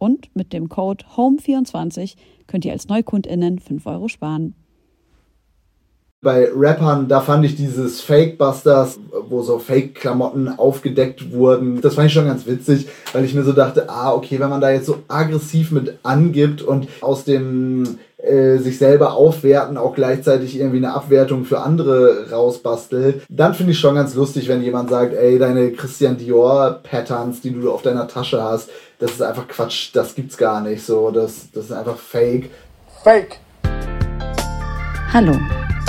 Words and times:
Und 0.00 0.34
mit 0.34 0.54
dem 0.54 0.70
Code 0.70 1.04
HOME24 1.14 2.14
könnt 2.46 2.64
ihr 2.64 2.72
als 2.72 2.88
NeukundInnen 2.88 3.58
5 3.58 3.84
Euro 3.84 4.08
sparen. 4.08 4.54
Bei 6.22 6.48
Rappern, 6.54 7.06
da 7.06 7.20
fand 7.20 7.44
ich 7.44 7.54
dieses 7.54 8.00
Fake-Busters, 8.00 8.98
wo 9.28 9.42
so 9.42 9.58
Fake-Klamotten 9.58 10.48
aufgedeckt 10.48 11.32
wurden, 11.32 11.80
das 11.82 11.94
fand 11.94 12.08
ich 12.08 12.12
schon 12.14 12.26
ganz 12.26 12.46
witzig, 12.46 12.88
weil 13.12 13.24
ich 13.24 13.34
mir 13.34 13.42
so 13.42 13.52
dachte, 13.52 13.88
ah, 13.88 14.12
okay, 14.12 14.40
wenn 14.40 14.50
man 14.50 14.60
da 14.60 14.70
jetzt 14.70 14.86
so 14.86 14.98
aggressiv 15.08 15.70
mit 15.70 15.98
angibt 16.02 16.60
und 16.62 16.88
aus 17.02 17.24
dem 17.24 17.98
äh, 18.18 18.58
sich 18.58 18.76
selber 18.78 19.14
aufwerten, 19.14 19.78
auch 19.78 19.94
gleichzeitig 19.94 20.58
irgendwie 20.58 20.76
eine 20.78 20.92
Abwertung 20.92 21.44
für 21.44 21.60
andere 21.60 22.30
rausbastelt, 22.30 23.22
dann 23.30 23.54
finde 23.54 23.72
ich 23.72 23.78
schon 23.78 23.94
ganz 23.94 24.14
lustig, 24.14 24.48
wenn 24.48 24.62
jemand 24.62 24.90
sagt, 24.90 25.14
ey, 25.14 25.38
deine 25.38 25.72
Christian 25.72 26.18
Dior 26.18 26.80
Patterns, 26.82 27.40
die 27.40 27.50
du 27.50 27.70
auf 27.70 27.80
deiner 27.80 28.08
Tasche 28.08 28.42
hast, 28.42 28.68
das 29.00 29.12
ist 29.12 29.22
einfach 29.22 29.48
Quatsch, 29.48 29.88
das 29.94 30.14
gibt's 30.14 30.36
gar 30.36 30.60
nicht 30.60 30.84
so, 30.84 31.10
das, 31.10 31.50
das 31.52 31.64
ist 31.64 31.72
einfach 31.72 31.96
Fake. 31.96 32.50
Fake! 33.02 33.38
Hallo, 35.10 35.38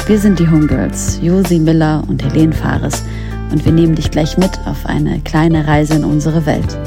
wir 0.08 0.18
sind 0.18 0.40
die 0.40 0.50
Homegirls, 0.50 1.20
Josi 1.22 1.60
Miller 1.60 2.04
und 2.08 2.24
Helene 2.24 2.54
Fares 2.54 3.04
und 3.52 3.66
wir 3.66 3.74
nehmen 3.74 3.96
dich 3.96 4.12
gleich 4.12 4.38
mit 4.38 4.58
auf 4.66 4.86
eine 4.86 5.20
kleine 5.20 5.68
Reise 5.68 5.96
in 5.96 6.06
unsere 6.06 6.46
Welt. 6.46 6.78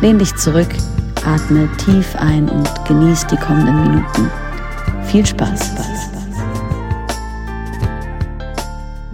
Lehn 0.00 0.20
dich 0.20 0.32
zurück, 0.36 0.68
atme 1.26 1.68
tief 1.76 2.14
ein 2.16 2.48
und 2.48 2.70
genieß 2.86 3.26
die 3.26 3.36
kommenden 3.36 3.82
Minuten. 3.82 4.30
Viel 5.06 5.26
Spaß. 5.26 5.72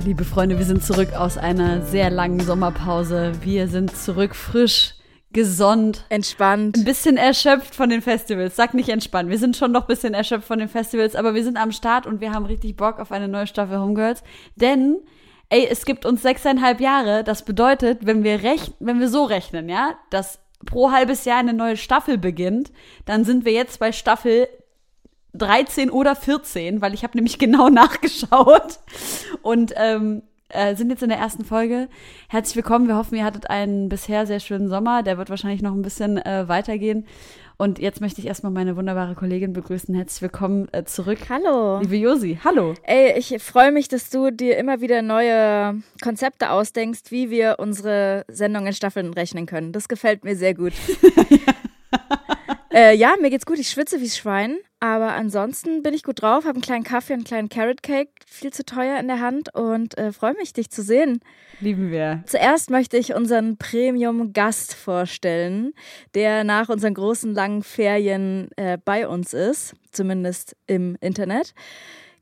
Liebe 0.05 0.25
Freunde, 0.25 0.59
wir 0.59 0.67
sind 0.67 0.85
zurück 0.85 1.15
aus 1.15 1.39
einer 1.39 1.83
sehr 1.83 2.11
langen 2.11 2.41
Sommerpause. 2.41 3.33
Wir 3.43 3.67
sind 3.69 3.97
zurück 3.97 4.35
frisch, 4.35 4.95
gesund, 5.33 6.05
entspannt, 6.09 6.77
ein 6.77 6.85
bisschen 6.85 7.17
erschöpft 7.17 7.75
von 7.75 7.91
den 7.91 8.01
Festivals. 8.01 8.57
Sag 8.57 8.75
nicht 8.75 8.89
entspannt. 8.89 9.29
Wir 9.29 9.39
sind 9.39 9.57
schon 9.57 9.73
noch 9.73 9.83
ein 9.83 9.87
bisschen 9.87 10.15
erschöpft 10.15 10.47
von 10.47 10.59
den 10.59 10.69
Festivals, 10.69 11.15
aber 11.15 11.35
wir 11.35 11.45
sind 11.45 11.59
am 11.59 11.73
Start 11.73 12.07
und 12.07 12.21
wir 12.21 12.33
haben 12.33 12.47
richtig 12.47 12.77
Bock 12.77 12.99
auf 12.99 13.13
eine 13.13 13.29
neue 13.29 13.47
Staffel 13.47 13.79
Homegirls. 13.79 14.23
Denn, 14.57 14.97
ey, 15.51 15.67
es 15.71 15.85
gibt 15.85 16.07
uns 16.07 16.23
sechseinhalb 16.23 16.81
Jahre. 16.81 17.25
Das 17.25 17.45
bedeutet, 17.45 18.07
wenn 18.07 18.25
wir 18.25 18.43
rechnen, 18.43 18.75
wenn 18.81 19.01
wir 19.01 19.09
so 19.09 19.25
rechnen, 19.25 19.69
ja, 19.69 19.99
dass 20.11 20.41
pro 20.65 20.91
halbes 20.93 21.25
Jahr 21.25 21.39
eine 21.39 21.53
neue 21.53 21.77
Staffel 21.77 22.19
beginnt, 22.19 22.73
dann 23.05 23.25
sind 23.25 23.45
wir 23.45 23.53
jetzt 23.53 23.79
bei 23.79 23.93
Staffel 23.93 24.49
13 25.35 25.91
oder 25.91 26.17
14, 26.17 26.81
weil 26.81 26.95
ich 26.95 27.03
habe 27.05 27.17
nämlich 27.17 27.39
genau 27.39 27.69
nachgeschaut 27.69 28.81
und 29.43 29.75
ähm, 29.77 30.23
äh, 30.49 30.75
sind 30.75 30.91
jetzt 30.91 31.03
in 31.03 31.09
der 31.09 31.19
ersten 31.19 31.45
Folge. 31.45 31.89
Herzlich 32.29 32.57
willkommen. 32.57 32.89
Wir 32.89 32.97
hoffen, 32.97 33.17
ihr 33.17 33.25
hattet 33.25 33.51
einen 33.51 33.89
bisher 33.89 34.27
sehr 34.27 34.41
schönen 34.41 34.69
Sommer. 34.69 35.03
Der 35.03 35.19
wird 35.19 35.31
wahrscheinlich 35.31 35.63
noch 35.63 35.73
ein 35.73 35.83
bisschen 35.83 36.19
äh, 36.19 36.49
weitergehen. 36.49 37.07
Und 37.57 37.81
jetzt 37.81 38.01
möchte 38.01 38.21
ich 38.21 38.29
erstmal 38.29 38.53
meine 38.53 38.77
wunderbare 38.77 39.17
Kollegin 39.17 39.53
begrüßen. 39.53 39.95
Herzlich 39.95 40.23
willkommen 40.23 40.69
äh, 40.73 40.85
zurück. 40.85 41.19
Hallo. 41.29 41.81
Liebe 41.81 41.97
Josi, 41.97 42.39
hallo. 42.45 42.75
Ey, 42.85 43.19
ich 43.19 43.43
freue 43.43 43.73
mich, 43.73 43.89
dass 43.89 44.11
du 44.11 44.31
dir 44.31 44.57
immer 44.59 44.81
wieder 44.81 45.03
neue 45.03 45.83
Konzepte 46.01 46.51
ausdenkst, 46.51 47.11
wie 47.11 47.31
wir 47.31 47.57
unsere 47.59 48.25
Sendung 48.29 48.67
in 48.67 48.73
Staffeln 48.73 49.13
rechnen 49.13 49.47
können. 49.47 49.73
Das 49.73 49.89
gefällt 49.89 50.25
mir 50.25 50.37
sehr 50.37 50.55
gut. 50.55 50.73
äh, 52.73 52.95
ja, 52.95 53.17
mir 53.21 53.31
geht's 53.31 53.47
gut. 53.47 53.59
Ich 53.59 53.71
schwitze 53.71 54.01
wie 54.01 54.11
Schwein. 54.11 54.59
Aber 54.81 55.15
ansonsten 55.15 55.83
bin 55.83 55.93
ich 55.93 56.05
gut 56.05 56.23
drauf, 56.23 56.45
habe 56.45 56.55
einen 56.55 56.63
kleinen 56.63 56.85
Kaffee 56.85 57.15
und 57.15 57.19
einen 57.19 57.25
kleinen 57.25 57.49
Carrot 57.49 57.83
Cake, 57.83 58.13
viel 58.27 58.53
zu 58.53 58.65
teuer 58.65 59.01
in 59.01 59.09
der 59.09 59.19
Hand 59.19 59.53
und 59.53 59.99
äh, 59.99 60.13
freue 60.13 60.35
mich, 60.35 60.53
dich 60.53 60.71
zu 60.71 60.83
sehen. 60.83 61.21
Lieben 61.59 61.91
wir. 61.91 62.23
Zuerst 62.27 62.71
möchte 62.71 62.97
ich 62.97 63.13
unseren 63.13 63.57
Premium-Gast 63.57 64.75
vorstellen, 64.75 65.73
der 66.15 66.45
nach 66.45 66.69
unseren 66.69 66.95
großen 66.95 67.35
langen 67.35 67.65
Ferien 67.65 68.51
äh, 68.57 68.79
bei 68.85 69.09
uns 69.09 69.35
ist, 69.35 69.75
zumindest 69.91 70.55
im 70.69 70.97
Internet. 71.01 71.55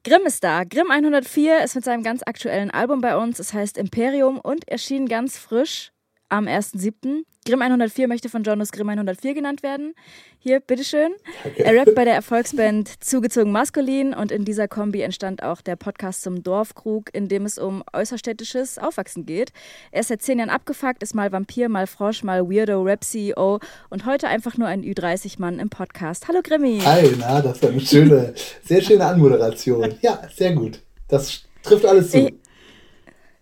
Grimm 0.03 0.23
ist 0.25 0.43
da. 0.43 0.65
Grimm 0.65 0.91
104 0.91 1.63
ist 1.63 1.75
mit 1.75 1.85
seinem 1.85 2.05
ganz 2.05 2.23
aktuellen 2.25 2.71
Album 2.71 3.03
bei 3.03 3.19
uns. 3.19 3.39
Es 3.39 3.53
heißt 3.53 3.77
Imperium 3.77 4.39
und 4.39 4.67
erschien 4.67 5.09
ganz 5.09 5.37
frisch 5.37 5.93
am 6.29 6.47
1.7. 6.47 7.23
Grimm 7.47 7.63
104 7.63 8.09
möchte 8.09 8.29
von 8.29 8.43
Jonas 8.43 8.73
Grimm 8.73 8.89
104 8.89 9.35
genannt 9.35 9.63
werden. 9.63 9.95
Hier, 10.41 10.59
bitteschön. 10.59 11.13
Er 11.57 11.77
rappt 11.77 11.95
bei 11.95 12.05
der 12.05 12.15
Erfolgsband 12.15 13.05
Zugezogen 13.05 13.53
Maskulin 13.53 14.15
und 14.15 14.33
in 14.33 14.45
dieser 14.45 14.67
Kombi 14.67 15.01
entstand 15.03 15.45
auch 15.45 15.61
der 15.61 15.77
Podcast 15.77 16.23
zum 16.23 16.43
Dorfkrug, 16.43 17.15
in 17.15 17.29
dem 17.29 17.45
es 17.45 17.57
um 17.57 17.85
äußerstädtisches 17.93 18.79
Aufwachsen 18.79 19.27
geht. 19.27 19.53
Er 19.93 20.01
ist 20.01 20.09
seit 20.09 20.23
zehn 20.23 20.41
Jahren 20.41 20.51
abgefuckt, 20.51 21.05
ist 21.05 21.15
mal 21.15 21.31
Vampir, 21.31 21.69
mal 21.69 21.87
Frosch, 21.87 22.25
mal 22.25 22.51
Weirdo, 22.51 22.83
Rap-CEO 22.83 23.61
und 23.91 24.07
heute 24.07 24.27
einfach 24.27 24.57
nur 24.57 24.67
ein 24.67 24.83
Ü30-Mann 24.83 25.61
im 25.61 25.71
Podcast. 25.71 26.27
Hallo 26.27 26.41
Grimmy. 26.43 26.81
Hi, 26.85 27.13
na, 27.17 27.41
das 27.41 27.63
war 27.63 27.71
eine 27.71 27.81
schöne, 27.81 28.35
sehr 28.65 28.83
schöne 28.83 29.05
Anmoderation. 29.05 29.95
Ja, 30.03 30.21
sehr 30.35 30.53
gut. 30.53 30.81
Das 31.07 31.43
trifft 31.63 31.87
alles 31.87 32.11
zu. 32.11 32.33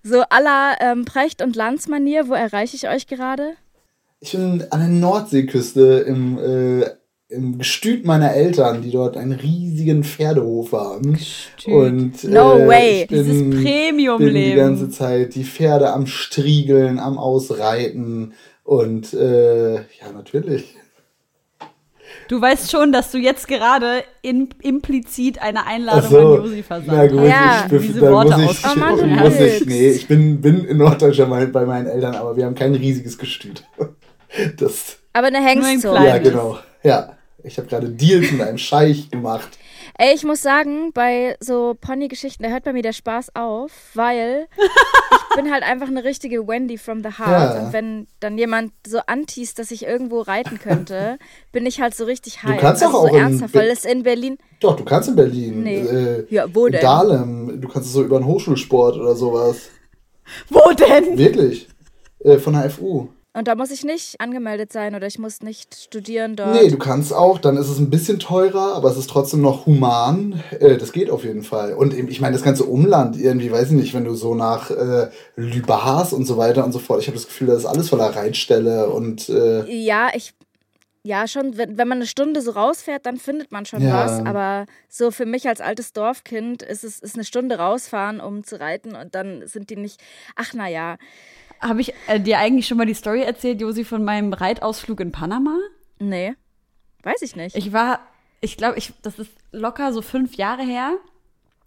So 0.07 0.21
aller 0.29 0.77
ähm, 0.81 1.07
Precht- 1.07 1.43
und 1.43 1.57
Landsmanier, 1.57 2.29
wo 2.29 2.35
erreiche 2.35 2.77
ich 2.77 2.89
euch 2.89 3.07
gerade? 3.07 3.55
Ich 4.21 4.33
bin 4.33 4.63
an 4.71 4.81
der 4.81 4.89
Nordseeküste 4.89 6.05
im, 6.07 6.39
äh, 6.39 6.91
im 7.29 7.57
Gestüt 7.57 8.05
meiner 8.05 8.35
Eltern, 8.35 8.83
die 8.83 8.91
dort 8.91 9.17
einen 9.17 9.33
riesigen 9.33 10.05
Pferdehof 10.05 10.73
haben. 10.73 11.15
Gestüt. 11.15 11.73
Und, 11.73 12.23
äh, 12.23 12.29
no 12.29 12.67
way, 12.67 13.07
bin, 13.07 13.19
dieses 13.19 13.65
Premium-Leben. 13.65 14.51
die 14.51 14.55
ganze 14.55 14.91
Zeit 14.91 15.35
die 15.35 15.45
Pferde 15.45 15.91
am 15.91 16.07
Striegeln, 16.07 16.99
am 16.99 17.17
Ausreiten 17.17 18.35
und 18.63 19.15
äh, 19.15 19.77
ja, 19.77 20.13
natürlich. 20.15 20.77
Du 22.29 22.41
weißt 22.41 22.71
schon, 22.71 22.93
dass 22.93 23.11
du 23.11 23.19
jetzt 23.19 23.49
gerade 23.49 24.03
in, 24.23 24.49
implizit 24.63 25.41
eine 25.41 25.67
Einladung 25.67 26.11
so, 26.11 26.19
an 26.19 26.45
Josi 26.45 26.63
versandt 26.63 26.91
hast. 26.91 26.97
Na 26.97 27.07
gut, 27.07 27.29
ja, 27.29 27.67
ich, 27.71 27.81
diese 27.87 28.01
Worte 28.01 28.39
muss 28.39 28.59
ich, 28.59 28.65
oh 28.65 28.79
Mann, 28.79 29.19
muss 29.19 29.41
ich, 29.41 29.67
nee, 29.67 29.91
ich 29.91 30.09
bin, 30.09 30.41
bin 30.41 30.65
in 30.65 30.79
Norddeutschland 30.79 31.53
bei 31.53 31.65
meinen 31.65 31.87
Eltern, 31.87 32.15
aber 32.15 32.37
wir 32.37 32.47
haben 32.47 32.55
kein 32.55 32.75
riesiges 32.75 33.19
Gestüt. 33.19 33.65
Das, 34.57 34.97
aber 35.13 35.29
eine 35.29 35.41
Hengstzucht. 35.41 35.95
Ja, 35.95 36.19
genau. 36.19 36.59
Ja, 36.83 37.17
ich 37.45 37.57
habe 37.57 37.69
gerade 37.69 37.89
Deals 37.89 38.33
mit 38.33 38.41
einem 38.41 38.59
Scheich 38.59 39.09
gemacht. 39.09 39.49
Ey, 39.97 40.13
ich 40.15 40.25
muss 40.25 40.43
sagen, 40.43 40.93
bei 40.93 41.37
so 41.39 41.77
Pony-Geschichten, 41.81 42.43
da 42.43 42.49
hört 42.49 42.65
bei 42.65 42.73
mir 42.73 42.83
der 42.83 42.93
Spaß 42.93 43.37
auf, 43.37 43.71
weil 43.95 44.49
ich 45.31 45.37
bin 45.37 45.53
halt 45.53 45.63
einfach 45.63 45.87
eine 45.87 46.03
richtige 46.03 46.49
Wendy 46.49 46.79
from 46.79 47.03
the 47.03 47.11
Heart. 47.11 47.55
Ja. 47.55 47.67
Und 47.67 47.73
wenn 47.73 48.07
dann 48.19 48.37
jemand 48.37 48.73
so 48.85 48.99
antießt, 49.07 49.57
dass 49.57 49.71
ich 49.71 49.87
irgendwo 49.87 50.21
reiten 50.21 50.59
könnte, 50.59 51.19
bin 51.53 51.65
ich 51.65 51.81
halt 51.81 51.95
so 51.95 52.05
richtig 52.05 52.43
heiß. 52.43 52.57
Du 52.57 52.61
kannst 52.61 52.83
also 52.83 52.99
auch 52.99 53.09
so 53.09 53.17
ernsthaft, 53.17 53.55
weil 53.55 53.71
es 53.71 53.85
in 53.85 54.03
Berlin. 54.03 54.39
Doch, 54.59 54.75
du 54.75 54.85
kannst 54.85 55.09
in 55.09 55.17
Berlin. 55.17 55.63
Nee. 55.63 55.81
Äh, 55.81 56.27
ja, 56.29 56.53
wo 56.53 56.67
denn? 56.67 56.75
In 56.75 56.81
Dahlem. 56.81 57.61
Du 57.61 57.69
kannst 57.69 57.89
es 57.89 57.95
so 57.95 58.03
über 58.03 58.17
einen 58.17 58.27
Hochschulsport 58.27 58.97
oder 58.97 59.15
sowas. 59.15 59.71
Wo 60.49 60.73
denn? 60.73 61.17
Wirklich. 61.17 61.69
Äh, 62.19 62.39
von 62.39 62.55
der 62.55 62.69
FU. 62.69 63.09
Und 63.37 63.49
da 63.49 63.57
muss 63.57 63.73
ich 63.73 63.85
nicht 63.85 64.21
angemeldet 64.21 64.73
sein 64.73 64.95
oder 64.95 65.09
ich 65.09 65.19
muss 65.19 65.43
nicht 65.43 65.75
studieren 65.75 66.37
dort. 66.37 66.55
Nee, 66.55 66.71
du 66.71 66.79
kannst 66.79 67.13
auch, 67.13 67.39
dann 67.39 67.57
ist 67.57 67.69
es 67.69 67.81
ein 67.81 67.91
bisschen 67.91 68.21
teurer, 68.21 68.77
aber 68.77 68.89
es 68.91 68.97
ist 68.97 69.11
trotzdem 69.11 69.41
noch 69.41 69.67
human. 69.67 70.41
Äh, 70.61 70.77
das 70.77 70.93
geht 70.93 71.11
auf 71.11 71.25
jeden 71.25 71.43
Fall. 71.43 71.75
Und 71.75 71.95
ich 71.95 72.21
meine, 72.21 72.35
das 72.35 72.45
ganze 72.45 72.65
Umland, 72.65 73.19
irgendwie, 73.19 73.51
weiß 73.51 73.67
ich 73.71 73.77
nicht, 73.77 73.93
wenn 73.93 74.05
du 74.05 74.15
so 74.15 74.37
nach 74.37 74.71
äh, 74.71 75.09
Lübars 75.35 76.13
und 76.13 76.27
so 76.27 76.37
weiter 76.37 76.65
und 76.65 76.71
so 76.71 76.79
fort, 76.79 77.01
ich 77.01 77.09
habe 77.09 77.17
das 77.17 77.27
Gefühl, 77.27 77.49
das 77.49 77.59
ist 77.59 77.67
alles 77.67 77.89
voller 77.89 78.15
Reitstelle 78.15 78.89
und. 78.89 79.29
Äh 79.29 79.65
ja, 79.69 80.11
ich 80.15 80.33
ja, 81.07 81.29
schon, 81.29 81.59
wenn, 81.59 81.77
wenn 81.77 81.87
man 81.87 81.99
eine 81.99 82.07
Stunde 82.07 82.41
so 82.41 82.53
rausfährt, 82.53 83.05
dann 83.05 83.19
findet 83.19 83.53
man 83.53 83.67
schon 83.67 83.83
Ja. 83.83 84.05
was. 84.05 84.25
Aber 84.25 84.65
so 84.89 85.11
für 85.11 85.27
mich 85.27 85.47
als 85.47 85.61
altes 85.61 85.93
Dorfkind 85.93 86.63
ist 86.63 86.83
es 86.83 86.99
ist 87.01 87.15
eine 87.17 87.25
Stunde 87.25 87.59
rausfahren, 87.59 88.21
um 88.21 88.43
zu 88.43 88.59
reiten 88.59 88.95
und 88.97 89.15
dann 89.15 89.47
sind 89.47 89.69
die 89.69 89.77
nicht. 89.77 90.01
Ach 90.35 90.53
na 90.55 90.67
ja, 90.67 90.97
Habe 91.67 91.81
ich 91.81 91.95
äh, 92.09 92.21
dir 92.21 92.39
eigentlich 92.39 92.67
schon 92.67 92.77
mal 92.77 92.87
die 92.87 92.95
Story 92.95 93.23
erzählt, 93.23 93.61
Josi, 93.61 93.85
von 93.85 94.05
meinem 94.05 94.33
Reitausflug 94.33 95.01
in 95.01 95.13
Panama? 95.13 95.57
nee, 95.99 96.35
weiß 97.03 97.23
ich 97.23 97.37
nicht. 97.37 97.57
Ich 97.57 97.73
war, 97.73 98.01
ich 98.41 98.57
glaube, 98.57 98.77
ich, 98.77 98.93
das 99.03 99.19
ist 99.19 99.31
locker 99.53 99.93
so 99.93 100.03
fünf 100.03 100.35
Jahre 100.35 100.63
her, 100.63 100.93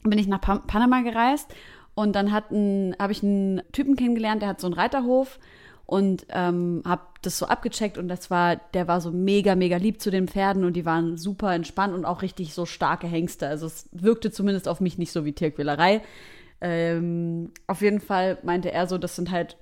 bin 0.04 0.20
ich 0.20 0.28
nach 0.28 0.42
pa 0.42 0.58
Panama 0.60 1.02
gereist 1.02 1.54
und 1.96 2.16
dann 2.16 2.32
habe 2.32 3.12
ich 3.12 3.24
einen 3.24 3.64
Typen 3.72 3.96
kennengelernt, 3.96 4.44
der 4.44 4.50
hat 4.50 4.62
so 4.62 4.68
einen 4.68 4.76
Reiterhof 4.76 5.40
und 5.88 6.28
ähm, 6.30 6.84
habe 6.86 7.02
das 7.22 7.40
so 7.40 7.48
abgecheckt 7.48 7.98
und 7.98 8.08
das 8.08 8.30
war, 8.30 8.58
der 8.74 8.88
war 8.88 9.02
so 9.02 9.10
mega, 9.10 9.56
mega 9.56 9.78
lieb 9.78 10.02
zu 10.02 10.12
den 10.12 10.28
Pferden 10.28 10.64
und 10.64 10.74
die 10.74 10.86
waren 10.86 11.18
super 11.18 11.56
entspannt 11.56 11.96
und 11.96 12.06
auch 12.06 12.22
richtig 12.22 12.54
so 12.54 12.66
starke 12.66 13.08
Hengste. 13.08 13.48
Also 13.48 13.66
es 13.66 13.90
wirkte 13.94 14.30
zumindest 14.30 14.68
auf 14.68 14.82
mich 14.82 14.98
nicht 14.98 15.12
so 15.12 15.26
wie 15.26 15.34
Tierquälerei. 15.34 16.02
Ähm, 16.60 17.52
auf 17.68 17.82
jeden 17.82 18.02
Fall 18.02 18.38
meinte 18.44 18.72
er 18.72 18.88
so, 18.88 18.98
das 18.98 19.16
sind 19.16 19.32
halt, 19.32 19.58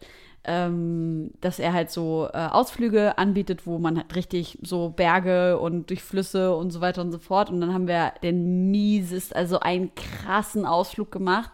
ähm, 0.48 1.32
dass 1.42 1.60
er 1.60 1.74
halt 1.74 1.92
so 1.92 2.28
äh, 2.34 2.38
Ausflüge 2.38 3.18
anbietet, 3.18 3.66
wo 3.66 3.80
man 3.80 3.98
halt 3.98 4.16
richtig 4.16 4.58
so 4.62 4.90
Berge 4.90 5.60
und 5.60 5.90
durch 5.90 6.04
Flüsse 6.04 6.56
und 6.56 6.72
so 6.72 6.82
weiter 6.82 7.02
und 7.02 7.12
so 7.12 7.20
fort. 7.20 7.50
Und 7.50 7.62
dann 7.62 7.74
haben 7.74 7.88
wir 7.88 8.14
den 8.24 8.72
miesest, 8.72 9.36
also 9.36 9.60
einen 9.60 9.92
krassen 9.96 10.66
Ausflug 10.66 11.12
gemacht 11.12 11.52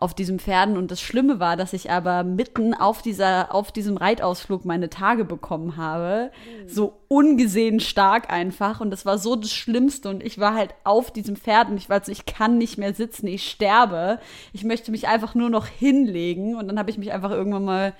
auf 0.00 0.14
diesen 0.14 0.38
Pferden. 0.38 0.78
Und 0.78 0.90
das 0.90 1.00
Schlimme 1.00 1.38
war, 1.40 1.56
dass 1.56 1.74
ich 1.74 1.90
aber 1.90 2.24
mitten 2.24 2.72
auf 2.72 3.02
dieser, 3.02 3.54
auf 3.54 3.70
diesem 3.70 3.98
Reitausflug 3.98 4.64
meine 4.64 4.88
Tage 4.88 5.26
bekommen 5.26 5.76
habe. 5.76 6.32
So 6.66 6.94
ungesehen 7.08 7.80
stark 7.80 8.32
einfach. 8.32 8.80
Und 8.80 8.90
das 8.90 9.04
war 9.04 9.18
so 9.18 9.36
das 9.36 9.52
Schlimmste. 9.52 10.08
Und 10.08 10.24
ich 10.24 10.38
war 10.38 10.54
halt 10.54 10.74
auf 10.84 11.12
diesem 11.12 11.36
Pferd 11.36 11.68
und 11.68 11.76
ich 11.76 11.90
war 11.90 12.02
so, 12.02 12.10
ich 12.10 12.24
kann 12.24 12.56
nicht 12.56 12.78
mehr 12.78 12.94
sitzen, 12.94 13.26
ich 13.26 13.48
sterbe. 13.48 14.18
Ich 14.54 14.64
möchte 14.64 14.90
mich 14.90 15.06
einfach 15.06 15.34
nur 15.34 15.50
noch 15.50 15.66
hinlegen. 15.66 16.56
Und 16.56 16.66
dann 16.68 16.78
habe 16.78 16.90
ich 16.90 16.96
mich 16.96 17.12
einfach 17.12 17.30
irgendwann 17.30 17.66
mal 17.66 17.92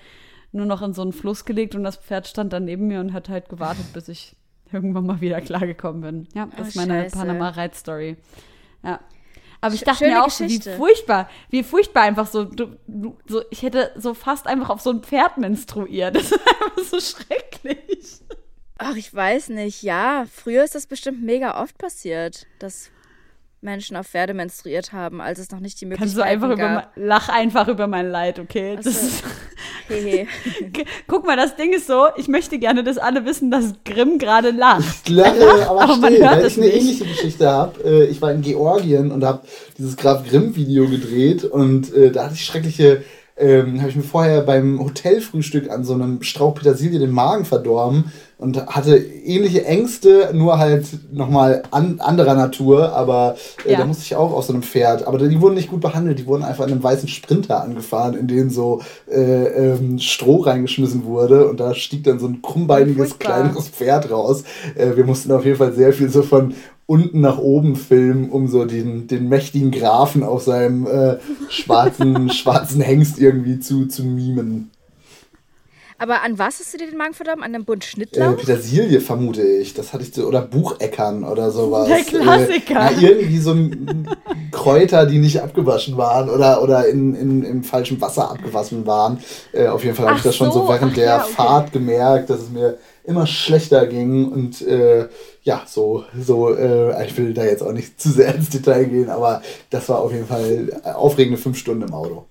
nur 0.53 0.67
noch 0.67 0.83
in 0.83 0.93
so 0.95 1.03
einen 1.03 1.13
Fluss 1.13 1.45
gelegt 1.45 1.75
und 1.75 1.85
das 1.85 1.97
Pferd 1.97 2.27
stand 2.29 2.53
dann 2.53 2.65
neben 2.65 2.87
mir 2.89 3.01
und 3.01 3.13
hat 3.13 3.29
halt 3.29 3.49
gewartet, 3.49 3.93
bis 3.93 4.09
ich 4.09 4.37
irgendwann 4.73 5.07
mal 5.07 5.21
wieder 5.21 5.41
klargekommen 5.41 6.01
bin. 6.01 6.29
Ja, 6.35 6.47
das 6.57 6.67
Oh, 6.67 6.69
ist 6.69 6.77
meine. 6.77 7.09
Panama-Reitstory. 7.11 8.17
Ja. 8.83 9.01
Aber 9.63 9.75
ich 9.75 9.83
dachte 9.83 10.05
schöne 10.05 10.13
mir 10.15 10.25
auch 10.25 10.31
so, 10.31 10.45
wie 10.45 10.49
Geschichte. 10.59 10.77
furchtbar, 10.77 11.29
wie 11.51 11.63
furchtbar 11.63 12.03
einfach 12.05 12.27
so, 12.27 12.45
du, 12.45 12.77
du, 12.87 13.19
so, 13.27 13.43
ich 13.51 13.63
hätte 13.63 13.93
so 13.97 14.15
fast 14.15 14.47
einfach 14.47 14.71
auf 14.71 14.81
so 14.81 14.91
ein 14.91 15.03
Pferd 15.03 15.37
menstruiert. 15.39 16.17
Das 16.17 16.33
ist 16.33 16.41
einfach 16.41 16.79
so 16.85 16.99
schrecklich. 17.01 18.21
Ach, 18.79 18.97
ich 18.97 19.13
weiß 19.15 19.51
nicht. 19.51 19.83
Ja, 19.83 20.25
früher 20.33 20.65
ist 20.65 20.75
das 20.75 20.87
bestimmt 20.87 21.23
mega 21.23 21.61
oft 21.63 21.77
passiert, 21.77 22.47
dass 22.59 22.91
Menschen 23.63 23.97
auf 23.97 24.07
Pferde 24.07 24.33
menstruiert 24.33 24.93
haben, 24.93 25.21
als 25.21 25.39
es 25.39 25.51
noch 25.51 25.61
nicht 25.61 25.81
die 25.81 25.87
Kannst 25.87 26.17
Möglichkeit 26.17 26.19
du 26.19 26.27
einfach 26.27 26.51
über, 26.51 26.57
gab. 26.57 26.93
lach 26.97 27.29
einfach 27.29 27.69
über 27.69 27.87
mein 27.87 28.11
Leid, 28.11 28.39
okay? 28.39 28.77
Das 28.77 28.85
so. 28.85 28.91
ist, 28.91 29.25
Hehe. 29.89 30.27
guck 31.07 31.27
mal, 31.27 31.37
das 31.37 31.57
Ding 31.57 31.73
ist 31.73 31.87
so, 31.87 32.07
ich 32.17 32.29
möchte 32.29 32.59
gerne, 32.59 32.83
dass 32.85 32.97
alle 32.97 33.25
wissen, 33.27 33.51
dass 33.51 33.75
Grimm 33.85 34.19
gerade 34.19 34.51
lacht. 34.51 35.03
Ich 35.05 35.11
lache, 35.11 35.69
aber, 35.69 35.83
aber 35.83 35.97
man 35.97 36.13
still, 36.13 36.27
hört 36.27 36.39
weil 36.39 36.47
ich 36.47 36.57
eine 36.57 36.67
nicht. 36.67 36.77
ähnliche 36.77 37.05
Geschichte 37.05 37.49
habe. 37.51 37.85
Äh, 37.85 38.05
ich 38.07 38.23
war 38.23 38.33
in 38.33 38.41
Georgien 38.41 39.11
und 39.11 39.25
habe 39.25 39.43
dieses 39.77 39.97
Graf 39.97 40.27
Grimm-Video 40.27 40.89
gedreht 40.89 41.45
und 41.45 41.93
äh, 41.95 42.11
da 42.11 42.25
hatte 42.25 42.35
ich 42.35 42.45
schreckliche, 42.45 43.03
ähm, 43.41 43.81
habe 43.81 43.91
ich 43.91 43.97
mir 43.97 44.03
vorher 44.03 44.43
beim 44.43 44.79
Hotelfrühstück 44.81 45.71
an 45.71 45.85
so 45.85 45.95
einem 45.95 46.23
Strauch 46.23 46.55
Petersilie 46.55 46.99
den 46.99 47.11
Magen 47.11 47.45
verdorben 47.45 48.13
und 48.39 48.67
hatte 48.69 48.97
ähnliche 48.97 49.67
Ängste, 49.67 50.31
nur 50.33 50.59
halt 50.59 50.87
nochmal 51.13 51.63
an, 51.73 52.01
anderer 52.01 52.35
Natur, 52.35 52.93
aber 52.95 53.37
äh, 53.67 53.73
Ja. 53.73 53.79
da 53.81 53.85
musste 53.85 54.05
ich 54.05 54.17
auch 54.17 54.33
auf 54.33 54.45
so 54.45 54.53
einem 54.55 54.63
Pferd. 54.63 55.07
Aber 55.07 55.19
die 55.19 55.41
wurden 55.43 55.55
nicht 55.57 55.69
gut 55.69 55.81
behandelt, 55.83 56.19
die 56.19 56.27
wurden 56.27 56.43
einfach 56.43 56.65
in 56.67 56.73
einem 56.73 56.83
weißen 56.83 57.09
Sprinter 57.09 57.63
angefahren, 57.63 58.15
in 58.15 58.29
den 58.29 58.49
so 58.49 58.81
äh, 59.11 59.19
ähm, 59.21 59.99
Stroh 59.99 60.39
reingeschmissen 60.43 61.05
wurde 61.05 61.49
und 61.51 61.61
da 61.61 61.75
stieg 61.75 62.05
dann 62.05 62.19
so 62.19 62.27
ein 62.29 62.41
krummbeiniges, 62.41 63.11
Furchtbar. 63.11 63.41
kleineres 63.43 63.69
Pferd 63.69 64.11
raus. 64.11 64.45
Äh, 64.75 64.97
wir 64.97 65.05
mussten 65.05 65.33
auf 65.33 65.45
jeden 65.45 65.59
Fall 65.59 65.75
sehr 65.75 65.93
viel 65.93 66.09
so 66.09 66.23
von 66.23 66.55
unten 66.91 67.21
nach 67.21 67.39
oben 67.39 67.77
filmen, 67.77 68.31
um 68.31 68.49
so 68.49 68.65
den, 68.65 69.07
den 69.07 69.29
mächtigen 69.29 69.71
Grafen 69.71 70.25
auf 70.25 70.43
seinem 70.43 70.89
äh, 70.89 71.19
schwarzen, 71.49 72.31
schwarzen 72.33 72.81
Hengst 72.81 73.21
irgendwie 73.21 73.61
zu, 73.61 73.87
zu 73.87 74.03
mimen. 74.03 74.73
Aber 75.99 76.23
an 76.23 76.37
was 76.39 76.59
hast 76.59 76.75
du 76.75 76.79
dir 76.79 76.89
den 76.89 76.97
Magen 76.97 77.13
verdorben? 77.15 77.45
An 77.45 77.55
einem 77.55 77.65
Bund 77.65 77.85
Äh, 77.85 77.87
Schnittlauch? 77.87 78.37
Petersilie 78.39 79.01
vermute 79.01 79.43
ich. 79.43 79.75
Das 79.75 79.93
hatte 79.93 80.03
ich 80.03 80.13
so. 80.13 80.27
Oder 80.27 80.41
Bucheckern 80.41 81.25
oder 81.25 81.51
sowas. 81.53 81.87
Der 81.87 82.03
Klassiker. 82.03 82.91
Äh, 82.91 82.95
na, 82.97 83.01
irgendwie 83.01 83.39
so 83.39 83.53
ein 83.53 84.09
Kräuter, 84.51 85.07
die 85.07 85.19
nicht 85.19 85.43
abgewaschen 85.43 85.97
waren 85.97 86.29
oder, 86.31 86.63
oder 86.63 86.89
in, 86.89 87.15
in, 87.15 87.45
im 87.45 87.63
falschen 87.63 88.01
Wasser 88.01 88.31
abgewaschen 88.31 88.87
waren. 88.87 89.19
Äh, 89.53 89.69
auf 89.69 89.85
jeden 89.85 89.95
Fall 89.95 90.07
habe 90.07 90.17
ich 90.17 90.25
das 90.25 90.35
schon 90.35 90.51
so 90.51 90.63
so, 90.63 90.69
während 90.69 90.93
ach 90.93 90.95
der 90.95 91.05
ja, 91.05 91.23
okay. 91.23 91.33
Fahrt 91.35 91.73
gemerkt, 91.73 92.31
dass 92.31 92.41
es 92.41 92.51
mir 92.51 92.79
immer 93.11 93.27
schlechter 93.27 93.87
ging 93.87 94.29
und 94.29 94.63
äh, 94.63 95.09
ja, 95.43 95.63
so, 95.67 96.05
so, 96.19 96.55
äh, 96.55 97.07
ich 97.07 97.17
will 97.19 97.35
da 97.35 97.45
jetzt 97.45 97.63
auch 97.63 97.73
nicht 97.73 98.01
zu 98.01 98.11
sehr 98.11 98.35
ins 98.35 98.51
Detail 98.51 98.85
gehen, 98.85 99.11
aber 99.11 99.43
das 99.71 99.89
war 99.89 99.99
auf 99.99 100.13
jeden 100.13 100.27
Fall 100.27 100.81
aufregende 100.85 101.39
fünf 101.39 101.59
Stunden 101.59 101.83
im 101.83 101.95
Auto. 101.95 102.30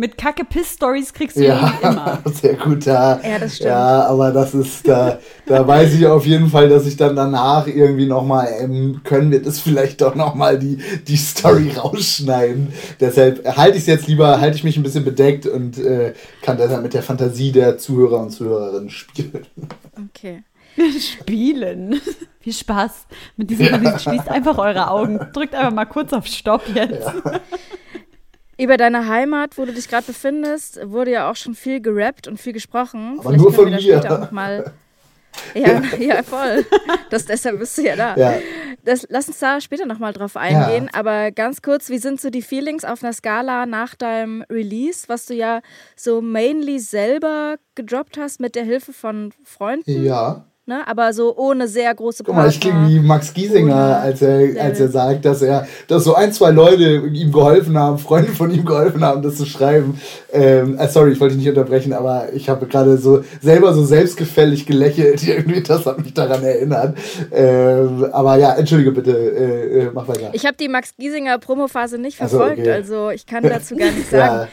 Mit 0.00 0.16
Kacke-Piss-Stories 0.16 1.12
kriegst 1.12 1.36
du 1.36 1.44
Ja, 1.44 1.74
immer. 1.82 2.22
sehr 2.32 2.54
gut 2.54 2.86
da. 2.86 3.20
Ja, 3.22 3.38
das 3.38 3.56
stimmt. 3.56 3.68
Ja, 3.68 4.06
aber 4.06 4.30
das 4.32 4.54
ist, 4.54 4.88
da, 4.88 5.18
da 5.44 5.68
weiß 5.68 5.92
ich 5.92 6.06
auf 6.06 6.24
jeden 6.24 6.48
Fall, 6.48 6.70
dass 6.70 6.86
ich 6.86 6.96
dann 6.96 7.14
danach 7.14 7.66
irgendwie 7.66 8.06
nochmal, 8.06 8.48
ähm, 8.62 9.02
können 9.04 9.30
wir 9.30 9.42
das 9.42 9.60
vielleicht 9.60 10.00
doch 10.00 10.14
nochmal 10.14 10.58
die, 10.58 10.78
die 11.06 11.18
Story 11.18 11.70
rausschneiden. 11.76 12.72
Deshalb 12.98 13.44
halte 13.58 13.76
ich 13.76 13.82
es 13.82 13.88
jetzt 13.88 14.06
lieber, 14.06 14.40
halte 14.40 14.56
ich 14.56 14.64
mich 14.64 14.78
ein 14.78 14.82
bisschen 14.82 15.04
bedeckt 15.04 15.44
und 15.46 15.76
äh, 15.76 16.14
kann 16.40 16.56
deshalb 16.56 16.82
mit 16.82 16.94
der 16.94 17.02
Fantasie 17.02 17.52
der 17.52 17.76
Zuhörer 17.76 18.20
und 18.20 18.30
Zuhörerinnen 18.30 18.88
spielen. 18.88 19.46
Okay. 20.14 20.44
Spielen. 20.98 22.00
Viel 22.40 22.54
Spaß 22.54 23.06
mit 23.36 23.50
diesem 23.50 23.66
Video. 23.66 23.98
Schließt 23.98 24.30
einfach 24.30 24.56
eure 24.56 24.88
Augen. 24.88 25.20
Drückt 25.34 25.54
einfach 25.54 25.74
mal 25.74 25.84
kurz 25.84 26.14
auf 26.14 26.26
Stopp 26.26 26.62
jetzt. 26.74 27.06
Über 28.60 28.76
deine 28.76 29.08
Heimat, 29.08 29.56
wo 29.58 29.64
du 29.64 29.72
dich 29.72 29.88
gerade 29.88 30.06
befindest, 30.06 30.80
wurde 30.84 31.12
ja 31.12 31.30
auch 31.30 31.36
schon 31.36 31.54
viel 31.54 31.80
gerappt 31.80 32.28
und 32.28 32.38
viel 32.38 32.52
gesprochen. 32.52 33.18
Aber 33.18 33.36
nur 33.36 33.52
können 33.52 33.78
von 33.78 33.84
mir. 33.84 34.28
mal. 34.30 34.72
Ja, 35.54 35.82
ja, 35.98 36.22
voll. 36.22 36.64
Das, 37.08 37.24
deshalb 37.24 37.58
bist 37.58 37.78
du 37.78 37.82
ja 37.82 37.96
da. 37.96 38.16
Ja. 38.16 38.34
Das, 38.84 39.06
lass 39.08 39.28
uns 39.28 39.38
da 39.38 39.60
später 39.60 39.86
nochmal 39.86 40.12
drauf 40.12 40.36
eingehen. 40.36 40.90
Aber 40.92 41.30
ganz 41.30 41.62
kurz, 41.62 41.88
wie 41.88 41.98
sind 41.98 42.20
so 42.20 42.30
die 42.30 42.42
Feelings 42.42 42.84
auf 42.84 43.02
einer 43.02 43.12
Skala 43.12 43.66
nach 43.66 43.94
deinem 43.94 44.42
Release, 44.50 45.08
was 45.08 45.26
du 45.26 45.34
ja 45.34 45.60
so 45.96 46.20
mainly 46.20 46.78
selber 46.78 47.56
gedroppt 47.74 48.18
hast 48.18 48.40
mit 48.40 48.54
der 48.54 48.64
Hilfe 48.64 48.92
von 48.92 49.32
Freunden, 49.44 50.04
Ja. 50.04 50.44
Ne? 50.66 50.86
aber 50.86 51.12
so 51.12 51.36
ohne 51.36 51.66
sehr 51.68 51.94
große 51.94 52.22
Guck 52.24 52.34
mal, 52.34 52.48
ich 52.48 52.60
klinge 52.60 52.88
wie 52.88 53.00
Max 53.00 53.34
Giesinger, 53.34 54.00
als 54.00 54.22
er, 54.22 54.62
als 54.62 54.78
er 54.80 54.88
sagt, 54.88 55.24
dass 55.24 55.42
er, 55.42 55.66
dass 55.88 56.04
so 56.04 56.14
ein, 56.14 56.32
zwei 56.32 56.50
Leute 56.50 57.02
ihm 57.12 57.32
geholfen 57.32 57.76
haben, 57.78 57.98
Freunde 57.98 58.30
von 58.32 58.50
ihm 58.50 58.64
geholfen 58.64 59.04
haben, 59.04 59.22
das 59.22 59.36
zu 59.36 59.46
schreiben. 59.46 60.00
Ähm, 60.32 60.78
äh, 60.78 60.88
sorry, 60.88 61.12
ich 61.12 61.20
wollte 61.20 61.34
dich 61.34 61.44
nicht 61.44 61.56
unterbrechen, 61.56 61.92
aber 61.92 62.32
ich 62.32 62.48
habe 62.48 62.66
gerade 62.66 62.96
so 62.98 63.24
selber 63.42 63.72
so 63.74 63.84
selbstgefällig 63.84 64.66
gelächelt. 64.66 65.22
Irgendwie, 65.26 65.62
das 65.62 65.84
hat 65.86 65.98
mich 65.98 66.14
daran 66.14 66.42
erinnert. 66.44 66.96
Ähm, 67.32 68.06
aber 68.12 68.36
ja, 68.36 68.54
entschuldige 68.54 68.92
bitte, 68.92 69.12
äh, 69.12 69.78
äh, 69.86 69.90
mach 69.92 70.06
weiter. 70.08 70.30
Ich 70.32 70.46
habe 70.46 70.56
die 70.58 70.68
Max 70.68 70.90
Giesinger 70.98 71.38
Promophase 71.38 71.98
nicht 71.98 72.18
Ach 72.20 72.28
so, 72.28 72.38
verfolgt, 72.38 72.60
okay. 72.60 72.72
also 72.72 73.10
ich 73.10 73.26
kann 73.26 73.42
dazu 73.42 73.74
gar 73.76 73.90
nichts 73.90 74.10
sagen. 74.10 74.34
Ja. 74.42 74.48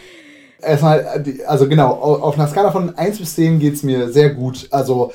Erstmal, 0.59 1.05
also 1.45 1.67
genau, 1.69 1.91
au- 1.91 2.19
auf 2.23 2.33
einer 2.35 2.47
Skala 2.47 2.71
von 2.71 2.97
1 2.97 3.19
bis 3.19 3.35
10 3.35 3.59
geht 3.59 3.75
es 3.75 3.83
mir 3.83 4.09
sehr 4.11 4.31
gut. 4.31 4.67
Also 4.71 5.11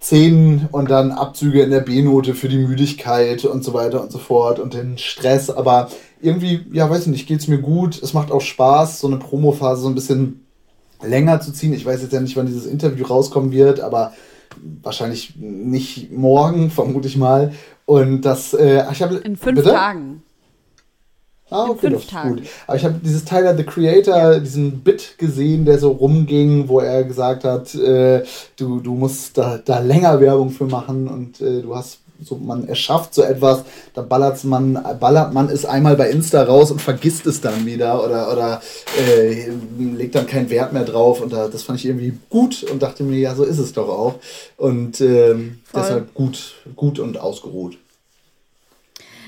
10 0.00 0.68
und 0.72 0.90
dann 0.90 1.10
Abzüge 1.10 1.62
in 1.62 1.70
der 1.70 1.80
B-Note 1.80 2.34
für 2.34 2.48
die 2.48 2.58
Müdigkeit 2.58 3.44
und 3.44 3.64
so 3.64 3.72
weiter 3.74 4.02
und 4.02 4.12
so 4.12 4.18
fort 4.18 4.58
und 4.58 4.74
den 4.74 4.98
Stress. 4.98 5.50
Aber 5.50 5.88
irgendwie, 6.20 6.66
ja, 6.72 6.88
weiß 6.88 7.02
ich 7.02 7.06
nicht, 7.08 7.26
geht 7.26 7.40
es 7.40 7.48
mir 7.48 7.58
gut. 7.58 8.00
Es 8.02 8.12
macht 8.14 8.30
auch 8.30 8.40
Spaß, 8.40 9.00
so 9.00 9.06
eine 9.06 9.16
Promophase 9.16 9.82
so 9.82 9.88
ein 9.88 9.94
bisschen 9.94 10.46
länger 11.02 11.40
zu 11.40 11.52
ziehen. 11.52 11.72
Ich 11.72 11.84
weiß 11.84 12.02
jetzt 12.02 12.12
ja 12.12 12.20
nicht, 12.20 12.36
wann 12.36 12.46
dieses 12.46 12.66
Interview 12.66 13.06
rauskommen 13.06 13.52
wird, 13.52 13.80
aber 13.80 14.12
wahrscheinlich 14.82 15.36
nicht 15.36 16.12
morgen, 16.12 16.70
vermute 16.70 17.08
ich 17.08 17.16
mal. 17.16 17.52
Und 17.84 18.22
das, 18.22 18.54
äh, 18.54 18.84
ich 18.92 19.02
habe 19.02 19.16
In 19.16 19.36
fünf 19.36 19.56
Bitte? 19.56 19.70
Tagen. 19.70 20.22
Ah, 21.50 21.64
In 21.64 21.70
okay, 21.70 21.80
fünf 21.80 21.92
das 21.94 22.02
ist 22.02 22.10
Tagen. 22.10 22.36
gut. 22.36 22.42
Aber 22.66 22.76
ich 22.76 22.84
habe 22.84 23.00
dieses 23.02 23.24
Tyler 23.24 23.56
the 23.56 23.62
Creator, 23.62 24.40
diesen 24.40 24.80
Bit 24.80 25.16
gesehen, 25.18 25.64
der 25.64 25.78
so 25.78 25.92
rumging, 25.92 26.68
wo 26.68 26.80
er 26.80 27.04
gesagt 27.04 27.44
hat, 27.44 27.74
äh, 27.74 28.24
du, 28.56 28.80
du 28.80 28.94
musst 28.94 29.38
da, 29.38 29.58
da 29.64 29.78
länger 29.78 30.20
Werbung 30.20 30.50
für 30.50 30.64
machen 30.66 31.06
und 31.08 31.40
äh, 31.40 31.62
du 31.62 31.74
hast 31.76 32.00
so 32.22 32.36
man 32.36 32.66
erschafft 32.66 33.14
so 33.14 33.22
etwas, 33.22 33.62
da 33.92 34.00
ballert 34.02 34.42
man, 34.44 34.82
ballert 34.98 35.34
man 35.34 35.50
es 35.50 35.66
einmal 35.66 35.96
bei 35.96 36.08
Insta 36.10 36.42
raus 36.44 36.70
und 36.70 36.80
vergisst 36.80 37.26
es 37.26 37.42
dann 37.42 37.66
wieder 37.66 38.02
oder, 38.02 38.32
oder 38.32 38.60
äh, 38.98 39.48
legt 39.78 40.14
dann 40.14 40.26
keinen 40.26 40.48
Wert 40.50 40.72
mehr 40.72 40.84
drauf. 40.84 41.20
Und 41.20 41.32
da, 41.32 41.48
das 41.48 41.62
fand 41.62 41.78
ich 41.78 41.86
irgendwie 41.86 42.14
gut 42.30 42.62
und 42.64 42.82
dachte 42.82 43.02
mir, 43.04 43.18
ja, 43.18 43.34
so 43.34 43.44
ist 43.44 43.58
es 43.58 43.72
doch 43.74 43.88
auch. 43.88 44.14
Und 44.56 45.00
ähm, 45.02 45.58
deshalb 45.74 46.14
gut, 46.14 46.54
gut 46.74 46.98
und 46.98 47.18
ausgeruht. 47.20 47.76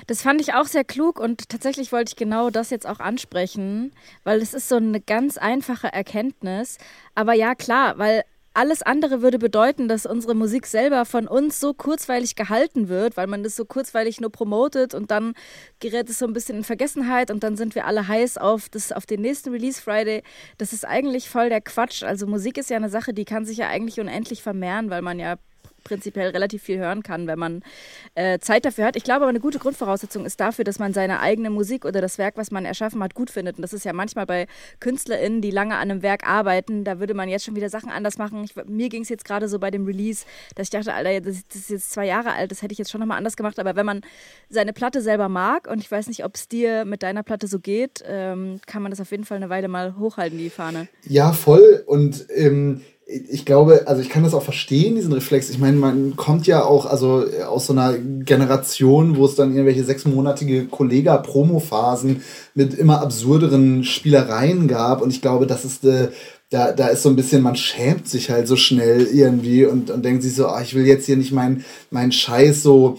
Das 0.08 0.22
fand 0.22 0.40
ich 0.40 0.54
auch 0.54 0.64
sehr 0.64 0.84
klug 0.84 1.20
und 1.20 1.50
tatsächlich 1.50 1.92
wollte 1.92 2.12
ich 2.12 2.16
genau 2.16 2.48
das 2.48 2.70
jetzt 2.70 2.86
auch 2.86 2.98
ansprechen, 2.98 3.92
weil 4.24 4.40
es 4.40 4.54
ist 4.54 4.70
so 4.70 4.76
eine 4.76 5.02
ganz 5.02 5.36
einfache 5.36 5.92
Erkenntnis. 5.92 6.78
Aber 7.14 7.34
ja, 7.34 7.54
klar, 7.54 7.98
weil 7.98 8.24
alles 8.54 8.80
andere 8.82 9.20
würde 9.20 9.38
bedeuten, 9.38 9.86
dass 9.86 10.06
unsere 10.06 10.34
Musik 10.34 10.66
selber 10.66 11.04
von 11.04 11.28
uns 11.28 11.60
so 11.60 11.74
kurzweilig 11.74 12.36
gehalten 12.36 12.88
wird, 12.88 13.18
weil 13.18 13.26
man 13.26 13.42
das 13.42 13.54
so 13.54 13.66
kurzweilig 13.66 14.18
nur 14.18 14.32
promotet 14.32 14.94
und 14.94 15.10
dann 15.10 15.34
gerät 15.78 16.08
es 16.08 16.18
so 16.18 16.26
ein 16.26 16.32
bisschen 16.32 16.56
in 16.56 16.64
Vergessenheit 16.64 17.30
und 17.30 17.42
dann 17.42 17.58
sind 17.58 17.74
wir 17.74 17.84
alle 17.86 18.08
heiß 18.08 18.38
auf, 18.38 18.70
das, 18.70 18.92
auf 18.92 19.04
den 19.04 19.20
nächsten 19.20 19.50
Release 19.50 19.80
Friday. 19.80 20.22
Das 20.56 20.72
ist 20.72 20.86
eigentlich 20.86 21.28
voll 21.28 21.50
der 21.50 21.60
Quatsch. 21.60 22.02
Also 22.02 22.26
Musik 22.26 22.56
ist 22.56 22.70
ja 22.70 22.78
eine 22.78 22.88
Sache, 22.88 23.12
die 23.12 23.26
kann 23.26 23.44
sich 23.44 23.58
ja 23.58 23.68
eigentlich 23.68 24.00
unendlich 24.00 24.42
vermehren, 24.42 24.88
weil 24.88 25.02
man 25.02 25.18
ja 25.18 25.36
prinzipiell 25.85 26.30
relativ 26.30 26.62
viel 26.62 26.78
hören 26.78 27.02
kann, 27.02 27.26
wenn 27.26 27.38
man 27.38 27.62
äh, 28.14 28.38
Zeit 28.38 28.64
dafür 28.64 28.85
hat. 28.85 28.97
Ich 28.97 29.04
glaube 29.04 29.23
aber, 29.23 29.28
eine 29.28 29.40
gute 29.40 29.58
Grundvoraussetzung 29.58 30.25
ist 30.25 30.40
dafür, 30.40 30.64
dass 30.64 30.78
man 30.78 30.92
seine 30.92 31.20
eigene 31.20 31.50
Musik 31.50 31.85
oder 31.85 32.00
das 32.00 32.18
Werk, 32.18 32.37
was 32.37 32.50
man 32.50 32.64
erschaffen 32.64 33.02
hat, 33.02 33.14
gut 33.14 33.30
findet. 33.30 33.56
Und 33.56 33.62
das 33.62 33.73
ist 33.73 33.85
ja 33.85 33.92
manchmal 33.92 34.26
bei 34.26 34.47
KünstlerInnen, 34.80 35.40
die 35.40 35.50
lange 35.50 35.75
an 35.75 35.90
einem 35.90 36.02
Werk 36.02 36.28
arbeiten, 36.28 36.85
da 36.85 37.00
würde 37.00 37.14
man 37.14 37.28
jetzt 37.28 37.44
schon 37.44 37.56
wieder 37.56 37.70
Sachen 37.70 37.90
anders 37.90 38.18
machen. 38.18 38.44
Ich, 38.44 38.54
mir 38.66 38.88
ging 38.88 39.02
es 39.02 39.08
jetzt 39.08 39.25
gerade 39.25 39.49
so 39.49 39.58
bei 39.58 39.70
dem 39.70 39.85
Release, 39.87 40.25
dass 40.54 40.66
ich 40.66 40.70
dachte, 40.70 40.92
Alter, 40.92 41.20
das, 41.20 41.42
das 41.49 41.56
ist 41.56 41.70
jetzt 41.70 41.90
zwei 41.90 42.06
Jahre 42.06 42.32
alt, 42.32 42.50
das 42.50 42.62
hätte 42.62 42.73
ich 42.73 42.78
jetzt 42.78 42.90
schon 42.90 43.00
nochmal 43.00 43.18
anders 43.18 43.37
gemacht. 43.37 43.58
Aber 43.58 43.76
wenn 43.76 43.87
man 43.87 44.02
seine 44.49 44.73
Platte 44.73 45.00
selber 45.00 45.28
mag, 45.28 45.68
und 45.68 45.78
ich 45.80 45.90
weiß 45.90 46.08
nicht, 46.08 46.25
ob 46.25 46.35
es 46.35 46.49
dir 46.49 46.85
mit 46.85 47.02
deiner 47.02 47.23
Platte 47.23 47.47
so 47.47 47.58
geht, 47.58 48.02
ähm, 48.06 48.61
kann 48.66 48.82
man 48.82 48.90
das 48.90 49.00
auf 49.00 49.11
jeden 49.11 49.25
Fall 49.25 49.37
eine 49.37 49.49
Weile 49.49 49.68
mal 49.68 49.97
hochhalten, 49.99 50.38
die 50.38 50.50
Fahne. 50.50 50.88
Ja, 51.04 51.32
voll. 51.32 51.82
Und 51.87 52.26
ähm, 52.35 52.82
ich 53.10 53.46
glaube, 53.46 53.84
also 53.86 54.02
ich 54.02 54.10
kann 54.10 54.22
das 54.22 54.34
auch 54.34 54.42
verstehen, 54.42 54.96
diesen 54.96 55.14
Reflex. 55.14 55.48
Ich 55.48 55.58
meine, 55.58 55.78
man 55.78 56.14
kommt 56.16 56.46
ja 56.46 56.62
auch 56.64 56.84
also 56.84 57.24
aus 57.48 57.66
so 57.66 57.72
einer 57.72 57.94
Generation, 57.96 59.16
wo 59.16 59.24
es 59.24 59.34
dann 59.34 59.52
irgendwelche 59.52 59.82
sechsmonatige 59.82 60.66
Kollega-Promo-Phasen 60.66 62.22
mit 62.54 62.74
immer 62.74 63.00
absurderen 63.00 63.82
Spielereien 63.82 64.68
gab. 64.68 65.00
Und 65.00 65.10
ich 65.10 65.22
glaube, 65.22 65.46
das 65.46 65.64
ist 65.64 65.86
äh, 65.86 66.08
da, 66.50 66.72
da 66.72 66.88
ist 66.88 67.02
so 67.02 67.08
ein 67.08 67.16
bisschen, 67.16 67.42
man 67.42 67.56
schämt 67.56 68.08
sich 68.08 68.30
halt 68.30 68.46
so 68.46 68.56
schnell 68.56 69.06
irgendwie 69.06 69.64
und, 69.64 69.90
und 69.90 70.04
denkt 70.04 70.22
sich 70.22 70.34
so, 70.34 70.46
ah, 70.46 70.60
ich 70.62 70.74
will 70.74 70.86
jetzt 70.86 71.06
hier 71.06 71.16
nicht 71.16 71.32
meinen 71.32 71.64
mein 71.90 72.12
Scheiß 72.12 72.62
so 72.62 72.98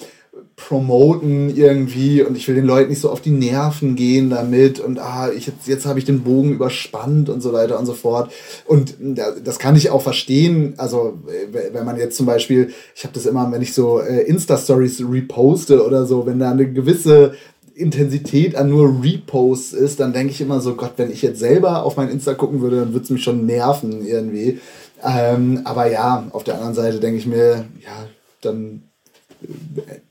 promoten 0.60 1.56
irgendwie 1.56 2.22
und 2.22 2.36
ich 2.36 2.48
will 2.48 2.56
den 2.56 2.66
Leuten 2.66 2.90
nicht 2.90 3.00
so 3.00 3.10
auf 3.10 3.22
die 3.22 3.32
Nerven 3.32 3.96
gehen 3.96 4.30
damit 4.30 4.80
und 4.80 5.00
ah, 5.00 5.32
ich 5.36 5.48
jetzt, 5.48 5.68
jetzt 5.68 5.86
habe 5.86 6.00
ich 6.00 6.06
den 6.06 6.24
Bogen 6.24 6.52
überspannt 6.52 7.30
und 7.30 7.42
so 7.42 7.54
weiter 7.54 7.80
und 7.80 7.86
so 7.86 7.94
fort. 7.94 8.32
Und 8.66 8.96
das 9.44 9.58
kann 9.58 9.76
ich 9.76 9.90
auch 9.90 10.02
verstehen. 10.02 10.74
Also, 10.78 11.18
wenn 11.52 11.86
man 11.86 11.98
jetzt 11.98 12.18
zum 12.18 12.26
Beispiel, 12.26 12.72
ich 12.94 13.04
habe 13.04 13.14
das 13.14 13.26
immer, 13.26 13.50
wenn 13.52 13.62
ich 13.62 13.74
so 13.74 14.00
äh, 14.02 14.22
Insta-Stories 14.24 15.04
reposte 15.10 15.86
oder 15.86 16.06
so, 16.06 16.26
wenn 16.26 16.40
da 16.40 16.52
eine 16.52 16.72
gewisse 16.72 17.34
Intensität 17.74 18.56
an 18.56 18.70
nur 18.70 19.02
Reposts 19.02 19.72
ist, 19.72 20.02
dann 20.02 20.12
denke 20.12 20.34
ich 20.34 20.42
immer 20.42 20.60
so, 20.60 20.76
Gott, 20.76 20.94
wenn 20.98 21.12
ich 21.12 21.22
jetzt 21.22 21.40
selber 21.40 21.84
auf 21.84 21.96
mein 21.96 22.10
Insta 22.10 22.34
gucken 22.34 22.62
würde, 22.62 22.82
dann 22.82 22.94
würde 22.94 23.06
es 23.06 23.10
mich 23.10 23.24
schon 23.24 23.46
nerven 23.46 24.06
irgendwie. 24.06 24.60
Ähm, 25.02 25.62
aber 25.64 25.90
ja, 25.90 26.28
auf 26.32 26.44
der 26.44 26.56
anderen 26.56 26.74
Seite 26.74 27.00
denke 27.00 27.18
ich 27.18 27.26
mir, 27.26 27.66
ja, 27.82 28.08
dann 28.42 28.89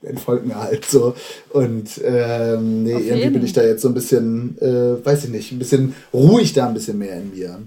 entfolgt 0.01 0.45
mir 0.45 0.55
halt 0.55 0.85
so. 0.85 1.15
Und 1.49 2.01
ähm, 2.03 2.83
nee, 2.83 2.91
irgendwie 2.91 3.29
bin 3.29 3.45
ich 3.45 3.53
da 3.53 3.63
jetzt 3.63 3.81
so 3.81 3.87
ein 3.87 3.93
bisschen, 3.93 4.57
äh, 4.59 5.05
weiß 5.05 5.25
ich 5.25 5.29
nicht, 5.29 5.51
ein 5.51 5.59
bisschen 5.59 5.95
ruhig 6.13 6.53
da 6.53 6.67
ein 6.67 6.73
bisschen 6.73 6.97
mehr 6.97 7.17
in 7.17 7.31
mir. 7.31 7.59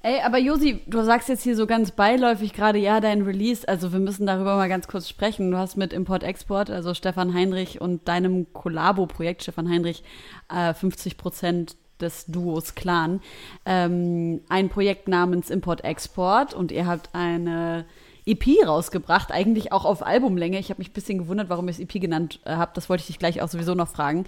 Ey, 0.00 0.20
aber 0.24 0.38
Josi, 0.38 0.80
du 0.86 1.02
sagst 1.02 1.28
jetzt 1.28 1.42
hier 1.42 1.56
so 1.56 1.66
ganz 1.66 1.90
beiläufig 1.90 2.52
gerade, 2.52 2.78
ja, 2.78 3.00
dein 3.00 3.22
Release, 3.22 3.66
also 3.66 3.92
wir 3.92 3.98
müssen 3.98 4.26
darüber 4.26 4.54
mal 4.54 4.68
ganz 4.68 4.86
kurz 4.86 5.08
sprechen. 5.08 5.50
Du 5.50 5.58
hast 5.58 5.76
mit 5.76 5.92
Import-Export, 5.92 6.70
also 6.70 6.94
Stefan 6.94 7.34
Heinrich 7.34 7.80
und 7.80 8.06
deinem 8.06 8.52
Collabo-Projekt 8.52 9.42
Stefan 9.42 9.68
Heinrich, 9.68 10.04
äh, 10.48 10.72
50 10.72 11.16
Prozent 11.16 11.76
des 12.00 12.26
Duos 12.26 12.76
Clan, 12.76 13.20
ähm, 13.66 14.40
ein 14.48 14.68
Projekt 14.68 15.08
namens 15.08 15.50
Import-Export 15.50 16.54
und 16.54 16.70
ihr 16.70 16.86
habt 16.86 17.10
eine 17.12 17.84
EP 18.28 18.66
rausgebracht, 18.66 19.32
eigentlich 19.32 19.72
auch 19.72 19.84
auf 19.84 20.04
Albumlänge. 20.04 20.58
Ich 20.58 20.70
habe 20.70 20.78
mich 20.78 20.90
ein 20.90 20.94
bisschen 20.94 21.18
gewundert, 21.18 21.48
warum 21.48 21.66
ihr 21.66 21.72
es 21.72 21.80
EP 21.80 22.00
genannt 22.00 22.40
äh, 22.44 22.56
habt. 22.56 22.76
Das 22.76 22.88
wollte 22.88 23.02
ich 23.02 23.06
dich 23.06 23.18
gleich 23.18 23.40
auch 23.40 23.48
sowieso 23.48 23.74
noch 23.74 23.88
fragen. 23.88 24.24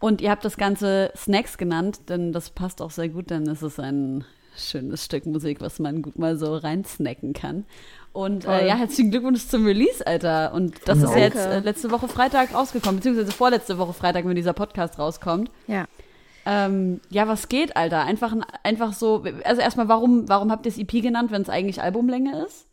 Und 0.00 0.20
ihr 0.20 0.30
habt 0.30 0.44
das 0.44 0.56
Ganze 0.56 1.12
Snacks 1.16 1.56
genannt, 1.56 2.00
denn 2.08 2.32
das 2.32 2.50
passt 2.50 2.82
auch 2.82 2.90
sehr 2.90 3.08
gut, 3.08 3.30
denn 3.30 3.48
es 3.48 3.62
ist 3.62 3.78
ein 3.78 4.24
schönes 4.56 5.04
Stück 5.04 5.26
Musik, 5.26 5.60
was 5.60 5.78
man 5.78 6.02
gut 6.02 6.18
mal 6.18 6.36
so 6.36 6.56
reinsnacken 6.56 7.32
kann. 7.32 7.64
Und 8.12 8.44
äh, 8.44 8.66
ja, 8.66 8.76
herzlichen 8.76 9.10
Glückwunsch 9.10 9.46
zum 9.46 9.66
Release, 9.66 10.06
Alter. 10.06 10.52
Und 10.54 10.76
das 10.86 11.00
Danke. 11.00 11.14
ist 11.14 11.16
jetzt 11.16 11.46
äh, 11.46 11.60
letzte 11.60 11.90
Woche 11.90 12.06
Freitag 12.06 12.54
rausgekommen, 12.54 12.96
beziehungsweise 12.96 13.32
vorletzte 13.32 13.78
Woche 13.78 13.92
Freitag, 13.92 14.24
wenn 14.24 14.36
dieser 14.36 14.52
Podcast 14.52 14.98
rauskommt. 14.98 15.50
Ja. 15.66 15.86
Ähm, 16.46 17.00
ja, 17.10 17.26
was 17.26 17.48
geht, 17.48 17.76
Alter? 17.76 18.04
Einfach, 18.04 18.34
einfach 18.62 18.92
so, 18.92 19.24
also 19.44 19.60
erstmal, 19.60 19.88
warum, 19.88 20.28
warum 20.28 20.52
habt 20.52 20.66
ihr 20.66 20.70
es 20.70 20.78
EP 20.78 20.90
genannt, 21.02 21.32
wenn 21.32 21.42
es 21.42 21.48
eigentlich 21.48 21.82
Albumlänge 21.82 22.44
ist? 22.44 22.66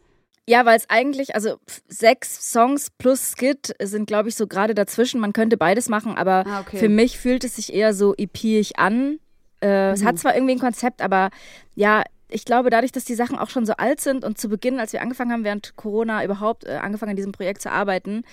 Ja, 0.48 0.66
weil 0.66 0.78
es 0.78 0.90
eigentlich, 0.90 1.36
also 1.36 1.58
sechs 1.88 2.52
Songs 2.52 2.90
plus 2.98 3.34
Skit 3.38 3.76
sind, 3.82 4.08
glaube 4.08 4.30
ich, 4.30 4.36
so 4.36 4.48
gerade 4.48 4.74
dazwischen. 4.74 5.22
Man 5.22 5.34
könnte 5.34 5.56
beides 5.56 5.88
machen, 5.88 6.18
aber 6.18 6.46
ah, 6.48 6.62
okay. 6.62 6.78
für 6.78 6.90
mich 6.90 7.20
fühlt 7.20 7.44
es 7.44 7.58
sich 7.58 7.74
eher 7.74 7.94
so 7.94 8.16
EP-ig 8.18 8.78
an. 8.78 9.20
Äh, 9.62 9.90
mhm. 9.90 9.94
Es 9.94 10.04
hat 10.04 10.16
mhm. 10.16 10.20
zwar 10.20 10.36
irgendwie 10.36 10.54
ein 10.54 10.60
Konzept, 10.60 11.02
aber 11.02 11.30
ja, 11.76 12.04
ich 12.32 12.46
glaube, 12.46 12.70
dadurch, 12.70 12.92
dass 12.92 13.06
die 13.06 13.16
Sachen 13.16 13.38
auch 13.38 13.50
schon 13.50 13.66
so 13.66 13.74
alt 13.74 14.02
sind 14.02 14.24
und 14.24 14.38
zu 14.38 14.50
Beginn, 14.50 14.80
als 14.80 14.94
wir 14.94 15.02
angefangen 15.02 15.32
haben, 15.32 15.44
während 15.44 15.76
Corona 15.76 16.24
überhaupt 16.24 16.66
äh, 16.66 16.72
angefangen 16.72 17.12
an 17.12 17.16
diesem 17.18 17.34
Projekt 17.34 17.62
zu 17.62 17.72
arbeiten, 17.72 18.24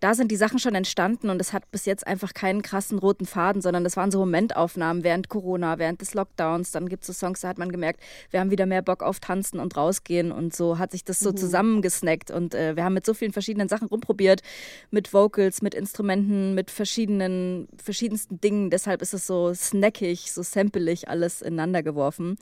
da 0.00 0.14
sind 0.14 0.30
die 0.30 0.36
Sachen 0.36 0.58
schon 0.58 0.74
entstanden 0.74 1.28
und 1.28 1.40
es 1.40 1.52
hat 1.52 1.70
bis 1.70 1.84
jetzt 1.84 2.06
einfach 2.06 2.32
keinen 2.34 2.62
krassen 2.62 2.98
roten 2.98 3.26
Faden, 3.26 3.60
sondern 3.62 3.84
das 3.84 3.96
waren 3.96 4.10
so 4.10 4.18
Momentaufnahmen 4.20 5.02
während 5.02 5.28
Corona, 5.28 5.78
während 5.78 6.00
des 6.00 6.14
Lockdowns. 6.14 6.70
Dann 6.70 6.88
gibt 6.88 7.02
es 7.02 7.08
so 7.08 7.12
Songs, 7.12 7.40
da 7.40 7.48
hat 7.48 7.58
man 7.58 7.72
gemerkt, 7.72 8.00
wir 8.30 8.40
haben 8.40 8.50
wieder 8.50 8.66
mehr 8.66 8.82
Bock 8.82 9.02
auf 9.02 9.18
Tanzen 9.18 9.58
und 9.58 9.76
rausgehen 9.76 10.30
und 10.30 10.54
so 10.54 10.78
hat 10.78 10.92
sich 10.92 11.04
das 11.04 11.18
so 11.18 11.30
mhm. 11.30 11.36
zusammengesnackt 11.36 12.30
und 12.30 12.54
äh, 12.54 12.76
wir 12.76 12.84
haben 12.84 12.94
mit 12.94 13.06
so 13.06 13.14
vielen 13.14 13.32
verschiedenen 13.32 13.68
Sachen 13.68 13.88
rumprobiert, 13.88 14.42
mit 14.90 15.12
Vocals, 15.12 15.62
mit 15.62 15.74
Instrumenten, 15.74 16.54
mit 16.54 16.70
verschiedenen, 16.70 17.68
verschiedensten 17.82 18.40
Dingen. 18.40 18.70
Deshalb 18.70 19.02
ist 19.02 19.14
es 19.14 19.26
so 19.26 19.52
snackig, 19.52 20.32
so 20.32 20.42
sampelig 20.42 21.08
alles 21.08 21.42
ineinander 21.42 21.82
geworfen. 21.82 22.36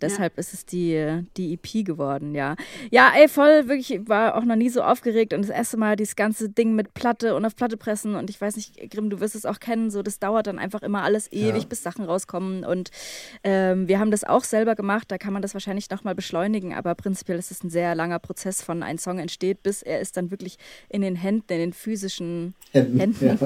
Deshalb 0.00 0.34
ja. 0.36 0.40
ist 0.40 0.54
es 0.54 0.66
die, 0.66 1.24
die 1.36 1.54
EP 1.54 1.84
geworden, 1.84 2.34
ja. 2.34 2.56
Ja, 2.90 3.12
ey, 3.16 3.28
voll, 3.28 3.68
wirklich, 3.68 4.08
war 4.08 4.36
auch 4.36 4.44
noch 4.44 4.56
nie 4.56 4.68
so 4.68 4.82
aufgeregt 4.82 5.32
und 5.32 5.42
das 5.42 5.50
erste 5.50 5.76
Mal 5.76 5.96
dieses 5.96 6.16
ganze 6.16 6.48
Ding 6.48 6.74
mit 6.74 6.94
Platte 6.98 7.34
und 7.34 7.44
auf 7.44 7.56
Platte 7.56 7.76
pressen 7.76 8.14
und 8.14 8.30
ich 8.30 8.40
weiß 8.40 8.56
nicht, 8.56 8.90
Grimm, 8.90 9.10
du 9.10 9.20
wirst 9.20 9.34
es 9.34 9.46
auch 9.46 9.60
kennen, 9.60 9.90
so 9.90 10.02
das 10.02 10.18
dauert 10.18 10.46
dann 10.46 10.58
einfach 10.58 10.82
immer 10.82 11.02
alles 11.02 11.30
ewig, 11.32 11.62
ja. 11.62 11.68
bis 11.68 11.82
Sachen 11.82 12.04
rauskommen 12.04 12.64
und 12.64 12.90
ähm, 13.44 13.88
wir 13.88 13.98
haben 13.98 14.10
das 14.10 14.24
auch 14.24 14.44
selber 14.44 14.74
gemacht, 14.74 15.10
da 15.10 15.18
kann 15.18 15.32
man 15.32 15.42
das 15.42 15.54
wahrscheinlich 15.54 15.90
nochmal 15.90 16.14
beschleunigen, 16.14 16.74
aber 16.74 16.94
prinzipiell 16.94 17.38
ist 17.38 17.50
es 17.50 17.62
ein 17.62 17.70
sehr 17.70 17.94
langer 17.94 18.18
Prozess 18.18 18.62
von 18.62 18.82
ein 18.82 18.98
Song 18.98 19.18
entsteht, 19.18 19.62
bis 19.62 19.82
er 19.82 20.00
ist 20.00 20.16
dann 20.16 20.30
wirklich 20.30 20.58
in 20.88 21.02
den 21.02 21.16
Händen, 21.16 21.52
in 21.52 21.58
den 21.58 21.72
physischen 21.72 22.54
Händen, 22.72 22.98
Händen 22.98 23.26
ja. 23.26 23.36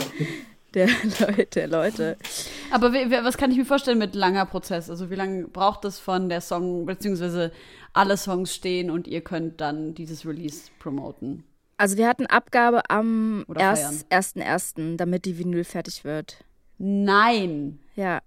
der 0.75 0.89
Leute, 1.21 1.67
Leute. 1.67 2.17
Aber 2.71 2.93
was 2.93 3.37
kann 3.37 3.51
ich 3.51 3.59
mir 3.59 3.67
vorstellen 3.67 3.99
mit 3.99 4.15
langer 4.15 4.47
Prozess? 4.47 4.89
Also 4.89 5.11
wie 5.11 5.15
lange 5.15 5.47
braucht 5.47 5.85
es 5.85 5.99
von 5.99 6.29
der 6.29 6.41
Song, 6.41 6.87
beziehungsweise 6.87 7.53
alle 7.93 8.17
Songs 8.17 8.55
stehen 8.55 8.91
und 8.91 9.07
ihr 9.07 9.21
könnt 9.21 9.61
dann 9.61 9.95
dieses 9.95 10.27
Release 10.27 10.71
promoten? 10.79 11.45
Also 11.77 11.97
wir 11.97 12.09
hatten 12.09 12.27
Abgabe 12.27 12.89
am 12.89 13.45
1.1., 13.49 14.97
damit 14.97 15.25
die 15.25 15.39
Vinyl 15.39 15.65
fertig 15.65 16.05
wird. 16.05 16.45
Nein. 16.79 17.79
Ja. 17.97 18.21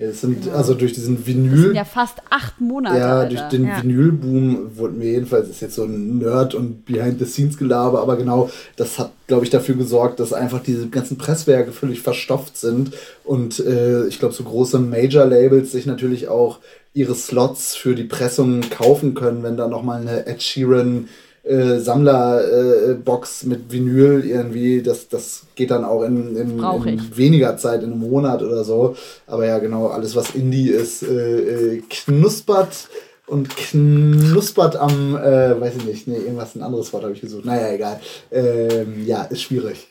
Ja, 0.00 0.06
es 0.06 0.22
sind 0.22 0.44
genau. 0.44 0.56
also 0.56 0.72
durch 0.72 0.94
diesen 0.94 1.26
Vinyl. 1.26 1.50
Das 1.50 1.60
sind 1.60 1.74
ja 1.74 1.84
fast 1.84 2.22
acht 2.30 2.58
Monate. 2.58 2.98
Ja, 2.98 3.18
Alter. 3.18 3.28
durch 3.28 3.48
den 3.50 3.66
ja. 3.66 3.82
Vinylboom 3.82 4.78
wurden 4.78 4.98
mir 4.98 5.10
jedenfalls, 5.10 5.48
das 5.48 5.56
ist 5.56 5.60
jetzt 5.60 5.74
so 5.74 5.84
ein 5.84 6.16
Nerd- 6.16 6.54
und 6.54 6.86
Behind-the-Scenes-Gelaber, 6.86 8.00
aber 8.00 8.16
genau, 8.16 8.48
das 8.76 8.98
hat, 8.98 9.12
glaube 9.26 9.44
ich, 9.44 9.50
dafür 9.50 9.74
gesorgt, 9.74 10.18
dass 10.18 10.32
einfach 10.32 10.62
diese 10.62 10.88
ganzen 10.88 11.18
Presswerke 11.18 11.72
völlig 11.72 12.00
verstopft 12.00 12.56
sind 12.56 12.92
und 13.24 13.60
äh, 13.60 14.06
ich 14.06 14.18
glaube, 14.18 14.32
so 14.32 14.42
große 14.42 14.78
Major-Labels 14.78 15.70
sich 15.70 15.84
natürlich 15.84 16.28
auch 16.28 16.60
ihre 16.94 17.14
Slots 17.14 17.76
für 17.76 17.94
die 17.94 18.04
Pressung 18.04 18.62
kaufen 18.70 19.12
können, 19.12 19.42
wenn 19.42 19.58
da 19.58 19.68
nochmal 19.68 20.00
eine 20.00 20.26
Ed 20.26 20.42
Sheeran 20.42 21.08
äh, 21.42 21.78
Sammlerbox 21.78 23.42
äh, 23.42 23.46
mit 23.46 23.72
Vinyl 23.72 24.24
irgendwie, 24.24 24.82
das, 24.82 25.08
das 25.08 25.42
geht 25.54 25.70
dann 25.70 25.84
auch 25.84 26.02
in, 26.02 26.36
in, 26.36 26.58
in, 26.58 27.16
weniger 27.16 27.56
Zeit, 27.56 27.82
in 27.82 27.92
einem 27.92 28.00
Monat 28.00 28.42
oder 28.42 28.64
so. 28.64 28.94
Aber 29.26 29.46
ja, 29.46 29.58
genau, 29.58 29.88
alles 29.88 30.16
was 30.16 30.34
Indie 30.34 30.68
ist, 30.68 31.02
äh, 31.02 31.76
äh 31.76 31.82
knuspert 31.88 32.88
und 33.26 33.56
knuspert 33.56 34.76
am, 34.76 35.16
äh, 35.16 35.60
weiß 35.60 35.76
ich 35.76 35.84
nicht, 35.84 36.08
nee, 36.08 36.16
irgendwas, 36.16 36.56
ein 36.56 36.62
anderes 36.62 36.92
Wort 36.92 37.04
habe 37.04 37.14
ich 37.14 37.20
gesucht. 37.20 37.44
Naja, 37.44 37.72
egal. 37.72 38.00
Ähm, 38.32 39.06
ja, 39.06 39.22
ist 39.22 39.42
schwierig. 39.42 39.89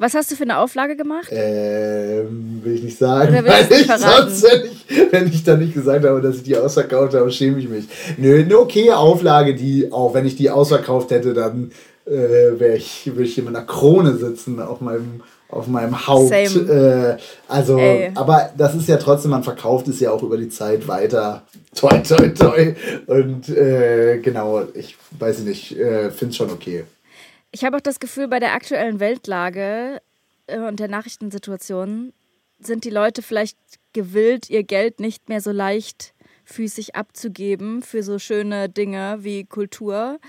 Was 0.00 0.14
hast 0.14 0.30
du 0.30 0.34
für 0.34 0.44
eine 0.44 0.56
Auflage 0.56 0.96
gemacht? 0.96 1.28
Ähm, 1.30 2.62
will 2.64 2.74
ich 2.74 2.82
nicht 2.82 2.96
sagen. 2.96 3.34
Oder 3.34 3.44
weil 3.44 3.66
nicht 3.66 3.80
ich 3.82 3.86
sonst, 3.86 4.42
wenn 4.44 4.64
ich, 4.64 5.12
wenn 5.12 5.26
ich 5.26 5.44
dann 5.44 5.58
nicht 5.58 5.74
gesagt 5.74 6.06
habe, 6.06 6.22
dass 6.22 6.36
ich 6.36 6.42
die 6.42 6.56
ausverkauft 6.56 7.12
habe, 7.12 7.30
schäme 7.30 7.58
ich 7.58 7.68
mich. 7.68 7.84
Nö, 8.16 8.42
eine 8.42 8.58
okaye 8.58 8.96
Auflage, 8.96 9.54
die, 9.54 9.92
auch 9.92 10.14
wenn 10.14 10.24
ich 10.24 10.36
die 10.36 10.48
ausverkauft 10.48 11.10
hätte, 11.10 11.34
dann 11.34 11.70
äh, 12.06 12.12
wäre 12.58 12.76
ich, 12.76 13.10
würde 13.12 13.24
ich 13.24 13.34
hier 13.34 13.44
mit 13.44 13.54
einer 13.54 13.66
Krone 13.66 14.16
sitzen 14.16 14.58
auf 14.58 14.80
meinem 14.80 15.20
auf 15.50 15.66
meinem 15.66 16.06
Haupt. 16.06 16.32
Äh, 16.32 17.16
also, 17.48 17.76
Ey. 17.76 18.12
aber 18.14 18.50
das 18.56 18.74
ist 18.76 18.88
ja 18.88 18.96
trotzdem, 18.96 19.32
man 19.32 19.42
verkauft 19.42 19.88
es 19.88 20.00
ja 20.00 20.12
auch 20.12 20.22
über 20.22 20.38
die 20.38 20.48
Zeit 20.48 20.86
weiter. 20.88 21.42
Toi, 21.74 21.98
toi, 21.98 22.28
toi. 22.28 22.74
Und 23.06 23.48
äh, 23.50 24.18
genau, 24.18 24.62
ich 24.72 24.96
weiß 25.18 25.40
nicht, 25.40 25.76
äh, 25.76 26.10
finde 26.10 26.30
es 26.30 26.36
schon 26.36 26.50
okay. 26.50 26.84
Ich 27.52 27.64
habe 27.64 27.76
auch 27.76 27.80
das 27.80 28.00
Gefühl, 28.00 28.28
bei 28.28 28.38
der 28.38 28.54
aktuellen 28.54 29.00
Weltlage 29.00 30.00
äh, 30.46 30.58
und 30.58 30.80
der 30.80 30.88
Nachrichtensituation 30.88 32.12
sind 32.58 32.84
die 32.84 32.90
Leute 32.90 33.22
vielleicht 33.22 33.58
gewillt, 33.92 34.50
ihr 34.50 34.62
Geld 34.62 35.00
nicht 35.00 35.28
mehr 35.28 35.40
so 35.40 35.50
leichtfüßig 35.50 36.94
abzugeben 36.94 37.82
für 37.82 38.02
so 38.02 38.18
schöne 38.18 38.68
Dinge 38.68 39.18
wie 39.20 39.44
Kultur. 39.44 40.20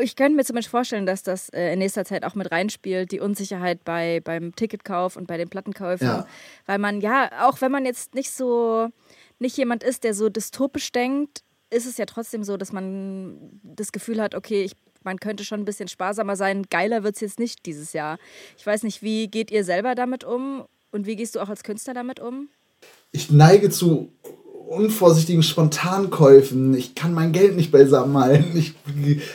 Ich 0.00 0.14
könnte 0.14 0.36
mir 0.36 0.44
zum 0.44 0.56
Beispiel 0.56 0.70
vorstellen, 0.70 1.06
dass 1.06 1.22
das 1.22 1.48
äh, 1.50 1.72
in 1.72 1.78
nächster 1.78 2.04
Zeit 2.04 2.24
auch 2.24 2.34
mit 2.34 2.52
reinspielt, 2.52 3.10
die 3.10 3.20
Unsicherheit 3.20 3.84
bei, 3.84 4.20
beim 4.22 4.54
Ticketkauf 4.54 5.16
und 5.16 5.26
bei 5.26 5.36
den 5.36 5.48
Plattenkäufen. 5.48 6.06
Ja. 6.06 6.26
Weil 6.66 6.78
man, 6.78 7.00
ja, 7.00 7.48
auch 7.48 7.60
wenn 7.60 7.72
man 7.72 7.84
jetzt 7.84 8.14
nicht 8.14 8.30
so, 8.30 8.88
nicht 9.38 9.56
jemand 9.56 9.82
ist, 9.82 10.04
der 10.04 10.14
so 10.14 10.28
dystopisch 10.28 10.92
denkt, 10.92 11.42
ist 11.70 11.86
es 11.86 11.96
ja 11.98 12.06
trotzdem 12.06 12.44
so, 12.44 12.56
dass 12.56 12.72
man 12.72 13.60
das 13.62 13.92
Gefühl 13.92 14.22
hat, 14.22 14.34
okay, 14.34 14.62
ich 14.62 14.74
man 15.08 15.18
könnte 15.20 15.42
schon 15.42 15.60
ein 15.60 15.64
bisschen 15.64 15.88
sparsamer 15.88 16.36
sein. 16.36 16.66
Geiler 16.68 17.02
wird 17.02 17.14
es 17.14 17.22
jetzt 17.22 17.38
nicht 17.38 17.64
dieses 17.64 17.94
Jahr. 17.94 18.18
Ich 18.58 18.66
weiß 18.66 18.82
nicht, 18.82 19.02
wie 19.02 19.28
geht 19.28 19.50
ihr 19.50 19.64
selber 19.64 19.94
damit 19.94 20.22
um 20.22 20.64
und 20.92 21.06
wie 21.06 21.16
gehst 21.16 21.34
du 21.34 21.40
auch 21.40 21.48
als 21.48 21.62
Künstler 21.62 21.94
damit 21.94 22.20
um? 22.20 22.48
Ich 23.10 23.30
neige 23.30 23.70
zu 23.70 24.12
unvorsichtigen 24.68 25.42
Spontankäufen. 25.42 26.74
Ich 26.74 26.94
kann 26.94 27.14
mein 27.14 27.32
Geld 27.32 27.56
nicht 27.56 27.72
beisammen 27.72 28.18
halten. 28.18 28.54
Ich 28.54 28.74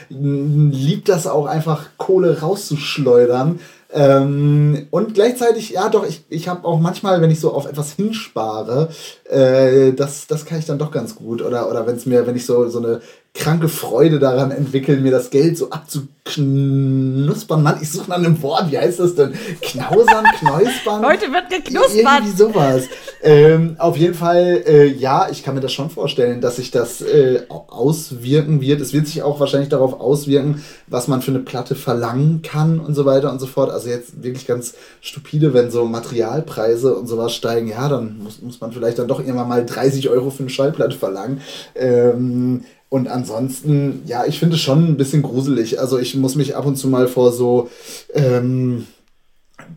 liebe 0.09 1.01
das 1.05 1.25
auch 1.25 1.47
einfach, 1.47 1.89
Kohle 1.97 2.41
rauszuschleudern. 2.41 3.59
Ähm, 3.91 4.87
und 4.91 5.15
gleichzeitig, 5.15 5.71
ja 5.71 5.89
doch, 5.89 6.07
ich, 6.07 6.23
ich 6.29 6.47
habe 6.47 6.67
auch 6.67 6.79
manchmal, 6.79 7.19
wenn 7.21 7.31
ich 7.31 7.39
so 7.39 7.51
auf 7.51 7.65
etwas 7.65 7.93
hinspare, 7.93 8.89
äh, 9.25 9.93
das, 9.93 10.27
das 10.27 10.45
kann 10.45 10.59
ich 10.59 10.65
dann 10.65 10.79
doch 10.79 10.91
ganz 10.91 11.15
gut. 11.15 11.41
Oder, 11.41 11.67
oder 11.67 11.87
wenn 11.87 11.95
es 11.95 12.05
mir, 12.05 12.27
wenn 12.27 12.35
ich 12.35 12.45
so, 12.45 12.69
so 12.69 12.77
eine 12.77 13.01
kranke 13.33 13.67
Freude 13.67 14.19
daran 14.19 14.51
entwickeln, 14.51 15.01
mir 15.01 15.11
das 15.11 15.31
Geld 15.31 15.57
so 15.57 15.71
abzuknuspern. 15.71 17.63
Mann, 17.63 17.79
ich 17.81 17.91
suche 17.91 18.07
nach 18.09 18.17
einem 18.17 18.39
Wort, 18.43 18.71
wie 18.71 18.77
heißt 18.77 18.99
das 18.99 19.15
denn? 19.15 19.33
Knausern, 19.59 20.25
Kneusbern? 20.39 21.03
Heute 21.03 21.31
wird 21.31 21.49
geknuspert. 21.49 21.95
Irgendwie 21.95 22.37
sowas. 22.37 22.83
Ähm, 23.23 23.75
auf 23.79 23.97
jeden 23.97 24.13
Fall, 24.13 24.63
äh, 24.67 24.85
ja, 24.85 25.29
ich 25.31 25.41
kann 25.41 25.55
mir 25.55 25.61
das 25.61 25.73
schon 25.73 25.89
vorstellen, 25.89 26.41
dass 26.41 26.57
sich 26.57 26.69
das 26.69 27.01
äh, 27.01 27.41
auswirken 27.49 28.61
wird. 28.61 28.81
Es 28.81 28.93
wird 28.93 29.07
sich 29.07 29.23
auch 29.23 29.39
wahrscheinlich 29.39 29.69
darauf 29.69 29.99
auswirken, 29.99 30.63
was 30.85 31.07
man 31.07 31.23
für 31.23 31.31
eine 31.31 31.39
Platte 31.39 31.73
verlangen 31.73 32.43
kann 32.43 32.79
und 32.79 32.93
so 32.93 33.05
weiter 33.05 33.31
und 33.31 33.39
so 33.39 33.47
fort. 33.47 33.71
Also 33.71 33.89
jetzt 33.89 34.21
wirklich 34.21 34.45
ganz 34.45 34.75
stupide, 35.01 35.55
wenn 35.55 35.71
so 35.71 35.85
Materialpreise 35.85 36.95
und 36.95 37.07
sowas 37.07 37.33
steigen, 37.33 37.67
ja, 37.67 37.89
dann 37.89 38.19
muss, 38.23 38.43
muss 38.43 38.61
man 38.61 38.71
vielleicht 38.71 38.99
dann 38.99 39.07
doch 39.07 39.19
irgendwann 39.19 39.49
mal 39.49 39.65
30 39.65 40.07
Euro 40.09 40.29
für 40.29 40.43
eine 40.43 40.51
Schallplatte 40.51 40.97
verlangen. 40.97 41.41
Ähm, 41.73 42.65
und 42.93 43.07
ansonsten, 43.07 44.03
ja, 44.05 44.23
ich 44.27 44.37
finde 44.37 44.53
es 44.53 44.61
schon 44.61 44.87
ein 44.87 44.97
bisschen 44.97 45.23
gruselig. 45.23 45.79
Also 45.79 45.97
ich 45.97 46.13
muss 46.13 46.35
mich 46.35 46.55
ab 46.55 46.67
und 46.67 46.75
zu 46.75 46.87
mal 46.87 47.07
vor 47.07 47.31
so, 47.31 47.71
ähm, 48.13 48.85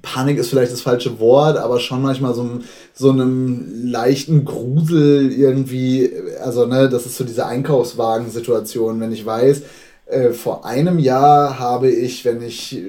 Panik 0.03 0.37
ist 0.37 0.51
vielleicht 0.51 0.71
das 0.71 0.83
falsche 0.83 1.19
Wort, 1.19 1.57
aber 1.57 1.81
schon 1.81 2.03
manchmal 2.03 2.35
so, 2.35 2.47
so 2.93 3.11
einem 3.11 3.87
leichten 3.87 4.45
Grusel 4.45 5.33
irgendwie, 5.33 6.13
also 6.45 6.67
ne, 6.67 6.91
das 6.91 7.07
ist 7.07 7.17
so 7.17 7.25
diese 7.25 7.47
Einkaufswagensituation, 7.47 9.01
wenn 9.01 9.13
ich 9.13 9.25
weiß, 9.25 9.63
äh, 10.07 10.31
vor 10.31 10.65
einem 10.65 11.01
Jahr 11.01 11.59
habe 11.59 11.91
ich, 11.91 12.25
wenn 12.25 12.41
ich 12.41 12.81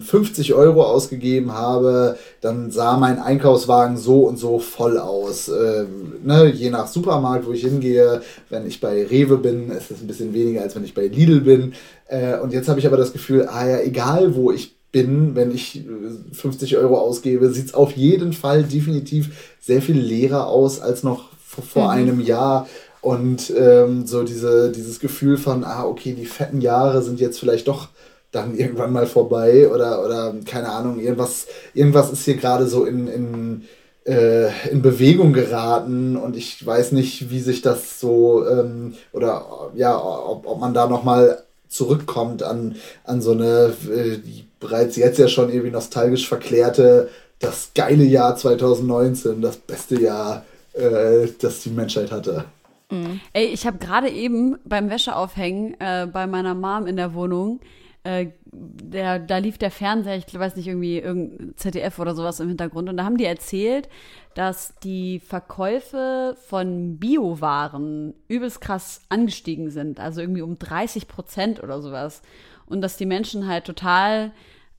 50 0.00 0.54
Euro 0.54 0.84
ausgegeben 0.84 1.52
habe, 1.52 2.16
dann 2.40 2.70
sah 2.70 2.96
mein 2.96 3.18
Einkaufswagen 3.18 3.98
so 3.98 4.24
und 4.26 4.38
so 4.38 4.58
voll 4.58 4.96
aus. 4.98 5.48
Äh, 5.48 5.84
ne, 6.22 6.46
je 6.46 6.70
nach 6.70 6.86
Supermarkt, 6.86 7.46
wo 7.46 7.52
ich 7.52 7.62
hingehe. 7.62 8.22
Wenn 8.48 8.66
ich 8.66 8.80
bei 8.80 9.04
Rewe 9.04 9.36
bin, 9.36 9.70
ist 9.70 9.90
es 9.90 10.00
ein 10.00 10.06
bisschen 10.06 10.32
weniger, 10.32 10.62
als 10.62 10.74
wenn 10.74 10.84
ich 10.84 10.94
bei 10.94 11.06
Lidl 11.06 11.42
bin. 11.42 11.74
Äh, 12.08 12.38
und 12.38 12.52
jetzt 12.54 12.68
habe 12.68 12.80
ich 12.80 12.86
aber 12.86 12.96
das 12.96 13.12
Gefühl, 13.12 13.46
ah 13.46 13.68
ja, 13.68 13.80
egal 13.80 14.34
wo 14.34 14.50
ich 14.50 14.74
bin, 14.90 15.34
wenn 15.34 15.54
ich 15.54 15.84
50 16.32 16.78
Euro 16.78 16.98
ausgebe, 16.98 17.50
sieht 17.50 17.66
es 17.66 17.74
auf 17.74 17.92
jeden 17.92 18.32
Fall 18.32 18.62
definitiv 18.62 19.54
sehr 19.60 19.82
viel 19.82 19.98
leerer 19.98 20.46
aus 20.46 20.80
als 20.80 21.02
noch 21.02 21.34
vor, 21.62 21.84
mhm. 21.84 21.90
einem 21.90 22.20
Jahr. 22.20 22.68
Und 23.04 23.52
ähm, 23.54 24.06
so 24.06 24.22
diese, 24.22 24.72
dieses 24.72 24.98
Gefühl 24.98 25.36
von, 25.36 25.62
ah, 25.62 25.84
okay, 25.84 26.14
die 26.14 26.24
fetten 26.24 26.62
Jahre 26.62 27.02
sind 27.02 27.20
jetzt 27.20 27.38
vielleicht 27.38 27.68
doch 27.68 27.88
dann 28.32 28.54
irgendwann 28.58 28.94
mal 28.94 29.06
vorbei 29.06 29.68
oder, 29.68 30.02
oder 30.02 30.34
keine 30.46 30.70
Ahnung, 30.70 30.98
irgendwas, 30.98 31.46
irgendwas 31.74 32.10
ist 32.10 32.24
hier 32.24 32.36
gerade 32.36 32.66
so 32.66 32.86
in, 32.86 33.06
in, 33.06 33.64
äh, 34.06 34.48
in 34.70 34.80
Bewegung 34.80 35.34
geraten 35.34 36.16
und 36.16 36.34
ich 36.34 36.64
weiß 36.64 36.92
nicht, 36.92 37.30
wie 37.30 37.40
sich 37.40 37.60
das 37.60 38.00
so 38.00 38.48
ähm, 38.48 38.94
oder 39.12 39.70
ja, 39.74 40.02
ob, 40.02 40.46
ob 40.46 40.58
man 40.58 40.72
da 40.72 40.86
nochmal 40.86 41.42
zurückkommt 41.68 42.42
an, 42.42 42.76
an 43.04 43.20
so 43.20 43.32
eine 43.32 43.74
äh, 43.86 44.16
die 44.16 44.46
bereits 44.60 44.96
jetzt 44.96 45.18
ja 45.18 45.28
schon 45.28 45.50
irgendwie 45.50 45.70
nostalgisch 45.70 46.26
verklärte, 46.26 47.10
das 47.38 47.72
geile 47.74 48.04
Jahr 48.04 48.34
2019, 48.34 49.42
das 49.42 49.58
beste 49.58 50.00
Jahr, 50.00 50.46
äh, 50.72 51.28
das 51.38 51.60
die 51.60 51.70
Menschheit 51.70 52.10
hatte. 52.10 52.46
Mhm. 52.94 53.20
Ey, 53.32 53.46
ich 53.46 53.66
habe 53.66 53.78
gerade 53.78 54.08
eben 54.08 54.56
beim 54.64 54.90
Wäscheaufhängen 54.90 55.78
äh, 55.80 56.06
bei 56.10 56.26
meiner 56.26 56.54
Mom 56.54 56.86
in 56.86 56.96
der 56.96 57.14
Wohnung, 57.14 57.60
äh, 58.04 58.28
der, 58.52 59.18
da 59.18 59.38
lief 59.38 59.56
der 59.56 59.70
Fernseher, 59.70 60.16
ich 60.16 60.38
weiß 60.38 60.56
nicht, 60.56 60.68
irgendwie 60.68 60.98
irgendein 60.98 61.56
ZDF 61.56 61.98
oder 61.98 62.14
sowas 62.14 62.38
im 62.38 62.48
Hintergrund. 62.48 62.88
Und 62.88 62.98
da 62.98 63.04
haben 63.04 63.16
die 63.16 63.24
erzählt, 63.24 63.88
dass 64.34 64.74
die 64.82 65.20
Verkäufe 65.20 66.36
von 66.46 66.98
Biowaren 66.98 68.14
übelst 68.28 68.60
krass 68.60 69.00
angestiegen 69.08 69.70
sind. 69.70 70.00
Also 70.00 70.20
irgendwie 70.20 70.42
um 70.42 70.58
30 70.58 71.08
Prozent 71.08 71.62
oder 71.62 71.80
sowas. 71.80 72.22
Und 72.66 72.82
dass 72.82 72.98
die 72.98 73.06
Menschen 73.06 73.48
halt 73.48 73.64
total 73.64 74.32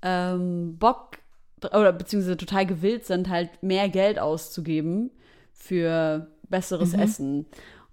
ähm, 0.03 0.77
Bock 0.77 1.17
oder 1.63 1.93
beziehungsweise 1.93 2.37
total 2.37 2.67
gewillt 2.67 3.05
sind, 3.05 3.29
halt 3.29 3.63
mehr 3.63 3.89
Geld 3.89 4.19
auszugeben 4.19 5.09
für 5.51 6.27
besseres 6.49 6.93
mhm. 6.93 6.99
Essen. 6.99 7.45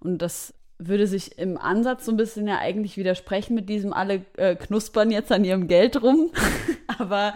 Und 0.03 0.21
das 0.21 0.53
würde 0.79 1.07
sich 1.07 1.37
im 1.37 1.57
Ansatz 1.57 2.05
so 2.05 2.11
ein 2.11 2.17
bisschen 2.17 2.47
ja 2.47 2.57
eigentlich 2.59 2.97
widersprechen 2.97 3.55
mit 3.55 3.69
diesem, 3.69 3.93
alle 3.93 4.25
äh, 4.37 4.55
knuspern 4.55 5.11
jetzt 5.11 5.31
an 5.31 5.45
ihrem 5.45 5.67
Geld 5.67 6.01
rum. 6.01 6.31
Aber 6.99 7.33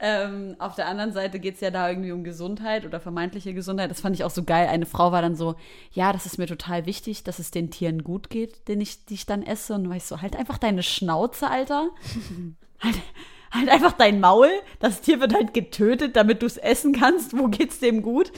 ähm, 0.00 0.56
auf 0.58 0.74
der 0.74 0.88
anderen 0.88 1.12
Seite 1.12 1.38
geht 1.38 1.54
es 1.54 1.60
ja 1.60 1.70
da 1.70 1.88
irgendwie 1.88 2.12
um 2.12 2.24
Gesundheit 2.24 2.84
oder 2.84 3.00
vermeintliche 3.00 3.54
Gesundheit. 3.54 3.90
Das 3.90 4.00
fand 4.00 4.16
ich 4.16 4.24
auch 4.24 4.30
so 4.30 4.42
geil. 4.42 4.68
Eine 4.68 4.86
Frau 4.86 5.12
war 5.12 5.22
dann 5.22 5.36
so, 5.36 5.54
ja, 5.92 6.12
das 6.12 6.26
ist 6.26 6.38
mir 6.38 6.46
total 6.46 6.86
wichtig, 6.86 7.24
dass 7.24 7.38
es 7.38 7.50
den 7.50 7.70
Tieren 7.70 8.04
gut 8.04 8.30
geht, 8.30 8.68
den 8.68 8.80
ich, 8.80 9.06
die 9.06 9.14
ich 9.14 9.26
dann 9.26 9.42
esse. 9.42 9.74
Und 9.74 9.84
dann 9.84 9.90
war 9.90 9.96
ich 9.96 10.04
so, 10.04 10.20
halt 10.20 10.36
einfach 10.36 10.58
deine 10.58 10.82
Schnauze, 10.82 11.48
Alter. 11.48 11.88
halt, 12.80 12.96
halt 13.50 13.68
einfach 13.68 13.92
dein 13.92 14.20
Maul. 14.20 14.50
Das 14.80 15.00
Tier 15.00 15.20
wird 15.20 15.34
halt 15.34 15.54
getötet, 15.54 16.16
damit 16.16 16.42
du 16.42 16.46
es 16.46 16.56
essen 16.56 16.92
kannst. 16.92 17.36
Wo 17.38 17.48
geht's 17.48 17.78
dem 17.78 18.02
gut? 18.02 18.32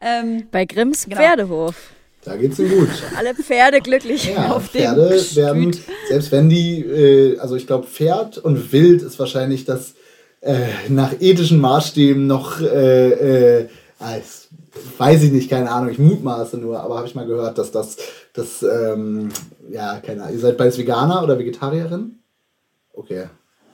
Ähm, 0.00 0.48
Bei 0.50 0.64
Grimms 0.64 1.04
genau. 1.04 1.16
Pferdehof. 1.16 1.92
Da 2.24 2.36
geht's 2.36 2.58
ihm 2.60 2.70
gut. 2.70 2.88
Alle 3.16 3.34
Pferde 3.34 3.80
glücklich 3.80 4.32
ja, 4.32 4.52
auf 4.52 4.70
Pferde 4.70 5.08
dem 5.08 5.36
werden, 5.36 5.76
selbst 6.08 6.30
wenn 6.30 6.48
die, 6.48 6.80
äh, 6.80 7.38
also 7.38 7.56
ich 7.56 7.66
glaube, 7.66 7.86
Pferd 7.86 8.38
und 8.38 8.72
Wild 8.72 9.02
ist 9.02 9.18
wahrscheinlich 9.18 9.64
das 9.64 9.94
äh, 10.40 10.68
nach 10.88 11.14
ethischen 11.20 11.60
Maßstäben 11.60 12.26
noch, 12.26 12.60
äh, 12.60 13.58
äh, 13.60 13.68
als, 13.98 14.48
weiß 14.98 15.24
ich 15.24 15.32
nicht, 15.32 15.50
keine 15.50 15.70
Ahnung, 15.70 15.90
ich 15.90 15.98
mutmaße 15.98 16.58
nur, 16.58 16.80
aber 16.80 16.96
habe 16.96 17.08
ich 17.08 17.14
mal 17.14 17.26
gehört, 17.26 17.58
dass 17.58 17.72
das, 17.72 17.96
das 18.32 18.62
ähm, 18.62 19.30
ja, 19.70 19.98
keine 19.98 20.22
Ahnung, 20.22 20.34
ihr 20.34 20.40
seid 20.40 20.56
beides 20.56 20.78
Veganer 20.78 21.24
oder 21.24 21.38
Vegetarierin? 21.38 22.18
Okay. 22.92 23.26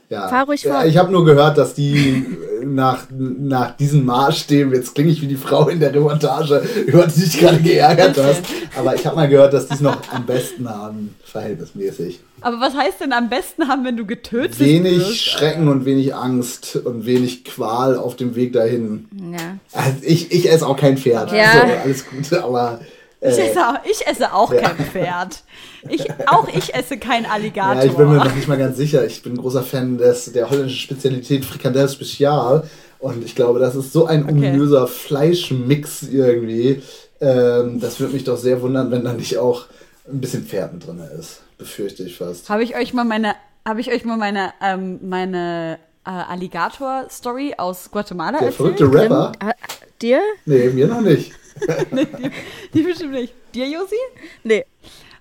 Ja. 0.08 0.28
Fahr 0.28 0.46
ruhig 0.46 0.62
vor. 0.62 0.84
Ich 0.86 0.96
habe 0.96 1.12
nur 1.12 1.24
gehört, 1.24 1.58
dass 1.58 1.74
die 1.74 2.24
nach, 2.64 3.04
nach 3.10 3.76
diesen 3.76 4.06
Maßstäben, 4.06 4.72
jetzt 4.72 4.94
klinge 4.94 5.10
ich 5.10 5.20
wie 5.20 5.26
die 5.26 5.36
Frau 5.36 5.68
in 5.68 5.80
der 5.80 5.94
Reportage, 5.94 6.62
über 6.86 7.06
die 7.06 7.20
dich 7.20 7.38
gerade 7.38 7.58
geärgert 7.58 8.16
hast, 8.22 8.42
aber 8.76 8.94
ich 8.94 9.06
habe 9.06 9.16
mal 9.16 9.28
gehört, 9.28 9.52
dass 9.52 9.68
die 9.68 9.74
es 9.74 9.80
noch 9.80 9.96
am 10.12 10.24
besten 10.24 10.68
haben, 10.68 11.14
verhältnismäßig. 11.24 12.20
Aber 12.40 12.60
was 12.60 12.74
heißt 12.74 13.00
denn 13.00 13.12
am 13.12 13.28
besten 13.28 13.68
haben, 13.68 13.84
wenn 13.84 13.96
du 13.96 14.06
getötet 14.06 14.58
wenig 14.60 14.96
wirst? 14.96 15.06
Wenig 15.06 15.20
Schrecken 15.20 15.68
und 15.68 15.84
wenig 15.84 16.14
Angst 16.14 16.76
und 16.76 17.04
wenig 17.04 17.44
Qual 17.44 17.96
auf 17.96 18.16
dem 18.16 18.34
Weg 18.34 18.52
dahin. 18.52 19.08
Ja. 19.32 19.58
Also 19.72 19.98
ich, 20.02 20.32
ich 20.32 20.50
esse 20.50 20.66
auch 20.66 20.76
kein 20.76 20.96
Pferd, 20.96 21.32
ja. 21.32 21.50
also 21.50 21.74
alles 21.84 22.06
Gute, 22.08 22.44
aber 22.44 22.80
ich 23.20 23.38
äh, 23.38 23.50
esse, 23.50 23.68
auch, 23.68 23.74
ich 23.84 24.06
esse 24.06 24.32
auch 24.32 24.52
ja. 24.52 24.60
kein 24.60 24.76
Pferd. 24.76 25.42
Ich, 25.88 26.06
auch 26.28 26.48
ich 26.48 26.74
esse 26.74 26.98
kein 26.98 27.26
Alligator. 27.26 27.82
Ja, 27.82 27.84
ich 27.84 27.96
bin 27.96 28.08
mir 28.08 28.16
noch 28.16 28.34
nicht 28.34 28.48
mal 28.48 28.58
ganz 28.58 28.76
sicher. 28.76 29.04
Ich 29.06 29.22
bin 29.22 29.34
ein 29.34 29.38
großer 29.38 29.62
Fan 29.62 29.98
des, 29.98 30.32
der 30.32 30.50
holländischen 30.50 30.80
Spezialität 30.80 31.44
Frikandel 31.44 31.88
Spezial. 31.88 32.64
Und 32.98 33.24
ich 33.24 33.34
glaube, 33.34 33.58
das 33.58 33.74
ist 33.74 33.92
so 33.92 34.06
ein 34.06 34.24
okay. 34.24 34.32
ominöser 34.32 34.86
Fleischmix 34.86 36.02
irgendwie. 36.02 36.82
Ähm, 37.20 37.80
das 37.80 37.98
würde 38.00 38.14
mich 38.14 38.24
doch 38.24 38.36
sehr 38.36 38.60
wundern, 38.62 38.90
wenn 38.90 39.04
da 39.04 39.12
nicht 39.12 39.38
auch 39.38 39.66
ein 40.08 40.20
bisschen 40.20 40.44
Pferden 40.44 40.80
drin 40.80 41.00
ist. 41.18 41.40
Befürchte 41.58 42.04
ich 42.04 42.16
fast. 42.16 42.48
Habe 42.48 42.62
ich 42.62 42.76
euch 42.76 42.94
mal 42.94 43.04
meine, 43.04 43.34
habe 43.66 43.80
ich 43.80 43.90
euch 43.92 44.04
mal 44.04 44.16
meine, 44.16 44.52
ähm, 44.62 45.00
meine 45.02 45.78
äh, 46.04 46.10
Alligator-Story 46.10 47.54
aus 47.56 47.90
Guatemala 47.90 48.38
Der 48.38 48.48
erzählt? 48.48 48.78
verrückte 48.78 48.92
Rapper? 48.92 49.32
Äh, 49.40 49.52
dir? 50.00 50.20
Nee, 50.46 50.70
mir 50.70 50.86
noch 50.86 51.00
nicht. 51.00 51.32
nee, 51.90 52.06
die, 52.06 52.30
die 52.74 52.82
bestimmt 52.82 53.12
nicht. 53.12 53.34
Dir, 53.54 53.68
Josi? 53.68 53.96
Nee. 54.44 54.64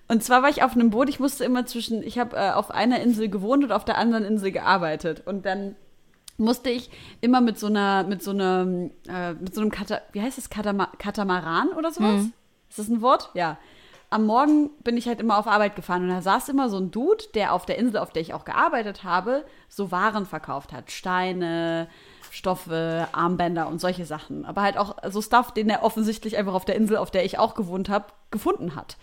Und 0.08 0.24
zwar 0.24 0.42
war 0.42 0.50
ich 0.50 0.64
auf 0.64 0.74
einem 0.74 0.90
Boot, 0.90 1.10
ich 1.10 1.20
musste 1.20 1.44
immer 1.44 1.66
zwischen, 1.66 2.02
ich 2.02 2.18
habe 2.18 2.36
äh, 2.38 2.52
auf 2.52 2.72
einer 2.72 3.02
Insel 3.02 3.30
gewohnt 3.30 3.64
und 3.64 3.72
auf 3.72 3.84
der 3.84 3.98
anderen 3.98 4.24
Insel 4.24 4.52
gearbeitet. 4.52 5.24
Und 5.26 5.46
dann 5.46 5.76
musste 6.38 6.70
ich 6.70 6.90
immer 7.20 7.42
mit 7.42 7.60
so 7.60 7.68
einer, 7.68 8.04
mit 8.04 8.24
so 8.24 8.32
einem, 8.32 8.92
äh, 9.10 9.34
mit 9.34 9.54
so 9.54 9.62
einem 9.62 9.72
Kata, 9.72 10.02
wie 10.14 10.22
heißt 10.22 10.38
das, 10.38 10.50
Katama 10.50 10.90
Katamaran 10.98 11.70
oder 11.70 11.92
sowas? 11.92 12.24
Mhm. 12.24 12.34
Ist 12.70 12.80
das 12.80 12.88
ein 12.88 13.02
Wort? 13.02 13.32
Ja. 13.34 13.58
Am 14.10 14.26
Morgen 14.26 14.70
bin 14.84 14.96
ich 14.96 15.08
halt 15.08 15.20
immer 15.20 15.38
auf 15.38 15.48
Arbeit 15.48 15.76
gefahren 15.76 16.04
und 16.04 16.10
da 16.10 16.22
saß 16.22 16.48
immer 16.48 16.70
so 16.70 16.78
ein 16.78 16.92
Dude, 16.92 17.26
der 17.34 17.52
auf 17.52 17.66
der 17.66 17.78
Insel, 17.78 17.98
auf 17.98 18.12
der 18.12 18.22
ich 18.22 18.34
auch 18.34 18.46
gearbeitet 18.46 19.04
habe, 19.04 19.44
so 19.68 19.92
Waren 19.92 20.26
verkauft 20.26 20.72
hat. 20.72 20.92
Steine, 20.92 21.90
Stoffe, 22.38 23.08
Armbänder 23.12 23.68
und 23.68 23.82
solche 23.82 24.06
Sachen. 24.06 24.46
Aber 24.46 24.62
halt 24.62 24.78
auch 24.78 24.96
so 25.10 25.22
Stuff, 25.22 25.52
den 25.54 25.70
er 25.70 25.84
offensichtlich 25.84 26.38
einfach 26.38 26.54
auf 26.54 26.66
der 26.66 26.76
Insel, 26.76 26.98
auf 26.98 27.10
der 27.10 27.26
ich 27.26 27.40
auch 27.40 27.56
gewohnt 27.56 27.90
habe, 27.90 28.06
gefunden 28.30 28.76
hat. 28.76 28.98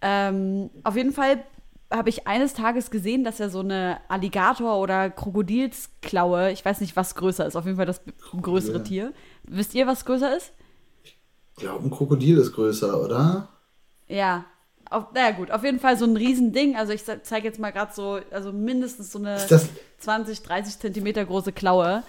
Ähm, 0.00 0.70
auf 0.82 0.96
jeden 0.96 1.12
Fall 1.12 1.44
habe 1.92 2.08
ich 2.08 2.26
eines 2.26 2.54
Tages 2.54 2.90
gesehen, 2.90 3.22
dass 3.22 3.38
er 3.38 3.50
so 3.50 3.60
eine 3.60 3.98
Alligator- 4.08 4.78
oder 4.78 5.10
Krokodilsklaue, 5.10 6.52
ich 6.52 6.64
weiß 6.64 6.80
nicht, 6.80 6.96
was 6.96 7.16
größer 7.16 7.44
ist, 7.46 7.56
auf 7.56 7.66
jeden 7.66 7.76
Fall 7.76 7.86
das 7.86 8.00
größere 8.40 8.78
ja. 8.78 8.84
Tier. 8.84 9.12
Wisst 9.42 9.74
ihr, 9.74 9.86
was 9.86 10.04
größer 10.04 10.34
ist? 10.36 10.52
Ich 11.02 11.18
glaube, 11.56 11.84
ein 11.84 11.90
Krokodil 11.90 12.38
ist 12.38 12.52
größer, 12.52 13.02
oder? 13.02 13.48
Ja. 14.08 14.44
Auf, 14.88 15.12
naja, 15.12 15.32
gut, 15.32 15.50
auf 15.50 15.62
jeden 15.62 15.78
Fall 15.78 15.96
so 15.98 16.04
ein 16.04 16.16
Riesending. 16.16 16.76
Also, 16.76 16.92
ich 16.92 17.04
zeige 17.04 17.46
jetzt 17.46 17.60
mal 17.60 17.70
gerade 17.70 17.92
so, 17.94 18.20
also 18.30 18.52
mindestens 18.52 19.12
so 19.12 19.18
eine 19.18 19.36
20, 19.98 20.42
30 20.42 20.78
Zentimeter 20.78 21.24
große 21.24 21.52
Klaue, 21.52 22.02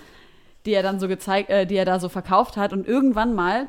die 0.65 0.73
er 0.73 0.83
dann 0.83 0.99
so 0.99 1.07
gezeigt, 1.07 1.49
äh, 1.49 1.65
die 1.65 1.75
er 1.75 1.85
da 1.85 1.99
so 1.99 2.09
verkauft 2.09 2.57
hat. 2.57 2.73
Und 2.73 2.87
irgendwann 2.87 3.33
mal 3.33 3.67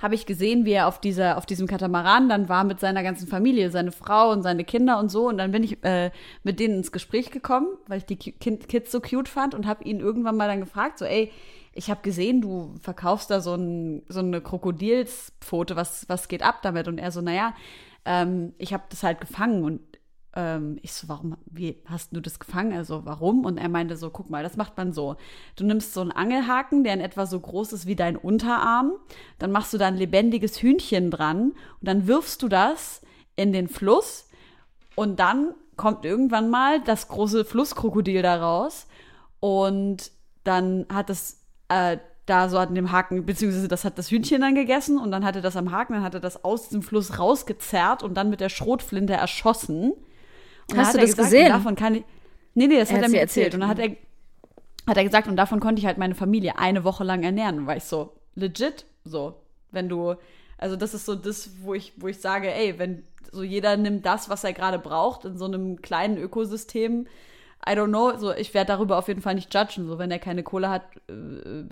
habe 0.00 0.14
ich 0.14 0.26
gesehen, 0.26 0.64
wie 0.64 0.72
er 0.72 0.88
auf, 0.88 1.00
dieser, 1.00 1.36
auf 1.38 1.46
diesem 1.46 1.66
Katamaran 1.66 2.28
dann 2.28 2.48
war 2.48 2.64
mit 2.64 2.80
seiner 2.80 3.02
ganzen 3.02 3.28
Familie, 3.28 3.70
seine 3.70 3.92
Frau 3.92 4.32
und 4.32 4.42
seine 4.42 4.64
Kinder 4.64 4.98
und 4.98 5.10
so. 5.10 5.28
Und 5.28 5.38
dann 5.38 5.52
bin 5.52 5.62
ich 5.62 5.82
äh, 5.84 6.10
mit 6.42 6.58
denen 6.58 6.78
ins 6.78 6.92
Gespräch 6.92 7.30
gekommen, 7.30 7.68
weil 7.86 7.98
ich 7.98 8.06
die 8.06 8.16
Kids 8.16 8.90
so 8.90 9.00
cute 9.00 9.28
fand 9.28 9.54
und 9.54 9.66
habe 9.66 9.84
ihn 9.84 10.00
irgendwann 10.00 10.36
mal 10.36 10.48
dann 10.48 10.60
gefragt, 10.60 10.98
so, 10.98 11.04
ey, 11.04 11.30
ich 11.74 11.90
habe 11.90 12.02
gesehen, 12.02 12.40
du 12.40 12.74
verkaufst 12.80 13.30
da 13.30 13.40
so, 13.40 13.54
ein, 13.54 14.02
so 14.08 14.20
eine 14.20 14.40
Krokodilspfote, 14.40 15.76
was, 15.76 16.08
was 16.08 16.28
geht 16.28 16.42
ab 16.42 16.60
damit? 16.62 16.88
Und 16.88 16.98
er 16.98 17.12
so, 17.12 17.20
naja, 17.20 17.54
ähm, 18.04 18.54
ich 18.58 18.72
habe 18.72 18.84
das 18.88 19.02
halt 19.02 19.20
gefangen 19.20 19.64
und 19.64 19.80
ähm, 20.34 20.78
ich 20.82 20.92
so, 20.92 21.08
warum, 21.08 21.36
wie 21.46 21.82
hast 21.86 22.14
du 22.14 22.20
das 22.20 22.38
gefangen? 22.38 22.72
Also 22.72 23.04
warum? 23.04 23.44
Und 23.44 23.58
er 23.58 23.68
meinte 23.68 23.96
so, 23.96 24.10
guck 24.10 24.30
mal, 24.30 24.42
das 24.42 24.56
macht 24.56 24.76
man 24.76 24.92
so. 24.92 25.16
Du 25.56 25.64
nimmst 25.64 25.92
so 25.94 26.00
einen 26.00 26.12
Angelhaken, 26.12 26.84
der 26.84 26.94
in 26.94 27.00
etwa 27.00 27.26
so 27.26 27.38
groß 27.38 27.72
ist 27.72 27.86
wie 27.86 27.96
dein 27.96 28.16
Unterarm, 28.16 28.92
dann 29.38 29.52
machst 29.52 29.72
du 29.72 29.78
da 29.78 29.88
ein 29.88 29.96
lebendiges 29.96 30.62
Hühnchen 30.62 31.10
dran 31.10 31.50
und 31.50 31.54
dann 31.80 32.06
wirfst 32.06 32.42
du 32.42 32.48
das 32.48 33.02
in 33.36 33.52
den 33.52 33.68
Fluss 33.68 34.28
und 34.94 35.20
dann 35.20 35.54
kommt 35.76 36.04
irgendwann 36.04 36.50
mal 36.50 36.80
das 36.80 37.08
große 37.08 37.44
Flusskrokodil 37.44 38.22
da 38.22 38.36
raus 38.36 38.86
und 39.40 40.12
dann 40.44 40.86
hat 40.92 41.10
es 41.10 41.40
äh, 41.68 41.98
da 42.26 42.48
so 42.48 42.58
an 42.58 42.74
dem 42.74 42.92
Haken, 42.92 43.26
beziehungsweise 43.26 43.68
das 43.68 43.84
hat 43.84 43.98
das 43.98 44.10
Hühnchen 44.10 44.40
dann 44.40 44.54
gegessen 44.54 44.98
und 44.98 45.10
dann 45.10 45.24
hatte 45.24 45.40
das 45.40 45.56
am 45.56 45.72
Haken, 45.72 45.94
dann 45.94 46.02
hatte 46.02 46.20
das 46.20 46.44
aus 46.44 46.68
dem 46.68 46.82
Fluss 46.82 47.18
rausgezerrt 47.18 48.02
und 48.02 48.14
dann 48.14 48.30
mit 48.30 48.40
der 48.40 48.48
Schrotflinte 48.48 49.14
erschossen. 49.14 49.92
Und 50.72 50.78
Hast 50.78 50.94
du 50.94 50.98
das 50.98 51.10
gesagt, 51.10 51.30
gesehen? 51.30 51.48
Davon 51.48 51.74
kann 51.74 51.96
ich, 51.96 52.04
nee, 52.54 52.66
nee, 52.66 52.78
das 52.78 52.90
er 52.90 52.96
hat 52.96 53.02
er 53.04 53.08
mir 53.10 53.20
erzählt. 53.20 53.46
erzählt. 53.46 53.54
Und 53.54 53.60
dann 53.60 53.68
hat 53.68 53.78
er, 53.78 53.96
hat 54.86 54.96
er 54.96 55.04
gesagt, 55.04 55.28
und 55.28 55.36
davon 55.36 55.60
konnte 55.60 55.80
ich 55.80 55.86
halt 55.86 55.98
meine 55.98 56.14
Familie 56.14 56.58
eine 56.58 56.84
Woche 56.84 57.04
lang 57.04 57.22
ernähren. 57.22 57.60
Und 57.60 57.66
war 57.66 57.76
ich 57.76 57.84
so, 57.84 58.12
legit, 58.34 58.84
so, 59.04 59.34
wenn 59.70 59.88
du, 59.88 60.14
also 60.58 60.76
das 60.76 60.94
ist 60.94 61.06
so 61.06 61.14
das, 61.14 61.50
wo 61.62 61.74
ich, 61.74 61.92
wo 61.96 62.08
ich 62.08 62.20
sage, 62.20 62.52
ey, 62.52 62.78
wenn 62.78 63.04
so 63.30 63.42
jeder 63.42 63.76
nimmt 63.76 64.04
das, 64.04 64.28
was 64.28 64.44
er 64.44 64.52
gerade 64.52 64.78
braucht, 64.78 65.24
in 65.24 65.38
so 65.38 65.46
einem 65.46 65.80
kleinen 65.80 66.18
Ökosystem, 66.18 67.06
I 67.66 67.72
don't 67.72 67.88
know, 67.88 68.16
so 68.18 68.32
ich 68.32 68.54
werde 68.54 68.68
darüber 68.68 68.98
auf 68.98 69.08
jeden 69.08 69.22
Fall 69.22 69.34
nicht 69.34 69.54
judgen. 69.54 69.86
So, 69.86 69.98
wenn 69.98 70.10
er 70.10 70.18
keine 70.18 70.42
Kohle 70.42 70.68
hat, 70.68 70.82
äh, 71.08 71.64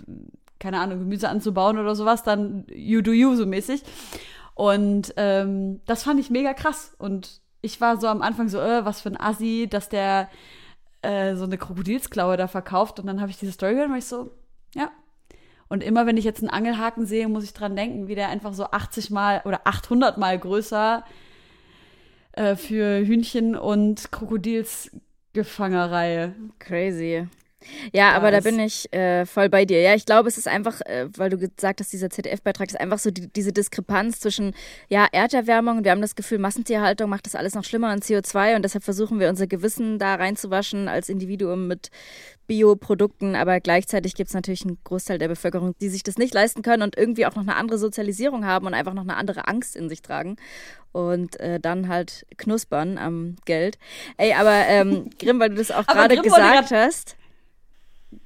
keine 0.59 0.79
Ahnung, 0.79 0.99
Gemüse 0.99 1.27
anzubauen 1.27 1.77
oder 1.77 1.95
sowas, 1.95 2.23
dann 2.23 2.65
you 2.69 3.01
do 3.01 3.11
you 3.11 3.35
so 3.35 3.45
mäßig. 3.45 3.83
Und 4.55 5.13
ähm, 5.17 5.81
das 5.85 6.03
fand 6.03 6.19
ich 6.19 6.29
mega 6.29 6.53
krass. 6.53 6.93
Und 6.97 7.40
ich 7.61 7.81
war 7.81 7.99
so 7.99 8.07
am 8.07 8.21
Anfang 8.21 8.47
so, 8.49 8.59
äh, 8.59 8.85
was 8.85 9.01
für 9.01 9.09
ein 9.09 9.19
Assi, 9.19 9.67
dass 9.69 9.89
der 9.89 10.29
äh, 11.01 11.35
so 11.35 11.45
eine 11.45 11.57
Krokodilsklaue 11.57 12.37
da 12.37 12.47
verkauft. 12.47 12.99
Und 12.99 13.07
dann 13.07 13.21
habe 13.21 13.31
ich 13.31 13.37
diese 13.37 13.51
Story 13.51 13.73
gehört 13.73 13.87
und 13.87 13.93
war 13.93 13.99
ich 13.99 14.05
so, 14.05 14.31
ja. 14.75 14.91
Und 15.67 15.83
immer, 15.83 16.05
wenn 16.05 16.17
ich 16.17 16.25
jetzt 16.25 16.41
einen 16.41 16.49
Angelhaken 16.49 17.05
sehe, 17.05 17.29
muss 17.29 17.45
ich 17.45 17.53
dran 17.53 17.75
denken, 17.75 18.07
wie 18.07 18.15
der 18.15 18.29
einfach 18.29 18.53
so 18.53 18.65
80 18.65 19.09
mal 19.09 19.41
oder 19.45 19.61
800 19.65 20.17
mal 20.17 20.37
größer 20.37 21.03
äh, 22.33 22.55
für 22.55 23.05
Hühnchen 23.05 23.55
und 23.55 24.11
Krokodilsgefangerei. 24.11 26.33
Crazy. 26.59 27.27
Ja, 27.93 28.11
aber 28.13 28.31
da 28.31 28.39
bin 28.39 28.59
ich 28.59 28.91
äh, 28.93 29.25
voll 29.25 29.49
bei 29.49 29.65
dir. 29.65 29.81
Ja, 29.81 29.95
ich 29.95 30.05
glaube, 30.05 30.27
es 30.27 30.37
ist 30.37 30.47
einfach, 30.47 30.81
äh, 30.81 31.07
weil 31.15 31.29
du 31.29 31.37
gesagt 31.37 31.79
hast, 31.79 31.93
dieser 31.93 32.09
ZDF-Beitrag 32.09 32.69
ist 32.69 32.79
einfach 32.79 32.99
so 32.99 33.11
die, 33.11 33.27
diese 33.27 33.53
Diskrepanz 33.53 34.19
zwischen, 34.19 34.53
ja, 34.89 35.07
Erderwärmung, 35.11 35.83
wir 35.83 35.91
haben 35.91 36.01
das 36.01 36.15
Gefühl, 36.15 36.39
Massentierhaltung 36.39 37.09
macht 37.09 37.25
das 37.25 37.35
alles 37.35 37.55
noch 37.55 37.63
schlimmer 37.63 37.93
und 37.93 38.03
CO2 38.03 38.55
und 38.55 38.63
deshalb 38.63 38.83
versuchen 38.83 39.19
wir 39.19 39.29
unser 39.29 39.47
Gewissen 39.47 39.99
da 39.99 40.15
reinzuwaschen 40.15 40.87
als 40.87 41.09
Individuum 41.09 41.67
mit 41.67 41.91
Bioprodukten, 42.47 43.35
aber 43.35 43.59
gleichzeitig 43.61 44.13
gibt 44.13 44.29
es 44.29 44.33
natürlich 44.33 44.65
einen 44.65 44.77
Großteil 44.83 45.17
der 45.17 45.29
Bevölkerung, 45.29 45.73
die 45.79 45.87
sich 45.87 46.03
das 46.03 46.17
nicht 46.17 46.33
leisten 46.33 46.61
können 46.63 46.83
und 46.83 46.97
irgendwie 46.97 47.25
auch 47.25 47.35
noch 47.35 47.43
eine 47.43 47.55
andere 47.55 47.77
Sozialisierung 47.77 48.45
haben 48.45 48.65
und 48.65 48.73
einfach 48.73 48.93
noch 48.93 49.03
eine 49.03 49.15
andere 49.15 49.47
Angst 49.47 49.75
in 49.77 49.87
sich 49.87 50.01
tragen 50.01 50.35
und 50.91 51.39
äh, 51.39 51.59
dann 51.59 51.87
halt 51.87 52.25
knuspern 52.37 52.97
am 52.97 53.37
Geld. 53.45 53.77
Ey, 54.17 54.33
aber 54.33 54.51
ähm, 54.67 55.09
Grimm, 55.19 55.39
weil 55.39 55.49
du 55.49 55.55
das 55.55 55.71
auch 55.71 55.85
gerade 55.87 56.17
gesagt 56.17 56.71
hast. 56.71 57.15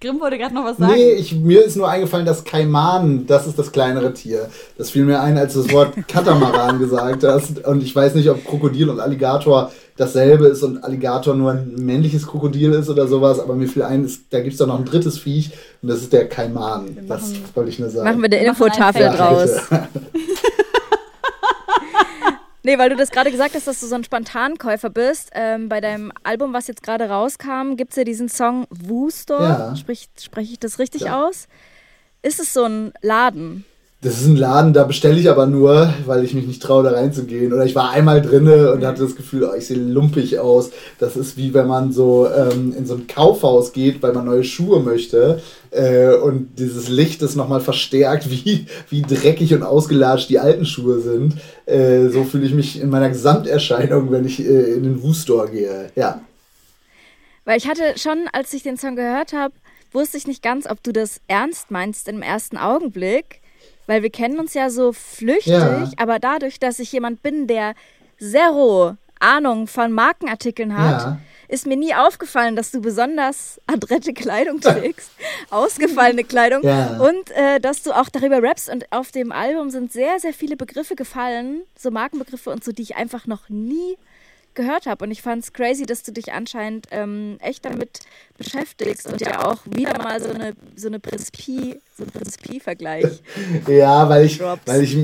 Grimm 0.01 0.19
wollte 0.19 0.37
gerade 0.37 0.53
noch 0.53 0.65
was 0.65 0.77
sagen. 0.77 0.93
Nee, 0.93 1.13
ich, 1.13 1.35
mir 1.35 1.63
ist 1.63 1.75
nur 1.75 1.87
eingefallen, 1.87 2.25
dass 2.25 2.43
Kaiman, 2.43 3.27
das 3.27 3.47
ist 3.47 3.57
das 3.57 3.71
kleinere 3.71 4.13
Tier. 4.13 4.49
Das 4.77 4.89
fiel 4.89 5.05
mir 5.05 5.21
ein, 5.21 5.37
als 5.37 5.53
du 5.53 5.61
das 5.61 5.71
Wort 5.71 5.93
Katamaran 6.07 6.79
gesagt 6.79 7.23
hast. 7.23 7.65
Und 7.65 7.83
ich 7.83 7.95
weiß 7.95 8.15
nicht, 8.15 8.29
ob 8.29 8.43
Krokodil 8.43 8.89
und 8.89 8.99
Alligator 8.99 9.71
dasselbe 9.97 10.47
ist 10.47 10.63
und 10.63 10.83
Alligator 10.83 11.35
nur 11.35 11.51
ein 11.51 11.75
männliches 11.77 12.27
Krokodil 12.27 12.73
ist 12.73 12.89
oder 12.89 13.07
sowas. 13.07 13.39
Aber 13.39 13.55
mir 13.55 13.67
fiel 13.67 13.83
ein, 13.83 14.05
ist, 14.05 14.23
da 14.31 14.41
gibt 14.41 14.53
es 14.53 14.59
doch 14.59 14.67
noch 14.67 14.79
ein 14.79 14.85
drittes 14.85 15.17
Viech 15.19 15.51
und 15.81 15.89
das 15.89 16.01
ist 16.01 16.11
der 16.11 16.27
Kaiman. 16.27 16.97
Das 17.07 17.33
wollte 17.53 17.69
ich 17.69 17.79
nur 17.79 17.89
sagen. 17.89 18.05
Machen 18.05 18.21
wir 18.21 18.37
eine 18.37 18.47
Infotafel 18.47 19.09
draus. 19.09 19.51
Nee, 22.65 22.79
weil 22.79 22.89
du 22.89 22.95
das 22.95 23.11
gerade 23.11 23.29
gesagt 23.29 23.53
hast, 23.53 23.67
dass 23.67 23.79
du 23.79 23.85
so 23.85 23.93
ein 23.93 24.03
Spontankäufer 24.03 24.89
bist. 24.89 25.29
Ähm, 25.33 25.69
bei 25.69 25.81
deinem 25.81 26.11
Album, 26.23 26.51
was 26.51 26.65
jetzt 26.65 26.81
gerade 26.81 27.07
rauskam, 27.07 27.75
gibt 27.75 27.91
es 27.91 27.97
ja 27.97 28.03
diesen 28.03 28.27
Song 28.27 28.65
Wooster. 28.71 29.39
Ja. 29.39 29.75
Sprich, 29.75 30.09
spreche 30.19 30.53
ich 30.53 30.59
das 30.59 30.79
richtig 30.79 31.03
ja. 31.03 31.23
aus? 31.23 31.47
Ist 32.23 32.39
es 32.39 32.53
so 32.53 32.63
ein 32.63 32.91
Laden? 33.01 33.65
Das 34.05 34.21
ist 34.21 34.27
ein 34.27 34.35
Laden, 34.35 34.71
da 34.71 34.83
bestelle 34.83 35.19
ich 35.19 35.31
aber 35.31 35.47
nur, 35.47 35.91
weil 36.05 36.23
ich 36.23 36.35
mich 36.35 36.45
nicht 36.45 36.61
traue, 36.61 36.83
da 36.83 36.91
reinzugehen. 36.91 37.51
Oder 37.51 37.65
ich 37.65 37.73
war 37.73 37.89
einmal 37.89 38.21
drinne 38.21 38.71
und 38.71 38.85
hatte 38.85 39.01
das 39.01 39.15
Gefühl, 39.15 39.49
oh, 39.51 39.55
ich 39.57 39.65
sehe 39.65 39.77
lumpig 39.77 40.37
aus. 40.37 40.69
Das 40.99 41.15
ist 41.15 41.37
wie 41.37 41.55
wenn 41.55 41.65
man 41.65 41.91
so 41.91 42.29
ähm, 42.29 42.75
in 42.77 42.85
so 42.85 42.93
ein 42.93 43.07
Kaufhaus 43.07 43.73
geht, 43.73 44.03
weil 44.03 44.13
man 44.13 44.25
neue 44.25 44.43
Schuhe 44.43 44.79
möchte. 44.79 45.41
Äh, 45.71 46.13
und 46.17 46.59
dieses 46.59 46.87
Licht 46.87 47.23
ist 47.23 47.35
nochmal 47.35 47.61
verstärkt, 47.61 48.29
wie, 48.29 48.67
wie 48.91 49.01
dreckig 49.01 49.55
und 49.55 49.63
ausgelatscht 49.63 50.29
die 50.29 50.37
alten 50.37 50.67
Schuhe 50.67 50.99
sind. 50.99 51.37
Äh, 51.65 52.09
so 52.09 52.25
fühle 52.25 52.45
ich 52.45 52.53
mich 52.53 52.79
in 52.79 52.91
meiner 52.91 53.09
Gesamterscheinung, 53.09 54.11
wenn 54.11 54.25
ich 54.25 54.39
äh, 54.39 54.73
in 54.73 54.83
den 54.83 55.01
Woo-Store 55.01 55.49
gehe. 55.49 55.89
Ja. 55.95 56.21
Weil 57.43 57.57
ich 57.57 57.67
hatte 57.67 57.97
schon, 57.97 58.29
als 58.33 58.53
ich 58.53 58.61
den 58.61 58.77
Song 58.77 58.97
gehört 58.97 59.33
habe, 59.33 59.55
wusste 59.93 60.19
ich 60.19 60.27
nicht 60.27 60.43
ganz, 60.43 60.69
ob 60.69 60.83
du 60.83 60.93
das 60.93 61.21
ernst 61.27 61.71
meinst 61.71 62.07
im 62.07 62.21
ersten 62.21 62.57
Augenblick 62.57 63.41
weil 63.87 64.03
wir 64.03 64.09
kennen 64.09 64.39
uns 64.39 64.53
ja 64.53 64.69
so 64.69 64.91
flüchtig, 64.91 65.53
ja. 65.53 65.89
aber 65.97 66.19
dadurch, 66.19 66.59
dass 66.59 66.79
ich 66.79 66.91
jemand 66.91 67.21
bin, 67.21 67.47
der 67.47 67.75
zero 68.19 68.95
Ahnung 69.19 69.67
von 69.67 69.91
Markenartikeln 69.91 70.77
hat, 70.77 71.01
ja. 71.01 71.19
ist 71.47 71.65
mir 71.65 71.77
nie 71.77 71.95
aufgefallen, 71.95 72.55
dass 72.55 72.71
du 72.71 72.81
besonders 72.81 73.59
adrette 73.67 74.13
Kleidung 74.13 74.59
trägst, 74.61 75.11
ausgefallene 75.49 76.23
Kleidung 76.23 76.63
ja. 76.63 76.97
und 76.97 77.31
äh, 77.31 77.59
dass 77.59 77.83
du 77.83 77.91
auch 77.91 78.09
darüber 78.09 78.41
rappst. 78.41 78.69
Und 78.69 78.91
auf 78.91 79.11
dem 79.11 79.31
Album 79.31 79.69
sind 79.69 79.91
sehr, 79.91 80.19
sehr 80.19 80.33
viele 80.33 80.57
Begriffe 80.57 80.95
gefallen, 80.95 81.61
so 81.77 81.91
Markenbegriffe 81.91 82.49
und 82.49 82.63
so, 82.63 82.71
die 82.71 82.83
ich 82.83 82.95
einfach 82.95 83.25
noch 83.25 83.49
nie 83.49 83.97
gehört 84.55 84.85
habe. 84.85 85.05
Und 85.05 85.11
ich 85.11 85.21
fand 85.21 85.43
es 85.43 85.53
crazy, 85.53 85.85
dass 85.85 86.03
du 86.03 86.11
dich 86.11 86.33
anscheinend 86.33 86.87
ähm, 86.91 87.37
echt 87.39 87.65
damit 87.65 87.99
beschäftigst 88.37 89.07
und 89.07 89.21
ja 89.21 89.45
auch 89.45 89.57
wieder 89.65 90.01
mal 90.01 90.21
so 90.21 90.31
eine, 90.31 90.53
so 90.75 90.87
eine 90.87 90.99
Prinzipie, 90.99 91.79
so 91.95 92.03
ein 92.03 92.09
Prinzipie-Vergleich. 92.09 93.21
ja, 93.67 94.09
weil 94.09 94.25
ich, 94.25 94.39
weil 94.39 94.83
ich 94.83 94.97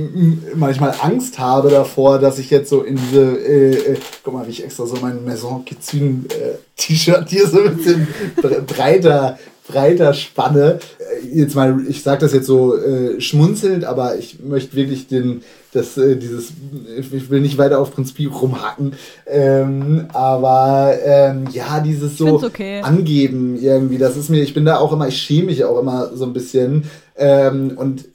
manchmal 0.55 0.95
Angst 1.01 1.39
habe 1.39 1.69
davor, 1.69 2.19
dass 2.19 2.39
ich 2.39 2.49
jetzt 2.49 2.69
so 2.69 2.83
in 2.83 2.95
diese, 2.95 3.21
äh, 3.21 3.93
äh, 3.93 3.97
guck 4.23 4.33
mal, 4.33 4.47
wie 4.47 4.51
ich 4.51 4.63
extra 4.63 4.85
so 4.85 4.95
mein 4.97 5.23
Maison 5.23 5.63
Kitsune 5.63 6.25
äh, 6.29 6.57
T-Shirt 6.75 7.29
hier 7.29 7.47
so 7.47 7.61
ein 7.61 7.77
bisschen 7.77 8.07
breiter 8.65 9.37
breiter 9.71 10.13
Spanne. 10.13 10.79
Äh, 10.99 11.27
jetzt 11.39 11.55
mal, 11.55 11.79
ich 11.87 12.03
sage 12.03 12.21
das 12.21 12.33
jetzt 12.33 12.47
so 12.47 12.75
äh, 12.75 13.19
schmunzelnd, 13.19 13.85
aber 13.85 14.17
ich 14.17 14.39
möchte 14.43 14.75
wirklich 14.75 15.07
den, 15.07 15.41
das, 15.73 15.97
äh, 15.97 16.15
dieses, 16.17 16.51
ich 16.97 17.29
will 17.29 17.41
nicht 17.41 17.57
weiter 17.57 17.79
auf 17.79 17.93
Prinzip 17.93 18.41
rumhacken, 18.41 18.93
ähm, 19.27 20.07
aber 20.13 20.93
ähm, 21.03 21.47
ja, 21.51 21.79
dieses 21.79 22.17
so 22.17 22.43
okay. 22.43 22.81
angeben 22.81 23.57
irgendwie, 23.61 23.97
das 23.97 24.17
ist 24.17 24.29
mir, 24.29 24.43
ich 24.43 24.53
bin 24.53 24.65
da 24.65 24.77
auch 24.77 24.93
immer, 24.93 25.07
ich 25.07 25.17
schäme 25.17 25.47
mich 25.47 25.63
auch 25.63 25.79
immer 25.79 26.11
so 26.15 26.25
ein 26.25 26.33
bisschen 26.33 26.83
ähm, 27.15 27.73
und 27.77 28.05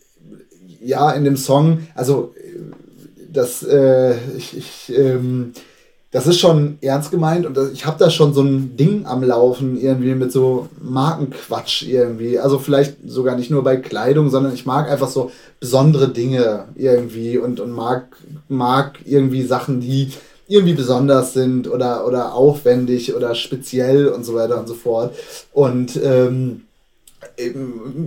ja, 0.80 1.10
in 1.12 1.24
dem 1.24 1.36
Song, 1.36 1.80
also 1.94 2.32
das, 3.32 3.62
äh, 3.62 4.14
ich, 4.36 4.56
ich 4.56 4.92
ähm, 4.96 5.52
das 6.16 6.26
ist 6.26 6.40
schon 6.40 6.78
ernst 6.80 7.10
gemeint 7.10 7.44
und 7.44 7.58
ich 7.74 7.84
habe 7.84 7.98
da 7.98 8.08
schon 8.08 8.32
so 8.32 8.40
ein 8.40 8.74
Ding 8.74 9.04
am 9.04 9.22
Laufen 9.22 9.78
irgendwie 9.78 10.14
mit 10.14 10.32
so 10.32 10.66
Markenquatsch 10.80 11.82
irgendwie. 11.82 12.38
Also 12.38 12.58
vielleicht 12.58 12.96
sogar 13.06 13.36
nicht 13.36 13.50
nur 13.50 13.62
bei 13.62 13.76
Kleidung, 13.76 14.30
sondern 14.30 14.54
ich 14.54 14.64
mag 14.64 14.90
einfach 14.90 15.10
so 15.10 15.30
besondere 15.60 16.08
Dinge 16.08 16.68
irgendwie 16.74 17.36
und, 17.36 17.60
und 17.60 17.70
mag, 17.70 18.16
mag 18.48 18.98
irgendwie 19.04 19.42
Sachen, 19.42 19.82
die 19.82 20.10
irgendwie 20.48 20.72
besonders 20.72 21.34
sind 21.34 21.70
oder, 21.70 22.06
oder 22.06 22.32
aufwendig 22.32 23.14
oder 23.14 23.34
speziell 23.34 24.08
und 24.08 24.24
so 24.24 24.32
weiter 24.32 24.58
und 24.58 24.68
so 24.68 24.74
fort. 24.74 25.14
Und 25.52 26.00
ähm, 26.02 26.62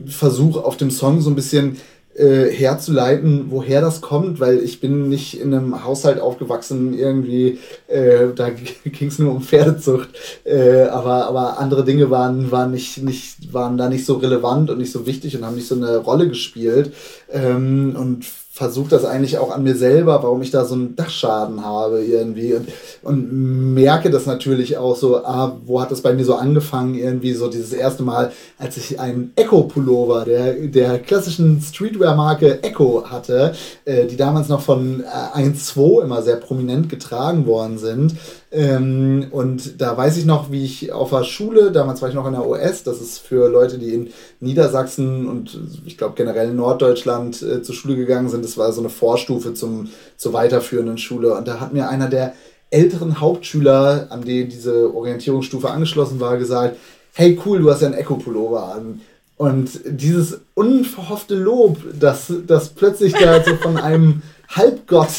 versuche 0.08 0.66
auf 0.66 0.78
dem 0.78 0.90
Song 0.90 1.22
so 1.22 1.30
ein 1.30 1.36
bisschen 1.36 1.78
äh, 2.20 2.52
herzuleiten, 2.52 3.46
woher 3.50 3.80
das 3.80 4.02
kommt, 4.02 4.40
weil 4.40 4.60
ich 4.60 4.82
bin 4.82 5.08
nicht 5.08 5.40
in 5.40 5.54
einem 5.54 5.86
Haushalt 5.86 6.20
aufgewachsen, 6.20 6.94
irgendwie, 6.94 7.60
äh, 7.88 8.28
da 8.36 8.50
ging 8.84 9.08
es 9.08 9.20
nur 9.20 9.32
um 9.32 9.42
Pferdezucht, 9.42 10.10
äh, 10.44 10.84
aber, 10.84 11.28
aber 11.28 11.60
andere 11.60 11.86
Dinge 11.86 12.10
waren, 12.10 12.52
waren, 12.52 12.72
nicht, 12.72 13.02
nicht, 13.02 13.54
waren 13.54 13.78
da 13.78 13.88
nicht 13.88 14.06
so 14.06 14.16
relevant 14.16 14.70
und 14.70 14.80
nicht 14.80 14.92
so 14.92 15.06
wichtig 15.06 15.38
und 15.38 15.46
haben 15.46 15.56
nicht 15.56 15.68
so 15.68 15.76
eine 15.76 15.98
Rolle 15.98 16.28
gespielt. 16.28 16.94
Ähm, 17.32 17.96
und 17.98 18.26
versuche 18.60 18.90
das 18.90 19.06
eigentlich 19.06 19.38
auch 19.38 19.52
an 19.52 19.64
mir 19.64 19.74
selber, 19.74 20.22
warum 20.22 20.42
ich 20.42 20.52
da 20.52 20.66
so 20.66 20.76
einen 20.76 20.94
Dachschaden 20.98 21.64
habe 21.64 22.04
irgendwie. 22.04 22.56
Und, 22.56 22.68
und 23.04 23.74
merke 23.74 24.10
das 24.10 24.26
natürlich 24.26 24.76
auch 24.76 24.98
so, 24.98 25.24
ah, 25.24 25.58
wo 25.66 25.80
hat 25.80 25.92
das 25.92 26.02
bei 26.02 26.12
mir 26.12 26.26
so 26.26 26.36
angefangen? 26.36 26.96
Irgendwie 26.96 27.32
so 27.32 27.48
dieses 27.48 27.72
erste 27.72 28.04
Mal, 28.04 28.34
als 28.58 28.76
ich 28.76 29.00
einen 29.00 29.32
Echo-Pullover 29.38 30.26
der, 30.26 30.56
der 30.68 31.00
klassischen 31.00 31.62
Streetwear-Marke 31.62 32.62
Echo 32.62 33.06
hatte, 33.10 33.54
äh, 33.86 34.08
die 34.08 34.18
damals 34.18 34.50
noch 34.50 34.60
von 34.60 35.06
äh, 35.06 35.40
1.2 35.40 36.04
immer 36.04 36.22
sehr 36.22 36.36
prominent 36.36 36.90
getragen 36.90 37.48
worden 37.48 37.78
sind 37.78 38.16
ähm, 38.52 39.28
und 39.30 39.80
da 39.80 39.96
weiß 39.96 40.18
ich 40.18 40.26
noch, 40.26 40.52
wie 40.52 40.66
ich 40.66 40.92
auf 40.92 41.12
der 41.12 41.24
Schule, 41.24 41.72
damals 41.72 42.02
war 42.02 42.10
ich 42.10 42.16
noch 42.16 42.26
in 42.26 42.34
der 42.34 42.48
OS, 42.48 42.84
das 42.84 43.00
ist 43.00 43.20
für 43.20 43.48
Leute, 43.48 43.78
die 43.78 43.94
in 43.94 44.10
Niedersachsen 44.40 45.28
und 45.28 45.60
ich 45.86 45.98
glaube 45.98 46.16
generell 46.16 46.50
in 46.50 46.56
Norddeutschland 46.56 47.44
äh, 47.44 47.62
zur 47.62 47.76
Schule 47.76 47.96
gegangen 47.96 48.30
sind, 48.30 48.44
das 48.44 48.58
war 48.58 48.72
so 48.72 48.82
eine 48.82 48.90
Vorstufe 48.90 49.54
zum, 49.54 49.90
zur 50.18 50.34
weiterführenden 50.34 50.98
Schule. 50.98 51.36
Und 51.36 51.48
da 51.48 51.60
hat 51.60 51.74
mir 51.74 51.90
einer 51.90 52.10
der 52.10 52.34
älteren 52.72 53.22
Hauptschüler, 53.22 54.08
an 54.10 54.24
den 54.24 54.50
diese 54.50 54.96
Orientierungsstufe 54.96 55.70
angeschlossen 55.70 56.20
war, 56.20 56.38
gesagt, 56.38 56.78
hey 57.14 57.40
cool, 57.46 57.60
du 57.60 57.70
hast 57.70 57.82
ja 57.82 57.88
einen 57.88 57.98
Echo-Pullover 57.98 58.74
an. 58.74 59.02
Und 59.38 59.80
dieses 59.86 60.42
unverhoffte 60.56 61.36
Lob, 61.36 61.78
das, 62.00 62.34
das 62.48 62.70
plötzlich 62.70 63.14
da 63.14 63.44
so 63.44 63.56
von 63.56 63.78
einem 63.78 64.22
Halbgott 64.50 65.10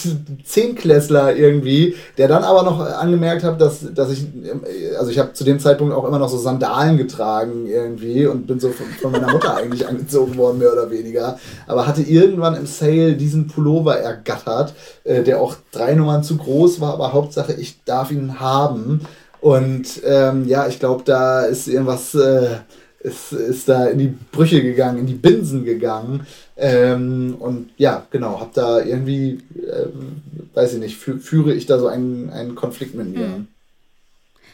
Zehnklässler 0.44 1.36
irgendwie, 1.36 1.94
der 2.18 2.26
dann 2.26 2.42
aber 2.42 2.64
noch 2.64 2.80
angemerkt 2.80 3.44
hat, 3.44 3.60
dass, 3.60 3.86
dass 3.94 4.10
ich, 4.10 4.26
also 4.98 5.12
ich 5.12 5.20
habe 5.20 5.34
zu 5.34 5.44
dem 5.44 5.60
Zeitpunkt 5.60 5.94
auch 5.94 6.04
immer 6.04 6.18
noch 6.18 6.28
so 6.28 6.36
Sandalen 6.36 6.96
getragen 6.96 7.66
irgendwie 7.68 8.26
und 8.26 8.48
bin 8.48 8.58
so 8.58 8.70
von, 8.70 8.86
von 9.00 9.12
meiner 9.12 9.30
Mutter 9.30 9.56
eigentlich 9.56 9.86
angezogen 9.86 10.36
worden, 10.36 10.58
mehr 10.58 10.72
oder 10.72 10.90
weniger. 10.90 11.38
Aber 11.68 11.86
hatte 11.86 12.02
irgendwann 12.02 12.56
im 12.56 12.66
Sale 12.66 13.14
diesen 13.14 13.46
Pullover 13.46 13.96
ergattert, 13.98 14.74
äh, 15.04 15.22
der 15.22 15.40
auch 15.40 15.54
drei 15.70 15.94
Nummern 15.94 16.24
zu 16.24 16.36
groß 16.36 16.80
war, 16.80 16.94
aber 16.94 17.12
Hauptsache 17.12 17.52
ich 17.52 17.84
darf 17.84 18.10
ihn 18.10 18.40
haben. 18.40 19.02
Und 19.40 20.02
ähm, 20.04 20.48
ja, 20.48 20.66
ich 20.66 20.80
glaube, 20.80 21.04
da 21.04 21.42
ist 21.42 21.68
irgendwas. 21.68 22.14
Äh, 22.14 22.56
ist, 23.00 23.32
ist 23.32 23.68
da 23.68 23.86
in 23.86 23.98
die 23.98 24.14
Brüche 24.32 24.62
gegangen, 24.62 24.98
in 24.98 25.06
die 25.06 25.14
Binsen 25.14 25.64
gegangen. 25.64 26.26
Ähm, 26.56 27.36
und 27.38 27.70
ja, 27.78 28.06
genau, 28.10 28.40
hab 28.40 28.52
da 28.52 28.80
irgendwie, 28.80 29.38
äh, 29.56 29.86
weiß 30.54 30.74
ich 30.74 30.80
nicht, 30.80 30.96
fü 30.96 31.18
führe 31.18 31.54
ich 31.54 31.66
da 31.66 31.78
so 31.78 31.86
einen, 31.88 32.30
einen 32.30 32.54
Konflikt 32.54 32.94
mit 32.94 33.14
mir. 33.14 33.26
Mhm. 33.26 33.48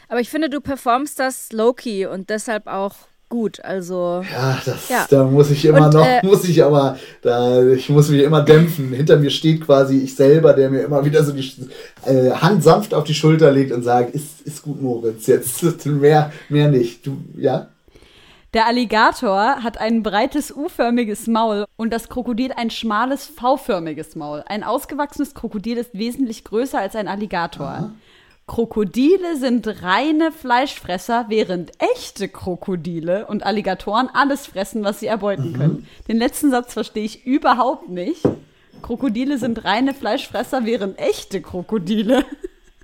Aber 0.08 0.20
ich 0.20 0.30
finde, 0.30 0.48
du 0.48 0.60
performst 0.60 1.18
das 1.18 1.50
low-key 1.52 2.06
und 2.06 2.30
deshalb 2.30 2.68
auch 2.68 2.94
gut. 3.28 3.64
Also 3.64 4.22
ja, 4.30 4.62
das, 4.64 4.88
ja. 4.88 5.06
da 5.10 5.24
muss 5.24 5.50
ich 5.50 5.64
immer 5.64 5.86
und, 5.86 5.94
noch, 5.94 6.06
äh, 6.06 6.24
muss 6.24 6.44
ich 6.44 6.62
aber, 6.62 6.96
da 7.22 7.66
ich 7.66 7.88
muss 7.88 8.08
mich 8.08 8.22
immer 8.22 8.42
dämpfen. 8.42 8.92
Hinter 8.92 9.16
mir 9.16 9.30
steht 9.30 9.62
quasi 9.62 9.98
ich 9.98 10.14
selber, 10.14 10.52
der 10.52 10.70
mir 10.70 10.82
immer 10.82 11.04
wieder 11.04 11.24
so 11.24 11.32
die 11.32 11.52
äh, 12.04 12.30
Hand 12.30 12.62
sanft 12.62 12.94
auf 12.94 13.02
die 13.02 13.14
Schulter 13.14 13.50
legt 13.50 13.72
und 13.72 13.82
sagt, 13.82 14.14
ist, 14.14 14.42
ist 14.44 14.62
gut, 14.62 14.80
Moritz, 14.80 15.26
jetzt 15.26 15.60
mehr, 15.86 16.32
mehr 16.48 16.68
nicht. 16.68 17.04
Du, 17.04 17.16
ja? 17.36 17.68
Der 18.56 18.64
Alligator 18.64 19.62
hat 19.62 19.76
ein 19.76 20.02
breites 20.02 20.50
U-förmiges 20.50 21.26
Maul 21.26 21.66
und 21.76 21.92
das 21.92 22.08
Krokodil 22.08 22.52
ein 22.52 22.70
schmales 22.70 23.26
V-förmiges 23.26 24.16
Maul. 24.16 24.44
Ein 24.46 24.64
ausgewachsenes 24.64 25.34
Krokodil 25.34 25.76
ist 25.76 25.90
wesentlich 25.92 26.42
größer 26.42 26.78
als 26.78 26.96
ein 26.96 27.06
Alligator. 27.06 27.66
Aha. 27.66 27.90
Krokodile 28.46 29.36
sind 29.36 29.82
reine 29.82 30.32
Fleischfresser, 30.32 31.26
während 31.28 31.72
echte 31.82 32.30
Krokodile 32.30 33.26
und 33.26 33.44
Alligatoren 33.44 34.08
alles 34.10 34.46
fressen, 34.46 34.84
was 34.84 35.00
sie 35.00 35.06
erbeuten 35.06 35.50
mhm. 35.50 35.56
können. 35.58 35.88
Den 36.08 36.16
letzten 36.16 36.50
Satz 36.50 36.72
verstehe 36.72 37.04
ich 37.04 37.26
überhaupt 37.26 37.90
nicht. 37.90 38.22
Krokodile 38.80 39.36
sind 39.36 39.66
reine 39.66 39.92
Fleischfresser, 39.92 40.64
während 40.64 40.98
echte 40.98 41.42
Krokodile, 41.42 42.24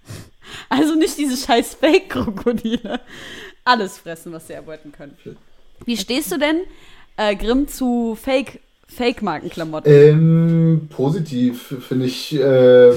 also 0.69 0.97
nicht 0.97 1.17
diese 1.17 1.39
scheiß 1.39 1.77
Fake-Krokodile, 1.77 3.01
alles 3.65 3.97
fressen, 3.97 4.33
was 4.33 4.49
sie 4.49 4.53
erbeuten 4.53 4.93
können. 4.93 5.17
Wie 5.85 5.97
stehst 5.97 6.33
du 6.33 6.38
denn, 6.38 6.61
äh, 7.16 7.35
Grimm, 7.37 7.68
zu 7.68 8.16
Fake, 8.21 8.61
Fake-Markenklamotten? 8.87 9.92
Ähm, 9.92 10.88
positiv, 10.90 11.77
finde 11.87 12.07
ich 12.07 12.35
äh, 12.35 12.92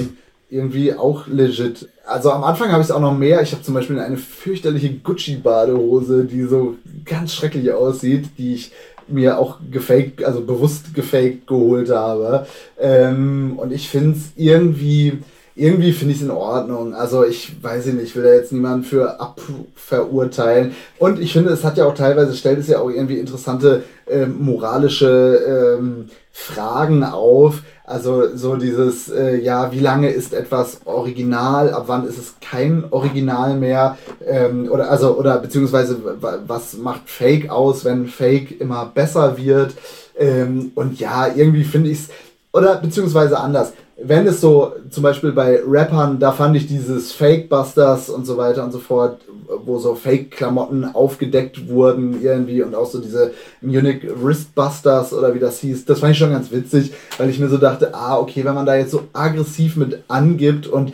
irgendwie 0.49 0.93
auch 0.93 1.27
legit. 1.27 1.89
Also 2.05 2.31
am 2.31 2.43
Anfang 2.43 2.71
habe 2.71 2.81
ich 2.81 2.89
es 2.89 2.91
auch 2.91 3.01
noch 3.01 3.17
mehr. 3.17 3.41
Ich 3.41 3.51
habe 3.51 3.63
zum 3.63 3.73
Beispiel 3.73 3.99
eine 3.99 4.17
fürchterliche 4.17 4.93
Gucci-Badehose, 4.93 6.25
die 6.25 6.43
so 6.43 6.75
ganz 7.03 7.33
schrecklich 7.33 7.71
aussieht, 7.71 8.29
die 8.37 8.55
ich 8.55 8.71
mir 9.07 9.37
auch 9.39 9.59
gefaked, 9.71 10.23
also 10.23 10.41
bewusst 10.41 10.93
gefaked 10.93 11.47
geholt 11.47 11.89
habe. 11.89 12.47
Ähm, 12.79 13.53
und 13.57 13.71
ich 13.71 13.89
finde 13.89 14.17
es 14.17 14.31
irgendwie 14.35 15.19
irgendwie 15.55 15.93
finde 15.93 16.13
ich 16.13 16.19
es 16.19 16.25
in 16.25 16.31
Ordnung. 16.31 16.93
Also 16.93 17.23
ich 17.23 17.63
weiß 17.63 17.85
nicht, 17.85 18.03
ich 18.03 18.15
will 18.15 18.23
da 18.23 18.33
jetzt 18.33 18.51
niemanden 18.51 18.83
für 18.83 19.21
abverurteilen. 19.21 20.75
Und 20.99 21.19
ich 21.19 21.31
finde, 21.31 21.51
es 21.51 21.63
hat 21.63 21.77
ja 21.77 21.85
auch 21.85 21.95
teilweise, 21.95 22.35
stellt 22.35 22.59
es 22.59 22.67
ja 22.67 22.79
auch 22.79 22.89
irgendwie 22.89 23.19
interessante 23.19 23.83
äh, 24.05 24.25
moralische 24.25 25.77
ähm, 25.79 26.09
Fragen 26.33 27.05
auf. 27.05 27.63
Also 27.85 28.35
so 28.35 28.57
dieses, 28.57 29.09
äh, 29.09 29.37
ja, 29.37 29.71
wie 29.71 29.79
lange 29.79 30.09
ist 30.09 30.33
etwas 30.33 30.81
original, 30.83 31.71
ab 31.71 31.85
wann 31.87 32.05
ist 32.05 32.17
es 32.17 32.35
kein 32.41 32.83
Original 32.91 33.55
mehr? 33.55 33.97
Ähm, 34.25 34.69
oder 34.69 34.91
also, 34.91 35.17
oder 35.17 35.37
beziehungsweise 35.37 35.97
was 36.19 36.73
macht 36.73 37.09
Fake 37.09 37.49
aus, 37.49 37.85
wenn 37.85 38.07
Fake 38.07 38.59
immer 38.59 38.91
besser 38.93 39.37
wird? 39.37 39.75
Ähm, 40.17 40.73
und 40.75 40.99
ja, 40.99 41.27
irgendwie 41.33 41.63
finde 41.63 41.91
ich 41.91 41.99
es, 41.99 42.09
oder 42.51 42.75
beziehungsweise 42.75 43.39
anders 43.39 43.71
wenn 43.97 44.27
es 44.27 44.41
so, 44.41 44.73
zum 44.89 45.03
Beispiel 45.03 45.31
bei 45.31 45.61
Rappern, 45.65 46.19
da 46.19 46.33
fand 46.33 46.57
ich 46.57 46.67
dieses 46.67 47.13
Fake-Busters 47.13 48.09
und 48.09 48.25
so 48.25 48.35
weiter 48.35 48.63
und 48.63 48.71
so 48.71 48.79
fort, 48.79 49.21
wo 49.63 49.77
so 49.77 49.95
Fake-Klamotten 49.95 50.83
aufgedeckt 50.93 51.69
wurden 51.69 52.21
irgendwie 52.21 52.61
und 52.61 52.75
auch 52.75 52.87
so 52.87 52.99
diese 52.99 53.31
Munich 53.61 54.01
Wristbusters 54.03 55.13
oder 55.13 55.33
wie 55.33 55.39
das 55.39 55.59
hieß, 55.59 55.85
das 55.85 55.99
fand 55.99 56.11
ich 56.11 56.17
schon 56.17 56.31
ganz 56.31 56.51
witzig, 56.51 56.91
weil 57.17 57.29
ich 57.29 57.39
mir 57.39 57.47
so 57.47 57.57
dachte, 57.57 57.93
ah, 57.93 58.17
okay, 58.17 58.43
wenn 58.43 58.55
man 58.55 58.65
da 58.65 58.75
jetzt 58.75 58.91
so 58.91 59.03
aggressiv 59.13 59.77
mit 59.77 60.03
angibt 60.09 60.67
und 60.67 60.91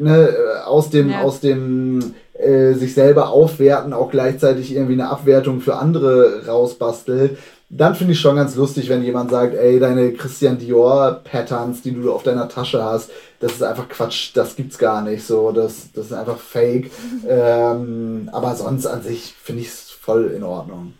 ne, 0.00 0.30
aus 0.66 0.90
dem, 0.90 1.10
ja. 1.10 1.20
aus 1.20 1.38
dem 1.38 2.14
äh, 2.34 2.72
sich 2.72 2.94
selber 2.94 3.30
aufwerten, 3.30 3.92
auch 3.92 4.10
gleichzeitig 4.10 4.74
irgendwie 4.74 4.94
eine 4.94 5.08
Abwertung 5.08 5.60
für 5.60 5.76
andere 5.76 6.46
rausbastelt, 6.46 7.38
dann 7.70 7.94
finde 7.94 8.12
ich 8.12 8.20
schon 8.20 8.36
ganz 8.36 8.54
lustig, 8.54 8.88
wenn 8.88 9.02
jemand 9.02 9.30
sagt, 9.30 9.54
ey, 9.54 9.80
deine 9.80 10.12
Christian 10.12 10.58
Dior 10.58 11.20
Patterns, 11.24 11.82
die 11.82 11.92
du 11.92 12.12
auf 12.12 12.22
deiner 12.22 12.48
Tasche 12.48 12.84
hast, 12.84 13.10
das 13.40 13.52
ist 13.52 13.62
einfach 13.62 13.88
Quatsch, 13.88 14.30
das 14.34 14.56
gibt's 14.56 14.78
gar 14.78 15.02
nicht 15.02 15.26
so, 15.26 15.50
das, 15.50 15.92
das 15.92 16.06
ist 16.06 16.12
einfach 16.12 16.38
Fake. 16.38 16.90
ähm, 17.28 18.28
aber 18.32 18.54
sonst 18.54 18.86
an 18.86 19.02
sich 19.02 19.34
finde 19.42 19.62
ich 19.62 19.68
es 19.68 19.90
voll 19.90 20.32
in 20.36 20.42
Ordnung. 20.42 20.94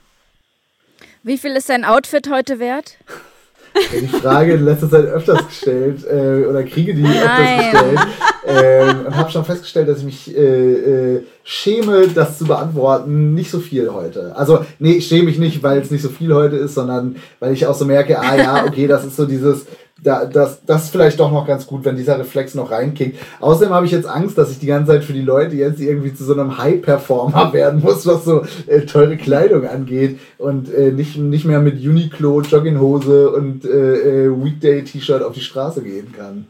Wie 1.23 1.39
viel 1.39 1.53
ist 1.57 1.69
dein 1.69 1.85
Outfit 1.85 2.29
heute 2.31 2.59
wert? 2.59 2.97
Die 3.75 4.07
Frage 4.07 4.55
in 4.55 4.65
letzter 4.65 4.89
Zeit 4.89 5.07
öfters 5.07 5.47
gestellt 5.49 6.05
äh, 6.07 6.47
oder 6.47 6.63
kriege 6.63 6.95
die 6.95 7.03
Nein. 7.03 7.17
öfters 7.17 7.73
gestellt 7.73 8.01
ähm, 8.47 9.07
und 9.07 9.17
habe 9.17 9.31
schon 9.31 9.45
festgestellt, 9.45 9.89
dass 9.89 9.99
ich 9.99 10.05
mich 10.05 10.37
äh, 10.37 11.17
äh, 11.17 11.23
schäme, 11.43 12.09
das 12.09 12.39
zu 12.39 12.45
beantworten. 12.45 13.35
Nicht 13.35 13.51
so 13.51 13.59
viel 13.59 13.93
heute. 13.93 14.37
Also 14.37 14.65
nee, 14.79 14.93
ich 14.93 15.07
schäme 15.07 15.25
mich 15.25 15.39
nicht, 15.39 15.63
weil 15.63 15.81
es 15.81 15.91
nicht 15.91 16.03
so 16.03 16.09
viel 16.09 16.33
heute 16.35 16.57
ist, 16.57 16.75
sondern 16.75 17.17
weil 17.41 17.53
ich 17.53 17.67
auch 17.67 17.75
so 17.75 17.85
merke, 17.85 18.19
ah 18.21 18.37
ja, 18.37 18.65
okay, 18.65 18.87
das 18.87 19.05
ist 19.05 19.17
so 19.17 19.27
dieses 19.27 19.67
da, 20.05 20.27
das, 20.27 20.65
das 20.67 20.85
ist 20.85 20.91
vielleicht 20.91 21.19
doch 21.19 21.33
noch 21.33 21.47
ganz 21.47 21.67
gut, 21.67 21.85
wenn 21.85 21.97
dieser 21.97 22.19
Reflex 22.19 22.55
noch 22.55 22.71
reinkickt. 22.71 23.19
Außerdem 23.41 23.73
habe 23.73 23.87
ich 23.87 23.93
jetzt 23.93 24.07
Angst, 24.07 24.37
dass 24.37 24.51
ich 24.51 24.59
die 24.59 24.67
ganze 24.67 24.93
Zeit 24.93 25.03
für 25.03 25.15
die 25.15 25.23
Leute 25.23 25.57
jetzt 25.57 25.81
irgendwie 25.81 26.15
zu 26.15 26.25
so 26.25 26.35
einem 26.35 26.59
High-Performer 26.59 27.53
werden 27.53 27.81
muss, 27.81 28.07
was 28.07 28.25
so 28.25 28.45
äh, 28.67 28.83
teure 28.83 29.17
Kleidung 29.17 29.67
angeht 29.67 30.21
und 30.39 30.73
äh, 30.73 30.93
nicht, 30.93 31.17
nicht 31.17 31.47
mehr 31.47 31.61
mit 31.61 31.77
Uniqlo, 31.77 32.43
Jogginghose 32.43 33.31
und 33.31 33.65
äh, 33.65 34.27
äh 34.27 34.45
Weekday-T-Shirt 34.45 35.23
auf 35.23 35.33
die 35.33 35.41
Straße 35.41 35.83
gehen 35.83 36.13
kann. 36.13 36.47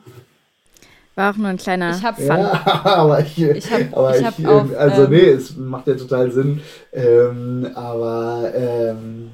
War 1.15 1.33
auch 1.33 1.37
nur 1.37 1.49
ein 1.49 1.57
kleiner 1.57 1.97
Ich 1.97 2.03
habe 2.03 2.21
Fun. 2.21 2.37
Ja, 2.37 2.81
aber 2.85 3.21
ich, 3.21 3.41
Ich 3.41 3.73
hab- 3.73 3.97
aber 3.97 4.15
ich 4.15 4.21
ich, 4.21 4.27
hab 4.27 4.39
ähm, 4.41 4.47
auf, 4.47 4.77
also 4.77 5.05
ähm, 5.05 5.11
nee, 5.11 5.29
es 5.29 5.57
macht 5.57 5.87
ja 5.87 5.95
total 5.95 6.33
Sinn. 6.33 6.61
Ähm, 6.93 7.69
aber 7.73 8.51
ähm, 8.53 9.31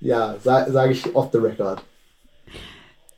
ja, 0.00 0.36
sage 0.44 0.70
sag 0.70 0.92
ich 0.92 1.12
off 1.16 1.30
the 1.32 1.38
record. 1.38 1.82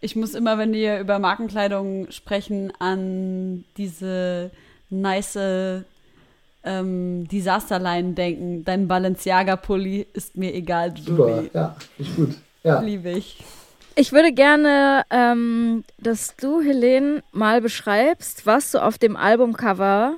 Ich 0.06 0.14
muss 0.14 0.34
immer, 0.34 0.56
wenn 0.56 0.72
wir 0.72 1.00
über 1.00 1.18
Markenkleidung 1.18 2.12
sprechen, 2.12 2.72
an 2.78 3.64
diese 3.76 4.52
nice 4.88 5.36
ähm, 6.62 7.26
Disasterline 7.26 8.12
denken. 8.12 8.64
Dein 8.64 8.86
Balenciaga-Pulli 8.86 10.06
ist 10.12 10.36
mir 10.36 10.54
egal, 10.54 10.94
Super, 10.96 11.28
Julie. 11.38 11.50
ja, 11.52 11.76
ich 11.98 12.14
gut. 12.14 12.36
Ja. 12.62 12.78
Liebe 12.82 13.10
ich. 13.10 13.42
Ich 13.96 14.12
würde 14.12 14.32
gerne, 14.32 15.02
ähm, 15.10 15.82
dass 15.98 16.36
du, 16.36 16.60
Helene, 16.60 17.24
mal 17.32 17.60
beschreibst, 17.60 18.46
was 18.46 18.70
du 18.70 18.78
auf 18.80 18.98
dem 18.98 19.16
Albumcover 19.16 20.14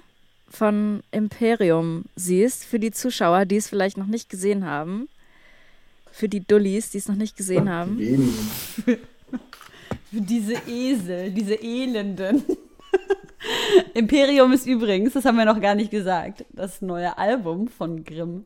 von 0.51 1.03
Imperium 1.12 2.05
siehst, 2.14 2.66
für 2.66 2.79
die 2.79 2.90
Zuschauer, 2.90 3.46
die 3.46 3.57
es 3.57 3.70
vielleicht 3.70 3.96
noch 3.96 4.07
nicht 4.07 4.29
gesehen 4.29 4.66
haben. 4.66 5.09
Für 6.12 6.29
die 6.29 6.46
Dullis, 6.46 6.90
die 6.90 6.98
es 6.98 7.09
noch 7.09 7.16
nicht 7.16 7.38
gesehen 7.38 7.70
haben. 7.70 7.98
Wenigen. 7.98 8.51
Diese 10.11 10.55
Esel, 10.66 11.31
diese 11.31 11.55
Elenden. 11.55 12.42
Imperium 13.94 14.53
ist 14.53 14.66
übrigens, 14.66 15.12
das 15.12 15.25
haben 15.25 15.37
wir 15.37 15.44
noch 15.44 15.61
gar 15.61 15.75
nicht 15.75 15.90
gesagt, 15.90 16.44
das 16.53 16.83
neue 16.83 17.18
Album 17.18 17.68
von 17.68 18.05
Grimm. 18.05 18.44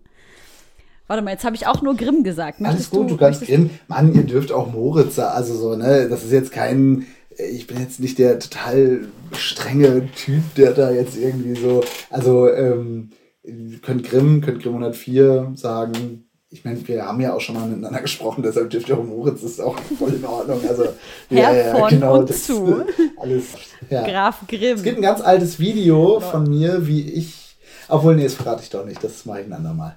Warte 1.07 1.23
mal, 1.23 1.33
jetzt 1.33 1.45
habe 1.45 1.57
ich 1.57 1.67
auch 1.67 1.83
nur 1.83 1.97
Grimm 1.97 2.25
gesagt. 2.25 2.61
Alles 2.61 2.73
Möchtest 2.73 2.91
gut, 2.91 3.11
du 3.11 3.17
kannst 3.17 3.41
möchtest 3.41 3.51
Grimm. 3.51 3.71
Mann, 3.89 4.15
ihr 4.15 4.23
dürft 4.23 4.53
auch 4.53 4.73
Moritz, 4.73 5.19
also 5.19 5.55
so, 5.55 5.77
ne? 5.77 6.09
Das 6.09 6.25
ist 6.25 6.33
jetzt 6.33 6.53
kein. 6.53 7.07
Ich 7.51 7.67
bin 7.67 7.81
jetzt 7.81 7.99
nicht 7.99 8.19
der 8.19 8.39
total 8.39 9.07
strenge 9.33 10.09
Typ, 10.15 10.43
der 10.57 10.73
da 10.73 10.91
jetzt 10.91 11.17
irgendwie 11.17 11.59
so. 11.59 11.83
Also, 12.11 12.49
ähm, 12.51 13.11
ihr 13.43 13.79
könnt 13.79 14.05
Grimm, 14.05 14.43
könnt 14.43 14.63
Grimm 14.63 14.75
104 14.75 15.53
sagen. 15.55 16.25
Ich 16.55 16.67
meine, 16.67 16.87
wir 16.87 17.07
haben 17.07 17.19
ja 17.19 17.33
auch 17.33 17.41
schon 17.41 17.55
mal 17.55 17.67
miteinander 17.67 18.01
gesprochen, 18.03 18.43
deshalb 18.43 18.69
dürft 18.69 18.87
ihr 18.91 18.99
auch 18.99 19.05
Moritz, 19.05 19.41
das 19.41 19.53
ist 19.53 19.61
auch 19.61 19.75
voll 19.99 20.13
in 20.13 20.25
Ordnung. 20.25 20.61
Also, 20.69 20.85
Herr 21.31 21.75
von 21.75 22.03
und 22.03 22.29
das, 22.29 22.45
zu. 22.45 22.85
Alles. 23.17 23.45
Ja. 23.89 24.07
Graf 24.07 24.41
Grimm. 24.47 24.77
Es 24.77 24.83
gibt 24.83 24.99
ein 24.99 25.03
ganz 25.03 25.23
altes 25.23 25.59
Video 25.59 26.21
von 26.21 26.49
mir, 26.49 26.87
wie 26.87 27.09
ich. 27.11 27.57
Obwohl, 27.89 28.17
nee, 28.17 28.25
das 28.25 28.35
verrate 28.35 28.63
ich 28.63 28.69
doch 28.69 28.85
nicht, 28.85 29.03
das 29.03 29.25
mache 29.25 29.41
ich 29.41 29.47
ein 29.47 29.53
andermal. 29.55 29.97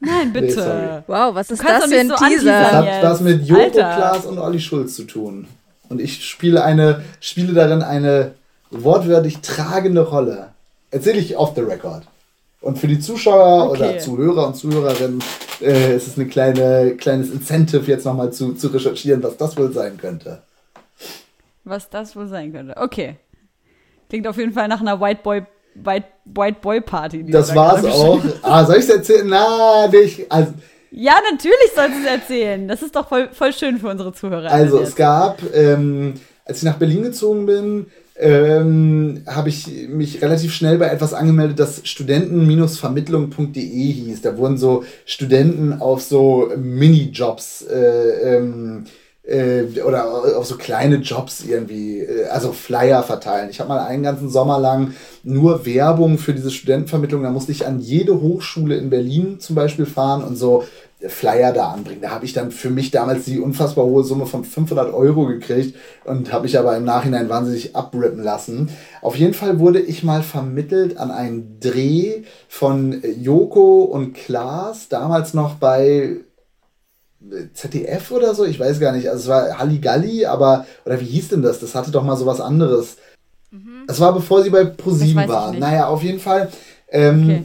Nein, 0.00 0.32
bitte. 0.34 1.02
Nee. 1.06 1.12
Wow, 1.12 1.34
was 1.34 1.50
ist 1.50 1.64
das 1.64 1.84
für 1.84 1.98
ein 1.98 2.08
so 2.08 2.16
Teaser? 2.16 2.44
Das 2.44 2.72
hat 2.72 3.02
was 3.02 3.20
mit 3.20 3.46
Joko 3.46 3.62
Alter. 3.62 3.94
Klaas 3.94 4.26
und 4.26 4.38
Olli 4.38 4.60
Schulz 4.60 4.96
zu 4.96 5.04
tun. 5.04 5.46
Und 5.88 6.00
ich 6.00 6.26
spiele 6.26 6.62
eine, 6.62 7.02
spiele 7.20 7.54
darin 7.54 7.82
eine 7.82 8.32
wortwörtlich 8.70 9.38
tragende 9.38 10.02
Rolle. 10.02 10.48
Erzähle 10.90 11.18
ich 11.18 11.38
off 11.38 11.52
the 11.54 11.62
record. 11.62 12.02
Und 12.62 12.78
für 12.78 12.86
die 12.86 13.00
Zuschauer 13.00 13.70
Okay. 13.70 13.80
oder 13.82 13.98
Zuhörer 13.98 14.46
und 14.46 14.54
Zuhörerinnen 14.56 15.22
äh, 15.60 15.96
ist 15.96 16.06
es 16.06 16.16
ein 16.16 16.30
kleine, 16.30 16.94
kleines 16.96 17.30
Incentive, 17.30 17.90
jetzt 17.90 18.06
nochmal 18.06 18.32
zu, 18.32 18.54
zu 18.54 18.68
recherchieren, 18.68 19.22
was 19.22 19.36
das 19.36 19.56
wohl 19.56 19.72
sein 19.72 19.98
könnte. 19.98 20.42
Was 21.64 21.90
das 21.90 22.14
wohl 22.16 22.28
sein 22.28 22.52
könnte. 22.52 22.76
Okay. 22.76 23.16
Klingt 24.08 24.26
auf 24.26 24.36
jeden 24.36 24.52
Fall 24.52 24.68
nach 24.68 24.80
einer 24.80 25.00
White 25.00 25.20
Boy, 25.22 25.42
White, 25.74 26.06
White 26.24 26.58
Boy 26.60 26.80
Party. 26.80 27.24
Das 27.30 27.48
da 27.48 27.54
war's 27.56 27.84
auch. 27.84 28.20
Ah, 28.42 28.64
soll 28.64 28.76
ich 28.76 28.82
es 28.84 28.90
erzählen? 28.90 29.26
Na, 29.26 29.88
nicht. 29.88 30.30
Also, 30.30 30.52
Ja, 30.90 31.14
natürlich 31.30 31.72
sollst 31.74 31.96
du 31.96 32.00
es 32.00 32.06
erzählen. 32.06 32.68
Das 32.68 32.82
ist 32.82 32.94
doch 32.94 33.08
voll, 33.08 33.28
voll 33.32 33.52
schön 33.52 33.78
für 33.78 33.88
unsere 33.88 34.12
Zuhörer. 34.12 34.50
Also 34.50 34.80
es 34.80 34.94
gab, 34.94 35.40
ähm, 35.54 36.14
als 36.44 36.58
ich 36.58 36.64
nach 36.64 36.76
Berlin 36.76 37.02
gezogen 37.04 37.46
bin, 37.46 37.86
ähm, 38.22 39.22
habe 39.26 39.48
ich 39.48 39.66
mich 39.88 40.22
relativ 40.22 40.54
schnell 40.54 40.78
bei 40.78 40.86
etwas 40.86 41.12
angemeldet, 41.12 41.58
das 41.58 41.80
studenten-vermittlung.de 41.84 43.60
hieß. 43.60 44.22
Da 44.22 44.36
wurden 44.36 44.56
so 44.56 44.84
Studenten 45.04 45.80
auf 45.80 46.02
so 46.02 46.50
Minijobs 46.56 47.62
äh, 47.62 48.36
ähm, 48.36 48.84
äh, 49.24 49.80
oder 49.86 50.36
auf 50.36 50.46
so 50.46 50.56
kleine 50.56 50.96
Jobs 50.96 51.44
irgendwie, 51.44 52.00
äh, 52.00 52.26
also 52.26 52.52
Flyer 52.52 53.02
verteilen. 53.02 53.50
Ich 53.50 53.60
habe 53.60 53.68
mal 53.68 53.86
einen 53.86 54.02
ganzen 54.02 54.28
Sommer 54.28 54.58
lang 54.58 54.94
nur 55.22 55.64
Werbung 55.64 56.18
für 56.18 56.34
diese 56.34 56.50
Studentenvermittlung. 56.50 57.22
Da 57.22 57.30
musste 57.30 57.52
ich 57.52 57.66
an 57.66 57.80
jede 57.80 58.20
Hochschule 58.20 58.76
in 58.76 58.90
Berlin 58.90 59.38
zum 59.38 59.56
Beispiel 59.56 59.86
fahren 59.86 60.24
und 60.24 60.36
so 60.36 60.64
Flyer 61.08 61.52
da 61.52 61.70
anbringen. 61.70 62.00
Da 62.00 62.10
habe 62.10 62.24
ich 62.24 62.32
dann 62.32 62.50
für 62.50 62.70
mich 62.70 62.90
damals 62.90 63.24
die 63.24 63.40
unfassbar 63.40 63.84
hohe 63.84 64.04
Summe 64.04 64.26
von 64.26 64.44
500 64.44 64.92
Euro 64.94 65.26
gekriegt 65.26 65.76
und 66.04 66.32
habe 66.32 66.46
ich 66.46 66.58
aber 66.58 66.76
im 66.76 66.84
Nachhinein 66.84 67.28
wahnsinnig 67.28 67.74
abrippen 67.74 68.22
lassen. 68.22 68.70
Auf 69.00 69.16
jeden 69.16 69.34
Fall 69.34 69.58
wurde 69.58 69.80
ich 69.80 70.04
mal 70.04 70.22
vermittelt 70.22 70.98
an 70.98 71.10
einen 71.10 71.58
Dreh 71.60 72.22
von 72.48 73.02
Joko 73.20 73.82
und 73.82 74.14
Klaas, 74.14 74.88
damals 74.88 75.34
noch 75.34 75.56
bei 75.56 76.18
ZDF 77.54 78.10
oder 78.10 78.34
so, 78.34 78.44
ich 78.44 78.58
weiß 78.58 78.80
gar 78.80 78.92
nicht. 78.92 79.08
Also 79.08 79.22
es 79.22 79.28
war 79.28 79.58
Halligalli, 79.58 80.26
aber, 80.26 80.66
oder 80.84 81.00
wie 81.00 81.06
hieß 81.06 81.28
denn 81.28 81.42
das? 81.42 81.60
Das 81.60 81.74
hatte 81.74 81.90
doch 81.90 82.04
mal 82.04 82.16
so 82.16 82.26
was 82.26 82.40
anderes. 82.40 82.96
Es 83.86 84.00
war 84.00 84.12
bevor 84.12 84.42
sie 84.42 84.50
bei 84.50 84.64
Das 84.64 84.76
ProSieben 84.76 85.26
nicht. 85.50 85.60
Naja, 85.60 85.86
auf 85.86 86.02
jeden 86.02 86.20
Fall. 86.20 86.50
Ähm, 86.90 87.44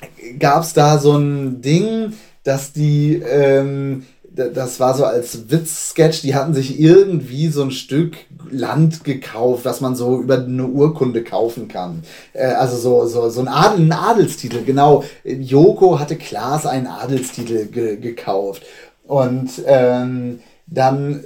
Okay. 0.00 0.38
gab 0.38 0.62
es 0.62 0.72
da 0.72 0.98
so 0.98 1.16
ein 1.16 1.60
Ding, 1.60 2.14
dass 2.44 2.72
die, 2.72 3.14
ähm, 3.14 4.04
das 4.32 4.80
war 4.80 4.96
so 4.96 5.04
als 5.04 5.50
Witzsketch, 5.50 6.22
die 6.22 6.34
hatten 6.34 6.54
sich 6.54 6.80
irgendwie 6.80 7.48
so 7.48 7.62
ein 7.62 7.70
Stück 7.70 8.16
Land 8.50 9.04
gekauft, 9.04 9.64
was 9.64 9.80
man 9.80 9.94
so 9.96 10.20
über 10.20 10.38
eine 10.38 10.66
Urkunde 10.66 11.22
kaufen 11.22 11.68
kann. 11.68 12.02
Äh, 12.32 12.46
also 12.46 12.76
so, 12.76 13.06
so, 13.06 13.28
so 13.28 13.40
ein, 13.40 13.48
Adel, 13.48 13.86
ein 13.86 13.92
Adelstitel, 13.92 14.64
genau. 14.64 15.04
Joko 15.24 15.98
hatte 15.98 16.16
Klaas 16.16 16.64
einen 16.66 16.86
Adelstitel 16.86 17.66
ge 17.66 17.96
gekauft. 17.96 18.62
Und 19.10 19.50
ähm, 19.66 20.38
dann 20.68 21.24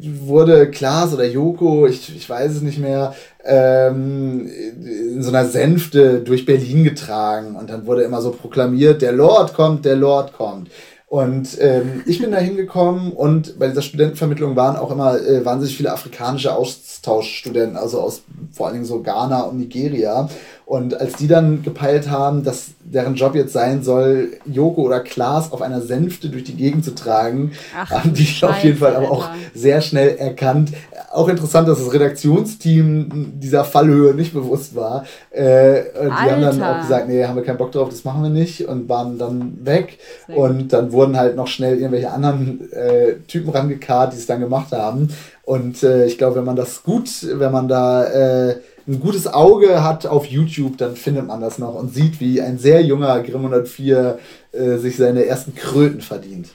wurde 0.00 0.68
Klaas 0.68 1.14
oder 1.14 1.24
Joko, 1.24 1.86
ich, 1.86 2.16
ich 2.16 2.28
weiß 2.28 2.56
es 2.56 2.60
nicht 2.60 2.80
mehr, 2.80 3.14
ähm, 3.44 4.48
in 4.48 5.22
so 5.22 5.28
einer 5.28 5.46
Sänfte 5.46 6.18
durch 6.18 6.44
Berlin 6.44 6.82
getragen 6.82 7.54
und 7.54 7.70
dann 7.70 7.86
wurde 7.86 8.02
immer 8.02 8.20
so 8.20 8.32
proklamiert, 8.32 9.00
der 9.00 9.12
Lord 9.12 9.54
kommt, 9.54 9.84
der 9.84 9.94
Lord 9.94 10.32
kommt. 10.32 10.70
Und 11.06 11.56
ähm, 11.60 12.02
ich 12.04 12.20
bin 12.20 12.32
da 12.32 12.38
hingekommen 12.38 13.12
und 13.12 13.60
bei 13.60 13.68
dieser 13.68 13.82
Studentenvermittlung 13.82 14.56
waren 14.56 14.76
auch 14.76 14.90
immer 14.90 15.20
äh, 15.20 15.44
wahnsinnig 15.44 15.76
viele 15.76 15.92
afrikanische 15.92 16.52
Austauschstudenten, 16.52 17.76
also 17.76 18.00
aus 18.00 18.22
vor 18.50 18.66
allen 18.66 18.74
Dingen 18.74 18.86
so 18.86 19.02
Ghana 19.02 19.42
und 19.42 19.58
Nigeria. 19.58 20.28
Und 20.72 20.98
als 20.98 21.16
die 21.16 21.28
dann 21.28 21.62
gepeilt 21.62 22.08
haben, 22.08 22.44
dass 22.44 22.68
deren 22.82 23.14
Job 23.14 23.34
jetzt 23.34 23.52
sein 23.52 23.82
soll, 23.82 24.38
Joko 24.46 24.80
oder 24.80 25.00
Klaas 25.00 25.52
auf 25.52 25.60
einer 25.60 25.82
Sänfte 25.82 26.30
durch 26.30 26.44
die 26.44 26.56
Gegend 26.56 26.82
zu 26.82 26.94
tragen, 26.94 27.52
Ach, 27.76 27.90
haben 27.90 28.14
die 28.14 28.24
Scheiße, 28.24 28.54
auf 28.54 28.64
jeden 28.64 28.78
Fall 28.78 28.96
aber 28.96 29.10
auch 29.10 29.28
sehr 29.54 29.82
schnell 29.82 30.16
erkannt. 30.16 30.72
Auch 31.12 31.28
interessant, 31.28 31.68
dass 31.68 31.78
das 31.78 31.92
Redaktionsteam 31.92 33.34
dieser 33.38 33.64
Fallhöhe 33.64 34.14
nicht 34.14 34.32
bewusst 34.32 34.74
war. 34.74 35.04
Äh, 35.30 35.82
die 35.92 36.10
haben 36.10 36.40
dann 36.40 36.62
auch 36.62 36.80
gesagt, 36.80 37.06
nee, 37.06 37.22
haben 37.22 37.36
wir 37.36 37.44
keinen 37.44 37.58
Bock 37.58 37.72
drauf, 37.72 37.90
das 37.90 38.04
machen 38.04 38.22
wir 38.22 38.30
nicht 38.30 38.66
und 38.66 38.88
waren 38.88 39.18
dann 39.18 39.58
weg. 39.66 39.98
Sehr. 40.26 40.38
Und 40.38 40.72
dann 40.72 40.90
wurden 40.90 41.18
halt 41.18 41.36
noch 41.36 41.48
schnell 41.48 41.76
irgendwelche 41.76 42.10
anderen 42.10 42.72
äh, 42.72 43.16
Typen 43.28 43.50
rangekarrt, 43.50 44.14
die 44.14 44.16
es 44.16 44.24
dann 44.24 44.40
gemacht 44.40 44.72
haben. 44.72 45.10
Und 45.42 45.82
äh, 45.82 46.06
ich 46.06 46.16
glaube, 46.16 46.36
wenn 46.36 46.44
man 46.44 46.56
das 46.56 46.82
gut, 46.82 47.10
wenn 47.30 47.52
man 47.52 47.68
da 47.68 48.04
äh, 48.04 48.56
ein 48.92 49.00
gutes 49.00 49.26
Auge 49.26 49.82
hat 49.82 50.06
auf 50.06 50.26
YouTube, 50.26 50.76
dann 50.78 50.96
findet 50.96 51.26
man 51.26 51.40
das 51.40 51.58
noch 51.58 51.74
und 51.74 51.94
sieht, 51.94 52.20
wie 52.20 52.40
ein 52.40 52.58
sehr 52.58 52.82
junger 52.82 53.22
Grimm 53.22 53.46
104 53.46 54.18
äh, 54.52 54.76
sich 54.76 54.96
seine 54.96 55.24
ersten 55.24 55.54
Kröten 55.54 56.00
verdient. 56.00 56.48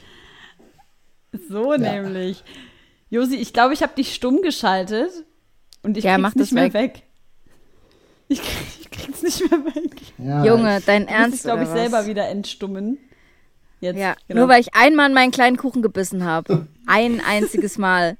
So 1.49 1.73
ja. 1.73 1.77
nämlich. 1.77 2.43
Josi, 3.09 3.35
ich 3.35 3.53
glaube, 3.53 3.73
ich 3.73 3.81
habe 3.81 3.93
dich 3.95 4.13
stumm 4.13 4.41
geschaltet 4.41 5.11
und 5.83 5.97
ich 5.97 6.03
ja, 6.03 6.17
krieg's 6.17 6.35
nicht 6.35 6.51
mehr 6.51 6.65
weg. 6.65 6.73
weg. 6.73 7.03
Ich, 8.27 8.41
krieg, 8.41 8.67
ich 8.81 8.91
krieg's 8.91 9.21
nicht 9.23 9.51
mehr 9.51 9.65
weg. 9.65 9.91
Ja, 10.17 10.45
Junge, 10.45 10.81
dein 10.85 11.07
Ernst. 11.07 11.37
Ich 11.37 11.43
glaube 11.43 11.63
ich 11.63 11.69
selber 11.69 12.05
wieder 12.05 12.27
entstummen. 12.27 12.97
Jetzt, 13.79 13.97
ja, 13.97 14.15
genau. 14.27 14.41
nur 14.41 14.49
weil 14.49 14.61
ich 14.61 14.73
einmal 14.73 15.07
in 15.07 15.13
meinen 15.13 15.31
kleinen 15.31 15.57
Kuchen 15.57 15.81
gebissen 15.81 16.25
habe. 16.25 16.67
Ein 16.87 17.21
einziges 17.21 17.77
Mal. 17.77 18.17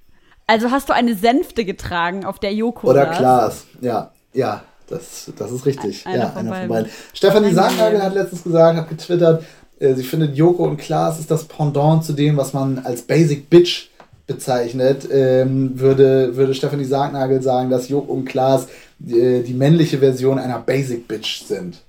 Also 0.48 0.72
hast 0.72 0.88
du 0.88 0.93
eine 0.93 1.16
Sänfte 1.16 1.66
getragen, 1.66 2.26
auf 2.26 2.39
der 2.39 2.54
Joko 2.54 2.88
Oder 2.88 3.08
Klaas, 3.08 3.66
ja, 3.82 4.12
ja, 4.34 4.64
das, 4.88 5.32
das 5.38 5.52
ist 5.52 5.66
richtig. 5.66 6.08
Einer 6.08 6.18
ja, 6.18 6.30
von 6.30 6.39
einer 6.39 6.50
beiden. 6.52 6.68
von 6.68 6.76
beiden. 6.78 6.91
Stefanie 7.14 7.52
Sargnagel 7.52 8.02
hat 8.02 8.14
letztens 8.14 8.43
gesagt, 8.43 8.78
hat 8.78 8.89
getwittert, 8.89 9.43
äh, 9.80 9.93
sie 9.93 10.04
findet 10.04 10.36
Joko 10.36 10.64
und 10.64 10.78
Klaas 10.78 11.20
ist 11.20 11.30
das 11.30 11.45
Pendant 11.45 12.06
zu 12.06 12.14
dem, 12.14 12.38
was 12.38 12.54
man 12.54 12.80
als 12.80 13.02
Basic 13.02 13.50
Bitch 13.50 13.89
bezeichnet, 14.26 15.08
ähm, 15.12 15.80
würde, 15.80 16.36
würde 16.36 16.54
Stefanie 16.54 16.86
Sargnagel 16.86 17.41
sagen, 17.41 17.70
dass 17.70 17.89
Joko 17.89 18.14
und 18.14 18.26
Klaas 18.26 18.68
äh, 19.06 19.41
die 19.41 19.54
männliche 19.54 20.00
Version 20.00 20.39
einer 20.39 20.60
Basic 20.60 21.08
Bitch 21.08 21.43
sind. 21.43 21.82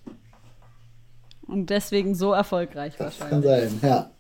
Und 1.46 1.70
deswegen 1.70 2.14
so 2.14 2.32
erfolgreich 2.32 2.94
das 2.98 3.20
wahrscheinlich. 3.20 3.50
Kann 3.50 3.70
sein, 3.80 3.80
ja. 3.82 4.11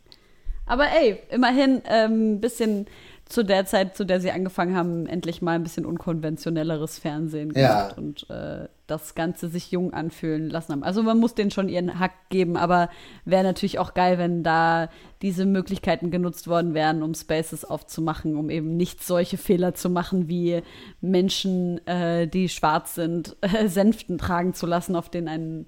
Aber 0.66 0.84
ey, 0.84 1.18
immerhin 1.30 1.82
ein 1.84 2.12
ähm, 2.12 2.40
bisschen 2.40 2.86
zu 3.28 3.44
der 3.44 3.66
Zeit, 3.66 3.96
zu 3.96 4.04
der 4.04 4.20
sie 4.20 4.30
angefangen 4.30 4.74
haben, 4.74 5.06
endlich 5.06 5.42
mal 5.42 5.52
ein 5.52 5.62
bisschen 5.62 5.84
unkonventionelleres 5.84 6.98
Fernsehen 6.98 7.52
gemacht 7.52 7.92
ja. 7.92 7.96
und 7.96 8.28
äh, 8.30 8.68
das 8.86 9.14
Ganze 9.14 9.48
sich 9.48 9.70
jung 9.70 9.92
anfühlen 9.92 10.48
lassen 10.48 10.72
haben. 10.72 10.82
Also 10.82 11.02
man 11.02 11.18
muss 11.18 11.34
denen 11.34 11.50
schon 11.50 11.68
ihren 11.68 12.00
Hack 12.00 12.12
geben, 12.30 12.56
aber 12.56 12.88
wäre 13.26 13.44
natürlich 13.44 13.78
auch 13.78 13.92
geil, 13.92 14.16
wenn 14.16 14.42
da 14.42 14.88
diese 15.20 15.44
Möglichkeiten 15.44 16.10
genutzt 16.10 16.48
worden 16.48 16.72
wären, 16.72 17.02
um 17.02 17.12
Spaces 17.14 17.66
aufzumachen, 17.66 18.34
um 18.34 18.48
eben 18.48 18.76
nicht 18.76 19.04
solche 19.04 19.36
Fehler 19.36 19.74
zu 19.74 19.90
machen, 19.90 20.28
wie 20.28 20.62
Menschen, 21.02 21.86
äh, 21.86 22.26
die 22.26 22.48
schwarz 22.48 22.94
sind, 22.94 23.36
äh, 23.42 23.68
Sänften 23.68 24.16
tragen 24.16 24.54
zu 24.54 24.66
lassen, 24.66 24.96
auf 24.96 25.10
denen 25.10 25.28
ein, 25.28 25.66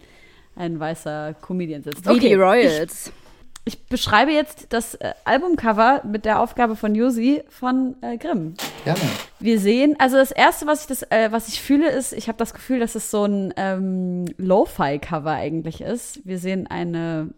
ein 0.57 0.81
weißer 0.81 1.35
Comedian 1.35 1.83
sitzt. 1.83 2.07
Wie 2.07 2.11
okay, 2.11 2.29
die 2.31 2.35
Royals. 2.35 3.09
Ich, 3.09 3.20
ich 3.65 3.87
beschreibe 3.87 4.33
jetzt 4.33 4.73
das 4.73 4.95
äh, 4.95 5.13
Albumcover 5.25 6.03
mit 6.05 6.25
der 6.25 6.41
Aufgabe 6.41 6.77
von 6.77 6.95
Josi 6.95 7.43
von 7.49 7.97
äh, 8.01 8.17
Grimm. 8.17 8.55
Gerne. 8.85 9.01
Wir 9.39 9.61
sehen, 9.61 9.97
also 9.99 10.17
das 10.17 10.31
erste, 10.31 10.67
was 10.67 10.83
ich 10.83 10.87
das, 10.87 11.03
äh, 11.11 11.31
was 11.31 11.49
ich 11.49 11.61
fühle, 11.61 11.91
ist, 11.91 12.13
ich 12.13 12.29
habe 12.29 12.39
das 12.39 12.55
Gefühl, 12.55 12.81
dass 12.81 12.95
es 12.95 13.11
so 13.11 13.25
ein 13.25 13.53
ähm, 13.57 14.25
Lo-Fi-Cover 14.39 15.33
eigentlich 15.33 15.83
ist. 15.83 16.27
Wir 16.27 16.39
sehen 16.39 16.67
eine, 16.69 17.35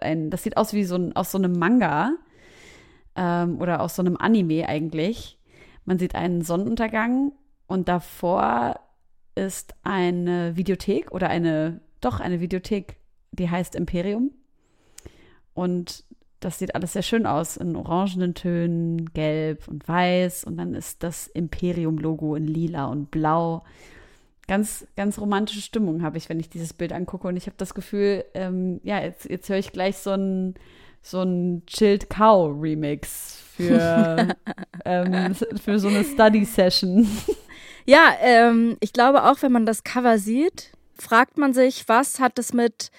ein, 0.00 0.30
das 0.30 0.42
sieht 0.42 0.56
aus 0.56 0.72
wie 0.72 0.84
so 0.84 0.96
ein 0.96 1.14
aus 1.14 1.30
so 1.30 1.38
einem 1.38 1.58
Manga 1.58 2.12
ähm, 3.14 3.60
oder 3.60 3.80
aus 3.80 3.94
so 3.96 4.02
einem 4.02 4.16
Anime 4.16 4.68
eigentlich. 4.68 5.38
Man 5.84 5.98
sieht 5.98 6.14
einen 6.14 6.42
Sonnenuntergang 6.42 7.32
und 7.66 7.88
davor 7.88 8.80
ist 9.36 9.74
eine 9.82 10.56
Videothek 10.56 11.12
oder 11.12 11.28
eine, 11.28 11.80
doch 12.00 12.20
eine 12.20 12.40
Videothek, 12.40 12.96
die 13.32 13.50
heißt 13.50 13.74
Imperium. 13.74 14.32
Und 15.54 16.04
das 16.40 16.58
sieht 16.58 16.74
alles 16.74 16.92
sehr 16.92 17.02
schön 17.02 17.26
aus 17.26 17.56
in 17.56 17.74
orangenen 17.74 18.34
Tönen, 18.34 19.12
gelb 19.14 19.66
und 19.66 19.88
weiß. 19.88 20.44
Und 20.44 20.58
dann 20.58 20.74
ist 20.74 21.02
das 21.02 21.26
Imperium-Logo 21.28 22.34
in 22.36 22.46
lila 22.46 22.86
und 22.86 23.10
blau. 23.10 23.64
Ganz, 24.46 24.86
ganz 24.94 25.18
romantische 25.18 25.62
Stimmung 25.62 26.02
habe 26.02 26.18
ich, 26.18 26.28
wenn 26.28 26.38
ich 26.38 26.50
dieses 26.50 26.74
Bild 26.74 26.92
angucke. 26.92 27.28
Und 27.28 27.36
ich 27.36 27.46
habe 27.46 27.56
das 27.56 27.72
Gefühl, 27.72 28.24
ähm, 28.34 28.80
ja, 28.82 29.00
jetzt, 29.00 29.28
jetzt 29.30 29.48
höre 29.48 29.58
ich 29.58 29.72
gleich 29.72 29.96
so 29.96 30.10
ein, 30.10 30.54
so 31.00 31.22
ein 31.22 31.62
Chilled 31.66 32.10
Cow 32.10 32.54
Remix 32.60 33.40
für, 33.56 34.36
ähm, 34.84 35.34
für 35.34 35.78
so 35.78 35.88
eine 35.88 36.04
Study-Session. 36.04 37.08
Ja, 37.86 38.14
ähm, 38.20 38.76
ich 38.80 38.92
glaube 38.94 39.24
auch, 39.24 39.42
wenn 39.42 39.52
man 39.52 39.66
das 39.66 39.84
Cover 39.84 40.18
sieht, 40.18 40.72
fragt 40.98 41.36
man 41.36 41.52
sich, 41.52 41.86
was 41.86 42.18
hat 42.18 42.38
es 42.38 42.54
mit 42.54 42.90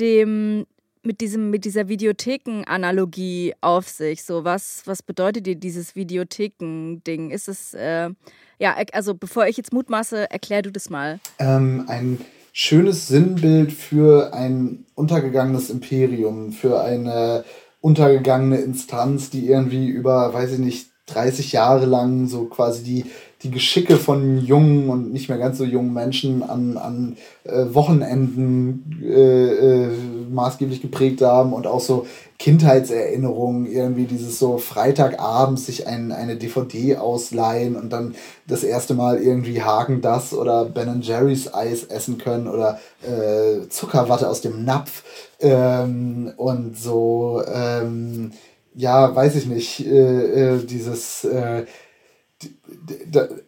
dem 0.00 0.66
mit 1.06 1.20
diesem, 1.20 1.50
mit 1.50 1.64
dieser 1.64 1.88
Videotheken-Analogie 1.88 3.54
auf 3.60 3.88
sich? 3.88 4.24
So, 4.24 4.44
was, 4.44 4.82
was 4.86 5.02
bedeutet 5.02 5.46
dir 5.46 5.56
dieses 5.56 5.94
Videotheken-Ding? 5.94 7.30
Ist 7.30 7.48
es, 7.48 7.74
äh, 7.74 8.10
ja, 8.58 8.76
also 8.92 9.14
bevor 9.14 9.46
ich 9.46 9.56
jetzt 9.56 9.72
mutmaße, 9.72 10.30
erklär 10.30 10.62
du 10.62 10.70
das 10.70 10.90
mal. 10.90 11.20
Ähm, 11.38 11.84
ein 11.88 12.20
schönes 12.52 13.08
Sinnbild 13.08 13.72
für 13.72 14.32
ein 14.32 14.86
untergegangenes 14.94 15.70
Imperium, 15.70 16.52
für 16.52 16.80
eine 16.82 17.44
untergegangene 17.80 18.58
Instanz, 18.58 19.28
die 19.28 19.48
irgendwie 19.48 19.88
über, 19.88 20.32
weiß 20.32 20.52
ich 20.52 20.58
nicht, 20.58 20.93
30 21.06 21.52
Jahre 21.52 21.86
lang 21.86 22.26
so 22.28 22.44
quasi 22.44 22.82
die 22.82 23.04
die 23.44 23.50
Geschicke 23.50 23.96
von 23.96 24.38
jungen 24.38 24.88
und 24.88 25.12
nicht 25.12 25.28
mehr 25.28 25.36
ganz 25.36 25.58
so 25.58 25.64
jungen 25.64 25.92
Menschen 25.92 26.42
an, 26.42 26.78
an 26.78 27.16
äh, 27.44 27.66
Wochenenden 27.74 29.02
äh, 29.04 29.84
äh, 29.84 29.90
maßgeblich 30.30 30.80
geprägt 30.80 31.20
haben 31.20 31.52
und 31.52 31.66
auch 31.66 31.80
so 31.80 32.06
Kindheitserinnerungen, 32.38 33.66
irgendwie 33.66 34.04
dieses 34.04 34.38
so 34.38 34.56
Freitagabends 34.56 35.66
sich 35.66 35.86
ein, 35.86 36.10
eine 36.10 36.36
DVD 36.36 36.96
ausleihen 36.96 37.76
und 37.76 37.92
dann 37.92 38.14
das 38.46 38.64
erste 38.64 38.94
Mal 38.94 39.18
irgendwie 39.18 39.62
Hagen 39.62 40.00
das 40.00 40.32
oder 40.32 40.64
Ben 40.64 41.02
Jerry's 41.02 41.52
Eis 41.52 41.84
essen 41.84 42.16
können 42.16 42.48
oder 42.48 42.80
äh, 43.02 43.68
Zuckerwatte 43.68 44.28
aus 44.28 44.40
dem 44.40 44.64
Napf 44.64 45.04
ähm, 45.40 46.32
und 46.38 46.78
so, 46.78 47.42
ähm, 47.46 48.32
ja, 48.74 49.14
weiß 49.14 49.36
ich 49.36 49.46
nicht, 49.46 49.86
äh, 49.86 50.56
äh, 50.56 50.64
dieses 50.64 51.24
äh, 51.24 51.66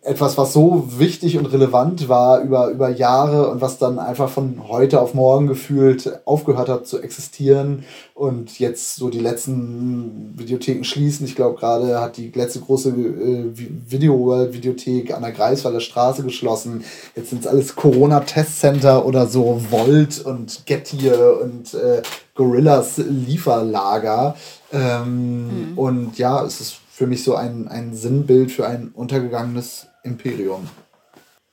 etwas, 0.02 0.38
was 0.38 0.52
so 0.52 0.84
wichtig 0.98 1.36
und 1.36 1.46
relevant 1.46 2.08
war 2.08 2.40
über, 2.40 2.70
über 2.70 2.88
Jahre 2.88 3.48
und 3.50 3.60
was 3.60 3.78
dann 3.78 3.98
einfach 3.98 4.30
von 4.30 4.68
heute 4.68 5.00
auf 5.00 5.12
morgen 5.12 5.46
gefühlt 5.46 6.20
aufgehört 6.24 6.68
hat 6.68 6.86
zu 6.86 7.00
existieren 7.00 7.84
und 8.14 8.58
jetzt 8.58 8.96
so 8.96 9.10
die 9.10 9.18
letzten 9.18 10.34
Videotheken 10.38 10.84
schließen. 10.84 11.26
Ich 11.26 11.34
glaube, 11.34 11.58
gerade 11.58 12.00
hat 12.00 12.16
die 12.16 12.30
letzte 12.30 12.60
große 12.60 12.90
äh, 12.90 13.50
Video 13.54 14.18
World 14.18 14.54
Videothek 14.54 15.12
an 15.12 15.22
der 15.22 15.32
Greifswalder 15.32 15.80
Straße 15.80 16.22
geschlossen. 16.22 16.84
Jetzt 17.14 17.30
sind 17.30 17.40
es 17.42 17.46
alles 17.46 17.74
Corona-Testcenter 17.74 19.04
oder 19.04 19.26
so 19.26 19.60
Volt 19.70 20.24
und 20.24 20.64
Gettier 20.64 21.40
und 21.42 21.74
äh, 21.74 22.02
Gorillas 22.34 22.98
Lieferlager. 22.98 24.36
Ähm, 24.72 25.72
mhm. 25.72 25.78
Und 25.78 26.18
ja, 26.18 26.44
es 26.44 26.60
ist 26.60 26.76
für 26.96 27.06
mich 27.06 27.22
so 27.22 27.34
ein, 27.34 27.68
ein 27.68 27.92
Sinnbild 27.92 28.50
für 28.50 28.66
ein 28.66 28.88
untergegangenes 28.88 29.86
Imperium. 30.02 30.66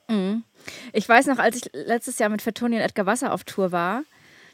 Mhm. 0.07 0.45
Ich 0.93 1.09
weiß 1.09 1.25
noch, 1.27 1.37
als 1.37 1.57
ich 1.57 1.69
letztes 1.73 2.17
Jahr 2.17 2.29
mit 2.29 2.41
Fettoni 2.41 2.77
und 2.77 2.81
Edgar 2.81 3.05
Wasser 3.05 3.33
auf 3.33 3.43
Tour 3.43 3.73
war, 3.73 4.03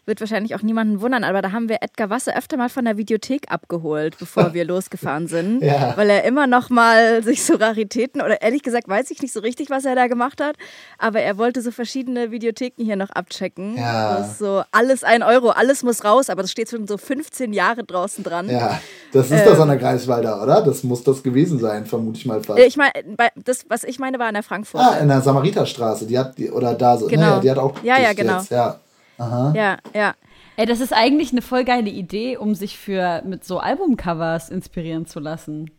wird 0.09 0.19
wahrscheinlich 0.19 0.55
auch 0.55 0.61
niemanden 0.61 0.99
wundern, 0.99 1.23
aber 1.23 1.41
da 1.41 1.53
haben 1.53 1.69
wir 1.69 1.77
Edgar 1.81 2.09
Wasser 2.09 2.35
öfter 2.35 2.57
mal 2.57 2.67
von 2.67 2.83
der 2.83 2.97
Videothek 2.97 3.49
abgeholt, 3.49 4.17
bevor 4.19 4.53
wir 4.53 4.65
losgefahren 4.65 5.27
sind, 5.27 5.63
ja. 5.63 5.93
weil 5.95 6.09
er 6.09 6.25
immer 6.25 6.47
noch 6.47 6.69
mal 6.69 7.23
sich 7.23 7.45
so 7.45 7.55
Raritäten 7.55 8.21
oder 8.21 8.41
ehrlich 8.41 8.63
gesagt 8.63 8.89
weiß 8.89 9.09
ich 9.11 9.21
nicht 9.21 9.31
so 9.31 9.39
richtig, 9.39 9.69
was 9.69 9.85
er 9.85 9.95
da 9.95 10.07
gemacht 10.07 10.41
hat, 10.41 10.57
aber 10.97 11.21
er 11.21 11.37
wollte 11.37 11.61
so 11.61 11.71
verschiedene 11.71 12.31
Videotheken 12.31 12.83
hier 12.83 12.97
noch 12.97 13.11
abchecken. 13.11 13.77
Ja. 13.77 14.27
so 14.37 14.63
alles 14.71 15.05
ein 15.05 15.23
Euro, 15.23 15.49
alles 15.49 15.83
muss 15.83 16.03
raus, 16.03 16.29
aber 16.29 16.41
das 16.41 16.51
steht 16.51 16.69
schon 16.69 16.87
so 16.87 16.97
15 16.97 17.53
Jahre 17.53 17.83
draußen 17.83 18.23
dran. 18.23 18.49
Ja, 18.49 18.81
das 19.13 19.27
ist 19.27 19.39
ähm, 19.39 19.45
das 19.45 19.59
an 19.59 19.67
der 19.69 19.77
Greifswalder, 19.77 20.41
oder? 20.41 20.61
Das 20.61 20.83
muss 20.83 21.03
das 21.03 21.21
gewesen 21.21 21.59
sein, 21.59 21.85
vermute 21.85 22.17
ich 22.17 22.25
mal 22.25 22.41
fast. 22.41 22.59
Ich 22.59 22.77
meine, 22.77 22.91
das, 23.35 23.65
was 23.69 23.83
ich 23.83 23.99
meine, 23.99 24.17
war 24.17 24.27
in 24.27 24.33
der 24.33 24.43
Frankfurt. 24.43 24.81
Ah, 24.81 24.97
in 24.97 25.07
der 25.07 25.21
Samariterstraße, 25.21 26.07
die 26.07 26.17
hat, 26.17 26.37
die, 26.37 26.49
oder 26.49 26.73
da 26.73 26.97
so, 26.97 27.05
genau. 27.05 27.21
Naja, 27.21 27.39
die 27.39 27.51
hat 27.51 27.57
auch. 27.59 27.83
Ja, 27.83 27.99
ja, 27.99 28.13
genau. 28.13 28.39
Jetzt, 28.39 28.51
ja. 28.51 28.79
Aha. 29.19 29.53
Ja, 29.55 29.77
ja. 29.93 30.15
Ey, 30.55 30.65
das 30.65 30.81
ist 30.81 30.93
eigentlich 30.93 31.31
eine 31.31 31.41
voll 31.41 31.63
geile 31.63 31.89
Idee, 31.89 32.37
um 32.37 32.55
sich 32.55 32.77
für 32.77 33.21
mit 33.25 33.45
so 33.45 33.59
Albumcovers 33.59 34.49
inspirieren 34.49 35.05
zu 35.05 35.19
lassen. 35.19 35.71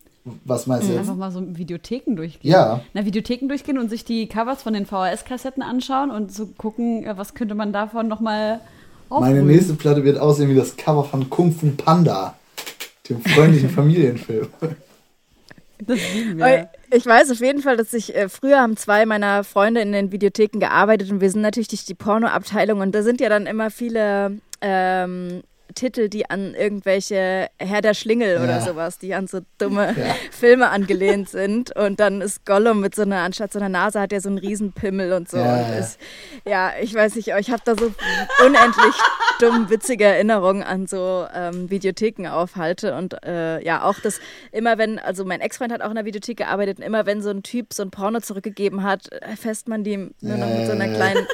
Was 0.44 0.66
meinst 0.66 0.88
du? 0.88 0.92
Jetzt? 0.92 1.00
Einfach 1.00 1.16
mal 1.16 1.30
so 1.30 1.42
Videotheken 1.56 2.14
durchgehen. 2.14 2.50
Ja. 2.50 2.80
Na, 2.92 3.04
Videotheken 3.04 3.48
durchgehen 3.48 3.78
und 3.78 3.88
sich 3.88 4.04
die 4.04 4.26
Covers 4.26 4.62
von 4.62 4.74
den 4.74 4.86
VHS-Kassetten 4.86 5.62
anschauen 5.62 6.10
und 6.10 6.32
so 6.32 6.46
gucken, 6.46 7.04
äh, 7.04 7.16
was 7.16 7.34
könnte 7.34 7.54
man 7.54 7.72
davon 7.72 8.08
nochmal 8.08 8.60
aufholen. 9.08 9.34
Meine 9.34 9.46
nächste 9.46 9.74
Platte 9.74 10.04
wird 10.04 10.18
aussehen 10.18 10.50
wie 10.50 10.54
das 10.54 10.76
Cover 10.76 11.04
von 11.04 11.30
Kung 11.30 11.52
Fu 11.52 11.70
Panda, 11.70 12.34
dem 13.08 13.20
freundlichen 13.22 13.70
Familienfilm. 13.70 14.48
Das 15.86 15.98
lieben 16.14 16.38
wir. 16.38 16.68
Ich 16.92 17.06
weiß 17.06 17.30
auf 17.30 17.40
jeden 17.40 17.62
Fall, 17.62 17.76
dass 17.76 17.92
ich 17.92 18.16
äh, 18.16 18.28
früher 18.28 18.60
haben 18.60 18.76
zwei 18.76 19.06
meiner 19.06 19.44
Freunde 19.44 19.80
in 19.80 19.92
den 19.92 20.10
Videotheken 20.10 20.58
gearbeitet 20.58 21.10
und 21.12 21.20
wir 21.20 21.30
sind 21.30 21.42
natürlich 21.42 21.68
durch 21.68 21.84
die 21.84 21.94
Pornoabteilung 21.94 22.80
und 22.80 22.92
da 22.92 23.02
sind 23.02 23.20
ja 23.20 23.28
dann 23.28 23.46
immer 23.46 23.70
viele 23.70 24.38
ähm, 24.60 25.42
Titel, 25.74 26.08
die 26.08 26.28
an 26.28 26.54
irgendwelche 26.54 27.48
Herr 27.58 27.80
der 27.80 27.94
Schlingel 27.94 28.36
ja. 28.36 28.42
oder 28.42 28.60
sowas, 28.60 28.98
die 28.98 29.14
an 29.14 29.26
so 29.26 29.40
dumme 29.58 29.94
ja. 29.96 30.14
Filme 30.30 30.70
angelehnt 30.70 31.28
sind. 31.28 31.74
Und 31.76 32.00
dann 32.00 32.20
ist 32.20 32.44
Gollum 32.44 32.80
mit 32.80 32.94
so 32.94 33.02
einer, 33.02 33.18
anstatt 33.18 33.52
so 33.52 33.58
einer 33.58 33.68
Nase 33.68 34.00
hat 34.00 34.12
er 34.12 34.20
so 34.20 34.28
einen 34.28 34.38
Riesenpimmel 34.38 35.12
und 35.12 35.28
so. 35.28 35.38
Ja, 35.38 35.56
und 35.56 35.78
ist, 35.78 35.98
ja 36.46 36.72
ich 36.80 36.94
weiß 36.94 37.14
nicht, 37.16 37.28
ich 37.28 37.50
habe 37.50 37.62
da 37.64 37.74
so 37.74 37.92
unendlich 38.44 38.94
dumm 39.40 39.70
witzige 39.70 40.04
Erinnerungen 40.04 40.62
an 40.62 40.86
so 40.86 41.26
ähm, 41.34 41.70
Videotheken 41.70 42.28
aufhalte. 42.28 42.94
Und 42.94 43.22
äh, 43.24 43.64
ja, 43.64 43.82
auch 43.82 43.98
das 44.00 44.20
immer 44.52 44.78
wenn, 44.78 44.98
also 44.98 45.24
mein 45.24 45.40
Ex-Freund 45.40 45.72
hat 45.72 45.82
auch 45.82 45.90
in 45.90 45.96
der 45.96 46.04
Videothek 46.04 46.38
gearbeitet 46.38 46.78
und 46.78 46.84
immer 46.84 47.06
wenn 47.06 47.22
so 47.22 47.30
ein 47.30 47.42
Typ 47.42 47.72
so 47.72 47.82
ein 47.82 47.90
Porno 47.90 48.20
zurückgegeben 48.20 48.82
hat, 48.82 49.08
fässt 49.40 49.68
man 49.68 49.84
die 49.84 49.96
nur 49.96 50.36
noch 50.36 50.48
mit 50.48 50.66
so 50.66 50.72
einer 50.72 50.88
kleinen 50.88 51.26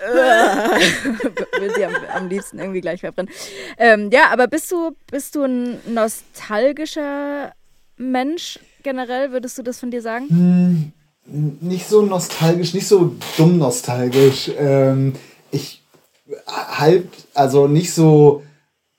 will 1.60 1.74
sie 1.74 1.84
am, 1.84 1.94
am, 2.14 2.28
liebsten 2.28 2.58
irgendwie 2.58 2.80
gleich 2.80 3.00
verbrennen. 3.00 3.32
Ähm, 3.78 4.10
ja, 4.12 4.30
aber 4.30 4.46
bist 4.46 4.70
du, 4.70 4.92
bist 5.10 5.34
du 5.34 5.44
ein 5.44 5.80
nostalgischer 5.92 7.52
Mensch 7.96 8.58
generell? 8.82 9.32
Würdest 9.32 9.58
du 9.58 9.62
das 9.62 9.78
von 9.78 9.90
dir 9.90 10.02
sagen? 10.02 10.28
Hm, 10.28 10.92
nicht 11.60 11.88
so 11.88 12.02
nostalgisch, 12.02 12.74
nicht 12.74 12.86
so 12.86 13.16
dumm 13.36 13.58
nostalgisch. 13.58 14.50
Ähm, 14.58 15.14
ich 15.50 15.82
halb, 16.46 17.08
also 17.34 17.66
nicht 17.66 17.92
so, 17.92 18.42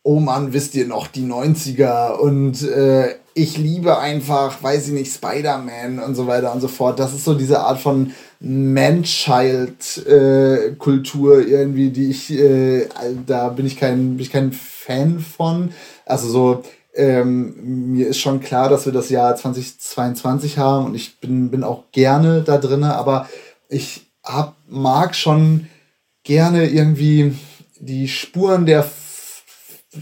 oh 0.07 0.19
Mann, 0.19 0.53
wisst 0.53 0.75
ihr 0.75 0.85
noch, 0.85 1.07
die 1.07 1.25
90er 1.25 2.11
und 2.11 2.61
äh, 2.61 3.15
ich 3.33 3.57
liebe 3.57 3.97
einfach, 3.97 4.61
weiß 4.61 4.85
ich 4.87 4.93
nicht, 4.93 5.11
Spider-Man 5.11 5.97
und 5.97 6.13
so 6.13 6.27
weiter 6.27 6.53
und 6.53 6.61
so 6.61 6.67
fort. 6.67 6.99
Das 6.99 7.15
ist 7.15 7.25
so 7.25 7.33
diese 7.33 7.61
Art 7.61 7.79
von 7.79 8.11
Man-Child-Kultur 8.39 11.39
äh, 11.39 11.49
irgendwie, 11.49 11.89
die 11.89 12.11
ich, 12.11 12.31
äh, 12.31 12.87
da 13.25 13.49
bin 13.49 13.65
ich 13.65 13.77
kein, 13.77 14.15
bin 14.15 14.19
ich 14.19 14.31
kein 14.31 14.51
Fan 14.51 15.19
von. 15.19 15.71
Also 16.05 16.29
so, 16.29 16.61
ähm, 16.93 17.93
mir 17.93 18.09
ist 18.09 18.19
schon 18.19 18.41
klar, 18.41 18.69
dass 18.69 18.85
wir 18.85 18.93
das 18.93 19.09
Jahr 19.09 19.35
2022 19.35 20.59
haben 20.59 20.85
und 20.85 20.93
ich 20.93 21.19
bin, 21.19 21.49
bin 21.49 21.63
auch 21.63 21.85
gerne 21.91 22.43
da 22.43 22.59
drin, 22.59 22.83
aber 22.83 23.27
ich 23.69 24.05
hab, 24.23 24.55
mag 24.69 25.15
schon 25.15 25.65
gerne 26.23 26.69
irgendwie 26.69 27.33
die 27.79 28.07
Spuren 28.07 28.67
der 28.67 28.83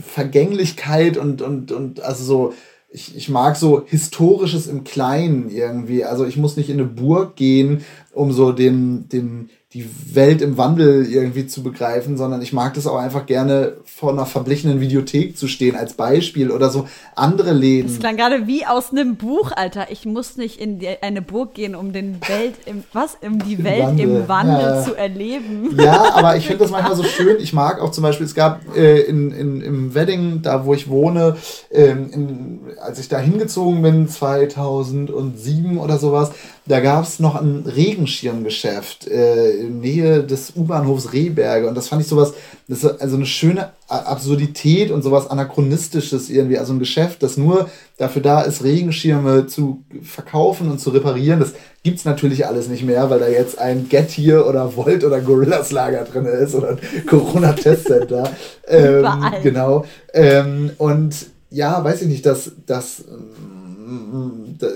Vergänglichkeit 0.02 1.18
und, 1.18 1.42
und, 1.42 1.72
und 1.72 2.02
also 2.02 2.24
so 2.24 2.54
ich, 2.94 3.18
ich 3.18 3.28
mag 3.28 3.56
so 3.56 3.84
Historisches 3.88 4.68
im 4.68 4.84
Kleinen 4.84 5.50
irgendwie. 5.50 6.06
Also 6.06 6.26
ich 6.26 6.38
muss 6.38 6.58
nicht 6.58 6.70
in 6.70 6.80
eine 6.80 6.88
Burg 6.88 7.36
gehen, 7.36 7.84
um 8.14 8.32
so 8.32 8.52
den, 8.52 9.10
den, 9.10 9.50
die 9.74 9.90
Welt 10.14 10.44
im 10.44 10.58
Wandel 10.58 11.12
irgendwie 11.12 11.48
zu 11.48 11.64
begreifen, 11.64 12.16
sondern 12.16 12.44
ich 12.44 12.54
mag 12.54 12.76
das 12.76 12.86
auch 12.86 12.98
einfach 12.98 13.26
gerne 13.26 13.74
vor 13.86 14.12
einer 14.12 14.28
verblichenen 14.28 14.80
Videothek 14.80 15.36
zu 15.36 15.48
stehen 15.48 15.76
als 15.76 15.96
Beispiel 15.96 16.52
oder 16.52 16.70
so 16.70 16.88
andere 17.16 17.54
Läden. 17.54 17.88
Das 17.88 18.00
klang 18.00 18.16
gerade 18.16 18.46
wie 18.46 18.68
aus 18.68 18.92
einem 18.92 19.16
Buch, 19.16 19.52
Alter. 19.52 19.88
Ich 19.90 20.06
muss 20.06 20.38
nicht 20.38 20.60
in 20.60 20.78
die, 20.78 21.02
eine 21.02 21.24
Burg 21.24 21.56
gehen, 21.56 21.74
um 21.74 21.92
den 21.92 22.20
Welt 22.28 22.54
im 22.68 22.84
was 22.94 23.18
um 23.22 23.40
die 23.40 23.64
Welt 23.64 23.84
Wandel. 23.84 24.06
im 24.06 24.28
Wandel 24.28 24.62
ja. 24.62 24.84
zu 24.84 24.96
erleben. 24.96 25.76
Ja, 25.80 26.14
aber 26.14 26.38
ich 26.38 26.46
finde 26.48 26.64
das 26.64 26.72
manchmal 26.72 26.96
so 26.96 27.04
schön. 27.04 27.38
Ich 27.40 27.52
mag 27.52 27.82
auch 27.82 27.90
zum 27.90 28.04
Beispiel, 28.04 28.28
es 28.28 28.36
gab 28.36 28.62
äh, 28.76 29.00
in, 29.02 29.32
in, 29.32 29.62
im 29.62 29.96
Wedding, 29.96 30.44
da 30.44 30.66
wo 30.66 30.76
ich 30.76 30.88
wohne, 30.88 31.38
ähm, 31.72 32.12
in, 32.12 32.60
als 32.80 33.00
ich 33.00 33.08
da 33.08 33.18
hingezogen 33.18 33.82
bin, 33.82 34.08
2007 34.08 35.80
oder 35.80 35.98
sowas, 35.98 36.32
da 36.66 36.80
gab 36.80 37.04
es 37.04 37.20
noch 37.20 37.36
ein 37.36 37.66
Regenschirmgeschäft 37.66 39.08
äh, 39.08 39.52
in 39.52 39.82
Nähe 39.82 40.24
des 40.24 40.54
U-Bahnhofs 40.56 41.12
Rehberge. 41.12 41.68
Und 41.68 41.76
das 41.76 41.90
fand 41.90 42.02
ich 42.02 42.08
sowas, 42.08 42.34
das 42.70 42.84
ist 42.84 43.02
also 43.02 43.18
eine 43.18 43.26
schöne 43.26 43.72
Absurdität 43.90 44.90
und 44.90 45.02
sowas 45.02 45.30
Anachronistisches 45.30 46.30
irgendwie. 46.30 46.58
Also 46.58 46.74
ein 46.74 46.80
Geschäft, 46.80 47.22
das 47.22 47.36
nur 47.36 47.70
dafür 47.98 48.22
da 48.22 48.42
ist, 48.42 48.64
Regenschirme 48.64 49.48
zu 49.48 49.84
verkaufen 50.02 50.72
und 50.72 50.80
zu 50.80 50.92
reparieren. 50.92 51.42
Das 51.42 51.54
gibt 51.84 52.00
es 52.00 52.06
natürlich 52.06 52.48
alles 52.48 52.70
nicht 52.70 52.86
mehr, 52.86 53.10
weil 53.10 53.20
da 53.20 53.28
jetzt 53.28 53.60
ein 53.60 53.90
Get 53.90 54.12
hier 54.12 54.48
oder 54.48 54.78
Volt 54.78 55.04
oder 55.04 55.20
Gorillas 55.20 55.72
Lager 55.72 56.06
drin 56.06 56.26
ist 56.26 56.56
oder 56.56 56.70
ein 56.70 57.06
Corona-Testcenter. 57.06 58.32
ähm, 58.68 59.06
genau. 59.44 59.84
Ähm, 60.14 60.72
und 60.78 61.14
ja, 61.50 61.84
weiß 61.84 62.04
ich 62.04 62.08
nicht, 62.08 62.26
dass 62.26 62.52
das 62.66 63.04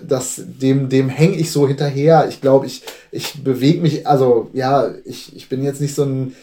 das, 0.08 0.42
dem, 0.46 0.90
dem 0.90 1.10
hänge 1.10 1.36
ich 1.36 1.52
so 1.52 1.68
hinterher. 1.68 2.28
Ich 2.30 2.42
glaube, 2.42 2.66
ich, 2.66 2.84
ich 3.12 3.44
bewege 3.44 3.82
mich, 3.82 4.08
also 4.08 4.50
ja, 4.54 4.90
ich, 5.06 5.36
ich 5.36 5.50
bin 5.50 5.64
jetzt 5.64 5.82
nicht 5.82 5.96
so 5.96 6.04
ein, 6.04 6.36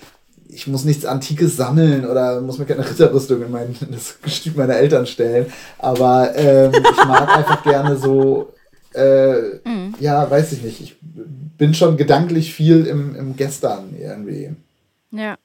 ich 0.48 0.66
muss 0.66 0.84
nichts 0.84 1.04
Antikes 1.04 1.56
sammeln 1.56 2.06
oder 2.06 2.40
muss 2.40 2.58
mir 2.58 2.66
keine 2.66 2.88
Ritterrüstung 2.90 3.42
in, 3.42 3.50
mein, 3.50 3.74
in 3.80 3.92
das 3.92 4.18
Gestüt 4.22 4.56
meiner 4.56 4.76
Eltern 4.76 5.06
stellen. 5.06 5.46
Aber 5.78 6.34
ähm, 6.36 6.72
ich 6.74 7.04
mag 7.04 7.36
einfach 7.36 7.62
gerne 7.62 7.96
so, 7.96 8.52
äh, 8.94 9.58
mhm. 9.64 9.94
ja, 9.98 10.30
weiß 10.30 10.52
ich 10.52 10.62
nicht. 10.62 10.80
Ich 10.80 10.96
bin 11.58 11.74
schon 11.74 11.96
gedanklich 11.96 12.54
viel 12.54 12.86
im, 12.86 13.14
im 13.16 13.36
Gestern 13.36 13.94
irgendwie. 13.98 14.50
Ja. 15.10 15.36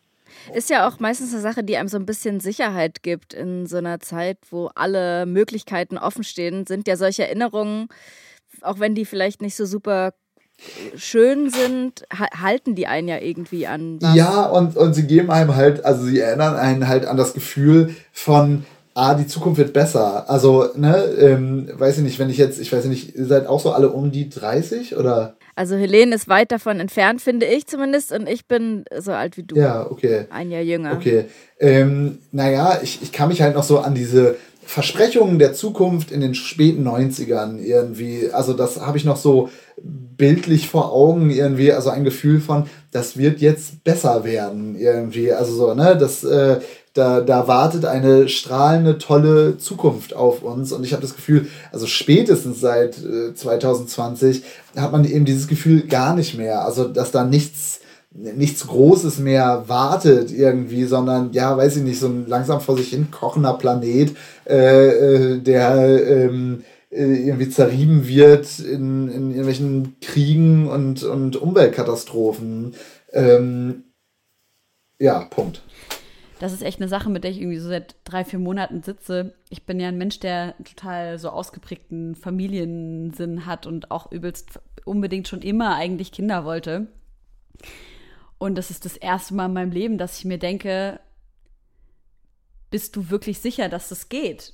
Ist 0.54 0.70
ja 0.70 0.88
auch 0.88 1.00
meistens 1.00 1.34
eine 1.34 1.42
Sache, 1.42 1.64
die 1.64 1.78
einem 1.78 1.90
so 1.90 1.98
ein 1.98 2.06
bisschen 2.06 2.40
Sicherheit 2.40 3.04
gibt 3.04 3.34
in 3.34 3.66
so 3.66 3.78
einer 3.78 4.00
Zeit, 4.00 4.38
wo 4.50 4.70
alle 4.76 5.26
Möglichkeiten 5.26 5.98
offen 5.98 6.24
stehen, 6.24 6.66
sind 6.66 6.88
ja 6.88 6.98
solche 6.98 7.24
Erinnerungen, 7.24 7.88
auch 8.62 8.80
wenn 8.80 8.96
die 8.96 9.06
vielleicht 9.06 9.42
nicht 9.42 9.56
so 9.56 9.66
super 9.66 10.14
schön 10.96 11.50
sind, 11.50 12.04
halten 12.12 12.76
die 12.76 12.88
einen 12.88 13.08
ja 13.08 13.20
irgendwie 13.20 13.68
an. 13.68 13.98
Was. 14.02 14.16
Ja, 14.16 14.46
und, 14.46 14.76
und 14.76 14.94
sie 14.94 15.08
geben 15.08 15.32
einem 15.32 15.56
halt, 15.56 15.86
also 15.86 16.04
sie 16.04 16.20
erinnern 16.20 16.56
einen 16.56 16.88
halt 16.88 17.06
an 17.06 17.18
das 17.18 17.34
Gefühl 17.34 17.96
von, 18.12 18.66
ah, 18.94 19.14
die 19.14 19.28
Zukunft 19.28 19.58
wird 19.58 19.74
besser. 19.74 20.30
Also, 20.30 20.70
ne, 20.76 20.98
ähm, 21.20 21.70
weiß 21.74 21.98
ich 21.98 22.04
nicht, 22.04 22.20
wenn 22.20 22.30
ich 22.30 22.38
jetzt, 22.38 22.60
ich 22.60 22.74
weiß 22.74 22.86
nicht, 22.86 23.16
ihr 23.16 23.26
seid 23.26 23.48
auch 23.48 23.62
so 23.62 23.72
alle 23.72 23.90
um 23.90 24.12
die 24.12 24.30
30 24.30 24.98
oder? 24.98 25.36
Also 25.60 25.76
Helene 25.76 26.16
ist 26.16 26.30
weit 26.30 26.54
davon 26.54 26.80
entfernt, 26.80 27.20
finde 27.22 27.46
ich 27.46 27.68
zumindest, 27.68 28.14
und 28.14 28.30
ich 28.30 28.46
bin 28.46 28.86
so 28.98 29.12
alt 29.12 29.36
wie 29.36 29.44
du. 29.44 29.58
Ja, 29.58 29.92
okay. 29.92 30.24
Ein 30.30 30.52
Jahr 30.52 30.62
jünger. 30.62 30.94
Okay. 30.94 31.26
Ähm, 31.60 32.20
naja, 32.32 32.80
ich, 32.82 33.02
ich 33.02 33.12
kann 33.12 33.28
mich 33.28 33.42
halt 33.42 33.56
noch 33.56 33.64
so 33.64 33.80
an 33.80 33.94
diese 33.94 34.38
Versprechungen 34.64 35.38
der 35.38 35.52
Zukunft 35.52 36.14
in 36.14 36.22
den 36.22 36.34
späten 36.34 36.88
90ern 36.88 37.58
irgendwie, 37.58 38.30
also 38.32 38.54
das 38.54 38.80
habe 38.80 38.98
ich 38.98 39.04
noch 39.04 39.18
so 39.18 39.50
bildlich 39.82 40.70
vor 40.70 40.94
Augen 40.94 41.30
irgendwie, 41.30 41.74
also 41.74 41.90
ein 41.90 42.06
Gefühl 42.06 42.40
von, 42.40 42.68
das 42.92 43.18
wird 43.18 43.40
jetzt 43.40 43.84
besser 43.84 44.24
werden 44.24 44.76
irgendwie, 44.76 45.32
also 45.32 45.54
so, 45.54 45.74
ne, 45.74 45.96
das, 45.98 46.24
äh, 46.24 46.60
da, 46.94 47.22
da 47.22 47.48
wartet 47.48 47.86
eine 47.86 48.28
strahlende, 48.28 48.98
tolle 48.98 49.58
Zukunft 49.58 50.16
auf 50.16 50.42
uns. 50.42 50.72
Und 50.72 50.84
ich 50.84 50.92
habe 50.92 51.02
das 51.02 51.16
Gefühl, 51.16 51.48
also 51.72 51.86
spätestens 51.86 52.60
seit 52.60 52.98
äh, 52.98 53.34
2020 53.34 54.44
hat 54.76 54.92
man 54.92 55.06
eben 55.06 55.26
dieses 55.26 55.48
Gefühl 55.48 55.88
gar 55.88 56.16
nicht 56.16 56.38
mehr. 56.38 56.66
Also, 56.66 56.88
dass 56.88 57.12
da 57.12 57.24
nichts, 57.24 57.80
nichts 58.12 58.66
Großes 58.66 59.20
mehr 59.20 59.66
wartet 59.68 60.32
irgendwie, 60.32 60.86
sondern 60.86 61.32
ja, 61.32 61.56
weiß 61.56 61.78
ich 61.78 61.84
nicht, 61.84 62.00
so 62.00 62.08
ein 62.08 62.26
langsam 62.28 62.60
vor 62.60 62.76
sich 62.76 62.90
hin 62.90 63.12
kochender 63.12 63.54
Planet, 63.54 64.16
äh, 64.48 64.88
äh, 64.88 65.38
der 65.38 65.76
ähm, 66.08 66.62
äh, 66.62 66.79
irgendwie 66.90 67.50
zerrieben 67.50 68.08
wird 68.08 68.60
in, 68.60 69.08
in 69.10 69.30
irgendwelchen 69.30 70.00
Kriegen 70.02 70.68
und, 70.68 71.04
und 71.04 71.36
Umweltkatastrophen. 71.36 72.74
Ähm, 73.12 73.84
ja, 75.00 75.22
Punkt 75.26 75.62
das 76.40 76.54
ist 76.54 76.64
echt 76.64 76.80
eine 76.80 76.88
Sache, 76.88 77.10
mit 77.10 77.24
der 77.24 77.32
ich 77.32 77.42
irgendwie 77.42 77.60
so 77.60 77.68
seit 77.68 77.96
drei, 78.06 78.24
vier 78.24 78.40
Monaten 78.40 78.82
sitze. 78.82 79.36
Ich 79.50 79.66
bin 79.66 79.80
ja 79.80 79.90
ein 79.90 79.98
Mensch, 79.98 80.20
der 80.20 80.56
total 80.64 81.20
so 81.20 81.30
ausgeprägten 81.30 82.16
Familiensinn 82.16 83.46
hat 83.46 83.68
und 83.68 83.92
auch 83.92 84.12
übelst 84.12 84.60
unbedingt 84.86 85.28
schon 85.28 85.42
immer 85.42 85.76
eigentlich 85.76 86.14
Kinder 86.14 86.46
wollte. 86.46 86.88
Und 88.38 88.58
das 88.58 88.72
ist 88.72 88.86
das 88.86 88.96
erste 88.96 89.34
Mal 89.34 89.48
in 89.48 89.54
meinem 89.54 89.72
Leben, 89.72 89.98
dass 89.98 90.18
ich 90.18 90.26
mir 90.26 90.38
denke, 90.40 91.02
bist 92.72 92.96
du 92.96 93.10
wirklich 93.10 93.40
sicher, 93.40 93.68
dass 93.68 93.90
das 93.90 94.08
geht? 94.08 94.54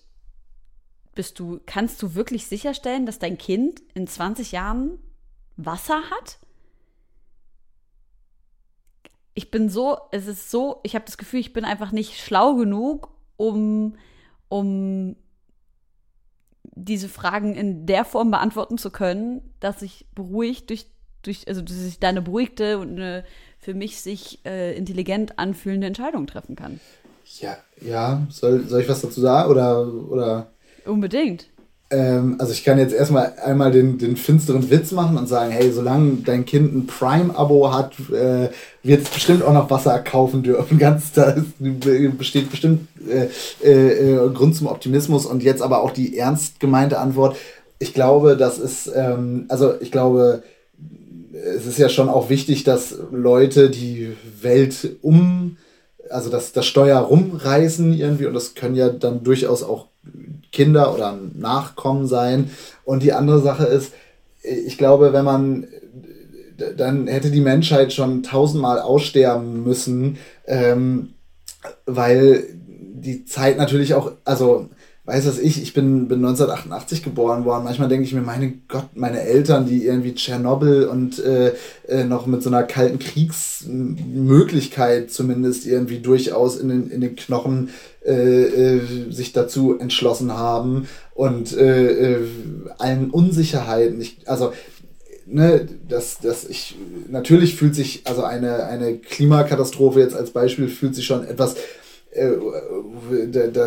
Bist 1.16 1.39
du, 1.39 1.59
kannst 1.66 2.01
du 2.03 2.13
wirklich 2.13 2.47
sicherstellen, 2.47 3.05
dass 3.05 3.20
dein 3.20 3.38
Kind 3.38 3.82
in 3.93 4.05
20 4.05 4.51
Jahren 4.51 4.99
Wasser 5.57 6.03
hat? 6.11 6.39
ich 9.36 9.51
bin 9.51 9.70
so, 9.70 9.97
es 10.11 10.28
ist 10.28 10.49
so, 10.49 10.80
ich 10.84 10.95
habe 10.95 11.05
das 11.05 11.18
Gefühl, 11.18 11.41
ich 11.41 11.53
bin 11.53 11.66
einfach 11.66 11.91
nicht 11.91 12.20
schlau 12.20 12.55
genug, 12.55 13.09
um, 13.36 13.95
um 14.47 15.18
diese 16.63 17.09
Fragen 17.09 17.53
in 17.53 17.86
der 17.86 18.05
Form 18.05 18.32
beantworten 18.32 18.78
zu 18.78 18.89
können, 18.89 19.41
dass 19.59 19.82
ich 19.82 20.07
beruhigt 20.16 20.70
durch, 20.70 20.88
durch 21.22 21.47
also 21.49 21.61
dass 21.61 21.84
ich 21.84 21.99
da 21.99 22.07
eine 22.07 22.22
beruhigte 22.22 22.80
und 22.80 22.91
eine 22.91 23.26
für 23.59 23.74
mich 23.74 23.99
sich 24.01 24.39
äh, 24.45 24.76
intelligent 24.78 25.38
anfühlende 25.38 25.88
Entscheidung 25.88 26.28
treffen 26.28 26.55
kann. 26.55 26.80
Ja, 27.39 27.57
ja, 27.82 28.26
soll, 28.30 28.66
soll 28.68 28.82
ich 28.82 28.89
was 28.89 29.01
dazu 29.01 29.20
sagen 29.20 29.51
oder, 29.51 29.86
oder? 29.86 30.51
Unbedingt. 30.86 31.47
ähm, 31.91 32.36
also 32.39 32.51
ich 32.51 32.63
kann 32.63 32.79
jetzt 32.79 32.93
erstmal 32.93 33.33
einmal 33.43 33.71
den, 33.71 33.97
den 33.97 34.17
finsteren 34.17 34.69
Witz 34.69 34.91
machen 34.91 35.17
und 35.17 35.27
sagen, 35.27 35.51
hey, 35.51 35.71
solange 35.71 36.17
dein 36.25 36.45
Kind 36.45 36.73
ein 36.73 36.88
Prime-Abo 36.88 37.71
hat, 37.71 37.93
äh, 38.11 38.49
wird 38.81 39.03
es 39.03 39.09
bestimmt 39.09 39.43
auch 39.43 39.53
noch 39.53 39.69
Wasser 39.69 39.99
kaufen 39.99 40.41
dürfen. 40.43 40.77
Ganz, 40.79 41.11
da 41.13 41.36
besteht 41.59 42.49
bestimmt 42.49 42.88
äh, 43.07 43.27
äh, 43.67 44.29
Grund 44.33 44.55
zum 44.55 44.67
Optimismus 44.67 45.25
und 45.25 45.43
jetzt 45.43 45.61
aber 45.61 45.81
auch 45.81 45.91
die 45.91 46.17
ernst 46.17 46.59
gemeinte 46.59 46.99
Antwort. 46.99 47.38
Ich 47.77 47.93
glaube, 47.93 48.36
das 48.36 48.57
ist, 48.57 48.91
ähm, 48.95 49.45
also 49.49 49.73
ich 49.79 49.91
glaube, 49.91 50.43
es 51.33 51.65
ist 51.65 51.77
ja 51.77 51.89
schon 51.89 52.09
auch 52.09 52.29
wichtig, 52.29 52.63
dass 52.63 52.97
Leute 53.11 53.69
die 53.69 54.13
Welt 54.41 54.97
um, 55.01 55.57
also 56.09 56.29
dass 56.29 56.51
das 56.53 56.65
Steuer 56.65 56.99
rumreißen 56.99 57.93
irgendwie 57.93 58.25
und 58.25 58.33
das 58.33 58.55
können 58.55 58.75
ja 58.75 58.89
dann 58.89 59.23
durchaus 59.23 59.63
auch 59.63 59.88
Kinder 60.56 60.95
oder 60.95 61.20
Nachkommen 61.36 62.08
sein. 62.08 62.49
Und 62.86 63.03
die 63.03 63.14
andere 63.14 63.41
Sache 63.41 63.66
ist, 63.66 63.93
ich 64.41 64.78
glaube, 64.78 65.14
wenn 65.14 65.26
man, 65.26 65.68
dann 66.78 67.08
hätte 67.08 67.30
die 67.30 67.41
Menschheit 67.41 67.93
schon 67.93 68.24
tausendmal 68.24 68.80
aussterben 68.80 69.64
müssen, 69.64 70.18
ähm, 70.47 71.10
weil 71.86 72.45
die 72.51 73.26
Zeit 73.26 73.58
natürlich 73.58 73.93
auch, 73.93 74.14
also 74.24 74.70
weiß 75.06 75.28
was 75.28 75.39
ich, 75.39 75.62
ich 75.62 75.74
bin, 75.74 76.08
bin 76.08 76.26
1988 76.26 77.03
geboren 77.03 77.43
worden. 77.45 77.64
Manchmal 77.64 77.89
denke 77.89 78.06
ich 78.06 78.14
mir, 78.14 78.22
meine 78.22 78.53
Gott, 78.68 78.89
meine 78.95 79.22
Eltern, 79.22 79.68
die 79.68 79.86
irgendwie 79.86 80.16
Tschernobyl 80.16 80.86
und 80.86 81.24
äh, 81.24 81.53
äh, 81.88 82.06
noch 82.06 82.26
mit 82.26 82.41
so 82.41 82.49
einer 82.49 82.64
kalten 82.64 82.97
Kriegsmöglichkeit 82.97 85.12
zumindest 85.12 85.68
irgendwie 85.68 85.99
durchaus 85.99 86.58
in 86.58 86.70
den, 86.70 86.89
in 86.89 87.01
den 87.01 87.16
Knochen 87.16 87.70
äh, 88.06 88.76
äh, 88.76 89.12
sich 89.12 89.34
dazu 89.34 89.80
entschlossen 89.80 90.34
haben 90.34 90.88
und 91.14 91.58
äh, 91.58 92.14
äh, 92.14 92.28
allen 92.78 93.10
Unsicherheiten. 93.10 93.99
Ich, 93.99 94.20
also 94.26 94.53
ne, 95.26 95.68
das, 95.88 96.20
das 96.22 96.45
ich, 96.45 96.78
natürlich 97.10 97.56
fühlt 97.56 97.76
sich, 97.76 98.03
also 98.06 98.24
eine, 98.24 98.66
eine 98.66 98.97
Klimakatastrophe 98.97 99.99
jetzt 99.99 100.16
als 100.16 100.32
Beispiel 100.32 100.68
fühlt 100.68 100.95
sich 100.95 101.06
schon 101.06 101.26
etwas 101.28 101.56
äh, 102.12 102.32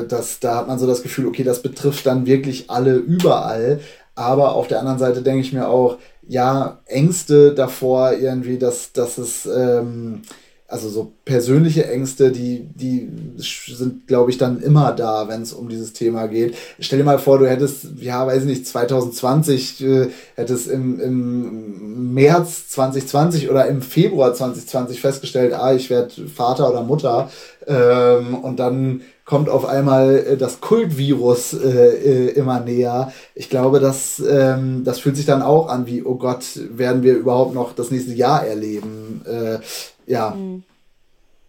das, 0.08 0.40
da 0.40 0.56
hat 0.56 0.68
man 0.68 0.78
so 0.78 0.86
das 0.86 1.02
Gefühl, 1.02 1.26
okay, 1.26 1.44
das 1.44 1.62
betrifft 1.62 2.06
dann 2.06 2.26
wirklich 2.26 2.70
alle 2.70 2.94
überall. 2.94 3.80
Aber 4.14 4.54
auf 4.54 4.66
der 4.68 4.80
anderen 4.80 4.98
Seite 4.98 5.22
denke 5.22 5.40
ich 5.42 5.52
mir 5.52 5.68
auch, 5.68 5.98
ja, 6.26 6.80
Ängste 6.86 7.54
davor 7.54 8.12
irgendwie, 8.12 8.58
dass, 8.58 8.92
dass 8.92 9.18
es, 9.18 9.46
ähm, 9.46 10.22
also 10.70 10.90
so 10.90 11.12
persönliche 11.24 11.88
Ängste, 11.90 12.30
die, 12.30 12.68
die 12.74 13.08
sind, 13.38 14.06
glaube 14.06 14.30
ich, 14.30 14.36
dann 14.36 14.60
immer 14.60 14.92
da, 14.92 15.26
wenn 15.26 15.40
es 15.40 15.54
um 15.54 15.70
dieses 15.70 15.94
Thema 15.94 16.26
geht. 16.28 16.56
Stell 16.78 16.98
dir 16.98 17.06
mal 17.06 17.18
vor, 17.18 17.38
du 17.38 17.48
hättest, 17.48 17.86
ja, 17.98 18.26
weiß 18.26 18.42
ich 18.42 18.48
nicht, 18.48 18.66
2020, 18.66 19.82
äh, 19.82 20.08
hättest 20.34 20.68
im, 20.68 21.00
im 21.00 22.12
März 22.12 22.68
2020 22.68 23.48
oder 23.48 23.66
im 23.66 23.80
Februar 23.80 24.34
2020 24.34 25.00
festgestellt, 25.00 25.54
ah, 25.54 25.72
ich 25.72 25.88
werde 25.88 26.28
Vater 26.28 26.70
oder 26.70 26.82
Mutter. 26.82 27.30
Ähm, 27.66 28.34
und 28.34 28.60
dann 28.60 29.00
kommt 29.24 29.48
auf 29.48 29.64
einmal 29.64 30.18
äh, 30.18 30.36
das 30.36 30.60
Kultvirus 30.60 31.54
äh, 31.54 32.26
äh, 32.26 32.28
immer 32.32 32.60
näher. 32.60 33.10
Ich 33.34 33.48
glaube, 33.48 33.80
das, 33.80 34.22
ähm, 34.26 34.84
das 34.84 34.98
fühlt 34.98 35.16
sich 35.16 35.26
dann 35.26 35.40
auch 35.40 35.68
an 35.68 35.86
wie, 35.86 36.02
oh 36.02 36.16
Gott, 36.16 36.44
werden 36.70 37.02
wir 37.02 37.14
überhaupt 37.14 37.54
noch 37.54 37.74
das 37.74 37.90
nächste 37.90 38.12
Jahr 38.12 38.46
erleben? 38.46 39.22
Äh, 39.24 39.60
ja. 40.08 40.30
Mhm. 40.30 40.64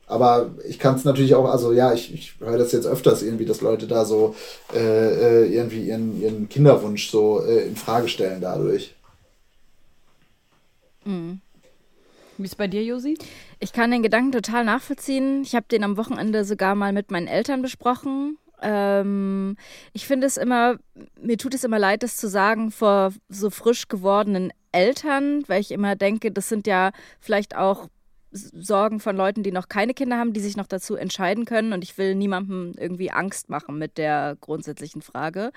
Aber 0.07 0.49
ich 0.67 0.79
kann 0.79 0.95
es 0.95 1.05
natürlich 1.05 1.35
auch, 1.35 1.45
also 1.45 1.71
ja, 1.71 1.93
ich, 1.93 2.11
ich 2.11 2.33
höre 2.39 2.57
das 2.57 2.71
jetzt 2.71 2.87
öfters 2.87 3.21
irgendwie, 3.21 3.45
dass 3.45 3.61
Leute 3.61 3.85
da 3.85 4.05
so 4.05 4.35
äh, 4.73 4.79
äh, 5.43 5.53
irgendwie 5.53 5.87
ihren, 5.87 6.19
ihren 6.19 6.49
Kinderwunsch 6.49 7.11
so 7.11 7.43
äh, 7.43 7.67
in 7.67 7.75
Frage 7.75 8.07
stellen 8.07 8.41
dadurch. 8.41 8.95
Mhm. 11.05 11.41
Wie 12.37 12.43
ist 12.43 12.53
es 12.53 12.55
bei 12.55 12.67
dir, 12.67 12.83
Josi? 12.83 13.17
Ich 13.59 13.71
kann 13.71 13.91
den 13.91 14.01
Gedanken 14.01 14.31
total 14.31 14.65
nachvollziehen. 14.65 15.43
Ich 15.43 15.53
habe 15.53 15.65
den 15.69 15.83
am 15.83 15.97
Wochenende 15.97 16.43
sogar 16.43 16.73
mal 16.73 16.93
mit 16.93 17.11
meinen 17.11 17.27
Eltern 17.27 17.61
besprochen. 17.61 18.37
Ähm, 18.61 19.57
ich 19.93 20.07
finde 20.07 20.25
es 20.25 20.37
immer, 20.37 20.77
mir 21.21 21.37
tut 21.37 21.53
es 21.53 21.63
immer 21.63 21.79
leid, 21.79 22.01
das 22.01 22.17
zu 22.17 22.27
sagen 22.27 22.71
vor 22.71 23.13
so 23.29 23.49
frisch 23.49 23.89
gewordenen 23.89 24.51
Eltern, 24.71 25.43
weil 25.47 25.61
ich 25.61 25.71
immer 25.71 25.95
denke, 25.95 26.31
das 26.31 26.49
sind 26.49 26.65
ja 26.65 26.91
vielleicht 27.19 27.55
auch 27.55 27.89
Sorgen 28.31 28.99
von 28.99 29.15
Leuten, 29.15 29.43
die 29.43 29.51
noch 29.51 29.67
keine 29.67 29.93
Kinder 29.93 30.17
haben, 30.17 30.33
die 30.33 30.39
sich 30.39 30.55
noch 30.57 30.67
dazu 30.67 30.95
entscheiden 30.95 31.45
können. 31.45 31.73
Und 31.73 31.83
ich 31.83 31.97
will 31.97 32.15
niemandem 32.15 32.73
irgendwie 32.77 33.11
Angst 33.11 33.49
machen 33.49 33.77
mit 33.77 33.97
der 33.97 34.37
grundsätzlichen 34.39 35.01
Frage. 35.01 35.51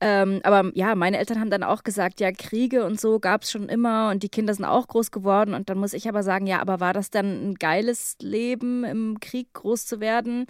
Ähm, 0.00 0.40
aber 0.42 0.70
ja, 0.74 0.94
meine 0.94 1.18
Eltern 1.18 1.40
haben 1.40 1.50
dann 1.50 1.62
auch 1.62 1.82
gesagt, 1.82 2.20
ja, 2.20 2.30
Kriege 2.32 2.84
und 2.84 3.00
so 3.00 3.20
gab 3.20 3.42
es 3.42 3.50
schon 3.50 3.68
immer 3.68 4.10
und 4.10 4.22
die 4.22 4.28
Kinder 4.28 4.54
sind 4.54 4.64
auch 4.64 4.86
groß 4.86 5.10
geworden. 5.10 5.54
Und 5.54 5.70
dann 5.70 5.78
muss 5.78 5.94
ich 5.94 6.08
aber 6.08 6.22
sagen, 6.22 6.46
ja, 6.46 6.60
aber 6.60 6.80
war 6.80 6.92
das 6.92 7.10
dann 7.10 7.50
ein 7.50 7.54
geiles 7.54 8.16
Leben, 8.20 8.84
im 8.84 9.18
Krieg 9.20 9.52
groß 9.54 9.86
zu 9.86 10.00
werden? 10.00 10.46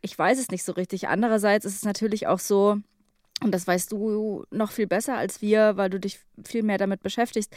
Ich 0.00 0.18
weiß 0.18 0.38
es 0.38 0.50
nicht 0.50 0.64
so 0.64 0.72
richtig. 0.72 1.08
Andererseits 1.08 1.64
ist 1.64 1.76
es 1.76 1.84
natürlich 1.84 2.26
auch 2.26 2.38
so, 2.38 2.78
und 3.42 3.52
das 3.52 3.66
weißt 3.66 3.92
du 3.92 4.44
noch 4.50 4.72
viel 4.72 4.88
besser 4.88 5.16
als 5.16 5.40
wir, 5.40 5.76
weil 5.76 5.90
du 5.90 6.00
dich 6.00 6.20
viel 6.44 6.64
mehr 6.64 6.78
damit 6.78 7.02
beschäftigst, 7.02 7.54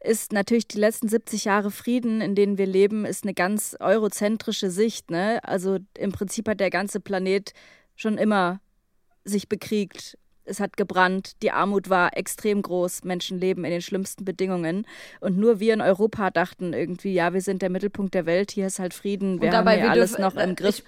ist 0.00 0.32
natürlich 0.32 0.68
die 0.68 0.78
letzten 0.78 1.08
70 1.08 1.44
Jahre 1.44 1.72
Frieden, 1.72 2.20
in 2.20 2.36
denen 2.36 2.56
wir 2.56 2.66
leben, 2.66 3.04
ist 3.04 3.24
eine 3.24 3.34
ganz 3.34 3.76
eurozentrische 3.80 4.70
Sicht. 4.70 5.10
Ne? 5.10 5.40
Also 5.42 5.78
im 5.98 6.12
Prinzip 6.12 6.48
hat 6.48 6.60
der 6.60 6.70
ganze 6.70 7.00
Planet 7.00 7.52
schon 7.96 8.16
immer 8.16 8.60
sich 9.24 9.48
bekriegt. 9.48 10.18
Es 10.44 10.60
hat 10.60 10.76
gebrannt, 10.76 11.42
die 11.42 11.50
Armut 11.50 11.88
war 11.88 12.16
extrem 12.16 12.60
groß, 12.60 13.02
Menschen 13.04 13.38
leben 13.38 13.64
in 13.64 13.70
den 13.70 13.80
schlimmsten 13.80 14.24
Bedingungen. 14.24 14.86
Und 15.20 15.38
nur 15.38 15.58
wir 15.58 15.72
in 15.72 15.80
Europa 15.80 16.30
dachten 16.30 16.74
irgendwie, 16.74 17.14
ja, 17.14 17.32
wir 17.32 17.40
sind 17.40 17.62
der 17.62 17.70
Mittelpunkt 17.70 18.14
der 18.14 18.26
Welt, 18.26 18.50
hier 18.50 18.66
ist 18.66 18.78
halt 18.78 18.92
Frieden, 18.92 19.40
wir 19.40 19.50
haben 19.52 19.68
hier 19.70 19.90
alles 19.90 20.18
noch 20.18 20.36
im 20.36 20.54
Griff. 20.54 20.78
Ich 20.78 20.84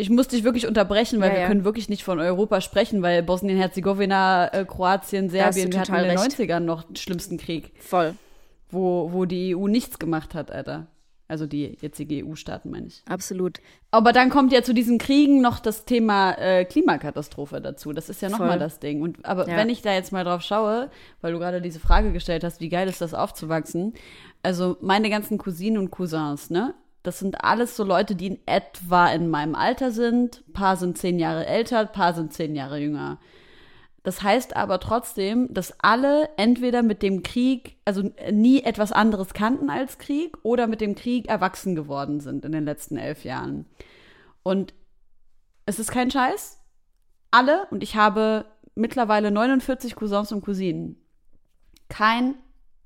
ich 0.00 0.10
muss 0.10 0.28
dich 0.28 0.44
wirklich 0.44 0.66
unterbrechen, 0.66 1.20
weil 1.20 1.28
ja, 1.28 1.34
wir 1.34 1.40
ja. 1.42 1.48
können 1.48 1.64
wirklich 1.64 1.88
nicht 1.88 2.04
von 2.04 2.18
Europa 2.18 2.60
sprechen, 2.60 3.02
weil 3.02 3.22
Bosnien-Herzegowina, 3.22 4.48
äh, 4.52 4.64
Kroatien, 4.64 5.28
Serbien, 5.28 5.72
wir 5.72 5.80
hatten 5.80 5.94
in 5.94 6.04
den 6.04 6.18
recht. 6.18 6.38
90ern 6.38 6.60
noch 6.60 6.84
den 6.84 6.96
schlimmsten 6.96 7.36
Krieg. 7.36 7.72
Voll. 7.78 8.14
Wo, 8.70 9.12
wo 9.12 9.24
die 9.26 9.54
EU 9.54 9.66
nichts 9.66 9.98
gemacht 9.98 10.34
hat, 10.34 10.50
Alter. 10.50 10.86
Also 11.28 11.46
die 11.46 11.76
jetzige 11.80 12.26
EU-Staaten, 12.26 12.70
meine 12.70 12.88
ich. 12.88 13.02
Absolut. 13.08 13.60
Aber 13.92 14.12
dann 14.12 14.30
kommt 14.30 14.52
ja 14.52 14.64
zu 14.64 14.74
diesen 14.74 14.98
Kriegen 14.98 15.40
noch 15.40 15.60
das 15.60 15.84
Thema 15.84 16.32
äh, 16.32 16.64
Klimakatastrophe 16.64 17.60
dazu. 17.60 17.92
Das 17.92 18.08
ist 18.08 18.20
ja 18.20 18.28
nochmal 18.28 18.58
das 18.58 18.80
Ding. 18.80 19.00
Und, 19.00 19.24
aber 19.24 19.48
ja. 19.48 19.56
wenn 19.56 19.68
ich 19.68 19.80
da 19.80 19.92
jetzt 19.92 20.10
mal 20.10 20.24
drauf 20.24 20.42
schaue, 20.42 20.90
weil 21.20 21.32
du 21.32 21.38
gerade 21.38 21.60
diese 21.60 21.78
Frage 21.78 22.12
gestellt 22.12 22.42
hast, 22.42 22.60
wie 22.60 22.68
geil 22.68 22.88
ist 22.88 23.00
das 23.00 23.14
aufzuwachsen? 23.14 23.94
Also 24.42 24.76
meine 24.80 25.08
ganzen 25.08 25.38
Cousinen 25.38 25.78
und 25.78 25.92
Cousins, 25.92 26.50
ne? 26.50 26.74
Das 27.02 27.18
sind 27.18 27.44
alles 27.44 27.76
so 27.76 27.84
Leute, 27.84 28.14
die 28.14 28.26
in 28.26 28.38
etwa 28.46 29.08
in 29.08 29.28
meinem 29.28 29.54
Alter 29.54 29.90
sind. 29.90 30.44
Ein 30.48 30.52
paar 30.52 30.76
sind 30.76 30.98
zehn 30.98 31.18
Jahre 31.18 31.46
älter, 31.46 31.80
ein 31.80 31.92
paar 31.92 32.14
sind 32.14 32.32
zehn 32.32 32.54
Jahre 32.54 32.78
jünger. 32.78 33.18
Das 34.02 34.22
heißt 34.22 34.56
aber 34.56 34.80
trotzdem, 34.80 35.52
dass 35.52 35.74
alle 35.80 36.30
entweder 36.36 36.82
mit 36.82 37.02
dem 37.02 37.22
Krieg, 37.22 37.76
also 37.84 38.10
nie 38.30 38.62
etwas 38.62 38.92
anderes 38.92 39.34
kannten 39.34 39.68
als 39.68 39.98
Krieg 39.98 40.36
oder 40.42 40.66
mit 40.66 40.80
dem 40.80 40.94
Krieg 40.94 41.28
erwachsen 41.28 41.74
geworden 41.74 42.20
sind 42.20 42.44
in 42.44 42.52
den 42.52 42.64
letzten 42.64 42.96
elf 42.96 43.24
Jahren. 43.24 43.66
Und 44.42 44.72
es 45.66 45.78
ist 45.78 45.90
kein 45.92 46.10
Scheiß. 46.10 46.58
Alle, 47.30 47.66
und 47.70 47.82
ich 47.82 47.94
habe 47.94 48.46
mittlerweile 48.74 49.30
49 49.30 49.94
Cousins 49.94 50.32
und 50.32 50.42
Cousinen. 50.42 50.96
Kein 51.88 52.34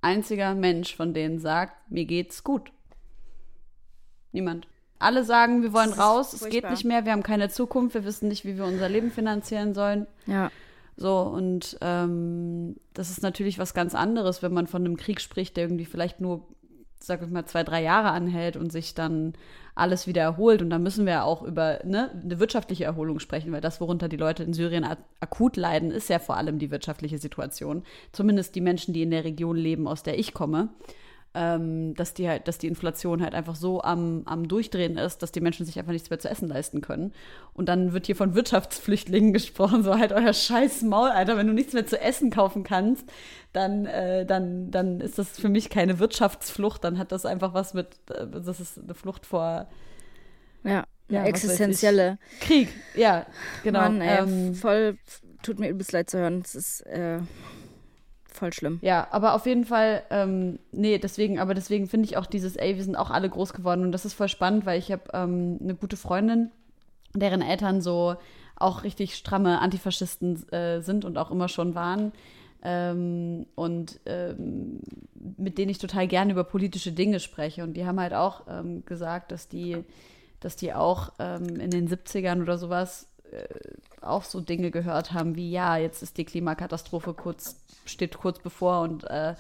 einziger 0.01 0.55
Mensch 0.55 0.97
von 0.97 1.15
denen 1.15 1.39
sagt, 1.39 1.91
mir 1.91 2.07
geht's 2.07 2.43
gut. 2.43 2.74
Niemand. 4.35 4.67
Alle 4.99 5.23
sagen, 5.23 5.63
wir 5.63 5.73
wollen 5.73 5.93
raus, 5.93 6.33
es 6.33 6.49
geht 6.49 6.69
nicht 6.69 6.85
mehr, 6.85 7.05
wir 7.05 7.13
haben 7.13 7.23
keine 7.23 7.49
Zukunft, 7.51 7.95
wir 7.95 8.05
wissen 8.05 8.29
nicht, 8.29 8.45
wie 8.45 8.57
wir 8.57 8.65
unser 8.65 8.89
Leben 8.89 9.13
finanzieren 9.13 9.75
sollen. 9.75 10.07
Ja. 10.27 10.51
So, 10.97 11.21
und 11.21 11.79
ähm, 11.81 12.77
das 12.95 13.11
ist 13.11 13.23
natürlich 13.23 13.59
was 13.59 13.75
ganz 13.75 13.95
anderes, 13.95 14.43
wenn 14.43 14.53
man 14.53 14.67
von 14.67 14.85
einem 14.85 14.97
Krieg 14.97 15.21
spricht, 15.21 15.57
der 15.57 15.65
irgendwie 15.65 15.85
vielleicht 15.85 16.21
nur, 16.21 16.49
sag 16.99 17.23
ich 17.23 17.31
mal, 17.31 17.45
zwei, 17.45 17.63
drei 17.63 17.83
Jahre 17.83 18.11
anhält 18.11 18.57
und 18.57 18.73
sich 18.73 18.95
dann 18.95 19.35
alles 19.77 20.09
wieder 20.09 20.23
erholt. 20.23 20.63
Und 20.63 20.71
da 20.71 20.79
müssen 20.79 21.07
wir 21.07 21.25
auch 21.25 21.43
über 21.43 21.79
ne, 21.85 22.11
eine 22.21 22.41
wirtschaftliche 22.41 22.85
Erholung 22.85 23.21
sprechen, 23.21 23.53
weil 23.53 23.61
das, 23.61 23.81
worunter 23.81 24.09
die 24.09 24.17
Leute 24.17 24.43
in 24.43 24.53
Syrien 24.53 24.87
akut 25.21 25.57
leiden, 25.57 25.93
ist 25.93 26.09
ja 26.09 26.19
vor 26.19 26.37
allem 26.37 26.59
die 26.59 26.73
wirtschaftliche 26.73 27.19
Situation. 27.19 27.85
Zumindest 28.11 28.57
die 28.57 28.61
Menschen, 28.61 28.95
die 28.95 29.03
in 29.03 29.13
der 29.13 29.25
Region 29.25 29.57
leben, 29.57 29.87
aus 29.87 30.03
der 30.03 30.19
ich 30.19 30.35
komme 30.35 30.71
ähm, 31.35 31.95
dass 31.95 32.15
die 32.15 32.29
halt, 32.29 32.47
dass 32.47 32.59
die 32.59 32.69
Inflation 32.69 33.23
halt 33.23 33.35
einfach 33.35 33.57
so 33.57 33.83
am, 33.83 34.23
am 34.25 34.47
Durchdrehen 34.47 34.97
ist, 34.97 35.19
dass 35.23 35.33
die 35.33 35.41
Menschen 35.41 35.67
sich 35.67 35.79
einfach 35.79 35.93
nichts 35.93 36.09
mehr 36.09 36.19
zu 36.19 36.31
essen 36.31 36.49
leisten 36.49 36.81
können. 36.81 37.13
Und 37.53 37.69
dann 37.69 37.93
wird 37.93 38.07
hier 38.07 38.17
von 38.17 38.35
Wirtschaftsflüchtlingen 38.35 39.33
gesprochen, 39.35 39.83
so 39.83 39.99
halt 39.99 40.13
euer 40.13 40.33
scheiß 40.33 40.83
Maul, 40.83 41.09
Alter, 41.09 41.37
wenn 41.37 41.47
du 41.47 41.53
nichts 41.53 41.73
mehr 41.73 41.87
zu 41.87 42.01
essen 42.01 42.31
kaufen 42.31 42.63
kannst, 42.63 43.05
dann, 43.53 43.87
äh, 43.87 44.25
dann, 44.25 44.71
dann 44.71 45.01
ist 45.01 45.19
das 45.19 45.39
für 45.39 45.49
mich 45.49 45.71
keine 45.71 45.99
Wirtschaftsflucht, 45.99 46.85
dann 46.85 46.99
hat 46.99 47.13
das 47.13 47.27
einfach 47.27 47.53
was 47.53 47.75
mit, 47.75 47.89
äh, 48.11 48.27
das 48.45 48.61
ist 48.61 48.79
eine 48.79 48.95
Flucht 48.95 49.27
vor 49.27 49.69
ja, 50.63 50.85
ja 51.09 51.25
existenzielle 51.25 52.19
Krieg, 52.41 52.69
ja, 52.95 53.27
genau. 53.63 53.81
Mann, 53.81 54.01
ey, 54.01 54.21
ähm, 54.21 54.55
voll 54.55 54.97
tut 55.45 55.59
mir 55.59 55.69
übelst 55.69 55.93
leid 55.93 56.11
zu 56.11 56.19
hören. 56.19 56.43
Es 56.45 56.55
ist 56.55 56.81
äh, 56.87 57.19
voll 58.37 58.53
schlimm. 58.53 58.79
Ja, 58.83 59.07
aber 59.11 59.35
auf 59.35 59.47
jeden 59.47 59.65
Fall, 59.65 60.03
ähm, 60.11 60.59
nee, 60.73 60.99
deswegen, 60.99 61.39
aber 61.39 61.55
deswegen 61.55 61.89
finde 61.89 62.07
ich 62.07 62.17
auch 62.17 62.27
dieses, 62.27 62.57
ey, 62.57 62.77
wir 62.77 62.85
sind 62.85 62.97
auch 62.97 63.11
alle 63.11 63.29
groß 63.29 63.53
geworden 63.53 63.83
und 63.83 63.93
das 63.93 64.05
ist 64.05 64.15
voll 64.15 64.29
spannend, 64.29 64.67
weil 64.67 64.79
ich 64.79 64.91
habe 64.91 65.05
ähm, 65.13 65.59
eine 65.63 65.75
gute 65.75 65.97
Freundin, 65.97 66.51
deren 67.15 67.43
Eltern 67.43 67.81
so 67.81 68.17
auch 68.57 68.85
richtig 68.85 69.15
stramme 69.17 69.61
Antifaschisten 69.61 70.49
äh, 70.53 70.81
sind 70.81 71.05
und 71.05 71.19
auch 71.19 71.31
immer 71.31 71.49
schon 71.49 71.75
waren. 71.75 72.13
Ähm, 72.63 73.47
und 73.57 74.01
ähm, 74.07 74.81
mit 75.37 75.59
denen 75.59 75.71
ich 75.71 75.79
total 75.79 76.09
gerne 76.09 76.33
über 76.33 76.45
politische 76.45 76.93
Dinge 76.93 77.21
spreche. 77.21 77.63
Und 77.63 77.75
die 77.75 77.85
haben 77.85 78.01
halt 78.01 78.15
auch 78.15 78.43
ähm, 78.49 78.85
gesagt, 78.87 79.33
dass 79.33 79.49
die, 79.49 79.85
dass 80.41 80.57
die 80.57 80.73
auch 80.73 81.13
ähm, 81.19 81.47
in 81.61 81.71
den 81.71 81.89
70ern 81.89 82.41
oder 82.41 82.57
sowas 82.57 83.09
auch 84.01 84.25
so 84.25 84.41
Dinge 84.41 84.71
gehört 84.71 85.13
haben 85.13 85.37
wie, 85.37 85.51
ja, 85.51 85.77
jetzt 85.77 86.03
ist 86.03 86.19
die 86.19 86.25
Klimakatastrophe 86.25 87.15
kurz, 87.15 87.57
steht 87.85 88.17
kurz 88.19 88.39
bevor 88.39 88.83
und 88.83 89.05
äh, 89.05 89.35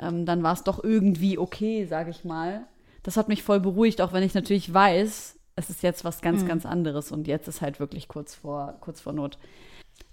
ähm, 0.00 0.26
dann 0.26 0.42
war 0.42 0.54
es 0.54 0.64
doch 0.64 0.82
irgendwie 0.82 1.38
okay, 1.38 1.86
sage 1.86 2.10
ich 2.10 2.24
mal. 2.24 2.66
Das 3.02 3.16
hat 3.16 3.28
mich 3.28 3.42
voll 3.42 3.60
beruhigt, 3.60 4.00
auch 4.00 4.12
wenn 4.12 4.22
ich 4.22 4.34
natürlich 4.34 4.72
weiß, 4.72 5.36
es 5.56 5.70
ist 5.70 5.82
jetzt 5.82 6.04
was 6.04 6.20
ganz, 6.20 6.42
mhm. 6.42 6.48
ganz 6.48 6.66
anderes 6.66 7.12
und 7.12 7.26
jetzt 7.26 7.48
ist 7.48 7.60
halt 7.60 7.80
wirklich 7.80 8.08
kurz 8.08 8.34
vor, 8.34 8.76
kurz 8.80 9.00
vor 9.00 9.12
Not. 9.12 9.38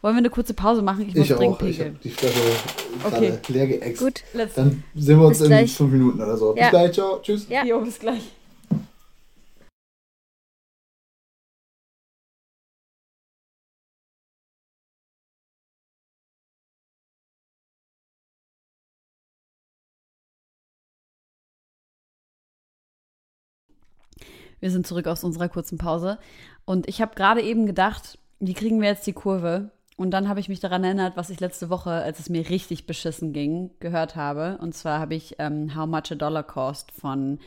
Wollen 0.01 0.15
wir 0.15 0.19
eine 0.19 0.29
kurze 0.29 0.53
Pause 0.53 0.81
machen? 0.81 1.07
Ich 1.07 1.15
muss 1.15 1.29
ich 1.29 1.35
dringend 1.35 1.61
Ich 1.63 1.79
habe 1.79 1.95
die 2.03 2.09
Flasche 2.09 2.39
okay. 3.05 3.39
leer 3.47 3.67
geäxt. 3.67 4.01
Gut, 4.01 4.23
let's 4.33 4.53
Dann 4.53 4.83
sehen 4.95 5.19
wir 5.19 5.27
uns 5.27 5.41
in 5.41 5.47
gleich. 5.47 5.75
fünf 5.75 5.91
Minuten 5.91 6.21
oder 6.21 6.37
so. 6.37 6.55
Ja. 6.55 6.63
Bis 6.63 6.69
gleich, 6.69 6.91
ciao, 6.91 7.19
tschüss. 7.21 7.47
Ja, 7.49 7.65
jo, 7.65 7.81
bis 7.81 7.99
gleich. 7.99 8.36
Wir 24.59 24.71
sind 24.71 24.87
zurück 24.87 25.07
aus 25.07 25.23
unserer 25.23 25.49
kurzen 25.49 25.77
Pause. 25.77 26.17
Und 26.65 26.87
ich 26.87 27.01
habe 27.01 27.15
gerade 27.15 27.41
eben 27.41 27.65
gedacht, 27.65 28.17
wie 28.39 28.53
kriegen 28.53 28.81
wir 28.81 28.89
jetzt 28.89 29.07
die 29.07 29.13
Kurve? 29.13 29.71
Und 29.95 30.11
dann 30.11 30.29
habe 30.29 30.39
ich 30.39 30.49
mich 30.49 30.59
daran 30.59 30.83
erinnert, 30.83 31.17
was 31.17 31.31
ich 31.31 31.39
letzte 31.39 31.69
Woche, 31.69 31.89
als 31.89 32.19
es 32.19 32.29
mir 32.29 32.49
richtig 32.49 32.85
beschissen 32.85 33.33
ging, 33.33 33.71
gehört 33.79 34.15
habe. 34.15 34.59
Und 34.61 34.75
zwar 34.75 34.99
habe 34.99 35.15
ich 35.15 35.35
ähm, 35.39 35.75
How 35.75 35.87
Much 35.87 36.11
a 36.11 36.15
Dollar 36.15 36.43
Cost 36.43 36.91
von 36.91 37.39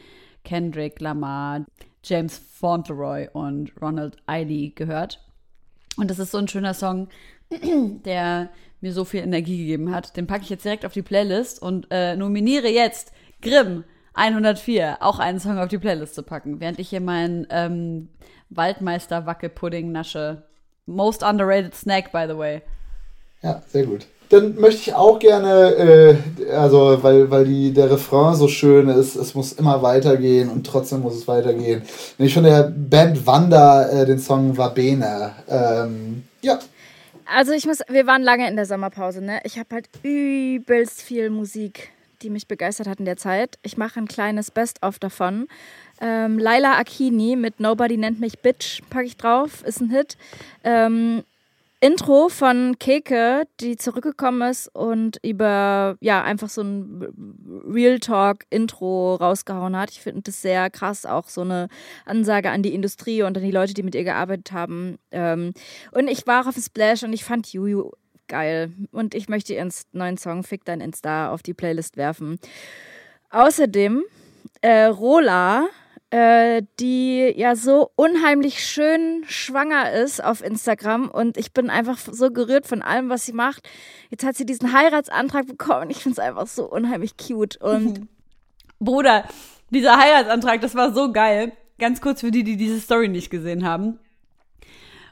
Kendrick 0.44 1.00
Lamar, 1.00 1.64
James 2.02 2.38
Fauntleroy 2.38 3.28
und 3.32 3.72
Ronald 3.80 4.16
Eiley 4.26 4.72
gehört. 4.74 5.22
Und 5.96 6.10
das 6.10 6.18
ist 6.18 6.32
so 6.32 6.38
ein 6.38 6.48
schöner 6.48 6.74
Song, 6.74 7.08
der 8.04 8.50
mir 8.80 8.92
so 8.92 9.04
viel 9.04 9.20
Energie 9.20 9.58
gegeben 9.58 9.94
hat. 9.94 10.16
Den 10.16 10.26
packe 10.26 10.42
ich 10.42 10.50
jetzt 10.50 10.64
direkt 10.64 10.84
auf 10.84 10.92
die 10.92 11.02
Playlist 11.02 11.62
und 11.62 11.86
äh, 11.90 12.16
nominiere 12.16 12.68
jetzt 12.68 13.12
Grimm 13.42 13.84
104 14.14 14.98
auch 15.00 15.18
einen 15.18 15.40
Song 15.40 15.58
auf 15.58 15.68
die 15.68 15.78
Playlist 15.78 16.14
zu 16.14 16.22
packen, 16.22 16.60
während 16.60 16.78
ich 16.78 16.90
hier 16.90 17.00
meinen 17.00 17.46
ähm, 17.50 18.08
Waldmeister 18.50 19.26
Wackelpudding 19.26 19.92
nasche. 19.92 20.42
Most 20.86 21.22
underrated 21.22 21.74
snack, 21.74 22.10
by 22.12 22.26
the 22.28 22.36
way. 22.36 22.62
Ja, 23.42 23.62
sehr 23.68 23.86
gut. 23.86 24.06
Dann 24.30 24.54
möchte 24.60 24.80
ich 24.80 24.94
auch 24.94 25.18
gerne, 25.18 25.74
äh, 25.74 26.52
also 26.52 27.02
weil, 27.02 27.30
weil 27.30 27.44
die, 27.44 27.72
der 27.72 27.90
Refrain 27.90 28.36
so 28.36 28.46
schön 28.46 28.88
ist, 28.88 29.16
es 29.16 29.34
muss 29.34 29.52
immer 29.52 29.82
weitergehen 29.82 30.48
und 30.48 30.64
trotzdem 30.64 31.00
muss 31.00 31.16
es 31.16 31.26
weitergehen. 31.26 31.82
Wenn 32.16 32.26
ich 32.26 32.34
von 32.34 32.44
der 32.44 32.72
Band 32.74 33.26
Wanda 33.26 33.88
äh, 33.88 34.06
den 34.06 34.20
Song 34.20 34.56
Wabene. 34.56 35.32
Ähm, 35.48 36.24
ja. 36.42 36.60
Also 37.26 37.52
ich 37.52 37.66
muss, 37.66 37.80
wir 37.88 38.06
waren 38.06 38.22
lange 38.22 38.48
in 38.48 38.56
der 38.56 38.66
Sommerpause, 38.66 39.20
ne? 39.20 39.40
Ich 39.44 39.58
habe 39.58 39.68
halt 39.72 39.88
übelst 40.02 41.02
viel 41.02 41.30
Musik 41.30 41.90
die 42.22 42.30
mich 42.30 42.48
begeistert 42.48 42.86
hat 42.86 42.98
in 42.98 43.04
der 43.04 43.16
Zeit. 43.16 43.58
Ich 43.62 43.76
mache 43.76 44.00
ein 44.00 44.08
kleines 44.08 44.50
Best-of 44.50 44.98
davon. 44.98 45.48
Ähm, 46.00 46.38
Laila 46.38 46.78
Akini 46.78 47.36
mit 47.36 47.60
Nobody 47.60 47.96
nennt 47.96 48.20
mich 48.20 48.40
Bitch 48.40 48.82
packe 48.90 49.06
ich 49.06 49.16
drauf, 49.16 49.62
ist 49.64 49.80
ein 49.80 49.90
Hit. 49.90 50.16
Ähm, 50.64 51.22
Intro 51.82 52.28
von 52.28 52.78
Keke, 52.78 53.44
die 53.58 53.76
zurückgekommen 53.76 54.50
ist 54.50 54.68
und 54.74 55.16
über, 55.22 55.96
ja, 56.00 56.22
einfach 56.22 56.50
so 56.50 56.60
ein 56.60 57.08
Real 57.66 57.98
Talk 57.98 58.44
Intro 58.50 59.14
rausgehauen 59.14 59.74
hat. 59.74 59.90
Ich 59.90 60.02
finde 60.02 60.20
das 60.22 60.42
sehr 60.42 60.68
krass, 60.68 61.06
auch 61.06 61.30
so 61.30 61.40
eine 61.40 61.68
Ansage 62.04 62.50
an 62.50 62.62
die 62.62 62.74
Industrie 62.74 63.22
und 63.22 63.34
an 63.34 63.42
die 63.42 63.50
Leute, 63.50 63.72
die 63.72 63.82
mit 63.82 63.94
ihr 63.94 64.04
gearbeitet 64.04 64.52
haben. 64.52 64.98
Ähm, 65.10 65.54
und 65.92 66.08
ich 66.08 66.26
war 66.26 66.46
auf 66.46 66.54
Splash 66.54 67.02
und 67.02 67.14
ich 67.14 67.24
fand 67.24 67.50
Juju 67.50 67.92
geil. 68.30 68.72
Und 68.92 69.14
ich 69.14 69.28
möchte 69.28 69.52
ihren 69.52 69.70
neuen 69.92 70.16
Song 70.16 70.42
Fick 70.42 70.64
dein 70.64 70.80
Insta 70.80 71.30
auf 71.30 71.42
die 71.42 71.52
Playlist 71.52 71.98
werfen. 71.98 72.38
Außerdem 73.28 74.02
äh, 74.62 74.84
Rola, 74.84 75.66
äh, 76.10 76.62
die 76.80 77.32
ja 77.36 77.54
so 77.54 77.90
unheimlich 77.96 78.64
schön 78.64 79.24
schwanger 79.26 79.92
ist 79.92 80.24
auf 80.24 80.42
Instagram 80.42 81.10
und 81.10 81.36
ich 81.36 81.52
bin 81.52 81.70
einfach 81.70 81.98
so 81.98 82.30
gerührt 82.30 82.66
von 82.66 82.82
allem, 82.82 83.08
was 83.10 83.26
sie 83.26 83.32
macht. 83.32 83.68
Jetzt 84.08 84.24
hat 84.24 84.36
sie 84.36 84.46
diesen 84.46 84.72
Heiratsantrag 84.72 85.46
bekommen. 85.46 85.90
Ich 85.90 85.98
finde 85.98 86.20
es 86.20 86.26
einfach 86.26 86.46
so 86.46 86.68
unheimlich 86.70 87.16
cute 87.16 87.58
und 87.58 88.08
Bruder, 88.80 89.24
dieser 89.68 89.98
Heiratsantrag, 89.98 90.60
das 90.62 90.74
war 90.74 90.94
so 90.94 91.12
geil. 91.12 91.52
Ganz 91.78 92.00
kurz 92.00 92.20
für 92.20 92.30
die, 92.30 92.44
die 92.44 92.56
diese 92.56 92.80
Story 92.80 93.08
nicht 93.08 93.30
gesehen 93.30 93.64
haben. 93.64 93.98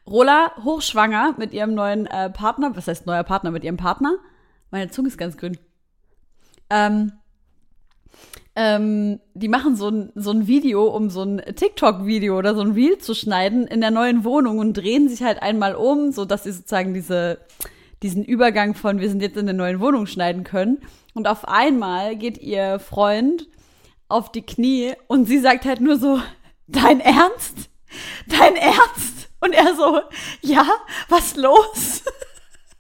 Rola 0.09 0.53
hochschwanger 0.65 1.35
mit 1.39 1.53
ihrem 1.53 1.75
neuen 1.75 2.07
äh, 2.07 2.31
Partner. 2.31 2.75
Was 2.75 2.89
heißt 2.89 3.07
neuer 3.07 3.25
Partner? 3.25 3.51
Mit 3.51 3.65
ihrem 3.65 3.77
Partner? 3.77 4.17
Meine 4.71 4.91
Zunge 4.91 5.09
ist 5.09 5.19
ganz 5.19 5.37
grün. 5.37 5.59
Ähm, 6.71 7.13
ähm, 8.57 9.21
die 9.35 9.49
machen 9.49 9.77
so 9.77 9.89
ein, 9.89 10.13
so 10.15 10.31
ein 10.31 10.47
Video, 10.47 10.85
um 10.89 11.11
so 11.11 11.23
ein 11.23 11.43
TikTok-Video 11.55 12.37
oder 12.37 12.55
so 12.55 12.61
ein 12.61 12.73
Reel 12.73 12.99
zu 12.99 13.15
schneiden 13.15 13.67
in 13.67 13.81
der 13.81 13.91
neuen 13.91 14.25
Wohnung 14.25 14.59
und 14.59 14.75
drehen 14.75 15.09
sich 15.09 15.23
halt 15.23 15.43
einmal 15.43 15.75
um, 15.75 16.11
so 16.11 16.25
dass 16.25 16.45
sie 16.45 16.53
sozusagen 16.53 16.93
diese, 16.93 17.39
diesen 18.03 18.25
Übergang 18.25 18.75
von 18.75 19.01
wir 19.01 19.09
sind 19.09 19.23
jetzt 19.23 19.37
in 19.37 19.47
der 19.47 19.55
neuen 19.55 19.81
Wohnung 19.81 20.07
schneiden 20.07 20.43
können. 20.43 20.79
Und 21.15 21.29
auf 21.29 21.47
einmal 21.47 22.17
geht 22.17 22.39
ihr 22.39 22.79
Freund 22.79 23.47
auf 24.09 24.33
die 24.33 24.43
Knie 24.43 24.95
und 25.07 25.27
sie 25.27 25.39
sagt 25.39 25.65
halt 25.65 25.81
nur 25.81 25.99
so, 25.99 26.21
dein 26.67 27.01
Ernst? 27.01 27.71
Dein 28.27 28.57
Ernst? 28.57 29.18
Und 29.41 29.53
er 29.53 29.75
so, 29.75 30.01
ja, 30.41 30.67
was 31.09 31.37
los? 31.37 32.03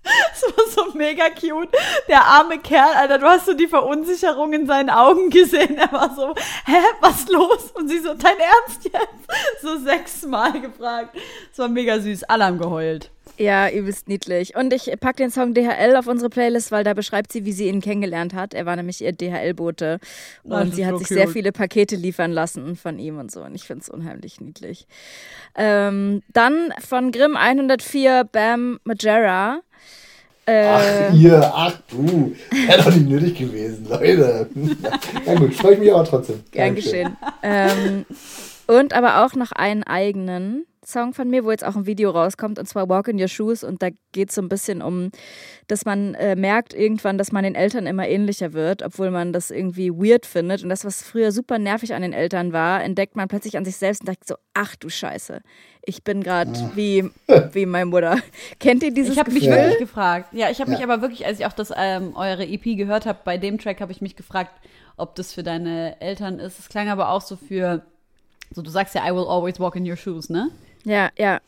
Das 0.30 0.56
war 0.56 0.86
so 0.86 0.96
mega 0.96 1.28
cute. 1.30 1.68
Der 2.08 2.24
arme 2.24 2.58
Kerl, 2.58 2.94
Alter, 2.94 3.18
du 3.18 3.26
hast 3.26 3.46
so 3.46 3.54
die 3.54 3.66
Verunsicherung 3.66 4.52
in 4.52 4.66
seinen 4.66 4.90
Augen 4.90 5.30
gesehen. 5.30 5.76
Er 5.76 5.92
war 5.92 6.14
so, 6.14 6.34
hä, 6.66 6.82
was 7.00 7.28
los? 7.28 7.72
Und 7.74 7.88
sie 7.88 7.98
so, 7.98 8.14
dein 8.14 8.36
Ernst 8.38 8.84
jetzt? 8.84 8.98
So 9.62 9.76
sechsmal 9.78 10.60
gefragt. 10.60 11.16
Das 11.50 11.58
war 11.58 11.68
mega 11.68 11.98
süß. 12.00 12.24
Alle 12.24 12.44
haben 12.44 12.58
geheult. 12.58 13.10
Ja, 13.38 13.70
übelst 13.70 14.08
niedlich. 14.08 14.56
Und 14.56 14.72
ich 14.72 14.90
packe 14.98 15.22
den 15.22 15.30
Song 15.30 15.54
DHL 15.54 15.94
auf 15.96 16.08
unsere 16.08 16.28
Playlist, 16.28 16.72
weil 16.72 16.82
da 16.82 16.92
beschreibt 16.92 17.32
sie, 17.32 17.44
wie 17.44 17.52
sie 17.52 17.68
ihn 17.68 17.80
kennengelernt 17.80 18.34
hat. 18.34 18.52
Er 18.52 18.66
war 18.66 18.74
nämlich 18.74 19.00
ihr 19.02 19.12
DHL-Bote. 19.12 20.00
Und 20.42 20.74
sie 20.74 20.84
hat 20.84 20.94
so 20.94 20.98
sich 20.98 21.08
cute. 21.08 21.18
sehr 21.18 21.28
viele 21.28 21.52
Pakete 21.52 21.94
liefern 21.94 22.32
lassen 22.32 22.74
von 22.74 22.98
ihm 22.98 23.18
und 23.18 23.30
so. 23.30 23.42
Und 23.42 23.54
ich 23.54 23.64
finde 23.64 23.82
es 23.82 23.88
unheimlich 23.88 24.40
niedlich. 24.40 24.88
Ähm, 25.54 26.22
dann 26.32 26.72
von 26.80 27.12
Grimm 27.12 27.36
104 27.36 28.24
Bam 28.24 28.80
Majera. 28.82 29.60
Äh, 30.48 30.66
ach, 30.66 31.14
ihr, 31.14 31.52
ach 31.54 31.74
du. 31.90 32.34
Wäre 32.50 32.82
doch 32.82 32.94
nicht 32.94 33.06
nötig 33.06 33.36
gewesen, 33.36 33.86
Leute. 33.86 34.48
ja 35.26 35.34
gut, 35.34 35.54
freue 35.54 35.74
ich 35.74 35.80
mich 35.80 35.92
aber 35.92 36.04
trotzdem. 36.04 36.40
Gern 36.50 36.74
geschehen. 36.74 37.16
Ähm, 37.42 38.06
und 38.66 38.94
aber 38.94 39.26
auch 39.26 39.34
noch 39.34 39.52
einen 39.52 39.82
eigenen. 39.82 40.64
Song 40.88 41.12
von 41.12 41.28
mir, 41.28 41.44
wo 41.44 41.50
jetzt 41.50 41.66
auch 41.66 41.76
ein 41.76 41.84
Video 41.84 42.08
rauskommt, 42.08 42.58
und 42.58 42.66
zwar 42.66 42.88
Walk 42.88 43.08
in 43.08 43.20
Your 43.20 43.28
Shoes. 43.28 43.62
Und 43.62 43.82
da 43.82 43.88
geht 44.12 44.30
es 44.30 44.34
so 44.36 44.40
ein 44.40 44.48
bisschen 44.48 44.80
um, 44.80 45.10
dass 45.66 45.84
man 45.84 46.14
äh, 46.14 46.34
merkt 46.34 46.72
irgendwann, 46.72 47.18
dass 47.18 47.30
man 47.30 47.44
den 47.44 47.54
Eltern 47.54 47.86
immer 47.86 48.08
ähnlicher 48.08 48.54
wird, 48.54 48.82
obwohl 48.82 49.10
man 49.10 49.34
das 49.34 49.50
irgendwie 49.50 49.90
weird 49.90 50.24
findet. 50.24 50.62
Und 50.62 50.70
das, 50.70 50.86
was 50.86 51.02
früher 51.02 51.30
super 51.30 51.58
nervig 51.58 51.92
an 51.92 52.00
den 52.00 52.14
Eltern 52.14 52.54
war, 52.54 52.82
entdeckt 52.82 53.16
man 53.16 53.28
plötzlich 53.28 53.58
an 53.58 53.66
sich 53.66 53.76
selbst 53.76 54.00
und 54.00 54.08
denkt 54.08 54.26
so, 54.26 54.36
ach 54.54 54.76
du 54.76 54.88
Scheiße, 54.88 55.42
ich 55.88 56.04
bin 56.04 56.22
gerade 56.22 56.52
ah. 56.52 56.70
wie, 56.74 57.10
wie 57.52 57.66
meine 57.66 57.86
Mutter. 57.86 58.18
Kennt 58.60 58.82
ihr 58.82 58.92
dieses 58.92 59.14
Ich 59.14 59.18
habe 59.18 59.32
mich 59.32 59.46
wirklich 59.46 59.78
gefragt. 59.78 60.34
Ja, 60.34 60.50
ich 60.50 60.60
habe 60.60 60.70
ja. 60.70 60.76
mich 60.76 60.84
aber 60.84 61.00
wirklich, 61.00 61.24
als 61.24 61.40
ich 61.40 61.46
auch 61.46 61.52
das 61.52 61.72
ähm, 61.74 62.14
eure 62.14 62.46
EP 62.46 62.62
gehört 62.76 63.06
habe, 63.06 63.20
bei 63.24 63.38
dem 63.38 63.58
Track 63.58 63.80
habe 63.80 63.90
ich 63.90 64.02
mich 64.02 64.14
gefragt, 64.14 64.52
ob 64.98 65.14
das 65.14 65.32
für 65.32 65.42
deine 65.42 65.98
Eltern 66.00 66.38
ist. 66.40 66.58
Es 66.58 66.68
klang 66.68 66.90
aber 66.90 67.10
auch 67.10 67.22
so 67.22 67.36
für, 67.36 67.82
so 68.52 68.60
du 68.60 68.70
sagst 68.70 68.94
ja, 68.94 69.08
I 69.08 69.14
will 69.14 69.24
always 69.26 69.58
walk 69.58 69.76
in 69.76 69.88
your 69.88 69.96
shoes, 69.96 70.28
ne? 70.28 70.50
Ja, 70.84 71.08
ja. 71.16 71.40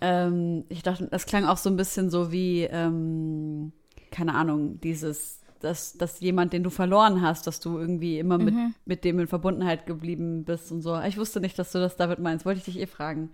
Ähm, 0.00 0.64
ich 0.68 0.82
dachte, 0.82 1.06
das 1.08 1.26
klang 1.26 1.44
auch 1.44 1.58
so 1.58 1.70
ein 1.70 1.76
bisschen 1.76 2.10
so 2.10 2.32
wie, 2.32 2.64
ähm, 2.64 3.72
keine 4.10 4.34
Ahnung, 4.34 4.80
dieses, 4.80 5.39
dass, 5.60 5.92
dass 5.92 6.20
jemand, 6.20 6.52
den 6.52 6.62
du 6.62 6.70
verloren 6.70 7.22
hast, 7.22 7.46
dass 7.46 7.60
du 7.60 7.78
irgendwie 7.78 8.18
immer 8.18 8.38
mhm. 8.38 8.44
mit, 8.44 8.54
mit 8.84 9.04
dem 9.04 9.20
in 9.20 9.26
Verbundenheit 9.26 9.86
geblieben 9.86 10.44
bist 10.44 10.72
und 10.72 10.82
so. 10.82 11.00
Ich 11.02 11.16
wusste 11.16 11.40
nicht, 11.40 11.58
dass 11.58 11.72
du 11.72 11.78
das 11.78 11.96
damit 11.96 12.18
meinst. 12.18 12.44
Wollte 12.44 12.58
ich 12.58 12.64
dich 12.64 12.80
eh 12.80 12.86
fragen. 12.86 13.30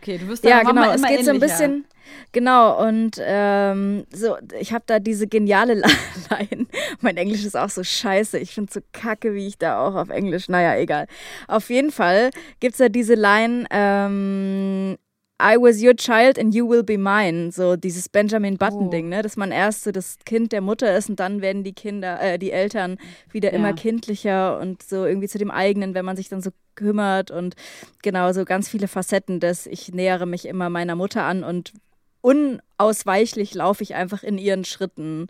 Okay, 0.00 0.16
du 0.16 0.28
wirst 0.28 0.44
Ja, 0.44 0.62
genau. 0.62 0.90
Es 0.92 1.02
geht 1.02 1.24
so 1.24 1.30
ein 1.30 1.40
bisschen. 1.40 1.84
Genau, 2.32 2.82
und 2.86 3.20
ähm, 3.20 4.06
so, 4.12 4.36
ich 4.58 4.72
habe 4.72 4.84
da 4.86 4.98
diese 4.98 5.26
geniale 5.26 5.74
Line. 6.30 6.66
mein 7.00 7.16
Englisch 7.18 7.44
ist 7.44 7.56
auch 7.56 7.68
so 7.68 7.84
scheiße. 7.84 8.38
Ich 8.38 8.52
finde 8.54 8.72
so 8.72 8.80
kacke, 8.92 9.34
wie 9.34 9.46
ich 9.46 9.58
da 9.58 9.86
auch 9.86 9.94
auf 9.94 10.08
Englisch. 10.08 10.48
Naja, 10.48 10.76
egal. 10.76 11.06
Auf 11.48 11.68
jeden 11.68 11.90
Fall 11.90 12.30
gibt 12.60 12.72
es 12.74 12.78
da 12.78 12.88
diese 12.88 13.14
Line, 13.14 13.66
ähm, 13.70 14.96
I 15.40 15.56
was 15.56 15.82
your 15.82 15.94
child 15.94 16.38
and 16.38 16.54
you 16.54 16.68
will 16.68 16.82
be 16.82 16.98
mine. 16.98 17.50
So 17.50 17.76
dieses 17.76 18.08
Benjamin 18.08 18.56
Button-Ding, 18.56 19.06
oh. 19.06 19.08
ne? 19.08 19.22
Dass 19.22 19.36
man 19.36 19.50
erst 19.50 19.84
so 19.84 19.92
das 19.92 20.18
Kind 20.24 20.52
der 20.52 20.60
Mutter 20.60 20.96
ist 20.96 21.08
und 21.08 21.18
dann 21.18 21.40
werden 21.40 21.64
die 21.64 21.72
Kinder, 21.72 22.20
äh, 22.20 22.38
die 22.38 22.52
Eltern 22.52 22.98
wieder 23.30 23.50
ja. 23.50 23.56
immer 23.56 23.72
kindlicher 23.72 24.58
und 24.60 24.82
so 24.82 25.06
irgendwie 25.06 25.28
zu 25.28 25.38
dem 25.38 25.50
eigenen, 25.50 25.94
wenn 25.94 26.04
man 26.04 26.16
sich 26.16 26.28
dann 26.28 26.42
so 26.42 26.50
kümmert 26.74 27.30
und 27.30 27.56
genau 28.02 28.32
so 28.32 28.44
ganz 28.44 28.68
viele 28.68 28.88
Facetten 28.88 29.40
dass 29.40 29.66
Ich 29.66 29.92
nähere 29.92 30.26
mich 30.26 30.46
immer 30.46 30.70
meiner 30.70 30.94
Mutter 30.94 31.24
an 31.24 31.44
und 31.44 31.72
unausweichlich 32.20 33.54
laufe 33.54 33.82
ich 33.82 33.94
einfach 33.94 34.22
in 34.22 34.38
ihren 34.38 34.64
Schritten. 34.64 35.28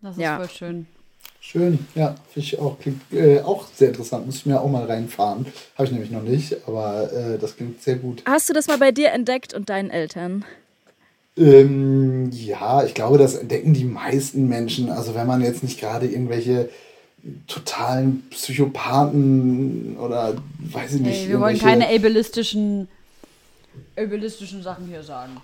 Das 0.00 0.16
ist 0.16 0.22
ja. 0.22 0.36
voll 0.36 0.50
schön. 0.50 0.86
Schön, 1.44 1.80
ja, 1.96 2.14
finde 2.32 2.46
ich 2.46 2.58
auch, 2.60 2.78
klingt 2.78 3.00
äh, 3.12 3.40
auch 3.40 3.66
sehr 3.74 3.88
interessant. 3.88 4.26
Muss 4.26 4.36
ich 4.36 4.46
mir 4.46 4.60
auch 4.60 4.70
mal 4.70 4.84
reinfahren. 4.84 5.44
Habe 5.74 5.86
ich 5.86 5.90
nämlich 5.90 6.12
noch 6.12 6.22
nicht, 6.22 6.56
aber 6.68 7.12
äh, 7.12 7.36
das 7.36 7.56
klingt 7.56 7.82
sehr 7.82 7.96
gut. 7.96 8.22
Hast 8.26 8.48
du 8.48 8.52
das 8.52 8.68
mal 8.68 8.78
bei 8.78 8.92
dir 8.92 9.10
entdeckt 9.10 9.52
und 9.52 9.68
deinen 9.68 9.90
Eltern? 9.90 10.44
Ähm, 11.36 12.30
ja, 12.30 12.84
ich 12.84 12.94
glaube, 12.94 13.18
das 13.18 13.34
entdecken 13.34 13.74
die 13.74 13.84
meisten 13.84 14.48
Menschen. 14.48 14.88
Also 14.88 15.16
wenn 15.16 15.26
man 15.26 15.42
jetzt 15.42 15.64
nicht 15.64 15.80
gerade 15.80 16.06
irgendwelche 16.06 16.68
totalen 17.48 18.22
Psychopathen 18.30 19.96
oder 19.98 20.36
weiß 20.60 20.94
ich 20.94 21.00
nicht. 21.00 21.22
Hey, 21.22 21.28
wir 21.28 21.40
wollen 21.40 21.58
keine 21.58 21.88
ableistischen, 21.88 22.86
ableistischen 23.96 24.62
Sachen 24.62 24.86
hier 24.86 25.02
sagen. 25.02 25.38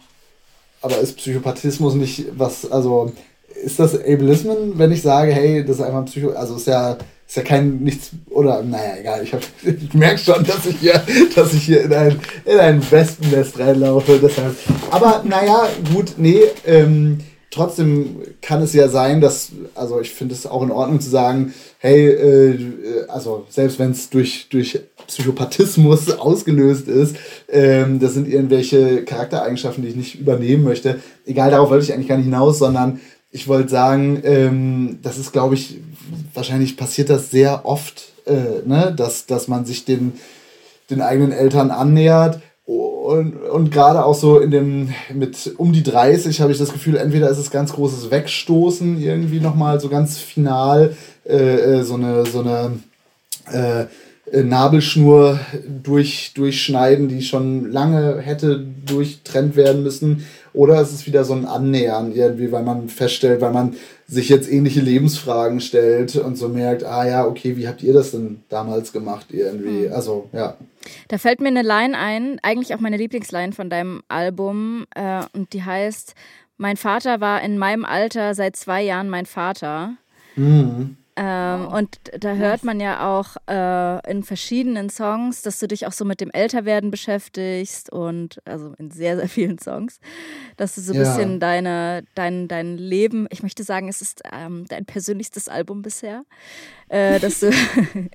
Aber 0.80 0.96
ist 0.98 1.16
Psychopathismus 1.16 1.94
nicht 1.94 2.26
was, 2.38 2.70
also 2.70 3.12
ist 3.64 3.78
das 3.78 3.94
Ableismen, 3.94 4.78
wenn 4.78 4.92
ich 4.92 5.02
sage, 5.02 5.32
hey, 5.32 5.64
das 5.64 5.76
ist 5.76 5.82
einfach 5.82 5.98
ein 5.98 6.04
Psycho, 6.04 6.30
also 6.30 6.56
ist 6.56 6.66
ja, 6.66 6.96
ist 7.26 7.36
ja 7.36 7.42
kein 7.42 7.78
nichts, 7.78 8.10
oder, 8.30 8.62
naja, 8.62 8.94
egal, 9.00 9.22
ich, 9.22 9.32
ich 9.64 9.94
merke 9.94 10.18
schon, 10.18 10.44
dass 10.44 10.66
ich 10.66 10.78
hier, 10.78 11.02
dass 11.34 11.52
ich 11.52 11.64
hier 11.64 11.82
in 11.82 11.92
ein, 11.92 12.20
in 12.44 12.58
ein 12.58 12.90
Wespennest 12.90 13.58
reinlaufe, 13.58 14.18
deshalb. 14.22 14.56
Aber, 14.90 15.22
naja, 15.24 15.68
gut, 15.92 16.14
nee, 16.16 16.40
ähm, 16.66 17.18
trotzdem 17.50 18.22
kann 18.40 18.62
es 18.62 18.72
ja 18.72 18.88
sein, 18.88 19.20
dass, 19.20 19.50
also 19.74 20.00
ich 20.00 20.10
finde 20.10 20.34
es 20.34 20.46
auch 20.46 20.62
in 20.62 20.70
Ordnung 20.70 21.00
zu 21.00 21.10
sagen, 21.10 21.52
hey, 21.78 22.08
äh, 22.08 22.58
also 23.08 23.46
selbst 23.48 23.78
wenn 23.78 23.92
es 23.92 24.10
durch, 24.10 24.48
durch 24.50 24.80
Psychopathismus 25.06 26.10
ausgelöst 26.18 26.88
ist, 26.88 27.16
ähm, 27.48 27.98
das 27.98 28.14
sind 28.14 28.28
irgendwelche 28.28 29.04
Charaktereigenschaften, 29.04 29.82
die 29.82 29.90
ich 29.90 29.96
nicht 29.96 30.20
übernehmen 30.20 30.64
möchte. 30.64 31.00
Egal, 31.24 31.50
darauf 31.50 31.70
wollte 31.70 31.84
ich 31.84 31.92
eigentlich 31.92 32.08
gar 32.08 32.16
nicht 32.16 32.26
hinaus, 32.26 32.58
sondern 32.58 33.00
ich 33.30 33.48
wollte 33.48 33.68
sagen, 33.68 34.20
ähm, 34.24 34.98
das 35.02 35.18
ist, 35.18 35.32
glaube 35.32 35.54
ich, 35.54 35.78
wahrscheinlich 36.34 36.76
passiert 36.76 37.10
das 37.10 37.30
sehr 37.30 37.66
oft, 37.66 38.12
äh, 38.26 38.66
ne? 38.66 38.94
dass, 38.96 39.26
dass 39.26 39.48
man 39.48 39.64
sich 39.64 39.84
den, 39.84 40.14
den 40.90 41.02
eigenen 41.02 41.32
Eltern 41.32 41.70
annähert. 41.70 42.40
Und, 42.64 43.36
und 43.36 43.70
gerade 43.70 44.04
auch 44.04 44.14
so 44.14 44.38
in 44.38 44.50
dem, 44.50 44.94
mit 45.14 45.54
um 45.56 45.72
die 45.72 45.82
30 45.82 46.40
habe 46.40 46.52
ich 46.52 46.58
das 46.58 46.72
Gefühl, 46.72 46.96
entweder 46.96 47.30
ist 47.30 47.38
es 47.38 47.50
ganz 47.50 47.72
großes 47.72 48.10
Wegstoßen, 48.10 49.00
irgendwie 49.00 49.40
nochmal 49.40 49.80
so 49.80 49.88
ganz 49.88 50.18
final, 50.18 50.94
äh, 51.26 51.36
äh 51.36 51.82
so 51.84 51.94
eine, 51.94 52.26
so 52.26 52.40
eine 52.40 52.78
äh, 53.50 53.86
Nabelschnur 54.32 55.40
durch, 55.82 56.32
durchschneiden, 56.34 57.08
die 57.08 57.22
schon 57.22 57.70
lange 57.70 58.20
hätte 58.20 58.64
durchtrennt 58.84 59.56
werden 59.56 59.82
müssen. 59.82 60.26
Oder 60.58 60.80
es 60.80 60.92
ist 60.92 61.06
wieder 61.06 61.22
so 61.22 61.34
ein 61.34 61.44
Annähern 61.44 62.12
irgendwie, 62.12 62.50
weil 62.50 62.64
man 62.64 62.88
feststellt, 62.88 63.40
weil 63.40 63.52
man 63.52 63.76
sich 64.08 64.28
jetzt 64.28 64.50
ähnliche 64.50 64.80
Lebensfragen 64.80 65.60
stellt 65.60 66.16
und 66.16 66.34
so 66.34 66.48
merkt, 66.48 66.82
ah 66.82 67.06
ja, 67.06 67.24
okay, 67.24 67.56
wie 67.56 67.68
habt 67.68 67.80
ihr 67.84 67.92
das 67.92 68.10
denn 68.10 68.42
damals 68.48 68.92
gemacht 68.92 69.26
irgendwie? 69.30 69.86
Mhm. 69.86 69.92
Also, 69.92 70.28
ja. 70.32 70.56
Da 71.06 71.18
fällt 71.18 71.40
mir 71.40 71.46
eine 71.46 71.62
Line 71.62 71.96
ein, 71.96 72.40
eigentlich 72.42 72.74
auch 72.74 72.80
meine 72.80 72.96
Lieblingsline 72.96 73.52
von 73.52 73.70
deinem 73.70 74.02
Album 74.08 74.84
äh, 74.96 75.20
und 75.32 75.52
die 75.52 75.62
heißt, 75.62 76.16
mein 76.56 76.76
Vater 76.76 77.20
war 77.20 77.40
in 77.40 77.56
meinem 77.56 77.84
Alter 77.84 78.34
seit 78.34 78.56
zwei 78.56 78.82
Jahren 78.82 79.08
mein 79.08 79.26
Vater. 79.26 79.92
Mhm. 80.34 80.96
Ähm, 81.20 81.64
wow. 81.64 81.74
Und 81.74 81.98
da 82.16 82.34
hört 82.34 82.62
man 82.62 82.78
ja 82.78 83.08
auch 83.10 83.36
äh, 83.48 84.10
in 84.10 84.22
verschiedenen 84.22 84.88
Songs, 84.88 85.42
dass 85.42 85.58
du 85.58 85.66
dich 85.66 85.84
auch 85.88 85.92
so 85.92 86.04
mit 86.04 86.20
dem 86.20 86.30
Älterwerden 86.30 86.92
beschäftigst 86.92 87.90
und 87.90 88.40
also 88.44 88.72
in 88.78 88.92
sehr, 88.92 89.16
sehr 89.16 89.28
vielen 89.28 89.58
Songs, 89.58 89.98
dass 90.56 90.76
du 90.76 90.80
so 90.80 90.92
ein 90.92 91.00
ja. 91.00 91.02
bisschen 91.02 91.40
deine, 91.40 92.04
dein, 92.14 92.46
dein 92.46 92.78
Leben, 92.78 93.26
ich 93.30 93.42
möchte 93.42 93.64
sagen, 93.64 93.88
es 93.88 94.00
ist 94.00 94.22
ähm, 94.32 94.66
dein 94.68 94.84
persönlichstes 94.84 95.48
Album 95.48 95.82
bisher, 95.82 96.24
äh, 96.88 97.20
dass 97.20 97.40
du 97.40 97.50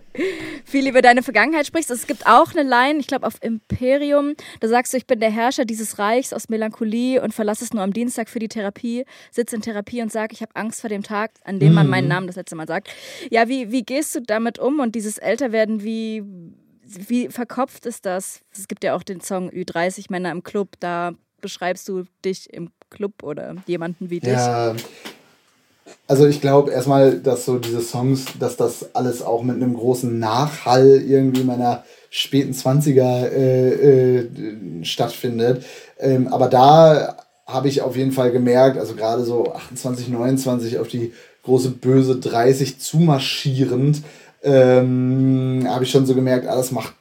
viel 0.66 0.88
über 0.88 1.02
deine 1.02 1.24
Vergangenheit 1.24 1.68
sprichst. 1.68 1.92
Es 1.92 2.08
gibt 2.08 2.26
auch 2.28 2.54
eine 2.56 2.68
Line, 2.68 3.00
ich 3.00 3.08
glaube 3.08 3.26
auf 3.28 3.36
Imperium, 3.42 4.34
da 4.60 4.68
sagst 4.68 4.94
du, 4.94 4.98
ich 4.98 5.08
bin 5.08 5.20
der 5.20 5.32
Herrscher 5.32 5.66
dieses 5.66 6.00
Reichs 6.00 6.34
aus 6.34 6.50
Melancholie 6.50 7.22
und 7.22 7.34
verlasse 7.34 7.64
es 7.64 7.74
nur 7.74 7.84
am 7.84 7.94
Dienstag 7.94 8.30
für 8.30 8.40
die 8.40 8.48
Therapie, 8.48 9.06
sitze 9.32 9.56
in 9.56 9.62
Therapie 9.62 10.02
und 10.02 10.12
sage, 10.12 10.34
ich 10.34 10.42
habe 10.42 10.56
Angst 10.56 10.82
vor 10.82 10.90
dem 10.90 11.04
Tag, 11.04 11.32
an 11.44 11.60
dem 11.60 11.74
man 11.74 11.88
meinen 11.88 12.06
mhm. 12.06 12.10
Namen 12.10 12.28
das 12.28 12.36
letzte 12.36 12.56
Mal 12.56 12.68
sagt. 12.68 12.90
Ja, 13.30 13.48
wie, 13.48 13.72
wie 13.72 13.84
gehst 13.84 14.16
du 14.16 14.22
damit 14.22 14.60
um 14.60 14.80
und 14.80 14.96
dieses 14.96 15.18
Älterwerden, 15.18 15.84
wie, 15.84 16.24
wie 16.84 17.30
verkopft 17.30 17.86
ist 17.86 18.06
das? 18.06 18.42
Es 18.52 18.68
gibt 18.68 18.84
ja 18.84 18.96
auch 18.96 19.04
den 19.04 19.22
Song 19.22 19.50
Ü30 19.50 20.06
Männer 20.10 20.32
im 20.32 20.44
Club, 20.44 20.76
da 20.80 21.14
beschreibst 21.42 21.88
du 21.90 22.06
dich 22.24 22.52
im 22.54 22.70
Club 22.90 23.24
oder 23.24 23.56
jemanden 23.68 24.10
wie 24.10 24.20
dich. 24.20 24.34
Ja, 24.34 24.76
also 26.08 26.28
ich 26.28 26.42
glaube 26.42 26.72
erstmal, 26.72 27.20
dass 27.20 27.46
so 27.46 27.58
diese 27.58 27.82
Songs, 27.82 28.26
dass 28.40 28.58
das 28.58 28.96
alles 28.96 29.22
auch 29.22 29.44
mit 29.44 29.56
einem 29.56 29.74
großen 29.74 30.20
Nachhall 30.20 31.02
irgendwie 31.02 31.44
meiner 31.44 31.84
späten 32.10 32.54
20er 32.54 33.28
äh, 33.28 34.20
äh, 34.20 34.84
stattfindet. 34.84 35.66
Ähm, 36.00 36.28
aber 36.28 36.48
da 36.48 37.18
habe 37.46 37.68
ich 37.68 37.82
auf 37.82 37.96
jeden 37.96 38.12
Fall 38.12 38.32
gemerkt, 38.32 38.78
also 38.78 38.96
gerade 38.96 39.24
so 39.24 39.54
28, 39.54 40.10
29 40.10 40.78
auf 40.80 40.88
die 40.88 41.14
große 41.44 41.72
böse 41.72 42.18
30 42.18 42.80
zumarschierend, 42.80 44.02
ähm, 44.44 45.66
habe 45.68 45.84
ich 45.84 45.92
schon 45.92 46.06
so 46.06 46.16
gemerkt, 46.16 46.48
alles 46.48 46.72
ah, 46.72 46.76
macht 46.76 46.94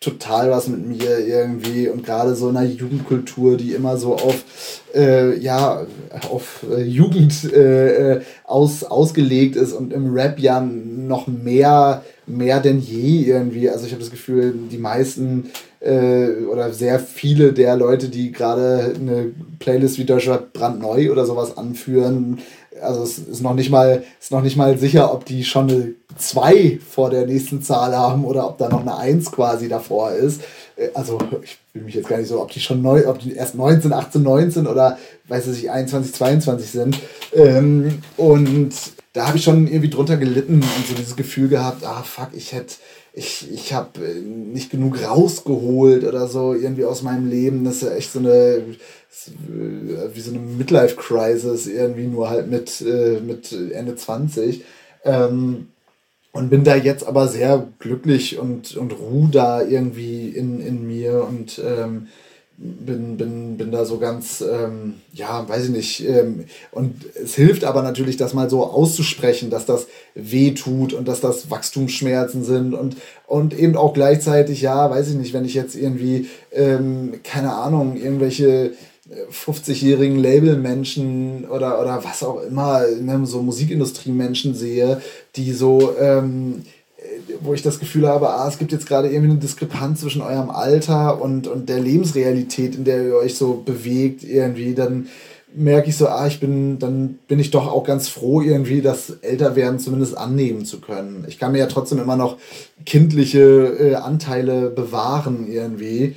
total 0.00 0.50
was 0.50 0.66
mit 0.66 0.86
mir 0.86 1.18
irgendwie 1.18 1.86
und 1.88 2.06
gerade 2.06 2.34
so 2.34 2.48
in 2.48 2.56
einer 2.56 2.70
Jugendkultur, 2.70 3.58
die 3.58 3.74
immer 3.74 3.98
so 3.98 4.14
auf 4.14 4.44
äh, 4.94 5.38
ja 5.38 5.86
auf 6.30 6.64
äh, 6.70 6.82
Jugend 6.82 7.52
äh, 7.52 8.14
äh, 8.14 8.20
aus, 8.44 8.82
ausgelegt 8.82 9.56
ist 9.56 9.74
und 9.74 9.92
im 9.92 10.14
Rap 10.14 10.38
ja 10.38 10.62
noch 10.62 11.26
mehr 11.26 12.02
mehr 12.26 12.60
denn 12.60 12.80
je 12.80 13.24
irgendwie. 13.24 13.68
Also 13.68 13.84
ich 13.84 13.92
habe 13.92 14.00
das 14.00 14.10
Gefühl, 14.10 14.54
die 14.70 14.78
meisten 14.78 15.50
äh, 15.80 16.44
oder 16.50 16.72
sehr 16.72 16.98
viele 16.98 17.52
der 17.52 17.76
Leute, 17.76 18.08
die 18.08 18.32
gerade 18.32 18.94
eine 18.94 19.32
Playlist 19.58 19.98
wie 19.98 20.04
Deutschrap 20.04 20.54
brandneu 20.54 21.10
oder 21.10 21.26
sowas 21.26 21.58
anführen, 21.58 22.38
also 22.82 23.02
es 23.02 23.18
ist 23.18 23.42
noch 23.42 23.54
nicht 23.54 23.70
mal, 23.70 24.02
ist 24.20 24.32
noch 24.32 24.42
nicht 24.42 24.56
mal 24.56 24.78
sicher, 24.78 25.12
ob 25.12 25.24
die 25.24 25.44
schon 25.44 25.70
eine 25.70 25.94
2 26.16 26.80
vor 26.88 27.10
der 27.10 27.26
nächsten 27.26 27.62
Zahl 27.62 27.96
haben 27.96 28.24
oder 28.24 28.46
ob 28.48 28.58
da 28.58 28.68
noch 28.68 28.80
eine 28.80 28.96
1 28.96 29.32
quasi 29.32 29.68
davor 29.68 30.12
ist. 30.12 30.42
Äh, 30.76 30.88
also 30.94 31.18
ich 31.42 31.58
will 31.72 31.82
mich 31.82 31.94
jetzt 31.94 32.08
gar 32.08 32.18
nicht 32.18 32.28
so, 32.28 32.40
ob 32.40 32.50
die 32.50 32.60
schon 32.60 32.82
neu, 32.82 33.06
ob 33.08 33.18
die 33.18 33.34
erst 33.34 33.54
19, 33.54 33.92
18, 33.92 34.22
19 34.22 34.66
oder 34.66 34.98
weiß 35.28 35.48
ich 35.48 35.70
21, 35.70 36.14
22 36.14 36.70
sind. 36.70 36.98
Ähm, 37.34 37.98
und 38.16 38.74
da 39.12 39.26
habe 39.26 39.38
ich 39.38 39.44
schon 39.44 39.66
irgendwie 39.66 39.90
drunter 39.90 40.16
gelitten 40.16 40.54
und 40.54 40.86
so 40.86 40.94
dieses 40.94 41.16
Gefühl 41.16 41.48
gehabt, 41.48 41.84
ah 41.84 42.02
fuck, 42.02 42.28
ich 42.32 42.52
hätte 42.52 42.74
ich, 43.12 43.50
ich 43.52 43.72
habe 43.72 44.04
äh, 44.04 44.20
nicht 44.20 44.70
genug 44.70 45.02
rausgeholt 45.02 46.04
oder 46.04 46.28
so 46.28 46.54
irgendwie 46.54 46.84
aus 46.84 47.02
meinem 47.02 47.28
Leben. 47.28 47.64
Das 47.64 47.76
ist 47.76 47.82
ja 47.82 47.94
echt 47.94 48.12
so 48.12 48.20
eine, 48.20 48.30
äh, 48.30 48.62
wie 50.14 50.20
so 50.20 50.30
eine 50.30 50.40
Midlife-Crisis 50.40 51.66
irgendwie 51.66 52.06
nur 52.06 52.30
halt 52.30 52.50
mit, 52.50 52.80
äh, 52.80 53.20
mit 53.20 53.52
Ende 53.52 53.96
20. 53.96 54.64
Ähm, 55.04 55.68
und 56.32 56.50
bin 56.50 56.62
da 56.62 56.76
jetzt 56.76 57.04
aber 57.06 57.26
sehr 57.26 57.66
glücklich 57.80 58.38
und, 58.38 58.76
und 58.76 58.92
ruh 58.92 59.28
da 59.32 59.62
irgendwie 59.62 60.28
in, 60.28 60.60
in 60.64 60.86
mir 60.86 61.24
und 61.24 61.60
ähm, 61.64 62.06
bin, 62.62 63.16
bin, 63.16 63.56
bin 63.56 63.72
da 63.72 63.86
so 63.86 63.98
ganz, 63.98 64.42
ähm, 64.42 64.96
ja, 65.14 65.48
weiß 65.48 65.64
ich 65.64 65.70
nicht. 65.70 66.06
Ähm, 66.06 66.44
und 66.72 66.94
es 67.16 67.34
hilft 67.34 67.64
aber 67.64 67.82
natürlich, 67.82 68.18
das 68.18 68.34
mal 68.34 68.50
so 68.50 68.64
auszusprechen, 68.64 69.48
dass 69.48 69.64
das 69.64 69.86
weh 70.14 70.50
tut 70.50 70.92
und 70.92 71.08
dass 71.08 71.22
das 71.22 71.50
Wachstumsschmerzen 71.50 72.44
sind 72.44 72.74
und, 72.74 72.96
und 73.26 73.58
eben 73.58 73.76
auch 73.76 73.94
gleichzeitig, 73.94 74.60
ja, 74.60 74.90
weiß 74.90 75.08
ich 75.08 75.14
nicht, 75.14 75.32
wenn 75.32 75.46
ich 75.46 75.54
jetzt 75.54 75.74
irgendwie, 75.74 76.28
ähm, 76.52 77.14
keine 77.24 77.54
Ahnung, 77.54 77.96
irgendwelche 77.96 78.72
50-jährigen 79.32 80.22
äh, 80.22 80.34
Labelmenschen 80.34 81.46
oder, 81.48 81.80
oder 81.80 82.04
was 82.04 82.22
auch 82.22 82.42
immer, 82.42 82.82
ne, 83.00 83.22
so 83.24 83.40
Musikindustriemenschen 83.40 84.54
sehe, 84.54 85.00
die 85.34 85.52
so, 85.52 85.94
ähm, 85.98 86.62
wo 87.40 87.54
ich 87.54 87.62
das 87.62 87.78
Gefühl 87.78 88.06
habe, 88.06 88.30
ah, 88.30 88.48
es 88.48 88.58
gibt 88.58 88.72
jetzt 88.72 88.86
gerade 88.86 89.08
irgendwie 89.08 89.30
eine 89.30 89.40
Diskrepanz 89.40 90.00
zwischen 90.00 90.22
eurem 90.22 90.50
Alter 90.50 91.20
und, 91.20 91.46
und 91.46 91.68
der 91.68 91.80
Lebensrealität, 91.80 92.74
in 92.74 92.84
der 92.84 93.02
ihr 93.02 93.14
euch 93.14 93.36
so 93.36 93.62
bewegt, 93.64 94.22
irgendwie, 94.24 94.74
dann 94.74 95.08
merke 95.54 95.88
ich 95.88 95.96
so, 95.96 96.08
ah, 96.08 96.26
ich 96.26 96.40
bin, 96.40 96.78
dann 96.78 97.18
bin 97.26 97.38
ich 97.38 97.50
doch 97.50 97.66
auch 97.66 97.84
ganz 97.84 98.08
froh, 98.08 98.40
irgendwie 98.40 98.82
das 98.82 99.10
Älterwerden 99.22 99.78
zumindest 99.78 100.16
annehmen 100.16 100.64
zu 100.64 100.80
können. 100.80 101.24
Ich 101.28 101.38
kann 101.38 101.52
mir 101.52 101.58
ja 101.58 101.66
trotzdem 101.66 101.98
immer 101.98 102.16
noch 102.16 102.36
kindliche 102.84 103.40
äh, 103.40 103.94
Anteile 103.96 104.70
bewahren, 104.70 105.46
irgendwie. 105.50 106.16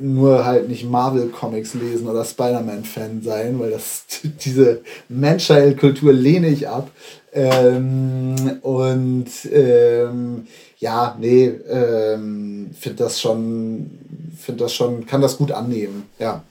Nur 0.00 0.44
halt 0.44 0.68
nicht 0.68 0.90
Marvel-Comics 0.90 1.74
lesen 1.74 2.08
oder 2.08 2.24
Spider-Man-Fan 2.24 3.22
sein, 3.22 3.60
weil 3.60 3.70
das 3.70 4.04
diese 4.44 4.80
Manchild-Kultur 5.08 6.12
lehne 6.12 6.48
ich 6.48 6.68
ab. 6.68 6.90
Ähm, 7.34 8.60
und 8.62 9.28
ähm, 9.52 10.46
ja, 10.78 11.16
nee, 11.18 11.46
ähm, 11.46 12.70
finde 12.78 13.04
das 13.04 13.20
schon, 13.20 13.90
finde 14.38 14.64
das 14.64 14.72
schon, 14.72 15.04
kann 15.04 15.20
das 15.20 15.36
gut 15.36 15.50
annehmen, 15.50 16.04
ja. 16.20 16.42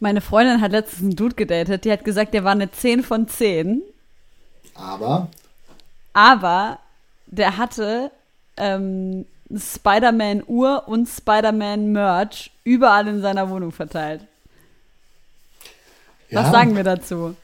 Meine 0.00 0.20
Freundin 0.20 0.60
hat 0.60 0.72
letztens 0.72 1.02
einen 1.02 1.16
Dude 1.16 1.36
gedatet, 1.36 1.84
die 1.84 1.92
hat 1.92 2.04
gesagt, 2.04 2.34
der 2.34 2.42
war 2.42 2.52
eine 2.52 2.70
10 2.70 3.04
von 3.04 3.28
10. 3.28 3.82
Aber? 4.74 5.28
Aber 6.12 6.78
der 7.26 7.56
hatte 7.56 8.10
ähm, 8.56 9.24
Spider-Man-Uhr 9.56 10.84
und 10.86 11.08
Spider-Man-Merch 11.08 12.50
überall 12.64 13.06
in 13.06 13.20
seiner 13.22 13.48
Wohnung 13.50 13.72
verteilt. 13.72 14.22
Ja. 16.30 16.42
Was 16.42 16.50
sagen 16.50 16.76
wir 16.76 16.84
dazu? 16.84 17.36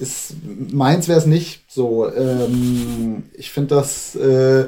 Ist, 0.00 0.34
meins 0.72 1.08
wäre 1.08 1.18
es 1.18 1.26
nicht 1.26 1.62
so. 1.68 2.10
Ähm, 2.10 3.24
ich 3.34 3.50
finde 3.50 3.74
das, 3.76 4.16
äh, 4.16 4.66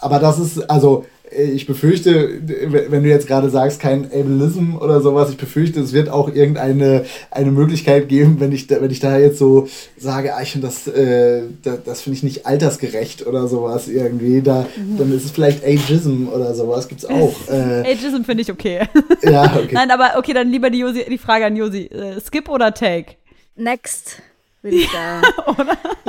aber 0.00 0.18
das 0.18 0.38
ist, 0.38 0.70
also 0.70 1.04
ich 1.30 1.66
befürchte, 1.66 2.40
wenn 2.40 3.02
du 3.02 3.08
jetzt 3.08 3.26
gerade 3.26 3.50
sagst, 3.50 3.80
kein 3.80 4.04
Ableism 4.04 4.76
oder 4.76 5.00
sowas, 5.00 5.30
ich 5.30 5.36
befürchte, 5.36 5.80
es 5.80 5.92
wird 5.92 6.08
auch 6.08 6.32
irgendeine 6.32 7.04
eine 7.30 7.50
Möglichkeit 7.50 8.08
geben, 8.08 8.36
wenn 8.38 8.52
ich 8.52 8.68
da, 8.68 8.80
wenn 8.80 8.90
ich 8.90 9.00
da 9.00 9.18
jetzt 9.18 9.38
so 9.38 9.68
sage, 9.96 10.34
ah, 10.34 10.42
ich 10.42 10.52
finde 10.52 10.68
das, 10.68 10.86
äh, 10.86 11.42
das, 11.62 11.82
das 11.84 12.02
finde 12.02 12.18
ich 12.18 12.22
nicht 12.22 12.46
altersgerecht 12.46 13.26
oder 13.26 13.48
sowas 13.48 13.88
irgendwie, 13.88 14.40
da, 14.40 14.66
mhm. 14.76 14.98
dann 14.98 15.12
ist 15.12 15.24
es 15.24 15.30
vielleicht 15.32 15.64
Ageism 15.64 16.28
oder 16.28 16.54
sowas, 16.54 16.88
gibt 16.88 17.02
es 17.02 17.08
auch. 17.08 17.34
Äh, 17.48 17.92
Ageism 17.92 18.24
finde 18.24 18.42
ich 18.42 18.50
okay. 18.50 18.82
Ja, 19.22 19.44
okay. 19.56 19.70
Nein, 19.72 19.90
aber 19.90 20.18
okay, 20.18 20.32
dann 20.32 20.50
lieber 20.50 20.68
die, 20.68 20.78
Josi, 20.78 21.04
die 21.08 21.18
Frage 21.18 21.46
an 21.46 21.56
Josi. 21.56 21.84
Äh, 21.84 22.20
skip 22.20 22.48
oder 22.48 22.74
Take? 22.74 23.14
Next, 23.56 24.20
würde 24.66 24.76
ich 24.76 24.90
da 24.90 25.22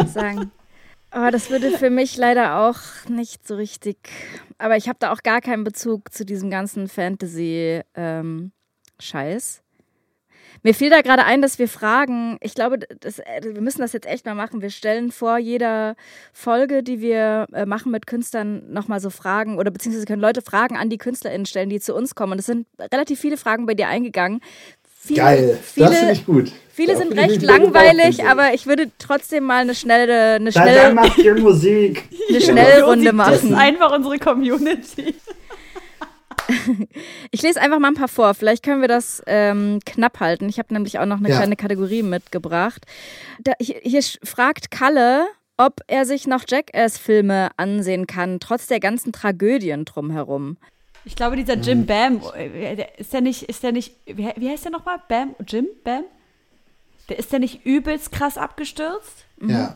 sagen. 0.07 0.51
Aber 1.09 1.31
das 1.31 1.49
würde 1.49 1.71
für 1.77 1.89
mich 1.89 2.17
leider 2.17 2.59
auch 2.59 2.79
nicht 3.07 3.47
so 3.47 3.55
richtig. 3.55 3.97
Aber 4.57 4.75
ich 4.75 4.89
habe 4.89 4.99
da 4.99 5.13
auch 5.13 5.23
gar 5.23 5.41
keinen 5.41 5.63
Bezug 5.63 6.13
zu 6.13 6.25
diesem 6.25 6.49
ganzen 6.49 6.89
Fantasy-Scheiß. 6.89 7.85
Ähm, 7.95 8.51
Mir 10.63 10.73
fiel 10.73 10.89
da 10.89 11.01
gerade 11.01 11.23
ein, 11.23 11.41
dass 11.41 11.59
wir 11.59 11.69
fragen, 11.69 12.37
ich 12.41 12.55
glaube, 12.55 12.79
das, 12.79 13.19
äh, 13.19 13.41
wir 13.41 13.61
müssen 13.61 13.79
das 13.79 13.93
jetzt 13.93 14.05
echt 14.05 14.25
mal 14.25 14.35
machen. 14.35 14.61
Wir 14.61 14.69
stellen 14.69 15.11
vor 15.13 15.37
jeder 15.37 15.95
Folge, 16.33 16.83
die 16.83 16.99
wir 16.99 17.47
äh, 17.53 17.65
machen 17.65 17.91
mit 17.91 18.05
Künstlern, 18.05 18.69
nochmal 18.73 18.99
so 18.99 19.09
Fragen 19.09 19.57
oder 19.57 19.71
beziehungsweise 19.71 20.05
können 20.05 20.21
Leute 20.21 20.41
Fragen 20.41 20.75
an 20.75 20.89
die 20.89 20.97
KünstlerInnen 20.97 21.45
stellen, 21.45 21.69
die 21.69 21.79
zu 21.79 21.95
uns 21.95 22.15
kommen. 22.15 22.33
Und 22.33 22.39
es 22.39 22.47
sind 22.47 22.67
relativ 22.79 23.21
viele 23.21 23.37
Fragen 23.37 23.65
bei 23.65 23.75
dir 23.75 23.87
eingegangen. 23.87 24.41
Viele, 25.07 25.19
Geil, 25.21 25.59
viele, 25.63 25.87
das 25.87 25.97
finde 25.97 26.13
ich 26.13 26.25
gut. 26.25 26.51
Viele 26.69 26.93
das 26.93 27.01
sind 27.01 27.17
recht 27.17 27.41
langweilig, 27.41 28.25
aber 28.25 28.53
ich 28.53 28.67
würde 28.67 28.91
trotzdem 28.99 29.45
mal 29.45 29.61
eine 29.61 29.73
schnelle, 29.73 30.35
eine 30.35 30.51
schnelle, 30.51 30.75
dann, 30.75 30.95
dann 30.95 31.07
macht 31.07 31.17
ihr 31.17 31.35
Musik. 31.35 32.03
eine 32.29 32.41
Schnellrunde 32.41 33.13
machen. 33.13 33.31
Das 33.31 33.43
ist 33.43 33.53
einfach 33.53 33.95
unsere 33.95 34.19
Community. 34.19 35.15
ich 37.31 37.41
lese 37.41 37.61
einfach 37.61 37.79
mal 37.79 37.87
ein 37.87 37.93
paar 37.93 38.09
vor. 38.09 38.33
Vielleicht 38.33 38.63
können 38.63 38.81
wir 38.81 38.89
das 38.89 39.23
ähm, 39.27 39.79
knapp 39.85 40.19
halten. 40.19 40.49
Ich 40.49 40.59
habe 40.59 40.73
nämlich 40.73 40.99
auch 40.99 41.05
noch 41.05 41.17
eine 41.17 41.29
ja. 41.29 41.37
kleine 41.37 41.55
Kategorie 41.55 42.03
mitgebracht. 42.03 42.85
Da, 43.39 43.53
hier, 43.59 43.79
hier 43.81 44.01
fragt 44.23 44.69
Kalle, 44.69 45.25
ob 45.55 45.79
er 45.87 46.05
sich 46.05 46.27
noch 46.27 46.43
Jackass-Filme 46.47 47.49
ansehen 47.55 48.07
kann, 48.07 48.39
trotz 48.39 48.67
der 48.67 48.81
ganzen 48.81 49.13
Tragödien 49.13 49.85
drumherum. 49.85 50.57
Ich 51.07 51.15
glaube, 51.15 51.37
dieser 51.37 51.55
Jim 51.55 51.85
Bam, 51.85 52.19
äh, 52.37 52.85
ist 52.97 53.13
der 53.13 53.21
nicht, 53.21 53.43
ist 53.43 53.63
der 53.63 53.71
nicht, 53.71 53.93
wie, 54.05 54.49
heißt 54.49 54.65
der 54.65 54.71
nochmal? 54.71 54.97
Bam? 55.07 55.35
Jim 55.47 55.65
Bam? 55.85 56.03
Der 57.07 57.17
ist 57.17 57.31
der 57.31 57.39
nicht 57.39 57.65
übelst 57.65 58.11
krass 58.11 58.37
abgestürzt? 58.37 59.23
Mhm. 59.39 59.49
Ja. 59.49 59.75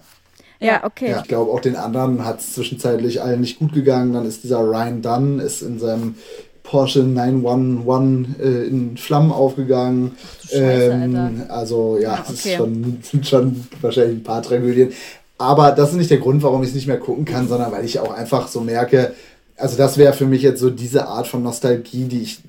Ja, 0.60 0.84
okay. 0.84 1.10
Ja, 1.10 1.22
ich 1.22 1.28
glaube, 1.28 1.50
auch 1.52 1.62
den 1.62 1.76
anderen 1.76 2.24
hat 2.24 2.42
es 2.42 2.54
zwischenzeitlich 2.54 3.22
allen 3.22 3.40
nicht 3.40 3.60
gut 3.60 3.74
gegangen. 3.74 4.14
Dann 4.14 4.26
ist 4.26 4.44
dieser 4.44 4.60
Ryan 4.60 5.02
Dunn 5.02 5.40
ist 5.40 5.62
in 5.64 5.80
seinem 5.80 6.16
Porsche 6.64 7.00
911 7.00 8.40
äh, 8.40 8.68
in 8.68 8.98
Flammen 8.98 9.32
aufgegangen. 9.32 10.12
Scheiße, 10.44 10.92
ähm, 10.92 11.44
also 11.48 11.98
ja, 11.98 12.14
okay. 12.14 12.24
das 12.28 12.52
schon, 12.52 13.00
sind 13.02 13.26
schon 13.26 13.66
wahrscheinlich 13.80 14.18
ein 14.18 14.24
paar 14.24 14.44
Tragödien. 14.44 14.92
Aber 15.38 15.72
das 15.72 15.92
ist 15.92 15.96
nicht 15.96 16.12
der 16.12 16.20
Grund, 16.20 16.44
warum 16.44 16.62
ich 16.62 16.70
es 16.70 16.76
nicht 16.76 16.86
mehr 16.86 17.00
gucken 17.00 17.26
kann, 17.26 17.48
sondern 17.48 17.72
weil 17.72 17.84
ich 17.84 17.98
auch 18.00 18.14
einfach 18.14 18.48
so 18.48 18.62
merke, 18.62 19.16
also 19.62 19.78
das 19.78 19.98
wäre 19.98 20.14
für 20.14 20.26
mich 20.26 20.42
jetzt 20.42 20.60
so 20.60 20.70
diese 20.70 21.08
Art 21.08 21.28
von 21.28 21.44
Nostalgie, 21.44 22.06
die 22.06 22.22
ich, 22.22 22.40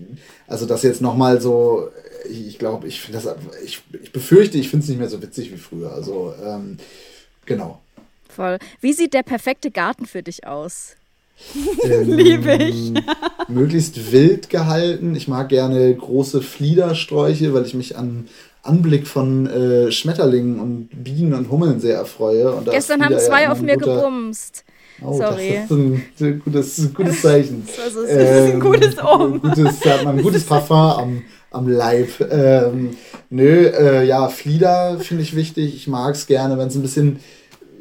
also 0.47 0.67
das 0.67 0.83
jetzt 0.83 1.01
nochmal 1.01 1.41
so, 1.41 1.89
ich 2.29 2.59
glaube, 2.59 2.89
ich 2.89 3.01
finde 3.01 3.21
das, 3.21 3.37
ich, 3.65 3.83
ich 4.03 4.13
befürchte, 4.13 4.59
ich 4.59 4.69
finde 4.69 4.85
es 4.85 4.89
nicht 4.89 4.99
mehr 4.99 5.09
so 5.09 5.23
witzig 5.23 5.53
wie 5.53 5.59
früher. 5.59 5.93
Also, 5.93 6.35
ähm, 6.45 6.79
genau. 7.45 7.81
Voll. 8.29 8.59
Wie 8.81 8.93
sieht 8.93 9.15
der 9.15 9.23
perfekte 9.23 9.71
Garten 9.71 10.07
für 10.07 10.23
dich 10.23 10.47
aus? 10.47 10.97
Ähm, 11.85 12.13
Liebe 12.13 12.55
ich. 12.55 12.93
möglichst 13.49 14.13
wild 14.13 14.49
gehalten. 14.49 15.17
Ich 15.17 15.27
mag 15.27 15.49
gerne 15.49 15.93
große 15.95 16.41
Fliedersträuche, 16.41 17.53
weil 17.53 17.67
ich 17.67 17.75
mich 17.75 17.97
an 17.97 18.29
Anblick 18.63 19.09
von 19.09 19.47
äh, 19.49 19.91
Schmetterlingen 19.91 20.61
und 20.61 20.89
Bienen 20.93 21.35
und 21.35 21.51
Hummeln 21.51 21.81
sehr 21.81 21.97
erfreue. 21.97 22.53
Und 22.53 22.71
Gestern 22.71 23.05
haben 23.05 23.19
zwei 23.19 23.43
ja 23.43 23.53
auf 23.53 23.61
mir 23.61 23.77
gebumst. 23.77 24.65
Oh, 25.05 25.19
Sorry. 25.19 25.61
Das 25.69 25.71
ist 25.71 25.71
ein, 25.71 26.03
ein 26.21 26.43
gutes, 26.45 26.95
gutes 26.95 27.23
Zeichen. 27.23 27.67
Das 27.77 27.95
ist, 27.95 28.11
ähm, 28.11 28.53
ein 28.55 28.61
gutes 28.61 28.97
Ohm. 29.03 29.41
Gutes, 29.41 29.85
hat 29.85 30.05
man 30.05 30.19
ein 30.19 30.23
gutes 30.23 30.45
Parfum 30.45 30.77
am, 30.77 31.23
am 31.51 31.69
Leib. 31.69 32.09
Ähm, 32.31 32.97
nö, 33.31 33.67
äh, 33.67 34.07
ja, 34.07 34.29
Flieder 34.29 34.99
finde 35.01 35.23
ich 35.23 35.37
wichtig. 35.37 35.75
Ich 35.75 35.89
mag 35.89 36.15
es 36.15 36.27
gerne, 36.27 36.59
wenn 36.59 36.69
es 36.69 36.75
ein 36.75 36.83
bisschen 36.83 37.21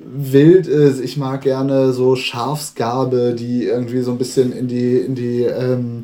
wild 0.04 0.68
ist. 0.68 1.00
Ich 1.00 1.18
mag 1.18 1.42
gerne 1.42 1.94
so 1.94 2.16
Schafsgarbe, 2.16 3.34
die 3.38 3.66
irgendwie 3.66 4.02
so 4.02 4.12
ein 4.12 4.18
bisschen 4.18 4.52
in 4.52 4.68
die, 4.68 4.98
in 4.98 5.16
die, 5.16 5.44
ähm, 5.44 6.04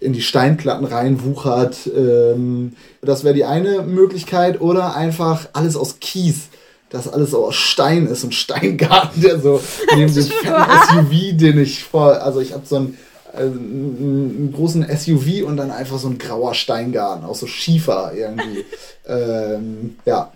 in 0.00 0.12
die 0.12 0.22
Steinplatten 0.22 0.86
reinwuchert. 0.86 1.90
Ähm, 1.96 2.72
das 3.02 3.24
wäre 3.24 3.34
die 3.34 3.44
eine 3.44 3.82
Möglichkeit. 3.82 4.60
Oder 4.60 4.96
einfach 4.96 5.48
alles 5.52 5.76
aus 5.76 5.98
Kies 6.00 6.48
dass 6.94 7.12
alles 7.12 7.32
so 7.32 7.44
aus 7.44 7.56
Stein 7.56 8.06
ist 8.06 8.22
und 8.22 8.34
Steingarten, 8.34 9.20
der 9.20 9.40
so 9.40 9.60
neben 9.96 10.14
dem 10.14 10.22
SUV, 10.22 11.36
den 11.36 11.58
ich 11.58 11.82
vor, 11.82 12.22
also 12.22 12.40
ich 12.40 12.52
habe 12.52 12.64
so 12.64 12.76
einen, 12.76 12.98
also 13.32 13.58
einen, 13.58 14.52
großen 14.54 14.86
SUV 14.96 15.44
und 15.44 15.56
dann 15.56 15.72
einfach 15.72 15.98
so 15.98 16.08
ein 16.08 16.18
grauer 16.18 16.54
Steingarten, 16.54 17.24
auch 17.24 17.34
so 17.34 17.48
Schiefer 17.48 18.12
irgendwie. 18.14 18.64
ähm, 19.08 19.96
ja. 20.04 20.32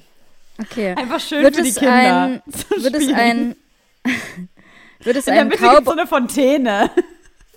Okay. 0.60 0.94
Einfach 0.96 1.20
schön 1.20 1.44
wird 1.44 1.54
für 1.54 1.62
die 1.62 1.72
Kinder. 1.72 2.22
Ein, 2.22 2.42
wird 2.82 2.94
es 2.96 3.12
ein 3.14 3.54
wird 5.04 5.16
es 5.16 5.28
In 5.28 5.34
ein 5.34 5.50
Cowboy 5.50 5.84
so 5.84 5.90
eine 5.92 6.06
Fontäne. 6.08 6.90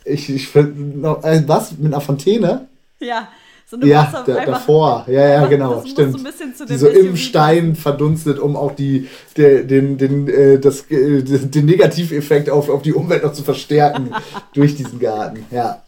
Ich, 0.05 0.29
ich 0.29 0.47
finde 0.47 1.19
äh, 1.23 1.41
was 1.47 1.71
mit 1.71 1.91
einer 1.91 2.01
Fontäne? 2.01 2.67
Ja. 2.99 3.29
So 3.71 3.77
eine 3.77 3.85
ja, 3.87 4.11
Wasser 4.11 4.23
da, 4.25 4.45
davor. 4.45 5.05
Ja, 5.07 5.29
ja, 5.29 5.45
genau, 5.47 5.81
stimmt. 5.85 6.19
So 6.57 6.65
die 6.65 6.75
so 6.75 6.89
im 6.89 7.15
Stein 7.15 7.77
verdunstet, 7.77 8.37
um 8.37 8.57
auch 8.57 8.75
die, 8.75 9.07
der, 9.37 9.63
den, 9.63 9.97
den, 9.97 10.27
äh, 10.27 10.59
das, 10.59 10.91
äh, 10.91 11.21
den 11.21 11.65
Negativeffekt 11.67 12.49
auf, 12.49 12.67
auf 12.67 12.81
die 12.81 12.91
Umwelt 12.91 13.23
noch 13.23 13.31
zu 13.31 13.43
verstärken 13.43 14.13
durch 14.53 14.75
diesen 14.75 14.99
Garten. 14.99 15.45
Ja. 15.51 15.83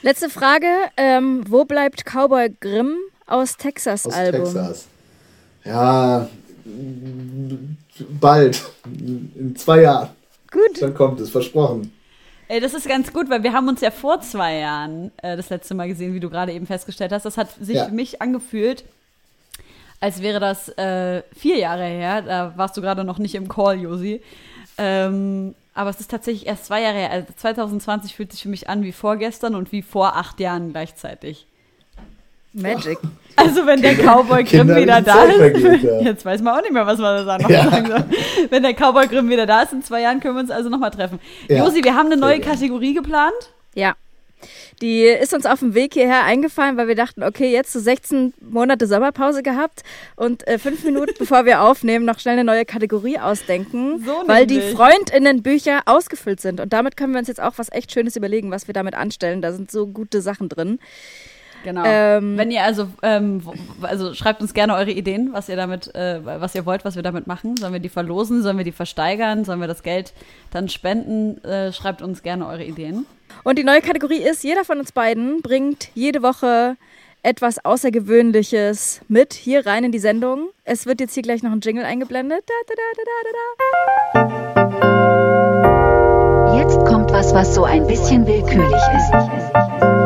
Letzte 0.00 0.30
Frage. 0.30 0.66
Ähm, 0.96 1.44
wo 1.46 1.66
bleibt 1.66 2.06
Cowboy 2.06 2.56
Grimm 2.58 2.96
aus 3.26 3.58
Texas 3.58 4.06
aus 4.06 4.14
Album? 4.14 4.44
Texas. 4.44 4.86
Ja, 5.66 6.26
bald. 8.18 8.64
In 8.86 9.54
zwei 9.56 9.82
Jahren. 9.82 10.08
Gut. 10.50 10.80
Dann 10.80 10.94
kommt 10.94 11.20
es, 11.20 11.28
versprochen. 11.28 11.92
Ey, 12.48 12.60
das 12.60 12.72
ist 12.72 12.88
ganz 12.88 13.12
gut, 13.12 13.28
weil 13.28 13.42
wir 13.42 13.52
haben 13.52 13.68
uns 13.68 13.82
ja 13.82 13.90
vor 13.90 14.22
zwei 14.22 14.56
Jahren 14.56 15.12
äh, 15.18 15.36
das 15.36 15.50
letzte 15.50 15.74
Mal 15.74 15.86
gesehen, 15.86 16.14
wie 16.14 16.20
du 16.20 16.30
gerade 16.30 16.52
eben 16.52 16.66
festgestellt 16.66 17.12
hast. 17.12 17.24
Das 17.24 17.36
hat 17.36 17.50
sich 17.60 17.76
ja. 17.76 17.84
für 17.84 17.92
mich 17.92 18.22
angefühlt, 18.22 18.84
als 20.00 20.22
wäre 20.22 20.40
das 20.40 20.70
äh, 20.78 21.22
vier 21.36 21.58
Jahre 21.58 21.84
her. 21.84 22.22
Da 22.22 22.54
warst 22.56 22.74
du 22.76 22.80
gerade 22.80 23.04
noch 23.04 23.18
nicht 23.18 23.34
im 23.34 23.48
Call, 23.48 23.78
Josi. 23.78 24.22
Ähm, 24.78 25.54
aber 25.74 25.90
es 25.90 26.00
ist 26.00 26.10
tatsächlich 26.10 26.46
erst 26.46 26.64
zwei 26.64 26.80
Jahre 26.80 26.96
her. 26.96 27.10
Also 27.10 27.28
2020 27.36 28.14
fühlt 28.16 28.32
sich 28.32 28.42
für 28.42 28.48
mich 28.48 28.68
an 28.68 28.82
wie 28.82 28.92
vorgestern 28.92 29.54
und 29.54 29.70
wie 29.70 29.82
vor 29.82 30.16
acht 30.16 30.40
Jahren 30.40 30.70
gleichzeitig. 30.70 31.46
Magic. 32.52 32.98
Also 33.40 33.64
wenn 33.66 33.80
der 33.80 33.94
Cowboy 33.94 34.42
Grimm 34.42 34.66
wieder 34.74 35.00
da 35.00 35.22
ist, 35.22 35.36
vergeht, 35.36 35.82
ja. 35.84 36.00
jetzt 36.00 36.24
weiß 36.24 36.42
man 36.42 36.56
auch 36.56 36.60
nicht 36.60 36.72
mehr, 36.72 36.84
was 36.84 36.98
man 36.98 37.24
da 37.24 37.38
noch 37.38 37.48
Ja. 37.48 37.70
sagen 37.70 37.86
soll. 37.86 38.04
Wenn 38.50 38.64
der 38.64 38.74
Cowboy 38.74 39.06
Grimm 39.06 39.28
wieder 39.30 39.46
da 39.46 39.62
ist, 39.62 39.72
in 39.72 39.80
zwei 39.84 40.00
Jahren 40.00 40.18
können 40.18 40.34
wir 40.34 40.40
uns 40.40 40.50
also 40.50 40.68
nochmal 40.68 40.90
treffen. 40.90 41.20
Ja. 41.46 41.58
Josi, 41.64 41.84
wir 41.84 41.94
haben 41.94 42.06
eine 42.06 42.16
neue. 42.16 42.40
Kategorie 42.40 42.94
geplant. 42.94 43.32
Ja. 43.76 43.94
Die 44.82 45.02
ist 45.04 45.32
uns 45.34 45.46
auf 45.46 45.60
dem 45.60 45.74
Weg 45.74 45.94
hierher 45.94 46.24
eingefallen, 46.24 46.76
weil 46.76 46.88
wir 46.88 46.96
dachten, 46.96 47.22
okay, 47.22 47.52
jetzt 47.52 47.72
so 47.72 47.78
16 47.78 48.34
Monate 48.40 48.88
Sommerpause 48.88 49.44
gehabt 49.44 49.84
und 50.16 50.44
äh, 50.48 50.58
fünf 50.58 50.82
Minuten 50.82 51.14
bevor 51.20 51.44
wir 51.44 51.62
aufnehmen, 51.62 52.04
noch 52.04 52.18
schnell 52.18 52.34
eine 52.34 52.44
neue 52.44 52.64
Kategorie 52.64 53.20
ausdenken, 53.20 54.02
So 54.04 54.24
weil 54.26 54.48
die. 54.48 54.60
FreundInnen-Bücher 54.60 55.82
ausgefüllt 55.86 56.40
sind. 56.40 56.58
Und 56.58 56.72
damit 56.72 56.96
können 56.96 57.12
wir 57.12 57.20
uns 57.20 57.28
jetzt 57.28 57.40
auch 57.40 57.52
was 57.56 57.70
echt 57.70 57.92
Schönes 57.92 58.16
überlegen, 58.16 58.50
was 58.50 58.66
wir 58.66 58.74
damit 58.74 58.94
anstellen. 58.96 59.42
Da 59.42 59.52
sind 59.52 59.70
so 59.70 59.86
gute 59.86 60.20
Sachen 60.22 60.48
drin. 60.48 60.80
Genau. 61.68 61.82
Ähm, 61.84 62.38
Wenn 62.38 62.50
ihr 62.50 62.62
also, 62.62 62.88
ähm, 63.02 63.42
also 63.82 64.14
schreibt 64.14 64.40
uns 64.40 64.54
gerne 64.54 64.74
eure 64.74 64.90
Ideen, 64.90 65.34
was 65.34 65.50
ihr 65.50 65.56
damit, 65.56 65.94
äh, 65.94 66.18
was 66.24 66.54
ihr 66.54 66.64
wollt, 66.64 66.82
was 66.86 66.96
wir 66.96 67.02
damit 67.02 67.26
machen. 67.26 67.58
Sollen 67.58 67.74
wir 67.74 67.80
die 67.80 67.90
verlosen? 67.90 68.42
Sollen 68.42 68.56
wir 68.56 68.64
die 68.64 68.72
versteigern? 68.72 69.44
Sollen 69.44 69.60
wir 69.60 69.66
das 69.66 69.82
Geld 69.82 70.14
dann 70.50 70.70
spenden? 70.70 71.44
Äh, 71.44 71.74
schreibt 71.74 72.00
uns 72.00 72.22
gerne 72.22 72.46
eure 72.46 72.64
Ideen. 72.64 73.04
Und 73.44 73.58
die 73.58 73.64
neue 73.64 73.82
Kategorie 73.82 74.22
ist, 74.22 74.44
jeder 74.44 74.64
von 74.64 74.78
uns 74.78 74.92
beiden 74.92 75.42
bringt 75.42 75.90
jede 75.94 76.22
Woche 76.22 76.78
etwas 77.22 77.62
Außergewöhnliches 77.62 79.02
mit 79.08 79.34
hier 79.34 79.66
rein 79.66 79.84
in 79.84 79.92
die 79.92 79.98
Sendung. 79.98 80.48
Es 80.64 80.86
wird 80.86 81.02
jetzt 81.02 81.12
hier 81.12 81.22
gleich 81.22 81.42
noch 81.42 81.52
ein 81.52 81.60
Jingle 81.60 81.84
eingeblendet. 81.84 82.44
Da, 82.46 82.54
da, 82.66 82.74
da, 82.78 82.82
da, 82.96 83.02
da, 83.04 83.44
da, 84.14 84.30
da. 86.46 86.56
Jetzt 86.56 86.78
kommt 86.86 87.12
was, 87.12 87.34
was 87.34 87.54
so 87.54 87.64
ein 87.64 87.86
bisschen 87.86 88.26
willkürlich 88.26 88.72
ist. 88.72 89.97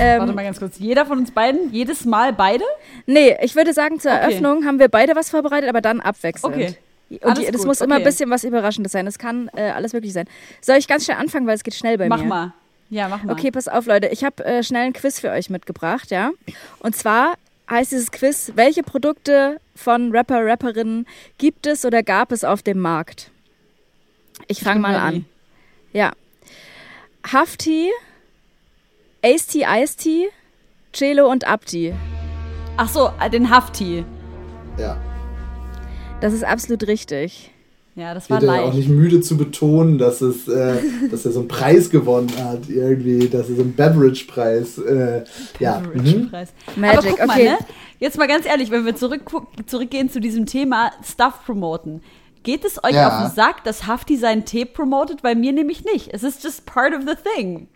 Ähm, 0.00 0.20
Warte 0.20 0.32
mal 0.32 0.44
ganz 0.44 0.58
kurz. 0.58 0.78
Jeder 0.78 1.06
von 1.06 1.18
uns 1.18 1.30
beiden, 1.30 1.72
jedes 1.72 2.04
Mal 2.04 2.32
beide? 2.32 2.64
Nee, 3.06 3.36
ich 3.42 3.54
würde 3.54 3.72
sagen, 3.72 4.00
zur 4.00 4.12
Okay. 4.12 4.20
Eröffnung 4.20 4.64
haben 4.64 4.78
wir 4.78 4.88
beide 4.88 5.14
was 5.14 5.30
vorbereitet, 5.30 5.68
aber 5.68 5.80
dann 5.80 6.00
abwechselnd. 6.00 6.54
Okay. 6.56 6.76
Und 7.10 7.24
Alles 7.24 7.40
die, 7.40 7.46
das 7.46 7.56
gut, 7.62 7.66
muss 7.66 7.80
immer 7.80 7.96
ein 7.96 8.00
okay. 8.02 8.10
bisschen 8.10 8.30
was 8.30 8.44
Überraschendes 8.44 8.92
sein. 8.92 9.06
Es 9.06 9.18
kann 9.18 9.50
äh, 9.56 9.70
alles 9.70 9.92
möglich 9.92 10.12
sein. 10.12 10.26
Soll 10.60 10.76
ich 10.76 10.86
ganz 10.86 11.04
schnell 11.04 11.16
anfangen, 11.16 11.46
weil 11.46 11.56
es 11.56 11.64
geht 11.64 11.74
schnell 11.74 11.98
bei 11.98 12.08
mach 12.08 12.20
mir? 12.22 12.26
mal. 12.28 12.52
Ja, 12.88 13.08
mach 13.08 13.22
mal. 13.24 13.32
Okay, 13.32 13.50
pass 13.50 13.68
auf, 13.68 13.86
Leute. 13.86 14.08
Ich 14.08 14.24
habe 14.24 14.44
äh, 14.44 14.62
schnell 14.62 14.86
ein 14.86 14.92
Quiz 14.92 15.20
für 15.20 15.30
euch 15.30 15.50
mitgebracht, 15.50 16.10
ja. 16.10 16.30
Und 16.78 16.96
zwar 16.96 17.34
heißt 17.68 17.92
dieses 17.92 18.10
Quiz, 18.10 18.52
welche 18.54 18.82
Produkte 18.82 19.60
von 19.74 20.12
Rapper, 20.12 20.44
Rapperinnen 20.44 21.06
gibt 21.38 21.66
es 21.66 21.84
oder 21.84 22.02
gab 22.02 22.32
es 22.32 22.44
auf 22.44 22.62
dem 22.62 22.78
Markt? 22.78 23.30
Ich 24.48 24.60
fange 24.62 24.80
mal 24.80 24.96
an. 24.96 25.24
Ja. 25.92 26.12
Hafti, 27.32 27.90
Ace-T, 29.22 29.64
Ice-T, 29.68 30.28
Celo 30.92 31.30
und 31.30 31.46
Abdi. 31.46 31.94
Ach 32.76 32.88
so, 32.88 33.10
äh, 33.20 33.28
den 33.28 33.50
Hafti. 33.50 34.04
Ja. 34.78 34.96
Das 36.20 36.32
ist 36.32 36.44
absolut 36.44 36.86
richtig. 36.86 37.50
Ja, 37.96 38.14
das 38.14 38.30
war 38.30 38.40
Wird 38.40 38.50
er 38.50 38.60
auch 38.62 38.66
leicht. 38.66 38.76
nicht 38.78 38.88
müde 38.88 39.20
zu 39.20 39.36
betonen, 39.36 39.98
dass, 39.98 40.20
es, 40.22 40.48
äh, 40.48 40.76
dass 41.10 41.26
er 41.26 41.32
so 41.32 41.40
einen 41.40 41.48
Preis 41.48 41.90
gewonnen 41.90 42.30
hat, 42.42 42.68
irgendwie, 42.68 43.28
dass 43.28 43.50
er 43.50 43.56
so 43.56 43.62
einen 43.62 43.74
Beverage-Preis. 43.74 44.78
Äh, 44.78 45.24
ja. 45.58 45.80
Mhm. 45.80 45.92
Beverage-Preis. 45.92 46.52
Magic, 46.76 46.98
Aber 46.98 47.08
guck 47.08 47.26
mal, 47.26 47.34
okay. 47.34 47.48
ne? 47.50 47.58
Jetzt 47.98 48.16
mal 48.16 48.28
ganz 48.28 48.46
ehrlich, 48.46 48.70
wenn 48.70 48.86
wir 48.86 48.96
zurück, 48.96 49.22
zurückgehen 49.66 50.08
zu 50.08 50.20
diesem 50.20 50.46
Thema 50.46 50.92
Stuff 51.04 51.44
promoten. 51.44 52.02
Geht 52.42 52.64
es 52.64 52.82
euch 52.82 52.94
Ja. 52.94 53.08
auf 53.08 53.26
den 53.26 53.34
Sack, 53.36 53.64
dass 53.64 53.86
Hafti 53.86 54.16
seinen 54.16 54.46
Tee 54.46 54.64
promotet? 54.64 55.20
Bei 55.20 55.34
mir 55.34 55.52
nämlich 55.52 55.84
nicht. 55.84 56.08
Es 56.14 56.22
ist 56.22 56.42
just 56.42 56.64
part 56.64 56.94
of 56.94 57.02
the 57.06 57.14
thing. 57.36 57.68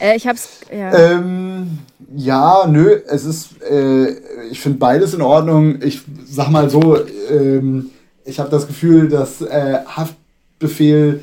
Äh, 0.00 0.16
ich 0.16 0.26
hab's. 0.26 0.60
Ja. 0.72 0.92
Ähm, 0.94 1.78
ja, 2.16 2.66
nö, 2.66 3.00
es 3.06 3.24
ist, 3.24 3.62
äh, 3.62 4.10
ich 4.50 4.60
finde 4.60 4.78
beides 4.78 5.14
in 5.14 5.22
Ordnung. 5.22 5.80
Ich 5.82 6.02
sag 6.24 6.50
mal 6.50 6.70
so, 6.70 6.96
ähm, 7.30 7.90
ich 8.24 8.40
habe 8.40 8.50
das 8.50 8.66
Gefühl, 8.66 9.08
dass 9.08 9.42
äh, 9.42 9.78
Haftbefehl 9.86 11.20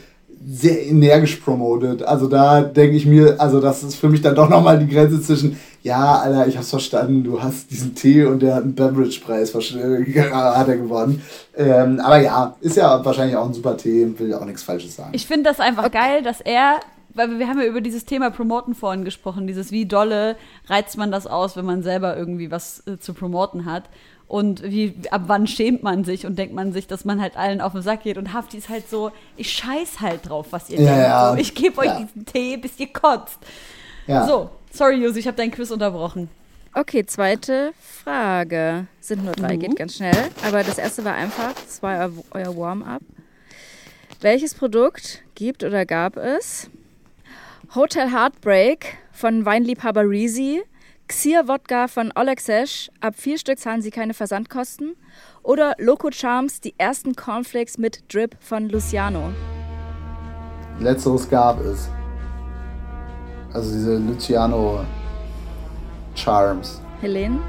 sehr 0.50 0.86
energisch 0.86 1.38
promotet. 1.38 2.04
Also 2.04 2.28
da 2.28 2.62
denke 2.62 2.96
ich 2.96 3.06
mir, 3.06 3.40
also 3.40 3.60
das 3.60 3.84
ist 3.84 3.96
für 3.96 4.08
mich 4.08 4.22
dann 4.22 4.36
doch 4.36 4.50
nochmal 4.50 4.80
die 4.80 4.88
Grenze 4.88 5.22
zwischen, 5.22 5.58
ja, 5.84 6.20
Alter, 6.20 6.48
ich 6.48 6.56
hab's 6.56 6.70
verstanden, 6.70 7.24
du 7.24 7.42
hast 7.42 7.70
diesen 7.70 7.96
Tee 7.96 8.24
und 8.24 8.42
der 8.42 8.56
hat 8.56 8.64
einen 8.64 8.76
Beverage-Preis 8.76 9.54
äh, 9.76 10.22
hat 10.32 10.68
er 10.68 10.78
gewonnen. 10.78 11.22
Ähm, 11.56 12.00
aber 12.00 12.22
ja, 12.22 12.56
ist 12.62 12.78
ja 12.78 13.04
wahrscheinlich 13.04 13.36
auch 13.36 13.48
ein 13.48 13.54
super 13.54 13.76
Tee, 13.76 14.08
will 14.18 14.30
ja 14.30 14.40
auch 14.40 14.46
nichts 14.46 14.64
Falsches 14.64 14.96
sagen. 14.96 15.10
Ich 15.12 15.28
finde 15.28 15.50
das 15.50 15.60
einfach 15.60 15.92
geil, 15.92 16.24
dass 16.24 16.40
er, 16.40 16.80
weil 17.18 17.38
wir 17.40 17.48
haben 17.48 17.60
ja 17.60 17.66
über 17.66 17.82
dieses 17.82 18.06
Thema 18.06 18.30
Promoten 18.32 18.76
vorhin 18.76 19.04
gesprochen, 19.04 19.48
dieses 19.48 19.72
wie 19.72 19.86
dolle 19.86 20.36
reizt 20.68 20.98
man 20.98 21.12
das 21.12 21.28
aus, 21.28 21.58
wenn 21.58 21.66
man 21.66 21.84
selber 21.84 22.16
irgendwie 22.16 22.50
was 22.52 22.86
äh, 22.88 22.98
zu 23.00 23.14
promoten 23.14 23.66
hat. 23.66 23.84
Und 24.30 24.62
wie, 24.62 24.94
ab 25.12 25.24
wann 25.28 25.48
schämt 25.48 25.84
man 25.84 26.04
sich 26.04 26.26
und 26.26 26.38
denkt 26.38 26.54
man 26.54 26.74
sich, 26.74 26.86
dass 26.86 27.06
man 27.06 27.22
halt 27.22 27.38
allen 27.38 27.62
auf 27.62 27.72
den 27.72 27.82
Sack 27.82 28.04
geht. 28.04 28.18
Und 28.18 28.34
Hafti 28.34 28.58
ist 28.58 28.68
halt 28.68 28.90
so, 28.90 29.12
ich 29.38 29.52
scheiß 29.54 30.02
halt 30.02 30.28
drauf, 30.28 30.48
was 30.52 30.70
ihr 30.70 30.82
Ja, 30.82 30.86
denkt. 30.86 31.02
ja. 31.08 31.32
So, 31.32 31.38
ich 31.38 31.56
gebe 31.56 31.78
euch 31.80 31.86
Ja. 31.88 32.00
diesen 32.00 32.26
Tee, 32.26 32.58
bis 32.58 32.78
ihr 32.78 32.88
kotzt. 32.92 33.40
ja. 34.06 34.28
So, 34.28 34.50
sorry, 34.74 34.96
Josi, 35.02 35.20
ich 35.20 35.28
habe 35.28 35.38
dein 35.38 35.50
Quiz 35.52 35.72
unterbrochen. 35.72 36.30
Okay, 36.74 37.06
zweite 37.06 37.72
Frage. 37.80 38.88
Sind 39.00 39.24
nur 39.24 39.32
drei, 39.34 39.56
Mhm. 39.56 39.60
geht 39.62 39.76
ganz 39.78 39.96
schnell. 39.96 40.14
Aber 40.46 40.62
das 40.62 40.78
erste 40.78 41.06
war 41.06 41.14
einfach, 41.16 41.54
das 41.54 41.82
war 41.82 41.98
euer, 41.98 42.12
euer 42.32 42.58
Warm-up. 42.58 43.02
Welches 44.20 44.54
Produkt 44.56 45.22
gibt 45.36 45.64
oder 45.64 45.86
gab 45.86 46.18
es? 46.18 46.70
Hotel 47.76 48.10
Heartbreak 48.14 48.98
von 49.12 49.46
Weinliebhaber 49.46 50.10
Reezy, 50.10 50.64
Xir 51.10 51.50
Wodka 51.50 51.90
von 51.90 52.14
Olexesh, 52.16 52.90
ab 53.02 53.16
vier 53.18 53.38
Stück 53.38 53.60
zahlen 53.60 53.82
Sie 53.82 53.92
keine 53.92 54.14
Versandkosten. 54.14 54.96
Oder 55.44 55.76
Loco 55.78 56.10
Charms, 56.10 56.62
die 56.62 56.74
ersten 56.78 57.14
Cornflakes 57.14 57.78
mit 57.78 58.14
Drip 58.14 58.38
von 58.40 58.70
Luciano. 58.70 59.34
Letzteres 60.80 61.30
gab 61.30 61.60
es. 61.60 61.90
Also 63.52 63.74
diese 63.74 63.98
Luciano 63.98 64.86
Charms. 66.16 66.82
Helene? 67.02 67.42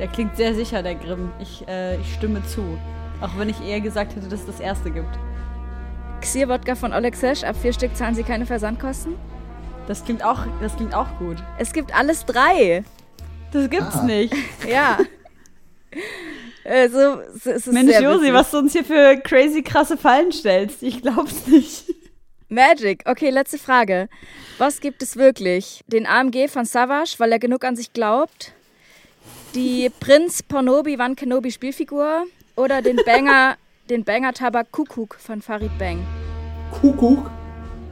Der 0.00 0.08
klingt 0.08 0.36
sehr 0.36 0.52
sicher, 0.52 0.82
der 0.82 0.96
Grimm. 0.96 1.30
Ich, 1.38 1.66
äh, 1.68 2.00
ich 2.00 2.14
stimme 2.14 2.44
zu. 2.46 2.76
Auch 3.20 3.38
wenn 3.38 3.48
ich 3.48 3.60
eher 3.64 3.80
gesagt 3.80 4.16
hätte, 4.16 4.26
dass 4.28 4.40
es 4.40 4.46
das 4.46 4.60
erste 4.60 4.90
gibt. 4.90 5.16
Xir 6.20 6.48
Wodka 6.48 6.74
von 6.74 6.92
Olexesh, 6.92 7.44
ab 7.44 7.54
vier 7.54 7.72
Stück 7.72 7.94
zahlen 7.94 8.16
Sie 8.16 8.24
keine 8.24 8.46
Versandkosten. 8.46 9.14
Das 9.86 10.04
klingt 10.04 10.24
auch, 10.24 10.40
das 10.60 10.74
klingt 10.76 10.94
auch 10.94 11.08
gut. 11.18 11.36
Es 11.58 11.72
gibt 11.72 11.94
alles 11.94 12.24
drei. 12.24 12.84
Das 13.52 13.68
gibt's 13.70 13.96
Ah. 13.96 14.04
nicht. 14.04 14.34
Ja. 14.68 14.98
Also, 16.64 17.20
es 17.20 17.44
es 17.46 17.66
ist 17.66 17.72
Mensch, 17.74 17.92
sehr 17.92 18.00
Josi, 18.02 18.32
was 18.32 18.50
du 18.50 18.58
uns 18.58 18.72
hier 18.72 18.84
für 18.86 19.18
crazy 19.18 19.62
krasse 19.62 19.98
Fallen 19.98 20.32
stellst. 20.32 20.82
Ich 20.82 21.02
glaub's 21.02 21.46
nicht. 21.46 21.84
Magic. 22.48 23.02
Okay, 23.04 23.28
letzte 23.30 23.58
Frage. 23.58 24.08
Was 24.56 24.80
gibt 24.80 25.02
es 25.02 25.16
wirklich? 25.16 25.82
Den 25.88 26.06
AMG 26.06 26.48
von 26.48 26.64
Savage, 26.64 27.16
weil 27.18 27.32
er 27.32 27.38
genug 27.38 27.64
an 27.64 27.76
sich 27.76 27.92
glaubt? 27.92 28.52
Die 29.54 29.90
Prinz 30.00 30.42
Pornobi 30.42 30.98
Van 30.98 31.14
Kenobi 31.14 31.50
Spielfigur? 31.52 32.24
Oder 32.56 32.80
den 32.80 32.96
Banger, 33.04 33.56
den 33.90 34.02
Banger 34.02 34.32
Tabak 34.32 34.72
Kuckuck 34.72 35.16
von 35.16 35.42
Farid 35.42 35.76
Bang? 35.78 35.98
Kuckuck. 36.80 37.30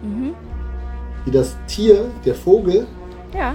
Mhm. 0.03 0.35
Wie 1.25 1.31
das 1.31 1.57
Tier, 1.67 2.07
der 2.25 2.35
Vogel. 2.35 2.87
Ja, 3.35 3.55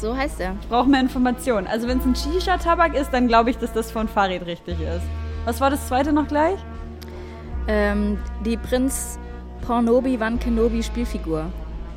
so 0.00 0.16
heißt 0.16 0.40
er. 0.40 0.54
Ich 0.60 0.68
brauche 0.68 0.88
mehr 0.88 1.00
Informationen. 1.00 1.66
Also 1.66 1.88
wenn 1.88 1.98
es 1.98 2.04
ein 2.04 2.14
Shisha-Tabak 2.14 2.94
ist, 2.94 3.10
dann 3.12 3.28
glaube 3.28 3.50
ich, 3.50 3.58
dass 3.58 3.72
das 3.72 3.90
von 3.90 4.08
Farid 4.08 4.46
richtig 4.46 4.80
ist. 4.80 5.02
Was 5.44 5.60
war 5.60 5.70
das 5.70 5.86
zweite 5.88 6.12
noch 6.12 6.28
gleich? 6.28 6.58
Ähm, 7.68 8.18
die 8.44 8.56
Prinz 8.56 9.18
Pornobi 9.66 10.20
Van 10.20 10.38
Kenobi 10.38 10.82
Spielfigur. 10.82 11.46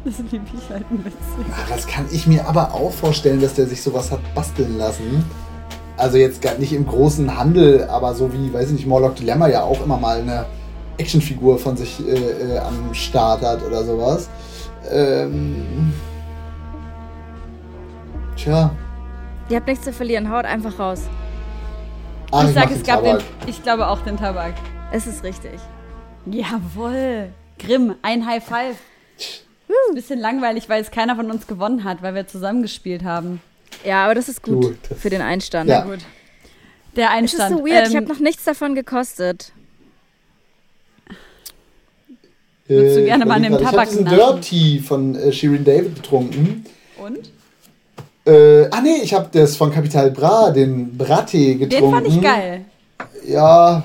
Das 0.06 0.20
liebe 0.32 0.46
ich 0.58 0.70
halt 0.70 0.86
ein 0.90 1.00
bisschen. 1.00 1.52
Ah, 1.52 1.66
Das 1.70 1.86
kann 1.86 2.06
ich 2.12 2.28
mir 2.28 2.48
aber 2.48 2.74
auch 2.74 2.92
vorstellen, 2.94 3.42
dass 3.42 3.56
der 3.56 3.68
sich 3.68 3.82
sowas 3.82 4.10
hat 4.12 4.20
basteln 4.34 4.78
lassen. 4.78 5.26
Also 5.98 6.18
jetzt 6.18 6.42
gar 6.42 6.54
nicht 6.58 6.72
im 6.72 6.86
großen 6.88 7.38
Handel, 7.38 7.84
aber 7.90 8.14
so 8.14 8.32
wie, 8.32 8.54
weiß 8.54 8.68
ich 8.68 8.74
nicht, 8.74 8.88
Morlock 8.88 9.16
Dilemma 9.16 9.48
ja 9.48 9.64
auch 9.64 9.84
immer 9.84 9.98
mal 9.98 10.20
eine 10.20 10.46
Actionfigur 10.98 11.58
von 11.58 11.76
sich 11.76 12.00
äh, 12.08 12.12
äh, 12.56 12.60
am 12.60 12.94
Start 12.94 13.42
hat 13.42 13.64
oder 13.66 13.84
sowas. 13.84 14.30
Ähm, 14.90 15.94
tja. 18.36 18.72
Ihr 19.50 19.56
habt 19.58 19.68
nichts 19.68 19.86
zu 19.86 19.94
verlieren, 19.94 20.30
haut 20.30 20.46
einfach 20.46 20.78
raus. 20.80 21.04
Ah, 22.32 22.44
ich 22.46 22.54
sage, 22.54 22.68
mach 22.68 22.76
es 22.76 22.84
den 22.84 22.86
gab 22.86 23.04
den. 23.04 23.12
Tabak. 23.18 23.24
Ich 23.48 23.64
glaube 23.64 23.88
auch 23.88 24.02
den 24.02 24.18
Tabak. 24.18 24.54
Es 24.92 25.08
ist 25.08 25.24
richtig. 25.24 25.60
Jawohl. 26.26 27.30
Grimm, 27.60 27.96
ein 28.02 28.26
High 28.26 28.44
Five. 28.44 28.76
Ist 29.18 29.46
ein 29.90 29.96
bisschen 29.96 30.20
langweilig, 30.20 30.70
weil 30.70 30.82
es 30.82 30.92
keiner 30.92 31.16
von 31.16 31.30
uns 31.32 31.48
gewonnen 31.48 31.84
hat, 31.84 32.02
weil 32.02 32.16
wir 32.16 32.28
zusammengespielt 32.28 33.04
haben. 33.04 33.42
Ja, 33.86 34.06
aber 34.06 34.16
das 34.16 34.28
ist 34.30 34.44
gut 34.44 34.64
Du, 34.64 34.76
das- 34.90 35.00
für 35.00 35.10
den 35.10 35.22
Einstand. 35.22 35.70
Ja. 35.70 35.82
Gut. 35.82 36.00
Der 36.96 37.10
Es 37.10 37.34
ist 37.34 37.40
Einstand. 37.40 37.58
so 37.60 37.66
weird, 37.66 37.88
ich 37.88 37.94
ähm, 37.94 38.02
habe 38.04 38.14
noch 38.14 38.20
nichts 38.20 38.44
davon 38.44 38.76
gekostet. 38.76 39.52
Würdest 42.68 42.98
du 42.98 43.02
Äh, 43.02 43.06
gerne 43.06 43.24
ich 43.24 43.28
mal 43.30 43.42
grad, 43.42 43.62
Tabak 43.62 43.72
Ich 43.72 43.78
habe 43.78 43.86
diesen 43.90 44.04
naschen? 44.04 44.18
Dirt 44.18 44.42
Tea 44.42 44.80
von 44.80 45.16
äh, 45.16 45.32
Shirin 45.32 45.64
David 45.64 45.96
getrunken. 45.96 46.66
Und? 47.02 47.32
Äh, 48.26 48.68
ah 48.72 48.82
nee, 48.82 48.98
ich 49.04 49.14
habe 49.14 49.30
das 49.32 49.56
von 49.56 49.72
Capital 49.72 50.12
Bra, 50.12 50.52
den 50.52 50.98
Brattee 50.98 51.56
getrunken. 51.56 51.86
Den 51.86 51.92
fand 51.94 52.08
ich 52.08 52.22
geil. 52.22 52.66
Ja, 53.26 53.84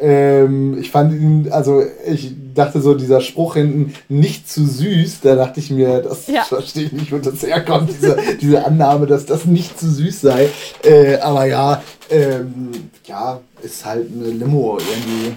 ähm, 0.00 0.76
ich 0.78 0.90
fand 0.90 1.12
ihn, 1.12 1.48
also 1.50 1.82
ich 2.06 2.32
dachte 2.54 2.80
so, 2.80 2.94
dieser 2.94 3.20
Spruch 3.20 3.54
hinten, 3.54 3.94
nicht 4.08 4.50
zu 4.50 4.66
süß, 4.66 5.20
da 5.22 5.34
dachte 5.36 5.60
ich 5.60 5.70
mir, 5.70 6.00
das 6.00 6.26
Ja. 6.26 6.42
verstehe 6.42 6.84
ich 6.86 6.92
nicht, 6.92 7.12
wo 7.12 7.18
das 7.18 7.42
herkommt, 7.42 7.90
diese, 7.90 8.16
diese 8.40 8.64
Annahme, 8.66 9.06
dass 9.06 9.24
das 9.24 9.44
nicht 9.44 9.78
zu 9.78 9.88
süß 9.90 10.20
sei. 10.20 10.48
Äh, 10.82 11.16
aber 11.18 11.46
ja, 11.46 11.82
ähm, 12.10 12.70
ja, 13.06 13.40
ist 13.62 13.84
halt 13.86 14.08
eine 14.12 14.30
Limo 14.30 14.78
irgendwie. 14.78 15.32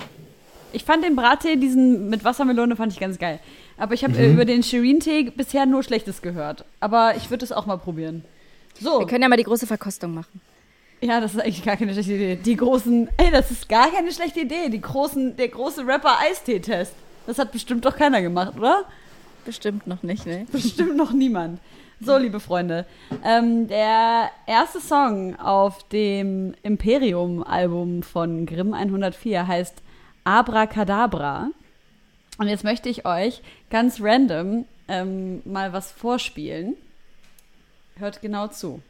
Ich 0.77 0.83
fand 0.83 1.03
den 1.03 1.15
Brattee, 1.15 1.55
diesen 1.55 2.07
mit 2.09 2.23
Wassermelone, 2.23 2.75
fand 2.75 2.93
ich 2.93 2.99
ganz 2.99 3.17
geil. 3.17 3.39
Aber 3.77 3.95
ich 3.95 4.03
habe 4.03 4.13
Mhm. 4.13 4.19
äh, 4.19 4.31
über 4.31 4.45
den 4.45 4.61
Shirin-Tee 4.61 5.31
bisher 5.35 5.65
nur 5.65 5.81
Schlechtes 5.81 6.21
gehört. 6.21 6.65
Aber 6.79 7.15
ich 7.17 7.31
würde 7.31 7.43
es 7.43 7.51
auch 7.51 7.65
mal 7.65 7.77
probieren. 7.77 8.23
So. 8.79 8.99
Wir 8.99 9.07
können 9.07 9.23
ja 9.23 9.29
mal 9.29 9.37
die 9.37 9.43
große 9.43 9.65
Verkostung 9.65 10.13
machen. 10.13 10.39
Ja, 11.01 11.19
das 11.19 11.33
ist 11.33 11.41
eigentlich 11.41 11.63
gar 11.65 11.77
keine 11.77 11.93
schlechte 11.93 12.13
Idee. 12.13 12.35
Die 12.35 12.55
großen, 12.55 13.09
ey, 13.17 13.31
das 13.31 13.49
ist 13.49 13.67
gar 13.67 13.89
keine 13.91 14.11
schlechte 14.11 14.41
Idee. 14.41 14.69
Die 14.69 14.79
großen, 14.81 15.35
der 15.35 15.47
große 15.47 15.85
Rapper-Eistee-Test. 15.85 16.93
Das 17.25 17.39
hat 17.39 17.51
bestimmt 17.51 17.83
doch 17.85 17.95
keiner 17.97 18.21
gemacht, 18.21 18.53
oder? 18.57 18.83
Bestimmt 19.45 19.87
noch 19.87 20.03
nicht, 20.03 20.25
ne? 20.27 20.45
Bestimmt 20.51 20.95
noch 20.95 21.11
niemand. 21.11 21.59
So, 21.99 22.17
liebe 22.17 22.39
Freunde, 22.39 22.85
ähm, 23.25 23.67
der 23.67 24.29
erste 24.45 24.79
Song 24.79 25.35
auf 25.39 25.87
dem 25.89 26.53
Imperium-Album 26.61 28.03
von 28.03 28.45
Grimm 28.45 28.73
104 28.73 29.47
heißt 29.47 29.81
Abracadabra. 30.27 31.51
Und 32.37 32.49
jetzt 32.49 32.65
möchte 32.65 32.89
ich 32.89 33.05
euch 33.05 33.41
ganz 33.69 34.01
random 34.01 34.65
ähm, 34.89 35.41
mal 35.45 35.71
was 35.71 35.91
vorspielen. 35.91 36.75
Hört 37.95 38.21
genau 38.21 38.49
zu. 38.49 38.81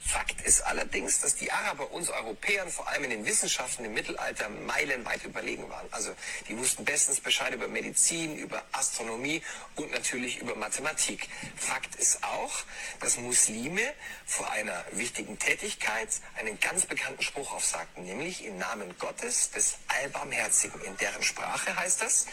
Fakt 0.00 0.40
ist 0.42 0.60
allerdings, 0.62 1.20
dass 1.20 1.34
die 1.34 1.50
Araber 1.50 1.90
uns 1.90 2.10
Europäern 2.10 2.70
vor 2.70 2.88
allem 2.88 3.04
in 3.04 3.10
den 3.10 3.26
Wissenschaften 3.26 3.84
im 3.84 3.94
Mittelalter 3.94 4.48
meilenweit 4.48 5.24
überlegen 5.24 5.68
waren. 5.68 5.86
Also 5.90 6.14
die 6.48 6.56
wussten 6.56 6.84
bestens 6.84 7.20
Bescheid 7.20 7.52
über 7.52 7.66
Medizin, 7.66 8.36
über 8.36 8.62
Astronomie 8.72 9.42
und 9.74 9.90
natürlich 9.90 10.38
über 10.38 10.54
Mathematik. 10.54 11.28
Fakt 11.56 11.96
ist 11.96 12.22
auch, 12.22 12.52
dass 13.00 13.16
Muslime 13.16 13.82
vor 14.26 14.50
einer 14.50 14.84
wichtigen 14.92 15.38
Tätigkeit 15.38 16.08
einen 16.36 16.58
ganz 16.60 16.86
bekannten 16.86 17.22
Spruch 17.22 17.52
aufsagten, 17.52 18.04
nämlich 18.04 18.44
im 18.44 18.58
Namen 18.58 18.96
Gottes 18.98 19.50
des 19.50 19.74
Allbarmherzigen. 19.88 20.80
In 20.82 20.96
deren 20.98 21.22
Sprache 21.22 21.74
heißt 21.74 22.02
das 22.02 22.26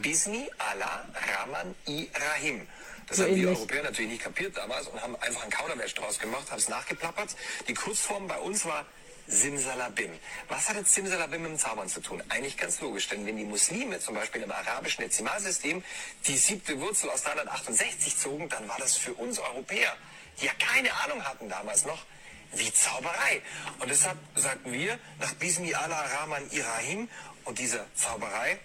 Bismi 0.00 0.48
Allah 0.58 1.06
Rahman 1.38 1.74
i 1.88 2.08
Rahim. 2.14 2.66
Das 3.06 3.18
So 3.18 3.22
haben 3.22 3.30
wir 3.30 3.36
ähnlich. 3.36 3.56
Europäer 3.58 3.82
natürlich 3.82 4.10
nicht 4.10 4.22
kapiert 4.22 4.56
damals 4.56 4.88
und 4.88 5.00
haben 5.00 5.16
einfach 5.16 5.42
einen 5.42 5.50
Kauderwelsch 5.50 5.94
draus 5.94 6.18
gemacht, 6.18 6.50
haben 6.50 6.58
es 6.58 6.68
nachgeplappert. 6.68 7.36
Die 7.68 7.74
Kurzform 7.74 8.26
bei 8.26 8.38
uns 8.38 8.64
war 8.64 8.84
Simsalabim. 9.28 10.10
Was 10.48 10.68
hat 10.68 10.76
jetzt 10.76 10.94
Simsalabim 10.94 11.42
mit 11.42 11.50
dem 11.52 11.58
Zaubern 11.58 11.88
zu 11.88 12.00
tun? 12.00 12.22
Eigentlich 12.28 12.56
ganz 12.56 12.80
logisch, 12.80 13.08
denn 13.08 13.26
wenn 13.26 13.36
die 13.36 13.44
Muslime 13.44 13.98
zum 13.98 14.14
Beispiel 14.14 14.42
im 14.42 14.52
arabischen 14.52 15.02
Dezimalsystem 15.02 15.82
die 16.26 16.36
siebte 16.36 16.80
Wurzel 16.80 17.10
aus 17.10 17.22
368 17.22 18.16
zogen, 18.16 18.48
dann 18.48 18.68
war 18.68 18.78
das 18.78 18.96
für 18.96 19.14
uns 19.14 19.38
Europäer, 19.38 19.96
die 20.40 20.46
ja 20.46 20.52
keine 20.54 20.92
Ahnung 21.04 21.24
hatten 21.24 21.48
damals 21.48 21.84
noch, 21.86 22.04
wie 22.52 22.72
Zauberei. 22.72 23.42
Und 23.80 23.90
deshalb 23.90 24.18
sagten 24.34 24.72
wir 24.72 24.98
nach 25.18 25.34
Bismi 25.34 25.74
Allah 25.74 26.02
Rahman 26.02 26.48
Irahim 26.50 27.08
und 27.44 27.58
dieser 27.58 27.84
Zauberei 27.94 28.58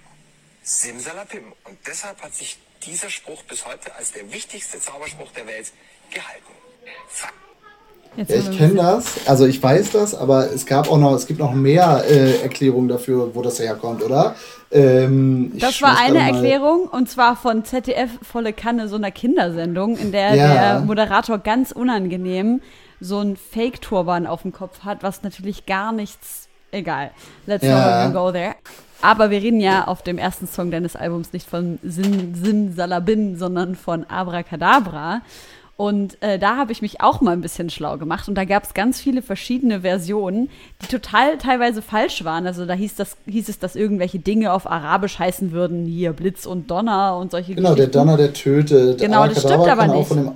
Simsalabim. 0.64 1.54
Und 1.64 1.88
deshalb 1.88 2.22
hat 2.22 2.36
sich 2.36 2.60
dieser 2.86 3.10
Spruch 3.10 3.44
bis 3.44 3.66
heute 3.66 3.94
als 3.96 4.12
der 4.12 4.32
wichtigste 4.32 4.80
Zauberspruch 4.80 5.32
der 5.32 5.48
Welt 5.48 5.72
gehalten. 6.12 6.52
Jetzt 8.18 8.30
Ja, 8.32 8.36
ich 8.38 8.58
kenne 8.58 8.76
das, 8.76 9.26
also 9.26 9.46
ich 9.46 9.62
weiß 9.64 9.92
das, 9.92 10.14
aber 10.14 10.52
es 10.52 10.66
gab 10.66 10.90
auch 10.92 10.98
noch, 10.98 11.14
es 11.14 11.28
gibt 11.28 11.40
noch 11.40 11.54
mehr 11.54 12.04
äh, 12.10 12.42
Erklärungen 12.42 12.90
dafür, 12.90 13.34
wo 13.34 13.42
das 13.42 13.60
herkommt, 13.60 14.04
oder? 14.04 14.36
Ähm, 14.70 15.54
Das 15.56 15.82
war 15.82 15.98
eine 15.98 16.20
Erklärung 16.20 16.88
und 16.90 17.10
zwar 17.10 17.38
von 17.38 17.64
ZDF 17.64 18.10
volle 18.22 18.52
Kanne, 18.52 18.90
so 18.90 18.98
einer 18.98 19.12
Kindersendung, 19.12 19.98
in 19.98 20.12
der 20.12 20.36
Ja. 20.36 20.54
der 20.54 20.80
Moderator 20.82 21.38
ganz 21.38 21.72
unangenehm 21.72 22.62
so 23.00 23.20
ein 23.20 23.38
Fake-Turban 23.38 24.28
auf 24.28 24.42
dem 24.42 24.52
Kopf 24.52 24.80
hat, 24.84 25.04
was 25.04 25.24
natürlich 25.24 25.66
gar 25.66 25.94
nichts, 25.94 26.50
egal. 26.72 27.12
Let's 27.46 27.64
Ja. 27.64 28.06
not 28.10 28.14
go 28.14 28.32
there. 28.32 28.56
Aber 29.02 29.32
wir 29.32 29.42
reden 29.42 29.60
ja 29.60 29.88
auf 29.88 30.04
dem 30.04 30.18
ersten 30.18 30.48
Song 30.48 30.72
deines 30.72 30.96
Albums 30.96 31.34
nicht 31.34 31.50
von 31.50 31.80
Sim, 31.84 32.34
Sim 32.36 32.74
Salabim, 32.74 33.36
sondern 33.36 33.76
von 33.76 34.06
Abracadabra. 34.06 35.22
Und 35.82 36.22
äh, 36.22 36.38
da 36.38 36.58
habe 36.58 36.72
ich 36.72 36.84
mich 36.84 37.02
auch 37.02 37.22
mal 37.22 37.32
ein 37.32 37.42
bisschen 37.42 37.72
schlau 37.72 37.98
gemacht. 37.98 38.30
Und 38.30 38.36
da 38.36 38.46
gab 38.46 38.66
es 38.66 38.76
ganz 38.76 39.02
viele 39.02 39.24
verschiedene 39.24 39.82
Versionen, 39.82 40.50
die 40.84 40.86
total 40.86 41.40
teilweise 41.40 41.82
falsch 41.82 42.24
waren. 42.24 42.46
Also 42.46 42.68
da 42.68 42.74
hieß, 42.74 42.94
das, 42.96 43.18
hieß 43.26 43.50
es, 43.50 43.58
dass 43.58 43.76
irgendwelche 43.76 44.20
Dinge 44.20 44.54
auf 44.54 44.70
Arabisch 44.70 45.18
heißen 45.18 45.52
würden, 45.52 45.88
hier 45.88 46.14
Blitz 46.14 46.46
und 46.46 46.70
Donner 46.70 47.18
und 47.18 47.32
solche 47.32 47.56
Genau, 47.56 47.74
der. 47.74 47.88
Donner, 47.88 48.16
der 48.16 48.34
tötet. 48.34 49.02
Genau, 49.02 49.26
das 49.26 49.40
stimmt 49.40 49.68
aber 49.68 49.88
nicht. 49.88 50.12
Dem, 50.12 50.34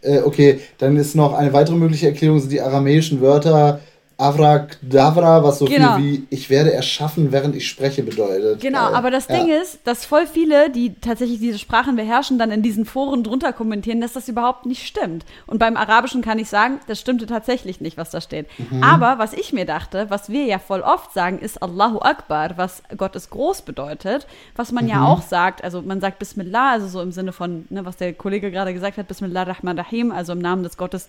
äh, 0.00 0.20
okay, 0.20 0.60
dann 0.78 0.96
ist 0.96 1.14
noch 1.14 1.34
eine 1.34 1.52
weitere 1.52 1.76
mögliche 1.76 2.06
Erklärung, 2.06 2.40
sind 2.40 2.52
die 2.52 2.62
aramäischen 2.62 3.20
Wörter 3.20 3.80
Avrakdavra, 4.18 5.44
was 5.44 5.58
so 5.60 5.64
Genau. 5.66 5.96
viel 5.96 6.04
wie 6.04 6.26
ich 6.30 6.50
werde 6.50 6.72
erschaffen, 6.72 7.30
während 7.32 7.54
ich 7.54 7.68
spreche 7.68 8.02
bedeutet. 8.02 8.60
Genau, 8.60 8.90
Äh, 8.90 8.94
aber 8.94 9.10
das 9.10 9.28
ja. 9.28 9.36
Ding 9.36 9.48
ist, 9.48 9.78
dass 9.84 10.04
voll 10.04 10.26
viele, 10.26 10.70
die 10.70 10.94
tatsächlich 10.94 11.38
diese 11.38 11.58
Sprachen 11.58 11.96
beherrschen, 11.96 12.38
dann 12.38 12.50
in 12.50 12.62
diesen 12.62 12.84
Foren 12.84 13.22
drunter 13.22 13.52
kommentieren, 13.52 14.00
dass 14.00 14.14
das 14.14 14.28
überhaupt 14.28 14.66
nicht 14.66 14.86
stimmt. 14.86 15.24
Und 15.46 15.58
beim 15.58 15.76
Arabischen 15.76 16.20
kann 16.22 16.38
ich 16.38 16.48
sagen, 16.48 16.80
das 16.88 17.00
stimmte 17.00 17.26
tatsächlich 17.26 17.80
nicht, 17.80 17.96
was 17.96 18.10
da 18.10 18.20
steht. 18.20 18.46
Mhm. 18.70 18.82
Aber 18.82 19.18
was 19.18 19.32
ich 19.32 19.52
mir 19.52 19.64
dachte, 19.66 20.06
was 20.08 20.28
wir 20.30 20.44
ja 20.44 20.58
voll 20.58 20.80
oft 20.80 21.12
sagen, 21.14 21.38
ist 21.38 21.62
Allahu 21.62 21.98
Akbar, 22.00 22.50
was 22.56 22.82
Gott 22.96 23.14
ist 23.14 23.30
groß 23.30 23.62
bedeutet, 23.62 24.26
was 24.56 24.72
man 24.72 24.84
Mhm. 24.84 24.90
ja 24.90 25.04
auch 25.06 25.22
sagt, 25.22 25.62
also 25.62 25.80
man 25.82 26.00
sagt 26.00 26.18
Bismillah, 26.18 26.72
also 26.72 26.88
so 26.88 27.00
im 27.00 27.12
Sinne 27.12 27.32
von, 27.32 27.66
ne, 27.70 27.84
was 27.84 27.96
der 27.96 28.12
Kollege 28.14 28.50
gerade 28.50 28.74
gesagt 28.74 28.96
hat, 28.98 29.06
Bismillah 29.06 29.44
Rahman 29.44 29.78
Rahim, 29.78 30.10
also 30.10 30.32
im 30.32 30.38
Namen 30.40 30.64
des 30.64 30.76
Gottes, 30.76 31.08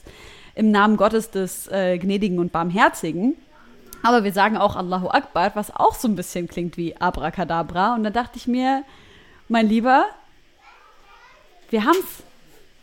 im 0.59 0.71
Namen 0.71 0.97
Gottes 0.97 1.31
des 1.31 1.67
äh, 1.69 1.97
Gnädigen 1.97 2.37
und 2.37 2.51
Barmherzigen. 2.51 3.35
Aber 4.03 4.25
wir 4.25 4.33
sagen 4.33 4.57
auch 4.57 4.75
Allahu 4.75 5.07
Akbar, 5.07 5.51
was 5.55 5.73
auch 5.73 5.95
so 5.95 6.05
ein 6.09 6.17
bisschen 6.17 6.49
klingt 6.49 6.75
wie 6.75 6.97
Abracadabra. 6.97 7.95
Und 7.95 8.03
da 8.03 8.09
dachte 8.09 8.35
ich 8.35 8.45
mir, 8.45 8.83
mein 9.47 9.69
Lieber, 9.69 10.05
wir 11.69 11.85
haben's. 11.85 12.23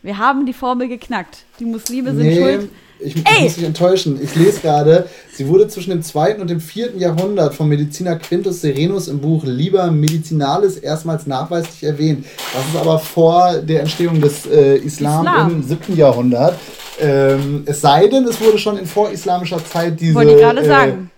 Wir 0.02 0.16
haben 0.16 0.46
die 0.46 0.54
Formel 0.54 0.88
geknackt. 0.88 1.44
Die 1.58 1.66
Muslime 1.66 2.14
sind 2.14 2.26
Nee, 2.26 2.36
schuld. 2.38 2.70
Ich, 2.98 3.16
Ey! 3.16 3.44
muss 3.44 3.54
dich 3.54 3.64
enttäuschen. 3.64 4.18
Ich 4.22 4.34
lese 4.34 4.60
gerade, 4.60 5.08
sie 5.32 5.48
wurde 5.48 5.68
zwischen 5.68 5.90
dem 5.90 6.02
2. 6.02 6.36
und 6.36 6.48
dem 6.48 6.60
4. 6.60 6.96
Jahrhundert 6.96 7.54
vom 7.54 7.68
Mediziner 7.68 8.16
Quintus 8.16 8.60
Serenus 8.60 9.08
im 9.08 9.20
Buch 9.20 9.44
Liber 9.44 9.90
Medicinalis 9.90 10.76
erstmals 10.76 11.26
nachweislich 11.26 11.82
erwähnt. 11.82 12.24
Das 12.54 12.66
ist 12.66 12.76
aber 12.76 12.98
vor 12.98 13.58
der 13.58 13.80
Entstehung 13.80 14.20
des 14.20 14.46
äh, 14.46 14.76
Islam, 14.76 15.26
Islam. 15.26 15.50
im 15.52 15.62
7. 15.62 15.96
Jahrhundert. 15.96 16.58
Ähm, 16.98 17.64
es 17.66 17.80
sei 17.80 18.06
denn, 18.06 18.24
es 18.24 18.40
wurde 18.40 18.58
schon 18.58 18.78
in 18.78 18.86
vorislamischer 18.86 19.62
Zeit 19.64 20.00
diese. 20.00 20.14
Wollte 20.14 20.32
ich 20.32 20.38
gerade 20.38 20.60
äh, 20.60 20.66
sagen. 20.66 21.10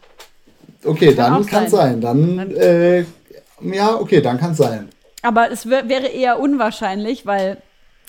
Okay, 0.85 1.15
Kann 1.15 1.33
dann 1.33 1.47
kann 1.47 1.65
es 1.65 1.71
sein. 1.71 2.01
sein. 2.03 2.39
Dann, 2.39 2.57
äh, 2.57 3.05
ja, 3.63 3.95
okay, 3.95 4.21
dann 4.21 4.39
kann 4.39 4.53
es 4.53 4.59
sein. 4.59 4.89
Aber 5.23 5.51
es 5.51 5.69
wär, 5.69 5.89
wäre 5.89 6.07
eher 6.07 6.39
unwahrscheinlich, 6.39 7.27
weil 7.27 7.59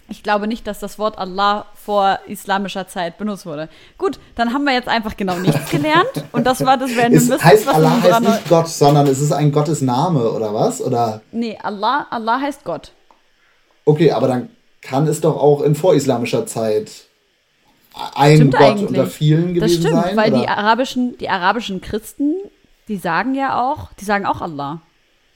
ich 0.10 0.24
glaube 0.24 0.48
nicht, 0.48 0.66
dass 0.68 0.80
das 0.80 0.98
Wort 1.00 1.18
Allah 1.18 1.66
vor 1.76 2.20
islamischer 2.28 2.88
Zeit 2.88 3.18
benutzt 3.18 3.46
wurde. 3.46 3.70
Gut, 3.98 4.20
dann 4.36 4.54
haben 4.54 4.64
wir 4.64 4.74
jetzt 4.74 4.88
einfach 4.88 5.16
genau 5.18 5.36
nichts 5.38 5.70
gelernt. 5.72 6.26
Und 6.32 6.46
das 6.46 6.66
war 6.66 6.78
das 6.78 6.92
Random 6.98 7.14
Es 7.18 7.30
Wissen, 7.30 7.44
heißt 7.44 7.68
was 7.68 7.76
Allah 7.76 8.02
heißt 8.02 8.22
nicht 8.22 8.50
Gott, 8.50 8.68
sondern 8.68 9.08
es 9.08 9.20
ist 9.20 9.32
ein 9.32 9.52
Gottesname 9.52 10.30
oder 10.32 10.54
was? 10.54 10.82
Oder 10.82 11.22
Nee, 11.32 11.58
Allah, 11.62 12.08
Allah 12.10 12.40
heißt 12.42 12.64
Gott. 12.64 12.92
okay, 13.86 14.12
aber 14.12 14.28
dann 14.28 14.50
kann 14.82 15.08
es 15.08 15.22
doch 15.22 15.36
auch 15.38 15.62
in 15.62 15.76
vorislamischer 15.76 16.46
Zeit 16.46 16.92
ein 18.16 18.36
Stimmt 18.36 18.54
Gott 18.56 18.62
eigentlich. 18.62 18.88
unter 18.90 19.08
vielen 19.08 19.56
Das 19.56 19.72
gewesen 19.72 19.82
stimmt, 19.82 20.04
sein. 20.04 20.18
weil 20.18 20.32
oder? 20.34 20.42
die 20.42 20.48
arabischen, 20.48 21.18
die 21.18 21.30
arabischen 21.30 21.82
Christen, 21.82 22.36
die 22.88 22.98
sagen 22.98 23.36
ja 23.36 23.62
auch, 23.62 23.92
die 24.00 24.06
sagen 24.06 24.26
auch 24.26 24.42
Allah. 24.42 24.82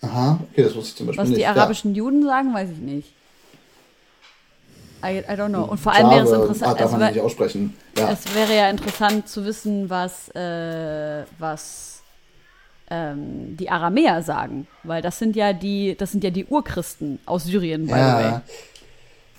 Aha, 0.02 0.40
okay, 0.52 0.64
das 0.64 0.76
wusste 0.76 0.90
ich 0.92 0.96
zum 0.96 1.08
Beispiel 1.08 1.22
Was 1.22 1.30
nicht. 1.30 1.40
die 1.42 1.46
arabischen 1.46 1.96
Juden 1.96 2.24
sagen, 2.24 2.54
weiß 2.54 2.70
ich 2.72 2.78
nicht. 2.78 3.14
I, 5.04 5.20
I 5.20 5.36
don't 5.36 5.50
know. 5.50 5.64
Und 5.66 5.80
vor 5.80 5.92
allem 5.94 6.08
ja. 6.08 6.16
wäre 6.16 6.26
es 6.26 6.32
interessant, 6.32 6.72
ah, 6.72 6.76
darf 6.76 6.92
man 6.92 7.02
ja 7.02 7.12
nicht 7.12 7.22
aussprechen. 7.22 7.74
Ja. 7.98 8.12
es 8.12 8.34
wäre 8.34 8.56
ja 8.56 8.70
interessant 8.70 9.28
zu 9.28 9.46
wissen, 9.46 9.90
was, 9.90 10.30
äh, 10.30 11.24
was 11.40 12.02
ähm, 12.90 13.58
die 13.58 13.70
Aramäer 13.70 14.22
sagen. 14.24 14.68
Weil 14.84 15.02
das 15.02 15.20
sind 15.20 15.36
ja 15.36 15.54
die, 15.54 15.96
das 15.98 16.12
sind 16.12 16.24
ja 16.24 16.30
die 16.30 16.46
Urchristen 16.46 17.20
aus 17.26 17.44
Syrien, 17.46 17.88
by 17.88 17.94
the 17.94 18.00
way. 18.00 18.24
ja. 18.24 18.42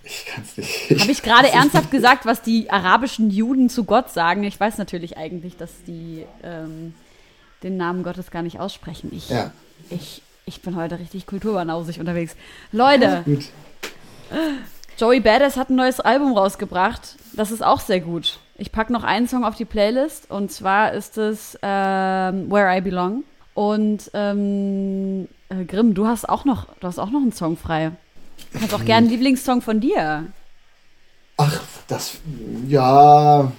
Ich 0.06 0.26
kann 0.26 0.44
es 0.44 0.56
nicht. 0.58 1.00
Habe 1.00 1.12
ich 1.12 1.22
gerade 1.22 1.48
ernsthaft 1.52 1.90
gesagt, 1.90 2.26
was 2.26 2.42
die 2.42 2.70
arabischen 2.70 3.30
Juden 3.30 3.70
zu 3.70 3.84
Gott 3.84 4.10
sagen? 4.10 4.44
Ich 4.44 4.60
weiß 4.60 4.76
natürlich 4.76 5.16
eigentlich, 5.16 5.56
dass 5.56 5.70
die 5.86 6.26
ähm, 6.42 6.94
den 7.62 7.78
Namen 7.78 8.02
Gottes 8.02 8.30
gar 8.30 8.42
nicht 8.42 8.60
aussprechen. 8.60 9.10
Ich, 9.14 9.30
Ja. 9.30 9.50
ich, 9.88 10.20
ich 10.44 10.60
bin 10.60 10.76
heute 10.76 10.98
richtig 10.98 11.26
kulturbanausig 11.26 12.00
unterwegs. 12.00 12.36
Leute, 12.70 13.22
Gut. 13.24 13.44
Joey 14.98 15.20
Badass 15.20 15.56
hat 15.56 15.70
ein 15.70 15.76
neues 15.76 16.00
Album 16.00 16.36
rausgebracht. 16.36 17.16
Das 17.32 17.50
ist 17.50 17.64
auch 17.64 17.80
sehr 17.80 18.00
gut. 18.00 18.38
Ich 18.56 18.70
packe 18.70 18.92
noch 18.92 19.02
einen 19.02 19.26
Song 19.26 19.44
auf 19.44 19.56
die 19.56 19.64
Playlist 19.64 20.30
und 20.30 20.52
zwar 20.52 20.92
ist 20.92 21.18
es 21.18 21.58
ähm, 21.62 22.50
Where 22.50 22.76
I 22.76 22.80
Belong. 22.80 23.24
Und 23.54 24.10
ähm, 24.14 25.28
äh, 25.48 25.64
Grimm, 25.64 25.94
du 25.94 26.06
hast 26.06 26.28
auch 26.28 26.44
noch, 26.44 26.66
du 26.80 26.86
hast 26.86 26.98
auch 26.98 27.10
noch 27.10 27.20
einen 27.20 27.32
Song 27.32 27.56
frei. 27.56 27.90
Du 28.52 28.58
kannst 28.60 28.74
auch 28.74 28.84
gerne 28.84 29.06
einen 29.06 29.10
Lieblingssong 29.10 29.62
von 29.62 29.80
dir. 29.80 30.26
Ach, 31.36 31.60
das, 31.88 32.14
ja, 32.68 33.50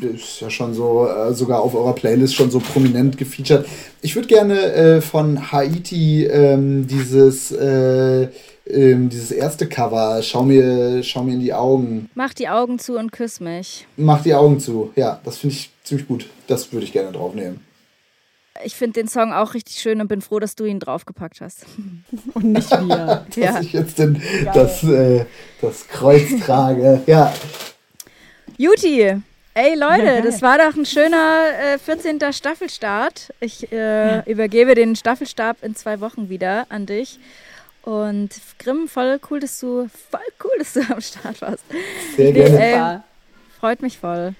ist 0.00 0.40
ja 0.40 0.50
schon 0.50 0.74
so, 0.74 1.08
äh, 1.08 1.32
sogar 1.32 1.60
auf 1.62 1.74
eurer 1.74 1.94
Playlist 1.94 2.34
schon 2.34 2.50
so 2.50 2.60
prominent 2.60 3.16
gefeatured. 3.16 3.66
Ich 4.02 4.14
würde 4.14 4.28
gerne 4.28 4.60
äh, 4.60 5.00
von 5.00 5.50
Haiti 5.50 6.24
ähm, 6.26 6.86
dieses, 6.86 7.52
äh, 7.52 8.28
ähm, 8.66 9.08
dieses 9.08 9.30
erste 9.30 9.68
Cover, 9.68 10.22
schau 10.22 10.42
mir, 10.42 11.02
schau 11.02 11.22
mir 11.22 11.34
in 11.34 11.40
die 11.40 11.52
Augen. 11.52 12.08
Mach 12.14 12.32
die 12.34 12.48
Augen 12.48 12.78
zu 12.78 12.96
und 12.98 13.12
küss 13.12 13.40
mich. 13.40 13.86
Mach 13.96 14.22
die 14.22 14.34
Augen 14.34 14.58
zu. 14.60 14.92
Ja, 14.96 15.20
das 15.24 15.38
finde 15.38 15.54
ich 15.56 15.70
ziemlich 15.84 16.08
gut. 16.08 16.26
Das 16.46 16.72
würde 16.72 16.84
ich 16.86 16.92
gerne 16.92 17.12
draufnehmen. 17.12 17.60
Ich 18.64 18.76
finde 18.76 19.00
den 19.00 19.08
Song 19.08 19.32
auch 19.32 19.54
richtig 19.54 19.76
schön 19.80 20.00
und 20.00 20.06
bin 20.06 20.20
froh, 20.22 20.38
dass 20.38 20.54
du 20.54 20.64
ihn 20.64 20.78
draufgepackt 20.78 21.40
hast. 21.40 21.66
Und 22.34 22.44
nicht 22.52 22.70
wir. 22.70 23.26
Dass 23.28 23.36
Ja. 23.36 23.60
ich 23.60 23.72
jetzt 23.72 23.98
den, 23.98 24.22
das, 24.54 24.84
äh, 24.84 25.24
das 25.60 25.88
Kreuz 25.88 26.28
trage. 26.44 27.02
Ja, 27.06 27.32
Juti, 28.56 29.00
ey 29.54 29.74
Leute, 29.76 30.22
das 30.22 30.40
war 30.40 30.58
doch 30.58 30.76
ein 30.76 30.86
schöner 30.86 31.40
äh, 31.74 31.78
14. 31.78 32.20
Staffelstart. 32.32 33.32
Ich 33.40 33.72
äh, 33.72 34.20
übergebe 34.30 34.74
den 34.76 34.94
Staffelstab 34.94 35.62
in 35.62 35.74
zwei 35.74 36.00
Wochen 36.00 36.28
wieder 36.28 36.66
an 36.68 36.86
dich. 36.86 37.18
Und 37.84 38.30
Grimm, 38.58 38.88
voll 38.88 39.20
cool, 39.30 39.40
dass 39.40 39.60
du, 39.60 39.88
voll 40.10 40.20
cool, 40.42 40.50
dass 40.58 40.72
du 40.72 40.80
am 40.90 41.00
Start 41.00 41.40
warst. 41.42 41.64
sehr 42.16 42.32
Nee, 42.32 42.32
gerne. 42.32 42.60
ey, 42.94 42.98
freut 43.60 43.82
mich 43.82 43.98
voll. 43.98 44.34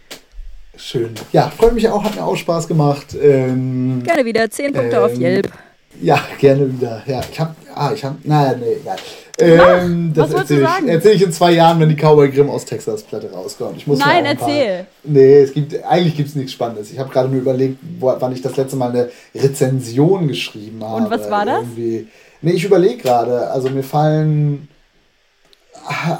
Schön. 0.77 1.15
Ja, 1.33 1.51
freut 1.51 1.75
mich 1.75 1.89
auch, 1.89 2.03
hat 2.03 2.16
mir 2.16 2.25
auch 2.25 2.37
Spaß 2.37 2.66
gemacht. 2.66 3.15
Ähm, 3.21 4.03
Gerne 4.05 4.25
wieder 4.25 4.51
10 4.51 4.73
Punkte 4.73 5.05
auf 5.05 5.12
Ähm, 5.12 5.21
Yelp. 5.21 5.53
Ja, 6.01 6.21
gerne 6.41 6.73
wieder. 6.73 7.03
Ja, 7.07 7.21
ich 7.31 7.39
hab, 7.39 7.55
ah, 7.75 7.93
ich 7.95 8.05
hab, 8.05 8.16
naja, 8.25 8.57
nee, 8.59 8.79
egal. 8.81 8.97
Ähm, 9.39 10.12
was 10.15 10.31
das 10.31 10.41
erzähle 10.41 10.62
sagen? 10.62 10.87
ich, 10.87 10.93
erzähl 10.95 11.12
ich 11.16 11.23
in 11.23 11.33
zwei 11.33 11.53
Jahren, 11.53 11.79
wenn 11.81 11.89
die 11.89 11.97
Cowboy 11.97 12.31
Grimm 12.31 12.51
aus 12.51 12.65
Texas 12.65 13.03
Platte 13.03 13.31
rauskommt. 13.33 13.77
Ich 13.77 13.87
muss 13.87 13.99
Nein, 13.99 14.25
erzähl. 14.25 14.87
Nee, 15.05 15.39
es 15.39 15.53
gibt, 15.53 15.85
eigentlich 15.85 16.16
gibt 16.16 16.29
es 16.29 16.35
nichts 16.35 16.53
Spannendes. 16.53 16.91
Ich 16.93 16.99
habe 16.99 17.11
gerade 17.11 17.29
nur 17.29 17.41
überlegt, 17.41 17.79
wo, 17.99 18.15
wann 18.19 18.33
ich 18.33 18.43
das 18.43 18.57
letzte 18.57 18.77
Mal 18.77 18.91
eine 18.91 19.11
Rezension 19.35 20.29
geschrieben 20.29 20.83
habe. 20.85 21.11
was 21.11 21.31
war 21.31 21.45
das? 21.47 21.62
Irgendwie. 21.62 22.09
Nee, 22.45 22.53
ich 22.53 22.65
überlege 22.65 22.99
gerade. 22.99 23.51
Also 23.51 23.71
mir 23.71 23.83
fallen 23.83 24.69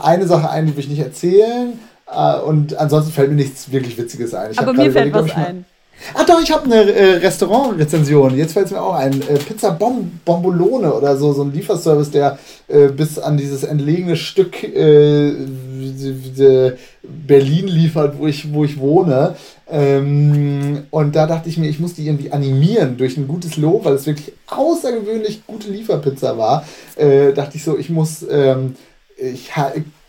eine 0.02 0.26
Sache 0.26 0.51
ein, 0.51 0.66
die 0.66 0.72
will 0.76 0.84
ich 0.84 0.88
nicht 0.90 1.01
erzählen. 1.01 1.78
äh, 2.10 2.38
Und 2.40 2.76
ansonsten 2.78 3.12
fällt 3.12 3.30
mir 3.30 3.36
nichts 3.36 3.70
wirklich 3.70 3.98
Witziges 3.98 4.34
ein. 4.34 4.52
Ich 4.52 4.59
Aber 4.59 4.72
mir 4.72 4.90
fällt 4.90 5.12
was 5.12 5.30
ein. 5.32 5.64
Ah 6.12 6.24
doch, 6.24 6.42
ich 6.42 6.51
habe 6.51 6.64
eine 6.64 6.90
äh, 6.92 7.16
Restaurant-Rezension. 7.18 8.36
Jetzt 8.36 8.52
fällt 8.52 8.66
es 8.66 8.72
mir 8.72 8.82
auch 8.82 8.94
ein. 8.94 9.12
Äh, 9.22 9.38
Pizza 9.38 9.70
Bom 9.70 10.20
Bombolone 10.24 10.92
oder 10.92 11.16
so, 11.16 11.32
so 11.32 11.42
ein 11.42 11.52
Lieferservice, 11.52 12.10
der 12.10 12.38
äh, 12.68 12.88
bis 12.88 13.18
an 13.18 13.36
dieses 13.36 13.62
entlegene 13.62 14.16
Stück 14.16 14.62
äh, 14.64 15.32
Berlin 17.02 17.68
liefert, 17.68 18.18
wo 18.18 18.26
ich, 18.26 18.52
wo 18.52 18.64
ich 18.64 18.78
wohne. 18.78 19.36
Ähm, 19.68 20.84
und 20.90 21.16
da 21.16 21.26
dachte 21.26 21.48
ich 21.48 21.56
mir, 21.56 21.68
ich 21.68 21.80
muss 21.80 21.94
die 21.94 22.06
irgendwie 22.06 22.32
animieren 22.32 22.96
durch 22.96 23.16
ein 23.16 23.26
gutes 23.26 23.56
Lob, 23.56 23.84
weil 23.84 23.94
es 23.94 24.06
wirklich 24.06 24.32
außergewöhnlich 24.46 25.46
gute 25.46 25.70
Lieferpizza 25.70 26.36
war. 26.36 26.66
Äh, 26.96 27.32
dachte 27.32 27.56
ich 27.56 27.64
so, 27.64 27.78
ich 27.78 27.90
muss. 27.90 28.24
Ähm, 28.30 28.76
ich 29.16 29.50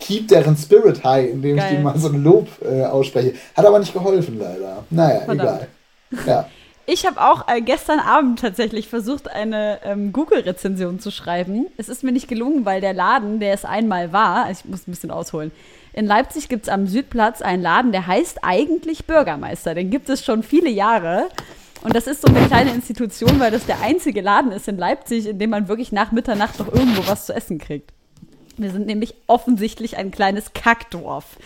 keep 0.00 0.26
deren 0.28 0.56
Spirit 0.56 1.04
high, 1.04 1.30
indem 1.30 1.56
ich 1.56 1.62
Geil. 1.62 1.76
die 1.76 1.82
mal 1.82 1.96
so 1.96 2.08
ein 2.08 2.22
Lob 2.22 2.48
äh, 2.62 2.84
ausspreche. 2.84 3.34
Hat 3.56 3.64
aber 3.64 3.78
nicht 3.78 3.92
geholfen, 3.92 4.38
leider. 4.38 4.84
Naja, 4.90 5.20
Verdammt. 5.20 5.40
egal. 5.40 5.68
Ja. 6.26 6.48
Ich 6.88 7.04
habe 7.04 7.20
auch 7.20 7.48
äh, 7.48 7.60
gestern 7.60 7.98
Abend 7.98 8.38
tatsächlich 8.38 8.88
versucht, 8.88 9.28
eine 9.28 9.80
ähm, 9.84 10.12
Google-Rezension 10.12 11.00
zu 11.00 11.10
schreiben. 11.10 11.66
Es 11.76 11.88
ist 11.88 12.04
mir 12.04 12.12
nicht 12.12 12.28
gelungen, 12.28 12.64
weil 12.64 12.80
der 12.80 12.94
Laden, 12.94 13.40
der 13.40 13.54
es 13.54 13.64
einmal 13.64 14.12
war, 14.12 14.44
also 14.44 14.62
ich 14.64 14.70
muss 14.70 14.86
ein 14.86 14.92
bisschen 14.92 15.10
ausholen. 15.10 15.50
In 15.96 16.04
Leipzig 16.04 16.50
gibt 16.50 16.64
es 16.64 16.68
am 16.68 16.86
Südplatz 16.86 17.40
einen 17.40 17.62
Laden, 17.62 17.90
der 17.90 18.06
heißt 18.06 18.40
eigentlich 18.42 19.06
Bürgermeister. 19.06 19.74
Den 19.74 19.88
gibt 19.88 20.10
es 20.10 20.22
schon 20.22 20.42
viele 20.42 20.68
Jahre. 20.68 21.28
Und 21.82 21.96
das 21.96 22.06
ist 22.06 22.20
so 22.20 22.28
eine 22.28 22.46
kleine 22.46 22.70
Institution, 22.74 23.40
weil 23.40 23.50
das 23.50 23.64
der 23.64 23.80
einzige 23.80 24.20
Laden 24.20 24.52
ist 24.52 24.68
in 24.68 24.76
Leipzig, 24.76 25.26
in 25.26 25.38
dem 25.38 25.48
man 25.48 25.68
wirklich 25.68 25.92
nach 25.92 26.12
Mitternacht 26.12 26.58
noch 26.58 26.70
irgendwo 26.70 27.06
was 27.06 27.24
zu 27.24 27.34
essen 27.34 27.56
kriegt. 27.56 27.94
Wir 28.58 28.70
sind 28.72 28.86
nämlich 28.86 29.14
offensichtlich 29.26 29.96
ein 29.96 30.10
kleines 30.10 30.52
Kackdorf. 30.52 31.38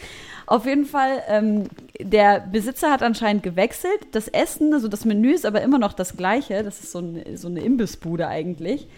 Auf 0.47 0.67
jeden 0.67 0.85
Fall, 0.85 1.23
ähm, 1.29 1.69
der 2.01 2.41
Besitzer 2.41 2.91
hat 2.91 3.05
anscheinend 3.05 3.45
gewechselt. 3.45 4.01
Das 4.11 4.27
Essen, 4.27 4.75
also 4.75 4.89
das 4.89 5.05
Menü 5.05 5.31
ist 5.31 5.47
aber 5.47 5.63
immer 5.63 5.79
noch 5.79 5.93
das 5.93 6.17
gleiche. 6.17 6.65
Das 6.65 6.81
ist 6.81 6.91
so 6.91 6.99
eine, 6.99 7.37
so 7.37 7.47
eine 7.47 7.61
Imbissbude 7.61 8.27
eigentlich. 8.27 8.89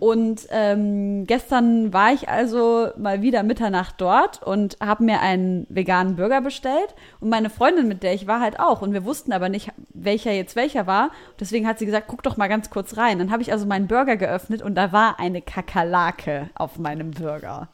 Und 0.00 0.48
ähm, 0.48 1.26
gestern 1.26 1.92
war 1.92 2.10
ich 2.14 2.30
also 2.30 2.88
mal 2.96 3.20
wieder 3.20 3.42
Mitternacht 3.42 3.96
dort 3.98 4.42
und 4.42 4.78
habe 4.80 5.04
mir 5.04 5.20
einen 5.20 5.66
veganen 5.68 6.16
Burger 6.16 6.40
bestellt. 6.40 6.94
Und 7.20 7.28
meine 7.28 7.50
Freundin, 7.50 7.86
mit 7.86 8.02
der 8.02 8.14
ich 8.14 8.26
war, 8.26 8.40
halt 8.40 8.58
auch. 8.58 8.80
Und 8.80 8.94
wir 8.94 9.04
wussten 9.04 9.30
aber 9.30 9.50
nicht, 9.50 9.72
welcher 9.92 10.32
jetzt 10.32 10.56
welcher 10.56 10.86
war. 10.86 11.10
Deswegen 11.38 11.66
hat 11.66 11.78
sie 11.78 11.84
gesagt, 11.84 12.06
guck 12.08 12.22
doch 12.22 12.38
mal 12.38 12.48
ganz 12.48 12.70
kurz 12.70 12.96
rein. 12.96 13.18
Dann 13.18 13.30
habe 13.30 13.42
ich 13.42 13.52
also 13.52 13.66
meinen 13.66 13.88
Burger 13.88 14.16
geöffnet 14.16 14.62
und 14.62 14.74
da 14.74 14.90
war 14.90 15.20
eine 15.20 15.42
Kakerlake 15.42 16.48
auf 16.54 16.78
meinem 16.78 17.10
Burger. 17.10 17.68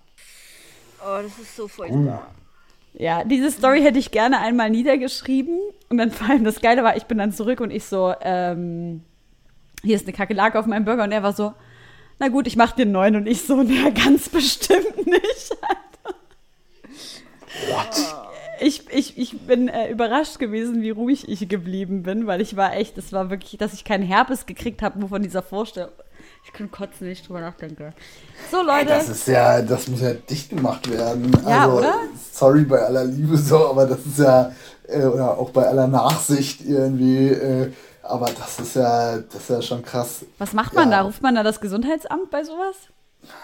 Oh, 1.01 1.23
das 1.23 1.39
ist 1.39 1.55
so 1.55 1.69
furchtbar. 1.69 2.27
Ja, 2.94 3.23
diese 3.23 3.53
Story 3.53 3.82
hätte 3.82 4.01
ich 4.01 4.11
gerne 4.11 4.40
einmal 4.40 4.70
niedergeschrieben. 4.70 5.61
Und 5.90 5.98
dann 5.98 6.11
vor 6.11 6.28
allem 6.28 6.43
das 6.43 6.61
Geile 6.61 6.82
war, 6.82 6.97
ich 6.97 7.05
bin 7.05 7.19
dann 7.19 7.31
zurück 7.31 7.61
und 7.61 7.70
ich 7.70 7.85
so, 7.85 8.12
ähm, 8.20 9.05
hier 9.85 9.94
ist 9.94 10.09
eine 10.09 10.16
Kakerlake 10.16 10.59
auf 10.59 10.66
meinem 10.66 10.85
Burger. 10.85 11.05
Und 11.05 11.12
er 11.12 11.23
war 11.23 11.32
so, 11.32 11.53
na 12.18 12.28
gut, 12.28 12.47
ich 12.47 12.56
mach 12.56 12.72
dir 12.72 12.86
neuen. 12.86 13.16
Und 13.16 13.26
ich 13.26 13.43
so, 13.43 13.62
na 13.62 13.90
ganz 13.90 14.28
bestimmt 14.28 15.06
nicht. 15.06 15.56
Ich, 18.60 18.90
ich, 18.90 19.18
ich 19.18 19.40
bin 19.40 19.68
äh, 19.68 19.90
überrascht 19.90 20.38
gewesen, 20.38 20.80
wie 20.80 20.90
ruhig 20.90 21.28
ich 21.28 21.47
geblieben 21.48 22.02
bin, 22.02 22.26
weil 22.26 22.40
ich 22.40 22.56
war 22.56 22.74
echt, 22.74 22.97
es 22.97 23.12
war 23.12 23.28
wirklich, 23.28 23.59
dass 23.59 23.74
ich 23.74 23.84
keinen 23.84 24.02
Herpes 24.02 24.47
gekriegt 24.47 24.80
habe, 24.82 24.98
nur 24.98 25.10
von 25.10 25.22
dieser 25.22 25.43
Vorstellung. 25.43 25.93
Ich 26.44 26.52
kann 26.52 26.70
kotzen, 26.70 27.01
wenn 27.01 27.10
ich 27.10 27.22
drüber 27.22 27.40
nachdenke. 27.40 27.93
So, 28.51 28.62
Leute. 28.62 28.86
Das 28.86 29.09
ist 29.09 29.26
ja, 29.28 29.60
das 29.60 29.88
muss 29.88 30.01
ja 30.01 30.14
dicht 30.14 30.51
gemacht 30.51 30.88
werden. 30.90 31.30
Ja, 31.44 31.64
also, 31.64 31.78
oder? 31.78 31.94
Sorry 32.32 32.64
bei 32.64 32.78
aller 32.78 33.05
Liebe 33.05 33.36
so, 33.36 33.68
aber 33.68 33.86
das 33.86 34.06
ist 34.06 34.18
ja, 34.18 34.52
äh, 34.88 35.05
oder 35.05 35.36
auch 35.36 35.51
bei 35.51 35.66
aller 35.66 35.88
Nachsicht 35.88 36.60
irgendwie, 36.64 37.28
äh, 37.28 37.72
aber 38.09 38.27
das 38.27 38.59
ist 38.61 38.77
ja, 38.77 39.19
das 39.19 39.35
ist 39.43 39.51
ja 39.51 39.62
schon 39.62 39.83
krass. 39.83 40.24
Was 40.39 40.53
macht 40.53 40.74
man 40.74 40.91
Ja. 40.91 40.99
da? 40.99 41.03
Ruft 41.05 41.23
man 41.23 41.35
da 41.35 41.43
das 41.43 41.61
Gesundheitsamt 41.61 42.31
bei 42.31 42.43
sowas? 42.45 42.77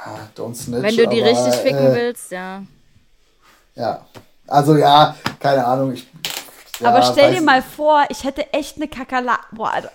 Ah, 0.04 0.18
Don't 0.36 0.54
snitch. 0.54 0.82
Wenn 0.82 0.96
du 0.96 1.08
die 1.08 1.22
aber, 1.22 1.30
richtig 1.30 1.54
ficken 1.54 1.86
äh, 1.92 1.94
willst, 1.94 2.30
ja. 2.30 2.62
Ja. 3.74 4.04
Also 4.46 4.76
ja, 4.76 5.14
keine 5.40 5.64
Ahnung. 5.64 5.92
Ich, 5.92 6.06
ja, 6.80 6.88
Aber 6.88 7.02
stell 7.02 7.30
weiß- 7.30 7.34
dir 7.36 7.42
mal 7.42 7.62
vor, 7.62 8.04
ich 8.08 8.24
hätte 8.24 8.52
echt 8.52 8.76
eine 8.76 8.88
Kakerlake. 8.88 9.46
Boah, 9.52 9.72
Alter. 9.72 9.92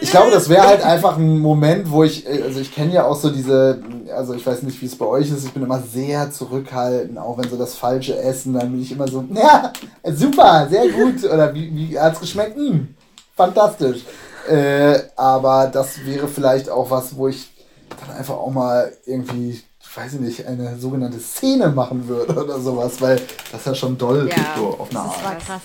Ich 0.00 0.10
glaube, 0.10 0.30
das 0.30 0.48
wäre 0.48 0.66
halt 0.66 0.82
einfach 0.82 1.16
ein 1.16 1.38
Moment, 1.38 1.90
wo 1.90 2.02
ich, 2.04 2.26
äh, 2.26 2.42
also 2.42 2.60
ich 2.60 2.74
kenne 2.74 2.92
ja 2.92 3.04
auch 3.04 3.16
so 3.16 3.30
diese, 3.30 3.82
also 4.14 4.34
ich 4.34 4.44
weiß 4.46 4.62
nicht, 4.62 4.80
wie 4.82 4.86
es 4.86 4.96
bei 4.96 5.06
euch 5.06 5.30
ist, 5.30 5.44
ich 5.44 5.52
bin 5.52 5.62
immer 5.62 5.80
sehr 5.80 6.30
zurückhaltend, 6.30 7.18
auch 7.18 7.38
wenn 7.38 7.48
so 7.48 7.56
das 7.56 7.74
Falsche 7.76 8.16
essen, 8.18 8.54
dann 8.54 8.72
bin 8.72 8.82
ich 8.82 8.92
immer 8.92 9.06
so, 9.08 9.24
ja, 9.34 9.72
super, 10.12 10.66
sehr 10.68 10.88
gut, 10.90 11.24
oder 11.24 11.54
wie, 11.54 11.74
wie 11.74 11.98
hat's 11.98 12.20
geschmeckt? 12.20 12.56
Hm, 12.56 12.94
fantastisch. 13.36 14.02
Äh, 14.48 14.98
aber 15.16 15.68
das 15.68 16.04
wäre 16.04 16.28
vielleicht 16.28 16.68
auch 16.68 16.90
was, 16.90 17.16
wo 17.16 17.28
ich 17.28 17.48
dann 18.00 18.16
einfach 18.16 18.34
auch 18.34 18.50
mal 18.50 18.92
irgendwie, 19.06 19.50
ich 19.80 19.96
weiß 19.96 20.14
nicht, 20.14 20.46
eine 20.46 20.76
sogenannte 20.78 21.18
Szene 21.20 21.68
machen 21.68 22.08
würde 22.08 22.34
oder 22.34 22.60
sowas, 22.60 23.00
weil 23.00 23.20
das 23.52 23.64
ja 23.64 23.74
schon 23.74 23.96
doll 23.96 24.28
Ja, 24.28 24.54
so 24.56 24.66
auf 24.78 24.90
eine 24.90 24.98
Das 24.98 25.16
Art. 25.16 25.24
war 25.24 25.34
krass. 25.36 25.62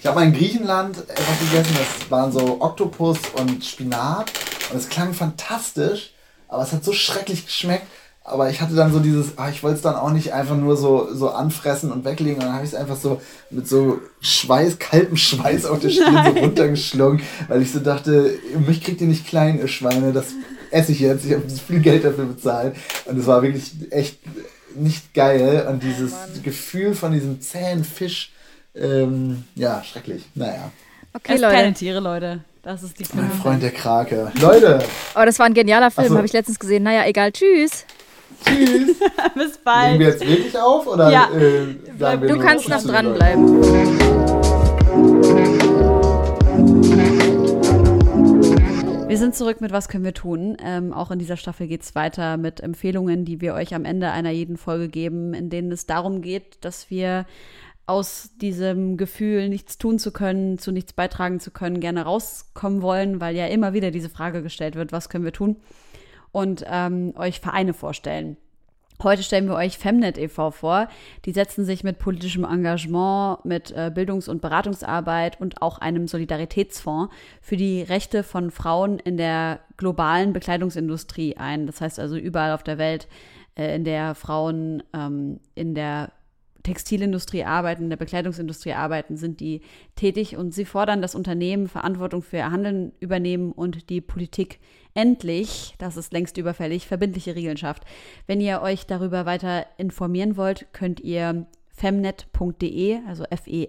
Ich 0.00 0.06
habe 0.06 0.18
mal 0.20 0.26
in 0.26 0.34
Griechenland 0.34 0.98
etwas 1.08 1.38
gegessen, 1.40 1.76
das 1.78 2.10
waren 2.10 2.30
so 2.30 2.60
Oktopus 2.60 3.18
und 3.36 3.64
Spinat 3.64 4.30
und 4.70 4.76
es 4.78 4.88
klang 4.88 5.14
fantastisch, 5.14 6.12
aber 6.48 6.62
es 6.62 6.72
hat 6.72 6.84
so 6.84 6.92
schrecklich 6.92 7.46
geschmeckt. 7.46 7.86
Aber 8.26 8.48
ich 8.48 8.62
hatte 8.62 8.74
dann 8.74 8.90
so 8.90 9.00
dieses, 9.00 9.36
ah, 9.36 9.50
ich 9.50 9.62
wollte 9.62 9.76
es 9.76 9.82
dann 9.82 9.96
auch 9.96 10.10
nicht 10.10 10.32
einfach 10.32 10.56
nur 10.56 10.78
so, 10.78 11.08
so 11.14 11.28
anfressen 11.28 11.92
und 11.92 12.06
weglegen. 12.06 12.36
Und 12.36 12.44
dann 12.44 12.54
habe 12.54 12.64
ich 12.64 12.72
es 12.72 12.74
einfach 12.74 12.96
so 12.96 13.20
mit 13.50 13.68
so 13.68 14.00
Schweiß, 14.22 14.78
kaltem 14.78 15.16
Schweiß 15.18 15.66
auf 15.66 15.78
der 15.80 15.90
Stirn 15.90 16.32
so 16.34 16.40
runtergeschlungen, 16.40 17.20
weil 17.48 17.60
ich 17.60 17.70
so 17.72 17.80
dachte, 17.80 18.38
mich 18.66 18.82
kriegt 18.82 19.02
ihr 19.02 19.08
nicht 19.08 19.26
klein, 19.26 19.58
ihr 19.58 19.68
Schweine, 19.68 20.12
das 20.14 20.28
esse 20.70 20.92
ich 20.92 21.00
jetzt. 21.00 21.26
Ich 21.26 21.32
habe 21.34 21.42
so 21.48 21.58
viel 21.58 21.80
Geld 21.80 22.02
dafür 22.04 22.24
bezahlt. 22.24 22.74
Und 23.04 23.18
es 23.18 23.26
war 23.26 23.42
wirklich 23.42 23.72
echt 23.90 24.18
nicht 24.74 25.12
geil. 25.12 25.66
Und 25.70 25.82
dieses 25.82 26.12
Gefühl 26.42 26.94
von 26.94 27.12
diesem 27.12 27.42
zähen 27.42 27.84
Fisch, 27.84 28.32
ähm, 28.74 29.44
ja, 29.54 29.84
schrecklich. 29.84 30.24
Naja. 30.34 30.70
Okay, 31.12 31.38
keine 31.38 31.40
Leute. 31.42 31.72
Tiere, 31.74 32.00
Leute. 32.00 32.40
Das 32.62 32.82
ist 32.82 32.98
die 32.98 33.04
Mein. 33.12 33.30
Freund 33.30 33.62
der 33.62 33.70
Krake. 33.70 34.32
Leute, 34.40 34.82
Oh, 35.14 35.22
das 35.26 35.38
war 35.38 35.44
ein 35.44 35.52
genialer 35.54 35.90
Film, 35.90 36.06
Ach 36.06 36.10
so. 36.12 36.16
habe 36.16 36.26
ich 36.26 36.32
letztens 36.32 36.58
gesehen. 36.58 36.82
Naja, 36.84 37.04
egal. 37.06 37.30
Tschüss. 37.30 37.84
Tschüss. 38.44 38.96
Bis 39.34 39.44
Nehmen 39.44 39.52
bald. 39.64 39.98
wir 39.98 40.06
jetzt 40.08 40.26
wirklich 40.26 40.58
auf 40.58 40.86
oder 40.86 41.10
Ja. 41.10 41.28
äh, 41.34 41.98
sagen 41.98 42.22
wir 42.22 42.28
Du 42.28 42.36
nur 42.36 42.44
kannst 42.44 42.68
noch 42.68 42.82
dranbleiben. 42.82 44.64
Wir 49.06 49.18
sind 49.18 49.34
zurück 49.36 49.60
mit 49.60 49.70
Was 49.70 49.88
können 49.88 50.04
wir 50.04 50.14
tun? 50.14 50.56
Ähm, 50.62 50.92
auch 50.92 51.10
in 51.10 51.18
dieser 51.18 51.36
Staffel 51.36 51.66
geht 51.68 51.82
es 51.82 51.94
weiter 51.94 52.36
mit 52.36 52.60
Empfehlungen, 52.60 53.24
die 53.24 53.40
wir 53.40 53.54
euch 53.54 53.74
am 53.74 53.84
Ende 53.84 54.10
einer 54.10 54.30
jeden 54.30 54.56
Folge 54.56 54.88
geben, 54.88 55.34
in 55.34 55.50
denen 55.50 55.70
es 55.70 55.86
darum 55.86 56.20
geht, 56.22 56.64
dass 56.64 56.90
wir 56.90 57.26
aus 57.86 58.30
diesem 58.40 58.96
Gefühl, 58.96 59.48
nichts 59.50 59.78
tun 59.78 59.98
zu 59.98 60.10
können, 60.10 60.58
zu 60.58 60.72
nichts 60.72 60.94
beitragen 60.94 61.38
zu 61.38 61.50
können, 61.50 61.80
gerne 61.80 62.02
rauskommen 62.02 62.82
wollen, 62.82 63.20
weil 63.20 63.36
ja 63.36 63.46
immer 63.46 63.72
wieder 63.74 63.90
diese 63.90 64.08
Frage 64.08 64.42
gestellt 64.42 64.74
wird, 64.74 64.90
was 64.90 65.08
können 65.08 65.24
wir 65.24 65.32
tun? 65.32 65.56
Und 66.34 66.64
ähm, 66.68 67.14
euch 67.16 67.38
Vereine 67.38 67.74
vorstellen. 67.74 68.36
Heute 69.02 69.22
stellen 69.22 69.46
wir 69.46 69.54
euch 69.54 69.78
Femnet 69.78 70.18
e.V. 70.18 70.50
vor. 70.50 70.88
Die 71.26 71.32
setzen 71.32 71.64
sich 71.64 71.84
mit 71.84 72.00
politischem 72.00 72.44
Engagement, 72.44 73.44
mit 73.44 73.70
äh, 73.70 73.92
Bildungs- 73.94 74.28
und 74.28 74.42
Beratungsarbeit 74.42 75.40
und 75.40 75.62
auch 75.62 75.78
einem 75.78 76.08
Solidaritätsfonds 76.08 77.14
für 77.40 77.56
die 77.56 77.82
Rechte 77.82 78.24
von 78.24 78.50
Frauen 78.50 78.98
in 78.98 79.16
der 79.16 79.60
globalen 79.76 80.32
Bekleidungsindustrie 80.32 81.36
ein. 81.36 81.66
Das 81.66 81.80
heißt 81.80 82.00
also 82.00 82.16
überall 82.16 82.52
auf 82.52 82.64
der 82.64 82.78
Welt, 82.78 83.06
äh, 83.56 83.76
in 83.76 83.84
der 83.84 84.16
Frauen 84.16 84.82
ähm, 84.92 85.38
in 85.54 85.76
der 85.76 86.10
Textilindustrie 86.64 87.44
arbeiten, 87.44 87.84
in 87.84 87.90
der 87.90 87.96
Bekleidungsindustrie 87.96 88.72
arbeiten, 88.72 89.16
sind 89.16 89.38
die 89.38 89.60
tätig 89.94 90.36
und 90.36 90.52
sie 90.52 90.64
fordern, 90.64 91.00
dass 91.00 91.14
Unternehmen 91.14 91.68
Verantwortung 91.68 92.22
für 92.22 92.38
ihr 92.38 92.50
Handeln 92.50 92.92
übernehmen 92.98 93.52
und 93.52 93.90
die 93.90 94.00
Politik 94.00 94.58
endlich, 94.94 95.74
das 95.78 95.96
ist 95.96 96.12
längst 96.12 96.36
überfällig, 96.38 96.86
verbindliche 96.86 97.34
Regeln 97.34 97.56
schafft. 97.56 97.84
Wenn 98.26 98.40
ihr 98.40 98.62
euch 98.62 98.86
darüber 98.86 99.26
weiter 99.26 99.66
informieren 99.76 100.36
wollt, 100.36 100.66
könnt 100.72 101.00
ihr 101.00 101.46
femnet.de, 101.68 103.00
also 103.06 103.24
F-E-M-N-E-T.de, 103.24 103.64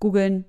googeln 0.00 0.44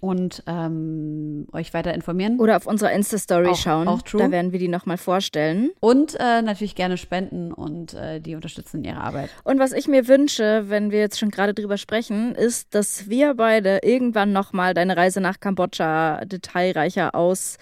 und 0.00 0.42
ähm, 0.46 1.46
euch 1.52 1.72
weiter 1.74 1.94
informieren. 1.94 2.38
Oder 2.40 2.56
auf 2.56 2.66
unserer 2.66 2.92
Insta-Story 2.92 3.54
schauen. 3.54 3.88
auch 3.88 4.02
true. 4.02 4.20
Da 4.20 4.30
werden 4.30 4.52
wir 4.52 4.58
die 4.58 4.68
nochmal 4.68 4.98
vorstellen. 4.98 5.70
Und 5.80 6.14
äh, 6.18 6.42
natürlich 6.42 6.74
gerne 6.74 6.96
spenden 6.96 7.52
und 7.52 7.94
äh, 7.94 8.20
die 8.20 8.34
unterstützen 8.34 8.78
in 8.78 8.84
ihrer 8.84 9.04
Arbeit. 9.04 9.30
Und 9.44 9.58
was 9.58 9.72
ich 9.72 9.88
mir 9.88 10.08
wünsche, 10.08 10.64
wenn 10.68 10.90
wir 10.90 10.98
jetzt 10.98 11.18
schon 11.18 11.30
gerade 11.30 11.54
drüber 11.54 11.76
sprechen, 11.76 12.34
ist, 12.34 12.74
dass 12.74 13.08
wir 13.08 13.34
beide 13.34 13.80
irgendwann 13.82 14.32
nochmal 14.32 14.74
deine 14.74 14.96
Reise 14.96 15.20
nach 15.20 15.40
Kambodscha 15.40 16.24
detailreicher 16.24 17.14
aus, 17.14 17.58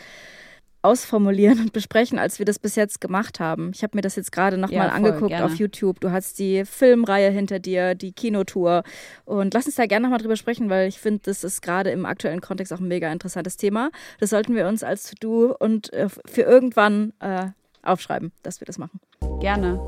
ausformulieren 0.82 1.60
und 1.60 1.72
besprechen, 1.72 2.18
als 2.18 2.38
wir 2.38 2.46
das 2.46 2.58
bis 2.58 2.74
jetzt 2.74 3.00
gemacht 3.00 3.38
haben. 3.40 3.70
Ich 3.74 3.82
habe 3.82 3.96
mir 3.96 4.02
das 4.02 4.16
jetzt 4.16 4.32
gerade 4.32 4.56
nochmal 4.56 4.88
Ja, 4.88 4.92
angeguckt 4.92 5.28
gerne. 5.28 5.44
auf 5.44 5.54
YouTube. 5.56 6.00
Du 6.00 6.10
hast 6.10 6.38
die 6.38 6.64
Filmreihe 6.64 7.30
hinter 7.30 7.58
dir, 7.58 7.94
die 7.94 8.12
Kinotour. 8.12 8.82
Und 9.24 9.52
lass 9.54 9.66
uns 9.66 9.74
da 9.74 9.86
gerne 9.86 10.04
nochmal 10.04 10.20
drüber 10.20 10.36
sprechen, 10.36 10.70
weil 10.70 10.88
ich 10.88 10.98
finde, 10.98 11.20
das 11.24 11.44
ist 11.44 11.60
gerade 11.62 11.90
im 11.90 12.06
aktuellen 12.06 12.40
Kontext 12.40 12.72
auch 12.72 12.80
ein 12.80 12.88
mega 12.88 13.10
interessantes 13.12 13.56
Thema. 13.56 13.90
Das 14.20 14.30
sollten 14.30 14.54
wir 14.54 14.66
uns 14.68 14.82
als 14.82 15.10
To-Do 15.10 15.54
und 15.58 15.92
äh, 15.92 16.08
für 16.08 16.42
irgendwann 16.42 17.12
äh, 17.20 17.46
aufschreiben, 17.82 18.32
dass 18.42 18.60
wir 18.60 18.66
das 18.66 18.78
machen. 18.78 19.00
Gerne. 19.40 19.80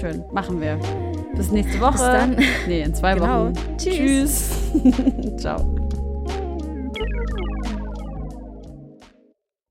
Schön. 0.00 0.24
Machen 0.32 0.60
wir. 0.60 0.78
Bis 1.36 1.50
nächste 1.52 1.80
Woche. 1.80 1.92
Bis 1.92 2.00
dann. 2.00 2.36
Nee, 2.66 2.82
in 2.82 2.94
zwei 2.94 3.14
Genau. 3.14 3.46
Wochen. 3.46 3.76
Tschüss. 3.76 4.50
Tschüss. 4.72 5.36
Ciao. 5.38 6.03